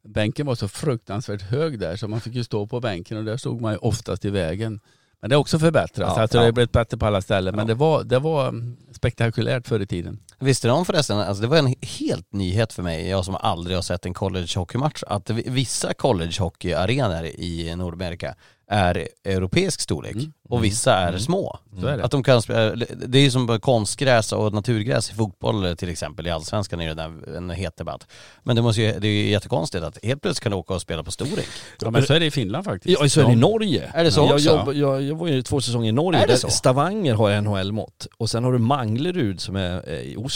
bänken 0.04 0.46
var 0.46 0.54
så 0.54 0.68
fruktansvärt 0.68 1.42
hög 1.42 1.78
där 1.78 1.96
så 1.96 2.08
man 2.08 2.20
fick 2.20 2.34
ju 2.34 2.44
stå 2.44 2.66
på 2.66 2.80
bänken 2.80 3.18
och 3.18 3.24
där 3.24 3.36
stod 3.36 3.60
man 3.60 3.72
ju 3.72 3.78
oftast 3.78 4.24
i 4.24 4.30
vägen. 4.30 4.80
Men 5.20 5.30
det 5.30 5.36
har 5.36 5.40
också 5.40 5.58
förbättrats. 5.58 6.16
Ja, 6.16 6.22
alltså 6.22 6.38
ja. 6.38 6.40
det 6.40 6.46
har 6.46 6.52
blivit 6.52 6.72
bättre 6.72 6.96
på 6.96 7.06
alla 7.06 7.20
ställen. 7.20 7.56
Men 7.56 7.66
det, 7.66 7.74
var, 7.74 8.04
det 8.04 8.18
var 8.18 8.48
mm, 8.48 8.76
spektakulärt 8.92 9.68
förr 9.68 9.80
i 9.80 9.86
tiden. 9.86 10.18
Visste 10.40 10.68
du 10.68 10.72
om 10.72 10.84
förresten, 10.84 11.18
alltså 11.18 11.42
det 11.42 11.48
var 11.48 11.56
en 11.56 11.74
helt 11.82 12.32
nyhet 12.32 12.72
för 12.72 12.82
mig, 12.82 13.08
jag 13.08 13.24
som 13.24 13.34
aldrig 13.34 13.76
har 13.76 13.82
sett 13.82 14.06
en 14.06 14.14
college 14.14 14.48
hockeymatch, 14.56 15.02
att 15.06 15.30
vissa 15.30 15.94
college 15.94 16.32
hockeyarenor 16.38 17.24
i 17.24 17.74
Nordamerika 17.76 18.34
är 18.70 19.08
europeisk 19.24 19.80
storlek 19.80 20.14
mm. 20.14 20.32
och 20.48 20.64
vissa 20.64 20.94
är 20.94 21.08
mm. 21.08 21.20
små. 21.20 21.58
Mm. 21.78 22.04
Att 22.04 22.10
de 22.10 22.22
kan 22.22 22.42
spela, 22.42 22.84
det 23.06 23.18
är 23.18 23.22
ju 23.22 23.30
som 23.30 23.60
konstgräs 23.60 24.32
och 24.32 24.52
naturgräs 24.52 25.10
i 25.10 25.14
fotboll 25.14 25.76
till 25.76 25.88
exempel, 25.88 26.26
i 26.26 26.30
allsvenskan 26.30 26.80
är 26.80 26.94
det 26.94 27.36
en 27.36 27.50
het 27.50 27.76
debatt. 27.76 28.06
Men 28.42 28.56
det, 28.56 28.62
måste 28.62 28.82
ju, 28.82 28.98
det 28.98 29.08
är 29.08 29.12
ju 29.12 29.30
jättekonstigt 29.30 29.84
att 29.84 29.98
helt 30.04 30.22
plötsligt 30.22 30.42
kan 30.42 30.52
du 30.52 30.58
åka 30.58 30.74
och 30.74 30.82
spela 30.82 31.02
på 31.02 31.10
storlek. 31.10 31.48
Ja 31.80 31.90
men 31.90 32.02
så 32.02 32.14
är 32.14 32.20
det 32.20 32.26
i 32.26 32.30
Finland 32.30 32.64
faktiskt. 32.64 33.00
Ja 33.00 33.08
så 33.08 33.20
är 33.20 33.24
det 33.24 33.32
i 33.32 33.36
Norge. 33.36 33.90
Är 33.94 34.04
det 34.04 34.12
så 34.12 34.20
jag, 34.20 34.40
jag, 34.40 34.76
jag, 34.76 35.02
jag 35.02 35.14
var 35.14 35.28
ju 35.28 35.42
två 35.42 35.60
säsonger 35.60 35.88
i 35.88 35.92
Norge, 35.92 36.26
där 36.26 36.36
Stavanger 36.36 37.14
har 37.14 37.40
NHL-mått 37.40 38.06
och 38.16 38.30
sen 38.30 38.44
har 38.44 38.52
du 38.52 38.58
Manglerud 38.58 39.40
som 39.40 39.56
är 39.56 39.88
eh, 39.88 40.00
i 40.00 40.16
Oslo. 40.16 40.29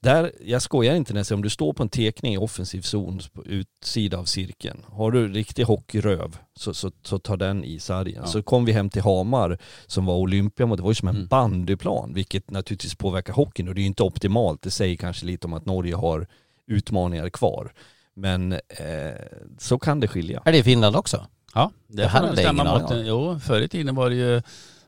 Där, 0.00 0.32
jag 0.44 0.62
skojar 0.62 0.94
inte 0.94 1.12
när 1.12 1.18
jag 1.18 1.26
säger 1.26 1.36
om 1.36 1.42
du 1.42 1.50
står 1.50 1.72
på 1.72 1.82
en 1.82 1.88
tekning 1.88 2.34
i 2.34 2.38
offensiv 2.38 2.80
zon 2.80 3.20
på 3.32 3.44
utsida 3.44 4.18
av 4.18 4.24
cirkeln, 4.24 4.84
har 4.88 5.10
du 5.10 5.28
riktig 5.32 5.64
hockeyröv 5.64 6.36
så, 6.54 6.74
så, 6.74 6.90
så 7.02 7.18
tar 7.18 7.36
den 7.36 7.64
i 7.64 7.78
sargen. 7.78 8.22
Ja. 8.24 8.26
Så 8.26 8.42
kom 8.42 8.64
vi 8.64 8.72
hem 8.72 8.90
till 8.90 9.02
Hamar 9.02 9.58
som 9.86 10.06
var 10.06 10.16
Olympia, 10.16 10.66
det 10.66 10.82
var 10.82 10.90
ju 10.90 10.94
som 10.94 11.08
en 11.08 11.16
mm. 11.16 11.28
bandyplan, 11.28 12.14
vilket 12.14 12.50
naturligtvis 12.50 12.94
påverkar 12.94 13.32
hockeyn 13.32 13.68
och 13.68 13.74
det 13.74 13.80
är 13.80 13.82
ju 13.82 13.86
inte 13.86 14.02
optimalt. 14.02 14.62
Det 14.62 14.70
säger 14.70 14.96
kanske 14.96 15.26
lite 15.26 15.46
om 15.46 15.52
att 15.52 15.66
Norge 15.66 15.94
har 15.94 16.26
utmaningar 16.66 17.28
kvar. 17.30 17.72
Men 18.14 18.52
eh, 18.52 18.58
så 19.58 19.78
kan 19.78 20.00
det 20.00 20.08
skilja. 20.08 20.42
Är 20.44 20.52
det 20.52 20.58
i 20.58 20.62
Finland 20.62 20.96
också? 20.96 21.26
Ja, 21.54 21.70
det, 21.86 22.02
det 22.02 22.08
här 22.08 22.22
är 22.24 22.52
ingen 22.52 22.66
aning 22.66 23.06
Jo, 23.06 23.40
förr 23.40 23.60
i 23.60 23.68
tiden 23.68 23.94
var 23.94 24.10
det 24.10 24.16
ju 24.16 24.42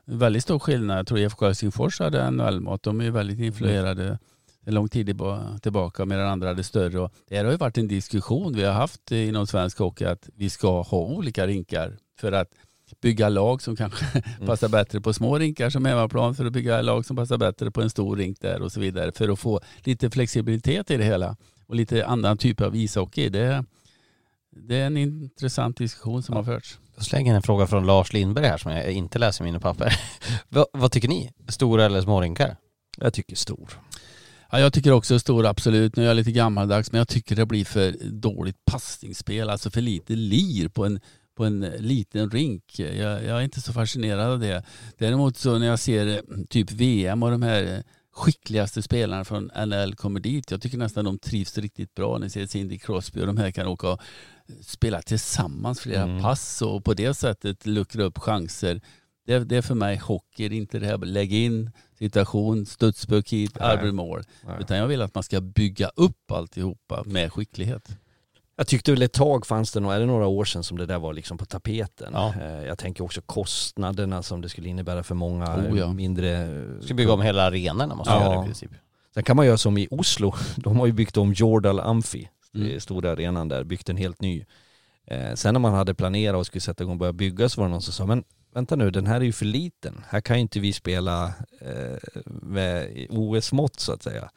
väldigt 0.05 0.43
stor 0.43 0.59
skillnad. 0.59 0.97
Jag 0.97 1.07
tror 1.07 1.19
IFK 1.19 1.45
Helsingfors 1.45 1.99
hade 1.99 2.31
NHL-mått. 2.31 2.83
De 2.83 2.99
är 2.99 3.03
ju 3.03 3.11
väldigt 3.11 3.39
influerade 3.39 4.03
mm 4.03 4.17
en 4.65 4.73
lång 4.73 4.89
tid 4.89 5.19
tillbaka 5.61 6.05
medan 6.05 6.27
andra 6.27 6.47
hade 6.47 6.63
större. 6.63 6.99
Och 6.99 7.11
det 7.29 7.37
har 7.37 7.51
ju 7.51 7.57
varit 7.57 7.77
en 7.77 7.87
diskussion 7.87 8.53
vi 8.53 8.63
har 8.63 8.73
haft 8.73 9.11
inom 9.11 9.47
svensk 9.47 9.79
hockey 9.79 10.05
att 10.05 10.29
vi 10.35 10.49
ska 10.49 10.81
ha 10.81 10.97
olika 10.97 11.47
rinkar 11.47 11.97
för 12.19 12.31
att 12.31 12.47
bygga 13.01 13.29
lag 13.29 13.61
som 13.61 13.75
kanske 13.75 14.05
mm. 14.35 14.47
passar 14.47 14.69
bättre 14.69 15.01
på 15.01 15.13
små 15.13 15.37
rinkar 15.37 15.69
som 15.69 15.85
hemmaplan 15.85 16.35
för 16.35 16.45
att 16.45 16.53
bygga 16.53 16.81
lag 16.81 17.05
som 17.05 17.15
passar 17.15 17.37
bättre 17.37 17.71
på 17.71 17.81
en 17.81 17.89
stor 17.89 18.15
rink 18.17 18.41
där 18.41 18.61
och 18.61 18.71
så 18.71 18.79
vidare 18.79 19.11
för 19.11 19.29
att 19.29 19.39
få 19.39 19.61
lite 19.83 20.09
flexibilitet 20.09 20.91
i 20.91 20.97
det 20.97 21.03
hela 21.03 21.35
och 21.67 21.75
lite 21.75 22.05
annan 22.05 22.37
typ 22.37 22.61
av 22.61 22.75
ishockey. 22.75 23.29
Det, 23.29 23.65
det 24.51 24.75
är 24.75 24.85
en 24.85 24.97
intressant 24.97 25.77
diskussion 25.77 26.23
som 26.23 26.35
ja. 26.35 26.39
har 26.39 26.45
förts. 26.45 26.79
Jag 26.95 27.05
slänger 27.05 27.35
en 27.35 27.41
fråga 27.41 27.67
från 27.67 27.85
Lars 27.85 28.13
Lindberg 28.13 28.45
här 28.45 28.57
som 28.57 28.71
jag 28.71 28.91
inte 28.91 29.19
läser 29.19 29.43
i 29.43 29.45
mina 29.45 29.59
papper. 29.59 29.93
vad, 30.49 30.65
vad 30.73 30.91
tycker 30.91 31.07
ni? 31.07 31.31
Stora 31.47 31.85
eller 31.85 32.01
små 32.01 32.21
rinkar? 32.21 32.55
Jag 32.97 33.13
tycker 33.13 33.35
stor. 33.35 33.69
Ja, 34.53 34.59
jag 34.59 34.73
tycker 34.73 34.91
också 34.91 35.19
stor, 35.19 35.45
absolut. 35.45 35.95
Nu 35.95 36.03
är 36.03 36.07
jag 36.07 36.15
lite 36.15 36.31
gammaldags, 36.31 36.91
men 36.91 36.97
jag 36.97 37.07
tycker 37.07 37.35
det 37.35 37.45
blir 37.45 37.65
för 37.65 37.95
dåligt 38.11 38.65
passningsspel, 38.65 39.49
alltså 39.49 39.71
för 39.71 39.81
lite 39.81 40.15
lir 40.15 40.69
på 40.69 40.85
en, 40.85 40.99
på 41.37 41.45
en 41.45 41.59
liten 41.59 42.31
rink. 42.31 42.79
Jag, 42.79 43.23
jag, 43.23 43.25
är 43.25 43.41
inte 43.41 43.61
så 43.61 43.73
fascinerad 43.73 44.31
av 44.31 44.39
det. 44.39 44.63
Däremot 44.97 45.37
så 45.37 45.59
när 45.59 45.67
jag 45.67 45.79
ser 45.79 46.07
eh, 46.07 46.19
typ 46.49 46.71
VM 46.71 47.23
och 47.23 47.31
de 47.31 47.41
här 47.41 47.83
skickligaste 48.11 48.81
spelarna 48.81 49.25
från 49.25 49.51
NL 49.67 49.95
kommer 49.95 50.19
dit. 50.19 50.51
Jag 50.51 50.61
tycker 50.61 50.77
nästan 50.77 51.05
de 51.05 51.19
trivs 51.19 51.57
riktigt 51.57 51.95
bra. 51.95 52.17
Ni 52.17 52.29
ser 52.29 52.45
Cindy 52.45 52.77
Crosby 52.77 53.21
och 53.21 53.27
de 53.27 53.37
här 53.37 53.51
kan 53.51 53.67
åka 53.67 53.89
och 53.89 54.01
spela 54.61 55.01
tillsammans 55.01 55.79
flera 55.79 56.03
mm. 56.03 56.21
pass 56.21 56.61
och 56.61 56.83
på 56.83 56.93
det 56.93 57.13
sättet 57.13 57.65
luckra 57.65 58.03
upp 58.03 58.17
chanser. 58.17 58.81
Det, 59.25 59.39
det 59.39 59.57
är 59.57 59.61
för 59.61 59.75
mig 59.75 59.97
hockey, 59.97 60.49
det 60.49 60.55
är 60.55 60.57
inte 60.57 60.79
det 60.79 60.85
här 60.85 60.97
lägg 60.97 61.33
in 61.33 61.71
situation, 61.99 62.65
studspuck 62.65 63.33
hit, 63.33 63.57
arbetsmål. 63.57 64.23
Utan 64.59 64.77
jag 64.77 64.87
vill 64.87 65.01
att 65.01 65.15
man 65.15 65.23
ska 65.23 65.41
bygga 65.41 65.91
upp 65.95 66.31
alltihopa 66.31 67.03
med 67.05 67.33
skicklighet. 67.33 67.97
Jag 68.55 68.67
tyckte 68.67 68.91
väl 68.91 69.01
ett 69.01 69.13
tag 69.13 69.45
fanns 69.45 69.71
det, 69.71 69.79
är 69.79 69.99
det 69.99 70.05
några 70.05 70.27
år 70.27 70.45
sedan 70.45 70.63
som 70.63 70.77
det 70.77 70.85
där 70.85 70.99
var 70.99 71.13
liksom 71.13 71.37
på 71.37 71.45
tapeten. 71.45 72.11
Ja. 72.13 72.33
Eh, 72.41 72.65
jag 72.65 72.77
tänker 72.77 73.03
också 73.03 73.21
kostnaderna 73.21 74.23
som 74.23 74.41
det 74.41 74.49
skulle 74.49 74.69
innebära 74.69 75.03
för 75.03 75.15
många 75.15 75.55
oh, 75.55 75.79
ja. 75.79 75.93
mindre... 75.93 76.49
Ska 76.81 76.93
bygga 76.93 77.13
om 77.13 77.21
hela 77.21 77.43
arenorna 77.43 77.95
måste 77.95 78.13
ja. 78.13 78.23
göra 78.23 78.43
i 78.43 78.45
princip. 78.45 78.71
Sen 79.13 79.23
kan 79.23 79.35
man 79.35 79.45
göra 79.45 79.57
som 79.57 79.77
i 79.77 79.87
Oslo, 79.91 80.33
de 80.55 80.79
har 80.79 80.85
ju 80.85 80.91
byggt 80.91 81.17
om 81.17 81.33
Jordal 81.33 81.79
Amphi, 81.79 82.29
mm. 82.55 82.79
stora 82.79 83.11
arenan 83.11 83.47
där, 83.47 83.63
byggt 83.63 83.89
en 83.89 83.97
helt 83.97 84.21
ny. 84.21 84.45
Eh, 85.07 85.33
sen 85.33 85.53
när 85.53 85.59
man 85.59 85.73
hade 85.73 85.93
planerat 85.93 86.39
och 86.39 86.45
skulle 86.45 86.61
sätta 86.61 86.83
igång 86.83 86.93
och 86.93 86.99
börja 86.99 87.13
bygga 87.13 87.49
så 87.49 87.61
var 87.61 87.67
det 87.67 87.71
någon 87.71 87.81
som 87.81 87.93
sa, 87.93 88.05
men 88.05 88.23
vänta 88.53 88.75
nu, 88.75 88.91
den 88.91 89.07
här 89.07 89.21
är 89.21 89.25
ju 89.25 89.31
för 89.31 89.45
liten. 89.45 90.03
Här 90.07 90.21
kan 90.21 90.35
ju 90.35 90.41
inte 90.41 90.59
vi 90.59 90.73
spela 90.73 91.33
eh, 91.61 91.97
med 92.25 93.07
OS-mått 93.09 93.79
så 93.79 93.93
att 93.93 94.03
säga. 94.03 94.29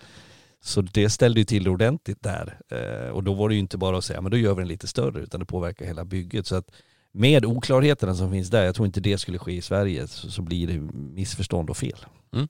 Så 0.61 0.81
det 0.81 1.11
ställde 1.11 1.41
ju 1.41 1.45
till 1.45 1.69
ordentligt 1.69 2.23
där. 2.23 2.59
Eh, 2.69 3.11
och 3.11 3.25
då 3.25 3.35
var 3.35 3.49
det 3.49 3.55
ju 3.55 3.61
inte 3.61 3.79
bara 3.79 3.99
att 3.99 4.05
säga, 4.05 4.21
men 4.21 4.31
då 4.31 4.37
gör 4.37 4.55
vi 4.55 4.61
den 4.61 4.69
lite 4.69 4.87
större, 4.87 5.21
utan 5.21 5.41
det 5.41 5.47
påverkar 5.47 5.87
hela 5.87 6.05
bygget. 6.05 6.47
Så 6.47 6.57
att 6.57 6.71
med 7.13 7.45
oklarheterna 7.45 8.15
som 8.15 8.31
finns 8.31 8.51
där, 8.51 8.65
jag 8.65 8.75
tror 8.75 8.87
inte 8.87 9.01
det 9.01 9.19
skulle 9.19 9.39
ske 9.39 9.53
i 9.53 9.63
Sverige, 9.63 10.07
så, 10.07 10.31
så 10.31 10.43
blir 10.43 10.67
det 10.67 10.81
missförstånd 10.93 11.71
och 11.71 11.77
fel. 11.77 12.07
Mm. 12.33 12.49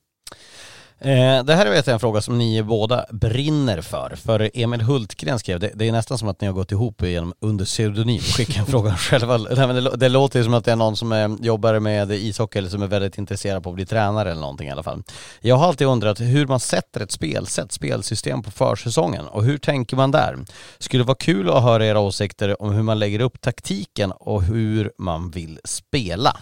Eh, 1.00 1.44
det 1.44 1.54
här 1.54 1.66
är 1.66 1.88
en 1.88 2.00
fråga 2.00 2.20
som 2.20 2.38
ni 2.38 2.62
båda 2.62 3.06
brinner 3.10 3.80
för. 3.80 4.16
För 4.16 4.50
Emil 4.54 4.80
Hultgren 4.80 5.38
skrev, 5.38 5.60
det, 5.60 5.70
det 5.74 5.88
är 5.88 5.92
nästan 5.92 6.18
som 6.18 6.28
att 6.28 6.40
ni 6.40 6.46
har 6.46 6.54
gått 6.54 6.72
ihop 6.72 7.02
genom 7.02 7.34
under 7.40 7.64
pseudonym, 7.64 8.20
skicka 8.20 8.60
en 8.60 8.66
fråga 8.66 8.96
själva. 8.96 9.36
Nej, 9.36 9.66
men 9.66 9.84
det, 9.84 9.96
det 9.96 10.08
låter 10.08 10.42
som 10.42 10.54
att 10.54 10.64
det 10.64 10.72
är 10.72 10.76
någon 10.76 10.96
som 10.96 11.12
är, 11.12 11.36
jobbar 11.44 11.78
med 11.78 12.10
ishockey 12.10 12.58
eller 12.58 12.68
som 12.68 12.82
är 12.82 12.86
väldigt 12.86 13.18
intresserad 13.18 13.62
på 13.62 13.68
att 13.68 13.74
bli 13.74 13.86
tränare 13.86 14.30
eller 14.30 14.40
någonting 14.40 14.68
i 14.68 14.70
alla 14.70 14.82
fall. 14.82 15.02
Jag 15.40 15.56
har 15.56 15.66
alltid 15.66 15.86
undrat 15.86 16.20
hur 16.20 16.46
man 16.46 16.60
sätter 16.60 17.00
ett 17.00 17.12
spelsätt, 17.12 17.72
spelsystem 17.72 18.42
på 18.42 18.50
försäsongen 18.50 19.26
och 19.26 19.44
hur 19.44 19.58
tänker 19.58 19.96
man 19.96 20.10
där? 20.10 20.38
Skulle 20.78 21.04
vara 21.04 21.16
kul 21.16 21.50
att 21.50 21.62
höra 21.62 21.86
era 21.86 22.00
åsikter 22.00 22.62
om 22.62 22.72
hur 22.72 22.82
man 22.82 22.98
lägger 22.98 23.20
upp 23.20 23.40
taktiken 23.40 24.12
och 24.12 24.42
hur 24.42 24.92
man 24.98 25.30
vill 25.30 25.60
spela. 25.64 26.36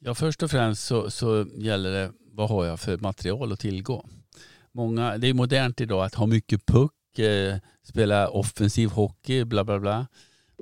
Ja, 0.00 0.14
först 0.14 0.42
och 0.42 0.50
främst 0.50 0.84
så, 0.84 1.10
så 1.10 1.46
gäller 1.56 1.90
det 1.90 2.10
vad 2.38 2.48
har 2.48 2.64
jag 2.64 2.80
för 2.80 2.98
material 2.98 3.52
att 3.52 3.60
tillgå? 3.60 4.06
Många, 4.72 5.18
det 5.18 5.26
är 5.28 5.34
modernt 5.34 5.80
idag 5.80 6.04
att 6.04 6.14
ha 6.14 6.26
mycket 6.26 6.66
puck, 6.66 7.18
eh, 7.18 7.56
spela 7.82 8.28
offensiv 8.28 8.90
hockey, 8.90 9.44
bla 9.44 9.64
bla 9.64 9.78
bla. 9.78 10.06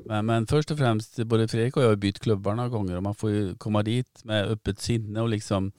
Men, 0.06 0.26
men, 0.26 0.46
först 0.46 0.70
och 0.70 0.78
främst, 0.78 1.16
både 1.24 1.48
Fredrik 1.48 1.76
och 1.76 1.82
jag 1.82 1.88
har 1.88 1.96
bytt 1.96 2.18
klubbar 2.18 2.54
några 2.54 2.68
gånger 2.68 2.96
och 2.96 3.02
man 3.02 3.14
får 3.14 3.30
ju 3.30 3.54
komma 3.54 3.82
dit 3.82 4.24
med 4.24 4.46
öppet 4.46 4.80
sinne 4.80 5.20
och 5.20 5.28
liksom 5.28 5.72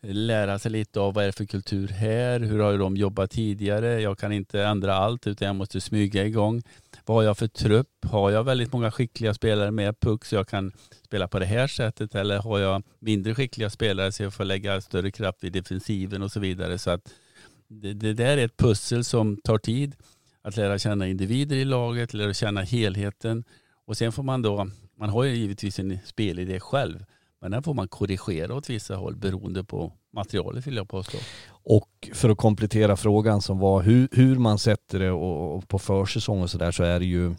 lära 0.00 0.58
sig 0.58 0.70
lite 0.70 1.00
av 1.00 1.14
vad 1.14 1.24
är 1.24 1.26
det 1.26 1.32
för 1.32 1.44
kultur 1.44 1.88
här, 1.88 2.40
hur 2.40 2.58
har 2.58 2.78
de 2.78 2.96
jobbat 2.96 3.30
tidigare, 3.30 4.00
jag 4.00 4.18
kan 4.18 4.32
inte 4.32 4.62
ändra 4.62 4.94
allt 4.94 5.26
utan 5.26 5.46
jag 5.46 5.56
måste 5.56 5.80
smyga 5.80 6.24
igång. 6.24 6.62
Vad 7.06 7.16
har 7.16 7.22
jag 7.22 7.38
för 7.38 7.46
trupp? 7.46 8.04
Har 8.06 8.30
jag 8.30 8.44
väldigt 8.44 8.72
många 8.72 8.90
skickliga 8.90 9.34
spelare 9.34 9.70
med 9.70 10.00
puck 10.00 10.24
så 10.24 10.34
jag 10.34 10.48
kan 10.48 10.72
spela 11.02 11.28
på 11.28 11.38
det 11.38 11.46
här 11.46 11.66
sättet 11.66 12.14
eller 12.14 12.38
har 12.38 12.58
jag 12.58 12.82
mindre 12.98 13.34
skickliga 13.34 13.70
spelare 13.70 14.12
så 14.12 14.22
jag 14.22 14.34
får 14.34 14.44
lägga 14.44 14.80
större 14.80 15.10
kraft 15.10 15.44
vid 15.44 15.52
defensiven 15.52 16.22
och 16.22 16.32
så 16.32 16.40
vidare. 16.40 16.78
Så 16.78 16.90
att 16.90 17.14
det, 17.68 17.92
det 17.92 18.12
där 18.12 18.38
är 18.38 18.44
ett 18.44 18.56
pussel 18.56 19.04
som 19.04 19.36
tar 19.36 19.58
tid. 19.58 19.96
Att 20.42 20.56
lära 20.56 20.78
känna 20.78 21.08
individer 21.08 21.56
i 21.56 21.64
laget, 21.64 22.14
lära 22.14 22.34
känna 22.34 22.62
helheten 22.62 23.44
och 23.86 23.96
sen 23.96 24.12
får 24.12 24.22
man 24.22 24.42
då, 24.42 24.68
man 24.98 25.08
har 25.08 25.24
ju 25.24 25.34
givetvis 25.34 25.78
en 25.78 25.98
spelidé 26.04 26.60
själv 26.60 27.04
men 27.40 27.50
den 27.50 27.62
får 27.62 27.74
man 27.74 27.88
korrigera 27.88 28.54
åt 28.54 28.70
vissa 28.70 28.96
håll 28.96 29.16
beroende 29.16 29.64
på 29.64 29.92
materialet 30.12 30.66
vill 30.66 30.76
jag 30.76 30.88
påstå. 30.88 31.18
Och 31.64 32.10
för 32.12 32.30
att 32.30 32.38
komplettera 32.38 32.96
frågan 32.96 33.42
som 33.42 33.58
var 33.58 33.82
hur, 33.82 34.08
hur 34.12 34.36
man 34.38 34.58
sätter 34.58 34.98
det 34.98 35.10
och, 35.10 35.56
och 35.56 35.68
på 35.68 35.78
försäsong 35.78 36.42
och 36.42 36.50
sådär 36.50 36.70
så 36.70 36.82
är 36.82 36.98
det 37.00 37.06
ju, 37.06 37.34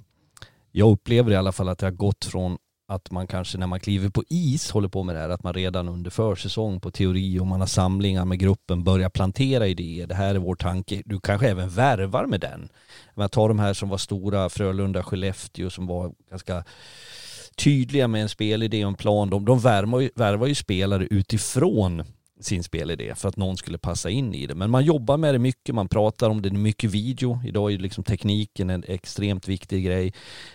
jag 0.71 0.91
upplever 0.91 1.31
i 1.31 1.35
alla 1.35 1.51
fall 1.51 1.69
att 1.69 1.79
det 1.79 1.85
har 1.85 1.91
gått 1.91 2.25
från 2.25 2.57
att 2.87 3.11
man 3.11 3.27
kanske 3.27 3.57
när 3.57 3.67
man 3.67 3.79
kliver 3.79 4.09
på 4.09 4.23
is 4.29 4.71
håller 4.71 4.87
på 4.87 5.03
med 5.03 5.15
det 5.15 5.19
här, 5.19 5.29
att 5.29 5.43
man 5.43 5.53
redan 5.53 5.89
under 5.89 6.11
försäsong 6.11 6.79
på 6.79 6.91
teori 6.91 7.39
och 7.39 7.47
man 7.47 7.59
har 7.59 7.67
samlingar 7.67 8.25
med 8.25 8.39
gruppen 8.39 8.83
börjar 8.83 9.09
plantera 9.09 9.67
idéer. 9.67 10.07
Det 10.07 10.15
här 10.15 10.35
är 10.35 10.39
vår 10.39 10.55
tanke. 10.55 11.01
Du 11.05 11.19
kanske 11.19 11.49
även 11.49 11.69
värvar 11.69 12.25
med 12.25 12.39
den. 12.39 12.69
Men 13.15 13.29
tar 13.29 13.47
de 13.47 13.59
här 13.59 13.73
som 13.73 13.89
var 13.89 13.97
stora, 13.97 14.49
Frölunda, 14.49 15.03
Skellefteå 15.03 15.69
som 15.69 15.87
var 15.87 16.11
ganska 16.29 16.63
tydliga 17.55 18.07
med 18.07 18.21
en 18.21 18.29
spelidé 18.29 18.85
och 18.85 18.89
en 18.89 18.95
plan. 18.95 19.29
De, 19.29 19.45
de 19.45 19.59
värvar, 19.59 19.99
ju, 19.99 20.09
värvar 20.15 20.47
ju 20.47 20.55
spelare 20.55 21.07
utifrån 21.11 22.03
sin 22.39 22.63
spelidé 22.63 23.15
för 23.15 23.29
att 23.29 23.37
någon 23.37 23.57
skulle 23.57 23.77
passa 23.77 24.09
in 24.09 24.33
i 24.33 24.45
det. 24.47 24.55
Men 24.55 24.69
man 24.69 24.85
jobbar 24.85 25.17
med 25.17 25.35
det 25.35 25.39
mycket, 25.39 25.75
man 25.75 25.87
pratar 25.87 26.29
om 26.29 26.41
det, 26.41 26.49
det 26.49 26.55
är 26.55 26.57
mycket 26.57 26.91
video. 26.91 27.41
Idag 27.45 27.69
är 27.69 27.71
ju 27.71 27.77
liksom 27.77 28.03
tekniken 28.03 28.69
en 28.69 28.83
extremt 28.87 29.47
viktig 29.47 29.85
grej. 29.85 30.13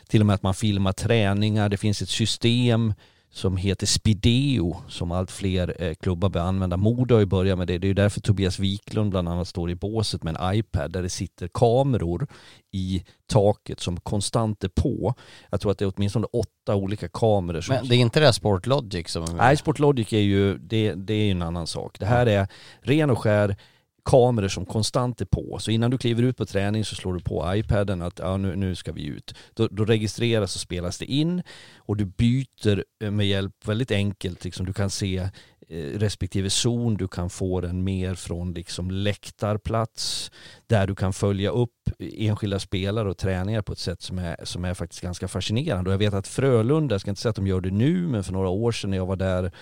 Till 0.09 0.20
och 0.20 0.27
med 0.27 0.35
att 0.35 0.43
man 0.43 0.55
filmar 0.55 0.93
träningar, 0.93 1.69
det 1.69 1.77
finns 1.77 2.02
ett 2.02 2.09
system 2.09 2.94
som 3.32 3.57
heter 3.57 3.86
Spideo 3.86 4.77
som 4.89 5.12
allt 5.12 5.31
fler 5.31 5.82
eh, 5.82 5.94
klubbar 5.94 6.28
börjar 6.28 6.47
använda. 6.47 6.77
Modo 6.77 7.15
har 7.15 7.20
ju 7.20 7.27
börjat 7.27 7.59
med 7.59 7.66
det. 7.66 7.78
Det 7.78 7.86
är 7.86 7.89
ju 7.89 7.94
därför 7.94 8.20
Tobias 8.20 8.59
Wiklund 8.59 9.11
bland 9.11 9.28
annat 9.28 9.48
står 9.48 9.70
i 9.70 9.74
båset 9.74 10.23
med 10.23 10.36
en 10.36 10.55
iPad 10.55 10.93
där 10.93 11.02
det 11.02 11.09
sitter 11.09 11.48
kameror 11.48 12.27
i 12.73 13.05
taket 13.27 13.81
som 13.81 14.01
konstant 14.01 14.65
är 14.65 14.69
på. 14.69 15.15
Jag 15.51 15.61
tror 15.61 15.73
att 15.73 15.78
det 15.78 15.85
är 15.85 15.93
åtminstone 15.97 16.27
åtta 16.32 16.74
olika 16.74 17.09
kameror. 17.09 17.61
Som... 17.61 17.74
Men 17.74 17.89
det 17.89 17.97
är 17.97 17.98
inte 17.98 18.20
det 18.20 18.27
här 18.27 18.32
Sportlogic 18.32 19.09
som... 19.09 19.24
Nej, 19.36 19.57
Sportlogic 19.57 20.12
är 20.12 20.19
ju, 20.19 20.59
det, 20.59 20.94
det 20.94 21.15
är 21.15 21.31
en 21.31 21.43
annan 21.43 21.66
sak. 21.66 21.98
Det 21.98 22.07
här 22.07 22.27
är 22.27 22.48
ren 22.81 23.11
och 23.11 23.19
skär 23.19 23.57
kameror 24.05 24.48
som 24.48 24.66
konstant 24.66 25.20
är 25.20 25.24
på. 25.24 25.59
Så 25.60 25.70
innan 25.70 25.90
du 25.90 25.98
kliver 25.98 26.22
ut 26.22 26.36
på 26.36 26.47
träning 26.47 26.85
så 26.85 26.94
slår 26.94 27.14
du 27.14 27.20
på 27.20 27.55
iPaden 27.55 28.02
att 28.02 28.18
ja, 28.18 28.36
nu, 28.36 28.56
nu 28.56 28.74
ska 28.74 28.93
vi 28.93 29.05
ut. 29.05 29.35
Då, 29.55 29.68
då 29.70 29.85
registreras 29.85 30.55
och 30.55 30.60
spelas 30.60 30.98
det 30.98 31.06
in 31.06 31.43
och 31.77 31.97
du 31.97 32.05
byter 32.05 32.85
eh, 33.02 33.10
med 33.10 33.27
hjälp, 33.27 33.55
väldigt 33.64 33.90
enkelt, 33.90 34.44
liksom, 34.44 34.66
du 34.66 34.72
kan 34.72 34.90
se 34.90 35.18
eh, 35.68 35.98
respektive 35.98 36.51
zon, 36.51 36.97
du 36.97 37.09
kan 37.09 37.31
få 37.31 37.60
den 37.60 37.85
mer 37.85 38.14
från 38.14 38.55
liksom 38.55 38.90
läktarplats 38.90 40.31
där 40.66 40.86
du 40.86 40.94
kan 40.94 41.12
följa 41.12 41.51
upp 41.51 41.70
enskilda 41.98 42.59
spelare 42.59 43.10
och 43.10 43.18
träningar 43.18 43.62
på 43.62 43.72
ett 43.72 43.78
sätt 43.78 44.02
som 44.02 44.18
är, 44.18 44.36
som 44.44 44.64
är 44.64 44.74
faktiskt 44.74 45.02
ganska 45.02 45.28
fascinerande. 45.28 45.90
Och 45.90 45.94
jag 45.94 45.98
vet 45.98 46.14
att 46.14 46.28
Frölunda, 46.28 46.94
jag 46.94 47.01
ska 47.01 47.10
inte 47.10 47.22
säga 47.22 47.31
att 47.31 47.36
de 47.36 47.47
gör 47.47 47.60
det 47.60 47.70
nu, 47.70 48.09
men 48.09 48.24
för 48.24 48.32
några 48.32 48.48
år 48.48 48.72
sedan 48.72 48.90
när 48.90 48.97
jag 48.97 49.06
var 49.06 49.16
där 49.16 49.52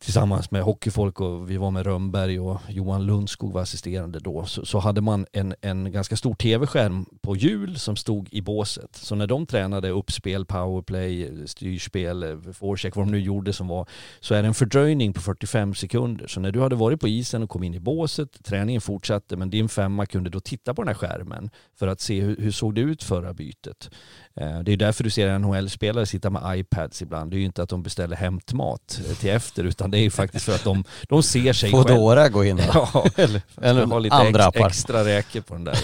tillsammans 0.00 0.50
med 0.50 0.62
hockeyfolk 0.62 1.20
och 1.20 1.50
vi 1.50 1.56
var 1.56 1.70
med 1.70 1.86
Rönnberg 1.86 2.40
och 2.40 2.60
Johan 2.68 3.06
Lundskog 3.06 3.52
var 3.52 3.62
assisterande 3.62 4.18
då 4.18 4.44
så, 4.44 4.66
så 4.66 4.78
hade 4.78 5.00
man 5.00 5.26
en, 5.32 5.54
en 5.60 5.92
ganska 5.92 6.16
stor 6.16 6.34
tv-skärm 6.34 7.06
på 7.20 7.36
hjul 7.36 7.78
som 7.78 7.96
stod 7.96 8.28
i 8.32 8.42
båset. 8.42 8.96
Så 8.96 9.14
när 9.14 9.26
de 9.26 9.46
tränade 9.46 9.90
uppspel, 9.90 10.44
powerplay, 10.44 11.46
styrspel, 11.46 12.42
forecheck, 12.52 12.96
vad 12.96 13.06
de 13.06 13.10
nu 13.10 13.20
gjorde 13.20 13.52
som 13.52 13.68
var, 13.68 13.88
så 14.20 14.34
är 14.34 14.42
det 14.42 14.48
en 14.48 14.54
fördröjning 14.54 15.12
på 15.12 15.20
45 15.20 15.74
sekunder. 15.74 16.26
Så 16.26 16.40
när 16.40 16.52
du 16.52 16.60
hade 16.60 16.76
varit 16.76 17.00
på 17.00 17.08
isen 17.08 17.42
och 17.42 17.50
kom 17.50 17.62
in 17.62 17.74
i 17.74 17.80
båset, 17.80 18.44
träningen 18.44 18.80
fortsatte, 18.80 19.36
men 19.36 19.50
din 19.50 19.68
femma 19.68 20.06
kunde 20.06 20.30
då 20.30 20.40
titta 20.40 20.74
på 20.74 20.82
den 20.82 20.88
här 20.88 20.94
skärmen 20.94 21.50
för 21.78 21.86
att 21.86 22.00
se 22.00 22.20
hur, 22.20 22.36
hur 22.36 22.50
såg 22.50 22.74
det 22.74 22.80
ut 22.80 23.02
förra 23.02 23.34
bytet. 23.34 23.90
Eh, 24.36 24.58
det 24.58 24.72
är 24.72 24.76
därför 24.76 25.04
du 25.04 25.10
ser 25.10 25.38
NHL-spelare 25.38 26.06
sitta 26.06 26.30
med 26.30 26.58
iPads 26.58 27.02
ibland. 27.02 27.30
Det 27.30 27.36
är 27.36 27.38
ju 27.38 27.44
inte 27.44 27.62
att 27.62 27.68
de 27.68 27.82
beställer 27.82 28.16
hämtmat 28.16 29.00
till 29.20 29.30
efter 29.30 29.64
utan 29.64 29.90
det 29.90 29.98
är 29.98 30.02
ju 30.02 30.10
faktiskt 30.10 30.44
för 30.44 30.54
att 30.54 30.64
de, 30.64 30.84
de 31.08 31.22
ser 31.22 31.52
sig 31.52 31.70
Foodora 31.70 32.28
gå 32.28 32.44
in 32.44 32.60
ja, 32.74 33.06
eller, 33.16 33.42
eller 33.62 33.86
ha 33.86 33.98
lite 33.98 34.16
ex, 34.16 34.56
extra 34.56 35.04
räkor 35.04 35.40
på 35.40 35.54
den 35.54 35.64
där. 35.64 35.78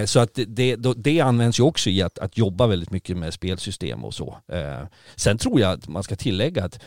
eh, 0.00 0.04
så 0.04 0.20
att 0.20 0.30
det, 0.34 0.76
det, 0.76 0.94
det, 0.96 1.20
används 1.20 1.58
ju 1.58 1.62
också 1.62 1.90
i 1.90 2.02
att, 2.02 2.18
att 2.18 2.38
jobba 2.38 2.66
väldigt 2.66 2.90
mycket 2.90 3.16
med 3.16 3.34
spelsystem 3.34 4.04
och 4.04 4.14
så. 4.14 4.38
Eh, 4.52 4.86
sen 5.16 5.38
tror 5.38 5.60
jag 5.60 5.72
att 5.72 5.88
man 5.88 6.02
ska 6.02 6.16
tillägga 6.16 6.64
att 6.64 6.80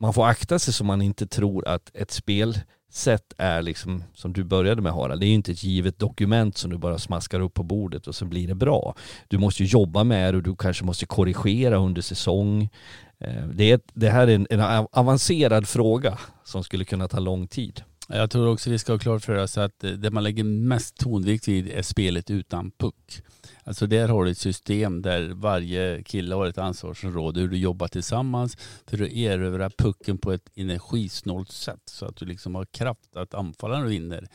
man 0.00 0.14
får 0.14 0.26
akta 0.26 0.58
sig 0.58 0.74
så 0.74 0.84
man 0.84 1.02
inte 1.02 1.26
tror 1.26 1.68
att 1.68 1.90
ett 1.94 2.10
spel 2.10 2.58
sätt 2.90 3.32
är 3.38 3.62
liksom, 3.62 4.04
som 4.14 4.32
du 4.32 4.44
började 4.44 4.82
med 4.82 4.92
Harald, 4.92 5.20
det 5.20 5.26
är 5.26 5.28
ju 5.28 5.34
inte 5.34 5.52
ett 5.52 5.64
givet 5.64 5.98
dokument 5.98 6.56
som 6.58 6.70
du 6.70 6.78
bara 6.78 6.98
smaskar 6.98 7.40
upp 7.40 7.54
på 7.54 7.62
bordet 7.62 8.06
och 8.06 8.14
så 8.14 8.24
blir 8.24 8.48
det 8.48 8.54
bra. 8.54 8.94
Du 9.28 9.38
måste 9.38 9.62
ju 9.62 9.68
jobba 9.68 10.04
med 10.04 10.34
det 10.34 10.36
och 10.36 10.42
du 10.42 10.56
kanske 10.56 10.84
måste 10.84 11.06
korrigera 11.06 11.76
under 11.76 12.02
säsong. 12.02 12.68
Eh, 13.18 13.46
det, 13.54 13.72
är, 13.72 13.80
det 13.94 14.10
här 14.10 14.28
är 14.28 14.34
en, 14.34 14.46
en 14.50 14.86
avancerad 14.92 15.68
fråga 15.68 16.18
som 16.44 16.64
skulle 16.64 16.84
kunna 16.84 17.08
ta 17.08 17.18
lång 17.18 17.48
tid. 17.48 17.82
Jag 18.08 18.30
tror 18.30 18.48
också 18.48 18.70
vi 18.70 18.78
ska 18.78 18.92
ha 18.92 18.98
klart 18.98 19.24
för 19.24 19.34
oss 19.34 19.58
att 19.58 19.80
det 19.98 20.10
man 20.10 20.22
lägger 20.22 20.44
mest 20.44 20.96
tonvikt 20.96 21.48
vid 21.48 21.68
är 21.68 21.82
spelet 21.82 22.30
utan 22.30 22.70
puck. 22.70 23.22
Alltså 23.66 23.86
där 23.86 24.08
har 24.08 24.24
du 24.24 24.30
ett 24.30 24.38
system 24.38 25.02
där 25.02 25.28
varje 25.28 26.02
kille 26.02 26.34
har 26.34 26.46
ett 26.46 26.58
ansvarsområde 26.58 27.40
hur 27.40 27.48
du 27.48 27.56
jobbar 27.56 27.88
tillsammans 27.88 28.56
för 28.86 29.02
att 29.02 29.12
erövra 29.12 29.70
pucken 29.70 30.18
på 30.18 30.32
ett 30.32 30.50
energisnålt 30.54 31.52
sätt 31.52 31.82
så 31.84 32.06
att 32.06 32.16
du 32.16 32.26
liksom 32.26 32.54
har 32.54 32.64
kraft 32.64 33.16
att 33.16 33.34
anfalla 33.34 33.76
när 33.76 33.84
du 33.84 33.90
vinner. 33.90 34.28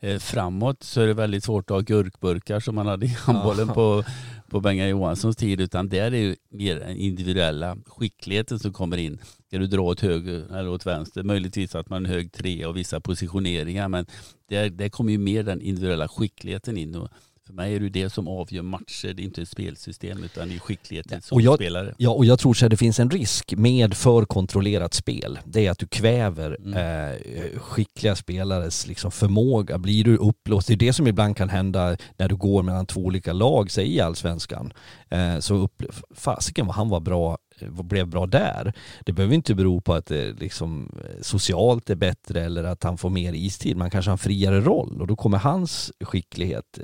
Eh, 0.00 0.18
framåt 0.18 0.82
så 0.82 1.00
är 1.00 1.06
det 1.06 1.14
väldigt 1.14 1.44
svårt 1.44 1.70
att 1.70 1.74
ha 1.74 1.80
gurkburkar 1.80 2.60
som 2.60 2.74
man 2.74 2.86
hade 2.86 3.06
i 3.06 3.08
handbollen 3.08 3.68
på, 3.68 4.04
på 4.48 4.60
Benga 4.60 4.88
Johanssons 4.88 5.36
tid 5.36 5.60
utan 5.60 5.88
där 5.88 6.02
är 6.02 6.10
det 6.10 6.36
mer 6.50 6.80
den 6.80 6.96
individuella 6.96 7.76
skickligheten 7.86 8.58
som 8.58 8.72
kommer 8.72 8.96
in. 8.96 9.18
Ska 9.46 9.58
du 9.58 9.66
dra 9.66 9.82
åt 9.82 10.00
höger 10.00 10.56
eller 10.56 10.68
åt 10.68 10.86
vänster? 10.86 11.22
Möjligtvis 11.22 11.74
att 11.74 11.88
man 11.88 12.06
är 12.06 12.10
hög 12.10 12.32
tre 12.32 12.66
och 12.66 12.76
vissa 12.76 13.00
positioneringar 13.00 13.88
men 13.88 14.06
där, 14.48 14.70
där 14.70 14.88
kommer 14.88 15.12
ju 15.12 15.18
mer 15.18 15.42
den 15.42 15.60
individuella 15.60 16.08
skickligheten 16.08 16.76
in. 16.76 16.94
Och 16.94 17.08
för 17.50 17.56
mig 17.56 17.74
är 17.74 17.80
det 17.80 17.88
det 17.88 18.10
som 18.10 18.28
avgör 18.28 18.62
matcher, 18.62 19.12
det 19.14 19.22
är 19.22 19.24
inte 19.24 19.42
ett 19.42 19.48
spelsystem 19.48 20.24
utan 20.24 20.48
det 20.48 20.54
är 20.54 20.58
skickligheten 20.58 21.22
som 21.22 21.36
och 21.36 21.42
jag, 21.42 21.54
spelare. 21.54 21.94
Ja, 21.98 22.10
och 22.10 22.24
jag 22.24 22.38
tror 22.38 22.64
att 22.64 22.70
det 22.70 22.76
finns 22.76 23.00
en 23.00 23.10
risk 23.10 23.54
med 23.56 23.94
för 23.94 24.24
kontrollerat 24.24 24.94
spel. 24.94 25.38
Det 25.44 25.66
är 25.66 25.70
att 25.70 25.78
du 25.78 25.86
kväver 25.86 26.56
mm. 26.64 26.74
eh, 26.74 27.58
skickliga 27.60 28.16
spelares 28.16 28.86
liksom 28.86 29.10
förmåga. 29.10 29.78
Blir 29.78 30.04
du 30.04 30.16
upplåst, 30.16 30.68
det 30.68 30.74
är 30.74 30.76
det 30.76 30.92
som 30.92 31.06
ibland 31.06 31.36
kan 31.36 31.48
hända 31.48 31.96
när 32.16 32.28
du 32.28 32.36
går 32.36 32.62
mellan 32.62 32.86
två 32.86 33.00
olika 33.00 33.32
lag, 33.32 33.70
säg 33.70 33.96
i 33.96 34.00
allsvenskan. 34.00 34.72
Eh, 35.08 35.38
så 35.38 35.54
upp, 35.54 35.82
fasiken 36.14 36.66
vad 36.66 36.76
han 36.76 36.88
var 36.88 37.00
bra 37.00 37.38
Eh, 37.62 37.82
blev 37.82 38.06
bra 38.06 38.26
där. 38.26 38.72
Det 39.04 39.12
behöver 39.12 39.34
inte 39.34 39.54
bero 39.54 39.80
på 39.80 39.94
att 39.94 40.06
det 40.06 40.32
liksom 40.40 40.90
eh, 41.04 41.22
socialt 41.22 41.90
är 41.90 41.94
bättre 41.94 42.44
eller 42.44 42.64
att 42.64 42.82
han 42.82 42.98
får 42.98 43.10
mer 43.10 43.32
istid. 43.32 43.76
Man 43.76 43.90
kanske 43.90 44.10
har 44.10 44.14
en 44.14 44.18
friare 44.18 44.60
roll 44.60 45.00
och 45.00 45.06
då 45.06 45.16
kommer 45.16 45.38
hans 45.38 45.92
skicklighet 46.00 46.78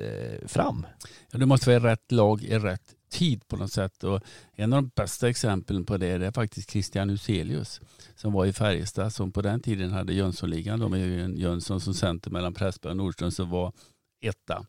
fram. 0.47 0.87
Ja, 1.33 1.39
det 1.39 1.47
måste 1.47 1.71
vara 1.71 1.77
i 1.77 1.93
rätt 1.93 2.13
lag 2.13 2.43
i 2.43 2.59
rätt 2.59 2.95
tid 3.11 3.49
på 3.49 3.57
något 3.57 3.73
sätt. 3.73 4.05
Och 4.05 4.21
en 4.53 4.73
av 4.73 4.83
de 4.83 4.91
bästa 4.95 5.29
exemplen 5.29 5.85
på 5.85 5.97
det 5.97 6.07
är 6.07 6.33
faktiskt 6.33 6.71
Christian 6.71 7.11
Huselius 7.11 7.81
som 8.15 8.33
var 8.33 8.47
i 8.47 8.53
Färjestad 8.53 9.13
som 9.13 9.33
på 9.33 9.43
den 9.43 9.61
tiden 9.61 9.91
hade 9.93 10.13
Jönssonligan. 10.13 10.81
De 10.81 10.93
är 10.93 10.99
ju 10.99 11.23
en 11.23 11.37
Jönsson 11.37 11.81
som 11.81 11.95
center 11.95 12.31
mellan 12.31 12.55
Pressberg 12.55 12.91
och 12.91 12.97
Nordström 12.97 13.31
som 13.31 13.51
var 13.51 13.73
etta. 14.21 14.67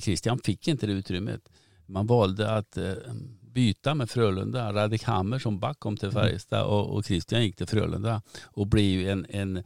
Christian 0.00 0.38
fick 0.38 0.68
inte 0.68 0.86
det 0.86 0.92
utrymmet. 0.92 1.48
Man 1.90 2.06
valde 2.06 2.50
att 2.54 2.76
eh, 2.76 2.92
byta 3.52 3.94
med 3.94 4.10
Frölunda. 4.10 4.72
Radik 4.72 5.04
Hammer 5.04 5.38
som 5.38 5.58
back 5.58 5.80
kom 5.80 5.96
till 5.96 6.08
mm. 6.08 6.22
Färjestad 6.22 6.66
och, 6.66 6.96
och 6.96 7.04
Christian 7.04 7.42
gick 7.42 7.56
till 7.56 7.66
Frölunda 7.66 8.22
och 8.44 8.66
blev 8.66 9.08
en, 9.08 9.26
en 9.28 9.62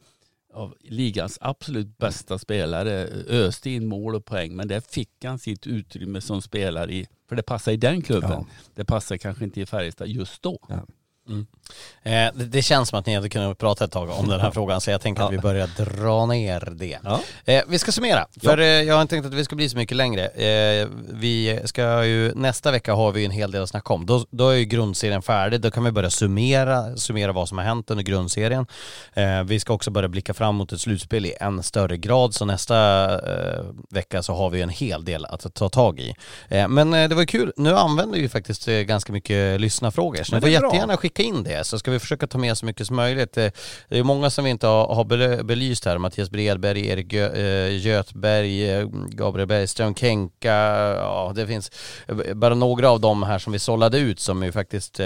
av 0.54 0.74
ligans 0.80 1.38
absolut 1.40 1.98
bästa 1.98 2.38
spelare. 2.38 3.08
Öste 3.28 3.70
in 3.70 3.86
mål 3.86 4.14
och 4.14 4.24
poäng 4.24 4.56
men 4.56 4.68
där 4.68 4.80
fick 4.80 5.24
han 5.24 5.38
sitt 5.38 5.66
utrymme 5.66 6.20
som 6.20 6.42
spelare 6.42 6.92
i, 6.92 7.06
för 7.28 7.36
det 7.36 7.42
passar 7.42 7.72
i 7.72 7.76
den 7.76 8.02
klubben. 8.02 8.30
Ja. 8.30 8.46
Det 8.74 8.84
passar 8.84 9.16
kanske 9.16 9.44
inte 9.44 9.60
i 9.60 9.66
Färjestad 9.66 10.08
just 10.08 10.42
då. 10.42 10.58
Ja. 10.68 10.86
Mm. 11.28 11.46
Eh, 12.02 12.10
det, 12.34 12.44
det, 12.44 12.62
känns 12.62 12.88
som 12.88 12.98
att 12.98 13.06
ni 13.06 13.14
hade 13.14 13.28
kunnat 13.28 13.58
prata 13.58 13.84
ett 13.84 13.92
tag 13.92 14.10
om 14.10 14.28
den 14.28 14.40
här 14.40 14.50
frågan 14.54 14.80
så 14.80 14.90
jag 14.90 15.00
tänker 15.00 15.22
ja. 15.22 15.26
att 15.26 15.32
vi 15.32 15.38
börjar 15.38 15.66
dra 15.66 16.26
ner 16.26 16.72
det. 16.76 16.98
Ja. 17.04 17.20
Eh, 17.44 17.62
vi 17.68 17.78
ska 17.78 17.92
summera, 17.92 18.26
för 18.42 18.58
ja. 18.58 18.64
eh, 18.64 18.82
jag 18.82 18.94
har 18.94 19.02
inte 19.02 19.14
tänkt 19.14 19.26
att 19.26 19.34
vi 19.34 19.44
ska 19.44 19.56
bli 19.56 19.68
så 19.68 19.76
mycket 19.76 19.96
längre. 19.96 20.26
Eh, 20.26 20.88
vi 21.12 21.60
ska 21.64 22.04
ju, 22.04 22.34
nästa 22.34 22.70
vecka 22.70 22.94
har 22.94 23.12
vi 23.12 23.24
en 23.24 23.30
hel 23.30 23.50
del 23.50 23.62
att 23.62 23.68
snacka 23.68 23.94
om. 23.94 24.06
Då, 24.06 24.24
då 24.30 24.48
är 24.48 24.54
ju 24.54 24.64
grundserien 24.64 25.22
färdig, 25.22 25.60
då 25.60 25.70
kan 25.70 25.84
vi 25.84 25.92
börja 25.92 26.10
summera, 26.10 26.96
summera 26.96 27.32
vad 27.32 27.48
som 27.48 27.58
har 27.58 27.64
hänt 27.64 27.90
under 27.90 28.04
grundserien. 28.04 28.66
Eh, 29.14 29.42
vi 29.42 29.60
ska 29.60 29.72
också 29.72 29.90
börja 29.90 30.08
blicka 30.08 30.34
fram 30.34 30.54
mot 30.54 30.72
ett 30.72 30.80
slutspel 30.80 31.26
i 31.26 31.34
en 31.40 31.62
större 31.62 31.96
grad, 31.96 32.34
så 32.34 32.44
nästa 32.44 33.04
eh, 33.14 33.64
vecka 33.90 34.22
så 34.22 34.34
har 34.34 34.50
vi 34.50 34.62
en 34.62 34.68
hel 34.68 35.04
del 35.04 35.24
att 35.24 35.54
ta 35.54 35.68
tag 35.68 36.00
i. 36.00 36.14
men 36.68 36.90
det 36.90 37.14
var 37.14 37.24
kul, 37.24 37.52
nu 37.56 37.76
använder 37.76 38.18
vi 38.20 38.28
faktiskt 38.28 38.66
ganska 38.66 39.12
mycket 39.12 39.60
lyssnarfrågor, 39.60 40.22
så 40.22 40.34
ni 40.34 40.40
får 40.40 40.50
jättegärna 40.50 40.96
skicka 40.96 41.22
in 41.22 41.42
det 41.42 41.53
så 41.62 41.78
ska 41.78 41.90
vi 41.90 41.98
försöka 41.98 42.26
ta 42.26 42.38
med 42.38 42.58
så 42.58 42.66
mycket 42.66 42.86
som 42.86 42.96
möjligt. 42.96 43.32
Det 43.32 43.52
är 43.88 44.02
många 44.02 44.30
som 44.30 44.44
vi 44.44 44.50
inte 44.50 44.66
har 44.66 45.42
belyst 45.42 45.84
här, 45.84 45.98
Mattias 45.98 46.30
Bredberg, 46.30 46.86
Erik 46.86 47.12
eh, 47.12 47.86
Götberg, 47.86 48.70
eh, 48.70 48.88
Gabriel 49.08 49.48
Bergström, 49.48 49.94
Kenka, 49.94 50.54
ja 50.96 51.32
det 51.34 51.46
finns 51.46 51.70
eh, 52.06 52.34
bara 52.34 52.54
några 52.54 52.90
av 52.90 53.00
dem 53.00 53.22
här 53.22 53.38
som 53.38 53.52
vi 53.52 53.58
sållade 53.58 53.98
ut 53.98 54.20
som 54.20 54.42
ju 54.42 54.52
faktiskt 54.52 55.00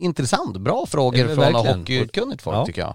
intressant, 0.00 0.56
bra 0.56 0.86
frågor 0.86 1.18
Ja, 1.20 1.26
från 1.26 1.36
verkligen. 1.52 1.78
hockeykunnigt 1.78 2.42
folk 2.42 2.56
Ja. 2.56 2.66
tycker 2.66 2.80
jag. 2.80 2.94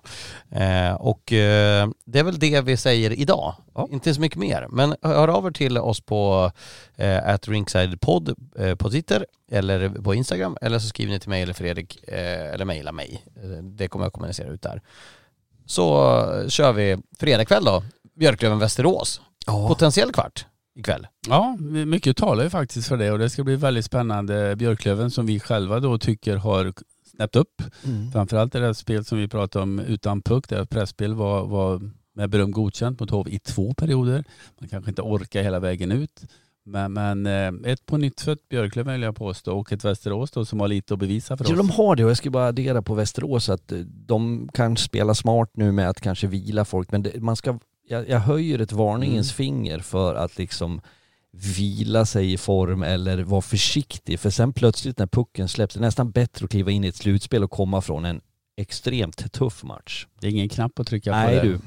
Eh, 0.89 0.93
och 0.95 1.33
eh, 1.33 1.87
det 2.05 2.19
är 2.19 2.23
väl 2.23 2.39
det 2.39 2.61
vi 2.61 2.77
säger 2.77 3.11
idag. 3.19 3.55
Ja. 3.75 3.87
Inte 3.91 4.13
så 4.13 4.21
mycket 4.21 4.37
mer. 4.39 4.67
Men 4.69 4.95
hör 5.01 5.27
av 5.27 5.47
er 5.47 5.51
till 5.51 5.77
oss 5.77 6.01
på 6.01 6.51
eh, 6.95 7.27
at 7.29 7.47
ringsidepod 7.47 8.35
eh, 8.59 8.75
på 8.75 8.89
Twitter 8.89 9.25
eller 9.51 9.89
på 9.89 10.13
Instagram 10.13 10.57
eller 10.61 10.79
så 10.79 10.87
skriver 10.87 11.13
ni 11.13 11.19
till 11.19 11.29
mig 11.29 11.41
eller 11.41 11.53
Fredrik 11.53 12.03
eh, 12.07 12.53
eller 12.53 12.65
mejla 12.65 12.91
mig. 12.91 13.25
Eh, 13.43 13.63
Det 13.63 13.87
kommer 13.87 14.05
jag 14.05 14.13
kommunicera 14.13 14.47
ut 14.49 14.61
där. 14.61 14.81
Så 15.65 16.07
eh, 16.41 16.47
kör 16.47 16.73
vi 16.73 16.97
fredag 17.19 17.45
kväll 17.45 17.63
då, 17.65 17.83
Björklöven-Västerås. 18.19 19.21
Potentiell 19.45 20.11
kvart 20.11 20.45
ikväll. 20.79 21.07
Ja, 21.27 21.55
mycket 21.85 22.17
talar 22.17 22.43
ju 22.43 22.49
faktiskt 22.49 22.87
för 22.87 22.97
det 22.97 23.11
och 23.11 23.19
det 23.19 23.29
ska 23.29 23.43
bli 23.43 23.55
väldigt 23.55 23.85
spännande. 23.85 24.55
Björklöven 24.55 25.11
som 25.11 25.25
vi 25.25 25.39
själva 25.39 25.79
då 25.79 25.97
tycker 25.97 26.35
har 26.35 26.73
snäppt 27.15 27.35
upp. 27.35 27.61
Mm. 27.85 28.11
Framförallt 28.11 28.53
det 28.53 28.59
där 28.59 28.73
spel 28.73 29.05
som 29.05 29.17
vi 29.17 29.27
pratade 29.27 29.63
om 29.63 29.79
utan 29.79 30.21
puck, 30.21 30.49
deras 30.49 30.67
pressspel 30.67 31.13
var, 31.13 31.45
var 31.45 31.81
med 32.15 32.29
beröm 32.29 32.51
godkänt 32.51 32.99
mot 32.99 33.09
HV 33.09 33.31
i 33.31 33.39
två 33.39 33.73
perioder. 33.73 34.23
Man 34.59 34.69
kanske 34.69 34.91
inte 34.91 35.01
orkar 35.01 35.43
hela 35.43 35.59
vägen 35.59 35.91
ut. 35.91 36.25
Men, 36.67 36.93
men 36.93 37.25
eh, 37.25 37.71
ett 37.71 37.85
på 37.85 37.97
nytt 37.97 38.21
fött 38.21 38.49
Björklöven 38.49 38.93
vill 38.93 39.01
jag 39.01 39.15
påstå 39.15 39.59
och 39.59 39.71
ett 39.71 39.83
Västerås 39.83 40.31
då 40.31 40.45
som 40.45 40.59
har 40.59 40.67
lite 40.67 40.93
att 40.93 40.99
bevisa 40.99 41.37
för 41.37 41.43
oss. 41.43 41.57
de 41.57 41.69
har 41.69 41.95
det 41.95 42.03
och 42.03 42.09
jag 42.09 42.17
ska 42.17 42.29
bara 42.29 42.47
addera 42.47 42.81
på 42.81 42.93
Västerås 42.93 43.49
att 43.49 43.71
eh, 43.71 43.79
de 43.79 44.49
kan 44.53 44.77
spela 44.77 45.13
smart 45.13 45.49
nu 45.53 45.71
med 45.71 45.89
att 45.89 46.01
kanske 46.01 46.27
vila 46.27 46.65
folk 46.65 46.91
men 46.91 47.03
det, 47.03 47.21
man 47.21 47.35
ska, 47.35 47.59
jag, 47.87 48.09
jag 48.09 48.19
höjer 48.19 48.59
ett 48.59 48.71
varningens 48.71 49.33
finger 49.33 49.79
för 49.79 50.15
att 50.15 50.37
liksom 50.37 50.81
vila 51.37 52.05
sig 52.05 52.33
i 52.33 52.37
form 52.37 52.83
eller 52.83 53.23
vara 53.23 53.41
försiktig 53.41 54.19
för 54.19 54.29
sen 54.29 54.53
plötsligt 54.53 54.99
när 54.99 55.07
pucken 55.07 55.47
släpps 55.47 55.73
det 55.73 55.79
är 55.79 55.81
nästan 55.81 56.11
bättre 56.11 56.43
att 56.43 56.51
kliva 56.51 56.71
in 56.71 56.83
i 56.83 56.87
ett 56.87 56.95
slutspel 56.95 57.43
och 57.43 57.51
komma 57.51 57.81
från 57.81 58.05
en 58.05 58.21
extremt 58.57 59.33
tuff 59.33 59.63
match. 59.63 60.07
Det 60.21 60.27
är 60.27 60.31
ingen 60.31 60.49
knapp 60.49 60.79
att 60.79 60.87
trycka 60.87 61.11
på 61.11 61.17
Nej 61.17 61.35
där. 61.35 61.43
du, 61.43 61.59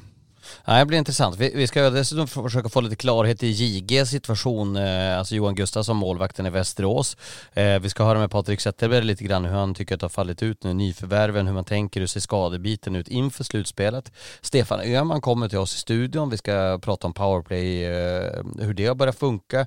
Nej, 0.65 0.79
det 0.79 0.85
blir 0.85 0.97
intressant. 0.97 1.37
Vi, 1.37 1.51
vi 1.55 1.67
ska 1.67 1.89
dessutom 1.89 2.27
försöka 2.27 2.69
få 2.69 2.81
lite 2.81 2.95
klarhet 2.95 3.43
i 3.43 3.47
JGs 3.47 4.09
situation, 4.09 4.75
eh, 4.75 5.17
alltså 5.19 5.35
Johan 5.35 5.55
Gustafsson, 5.55 5.97
målvakten 5.97 6.45
i 6.45 6.49
Västerås. 6.49 7.17
Eh, 7.53 7.79
vi 7.79 7.89
ska 7.89 8.03
höra 8.03 8.19
med 8.19 8.31
Patrik 8.31 8.61
Zetterberg 8.61 9.03
lite 9.03 9.23
grann 9.23 9.45
hur 9.45 9.53
han 9.53 9.73
tycker 9.73 9.95
att 9.95 10.01
det 10.01 10.03
har 10.05 10.09
fallit 10.09 10.43
ut 10.43 10.63
nu, 10.63 10.73
nyförvärven, 10.73 11.47
hur 11.47 11.53
man 11.53 11.65
tänker, 11.65 11.99
hur 11.99 12.07
ser 12.07 12.19
skadebiten 12.19 12.95
ut 12.95 13.07
inför 13.07 13.43
slutspelet. 13.43 14.11
Stefan 14.41 14.79
Öhman 14.79 15.21
kommer 15.21 15.49
till 15.49 15.57
oss 15.57 15.75
i 15.75 15.77
studion, 15.77 16.29
vi 16.29 16.37
ska 16.37 16.79
prata 16.81 17.07
om 17.07 17.13
powerplay, 17.13 17.83
eh, 17.83 18.43
hur 18.59 18.73
det 18.73 18.85
har 18.85 18.95
börjat 18.95 19.19
funka. 19.19 19.65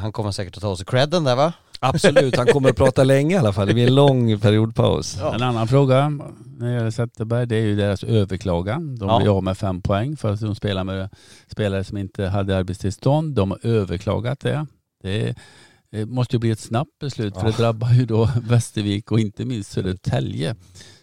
Han 0.00 0.12
kommer 0.12 0.32
säkert 0.32 0.56
att 0.56 0.62
ta 0.62 0.68
oss 0.68 0.80
i 0.80 0.84
credden 0.84 1.24
där 1.24 1.36
va? 1.36 1.52
Absolut 1.80 2.36
han 2.36 2.46
kommer 2.46 2.70
att 2.70 2.76
prata 2.76 3.04
länge 3.04 3.34
i 3.34 3.38
alla 3.38 3.52
fall, 3.52 3.66
det 3.66 3.74
blir 3.74 3.86
en 3.86 3.94
lång 3.94 4.38
periodpaus. 4.40 5.18
En 5.34 5.42
annan 5.42 5.68
fråga 5.68 6.08
när 6.58 6.66
det 6.68 6.72
gäller 6.74 6.90
Zetterberg 6.90 7.46
det 7.46 7.56
är 7.56 7.60
ju 7.66 7.76
deras 7.76 8.04
överklagan. 8.04 8.96
De 8.96 9.08
Ja. 9.08 9.18
blir 9.18 9.36
av 9.36 9.42
med 9.44 9.58
fem 9.58 9.82
poäng 9.82 10.16
för 10.16 10.32
att 10.32 10.40
de 10.40 10.54
spelar 10.54 10.84
med 10.84 11.08
spelare 11.46 11.84
som 11.84 11.96
inte 11.96 12.26
hade 12.26 12.56
arbetstillstånd. 12.56 13.34
De 13.34 13.50
har 13.50 13.58
överklagat 13.66 14.40
det. 14.40 14.66
Det 15.02 15.34
det 15.90 16.06
måste 16.06 16.36
ju 16.36 16.40
bli 16.40 16.50
ett 16.50 16.60
snabbt 16.60 16.98
beslut 17.00 17.34
för 17.34 17.40
Ja. 17.40 17.46
det 17.50 17.56
drabbar 17.56 17.90
ju 17.92 18.06
då 18.06 18.28
Västervik 18.42 19.12
och 19.12 19.20
inte 19.20 19.44
minst 19.44 19.70
Södertälje. 19.72 20.54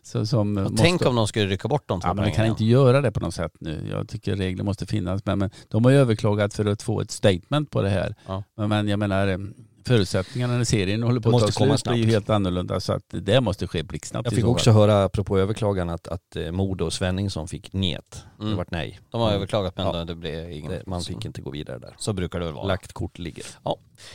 Så, 0.03 0.25
som 0.25 0.57
Och 0.57 0.63
måste... 0.71 0.83
Tänk 0.83 1.05
om 1.05 1.15
de 1.15 1.27
skulle 1.27 1.45
rycka 1.45 1.67
bort 1.67 1.83
de 1.87 2.01
två 2.01 2.07
Ja, 2.07 2.13
men 2.13 2.25
de 2.25 2.31
kan 2.31 2.45
inte 2.45 2.65
göra 2.65 3.01
det 3.01 3.11
på 3.11 3.19
något 3.19 3.33
sätt 3.33 3.51
nu. 3.59 3.87
Jag 3.91 4.07
tycker 4.09 4.35
regler 4.35 4.63
måste 4.63 4.85
finnas. 4.85 5.25
Men, 5.25 5.39
men 5.39 5.49
de 5.69 5.85
har 5.85 5.91
ju 5.91 5.97
överklagat 5.97 6.53
för 6.53 6.65
att 6.65 6.81
få 6.81 7.01
ett 7.01 7.11
statement 7.11 7.69
på 7.71 7.81
det 7.81 7.89
här. 7.89 8.15
Ja. 8.27 8.43
Men, 8.57 8.69
men 8.69 8.87
jag 8.87 8.99
menar 8.99 9.39
förutsättningarna 9.87 10.57
när 10.57 10.63
serien 10.63 11.03
håller 11.03 11.19
på 11.19 11.29
Det 11.29 11.35
att 11.37 11.41
måste 11.41 11.51
ta 11.59 11.65
komma 11.65 11.77
slut 11.77 11.93
blir 11.93 12.03
ju 12.05 12.11
helt 12.11 12.29
annorlunda. 12.29 12.79
Så 12.79 12.93
att 12.93 13.03
det 13.09 13.41
måste 13.41 13.67
ske 13.67 13.83
blixtsnabbt. 13.83 14.25
Jag 14.25 14.33
fick 14.33 14.43
så 14.43 14.49
också 14.51 14.71
höra, 14.71 15.03
apropå 15.03 15.39
överklagan, 15.39 15.89
att, 15.89 16.07
att 16.07 16.35
eh, 16.35 16.51
Modo 16.51 16.85
och 16.85 16.93
Svenningsson 16.93 17.47
fick 17.47 17.73
net. 17.73 18.23
Det 18.37 18.43
Mm. 18.43 18.57
vart 18.57 18.71
nej. 18.71 18.99
De 19.11 19.21
har 19.21 19.31
överklagat 19.31 19.77
men 19.77 19.85
Ja. 19.85 20.05
det 20.05 20.15
blev 20.15 20.51
ingen. 20.51 20.71
Det, 20.71 20.83
man 20.87 21.01
fick 21.01 21.25
inte 21.25 21.41
gå 21.41 21.49
vidare 21.51 21.79
där. 21.79 21.95
så 21.97 22.13
brukar 22.13 22.39
det 22.39 22.45
väl 22.45 22.53
vara. 22.55 22.67
Lagt 22.67 22.93
kort 22.93 23.19
ligger. 23.19 23.45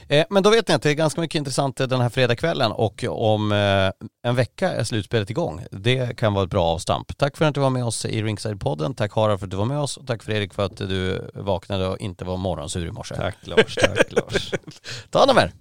Eh, 0.09 0.27
men 0.31 0.43
då 0.43 0.51
vet 0.51 0.69
ni 0.69 0.75
att 0.75 0.83
det 0.83 0.91
är 0.91 0.95
ganska 0.95 1.21
mycket 1.21 1.39
intressant 1.39 1.77
den 1.77 2.01
här 2.01 2.09
fredagskvällen 2.09 2.73
och 2.73 3.05
om 3.09 3.53
eh, 3.53 4.29
en 4.29 4.35
vecka 4.37 4.73
är 4.73 4.85
slutspelet 4.85 5.31
igång. 5.31 5.65
Det 5.71 6.17
kan 6.17 6.35
vara 6.35 6.45
ett 6.45 6.51
bra 6.51 6.65
avstamp. 6.65 7.19
Tack 7.19 7.37
för 7.37 7.45
att 7.45 7.55
du 7.55 7.61
var 7.61 7.71
med 7.71 7.85
oss 7.85 8.05
i 8.05 8.23
Ringside-podden. 8.23 8.95
Tack 8.95 9.13
Harald 9.13 9.41
för 9.41 9.47
att 9.47 9.51
du 9.51 9.57
var 9.57 9.65
med 9.65 9.79
oss 9.79 9.97
och 9.97 10.07
tack 10.07 10.23
Fredrik 10.23 10.55
för 10.55 10.65
att 10.65 10.77
du 10.77 11.31
vaknade 11.35 11.89
och 11.89 11.99
inte 11.99 12.25
var 12.25 12.37
morgonsur 12.37 12.87
i 12.87 12.93
morse. 12.93 13.15
Tack 13.15 13.37
Lars, 13.43 13.75
tack 13.75 14.13
Lars. 14.13 14.55
Ta 15.11 15.19
hand 15.19 15.31
om 15.31 15.39
er! 15.39 15.53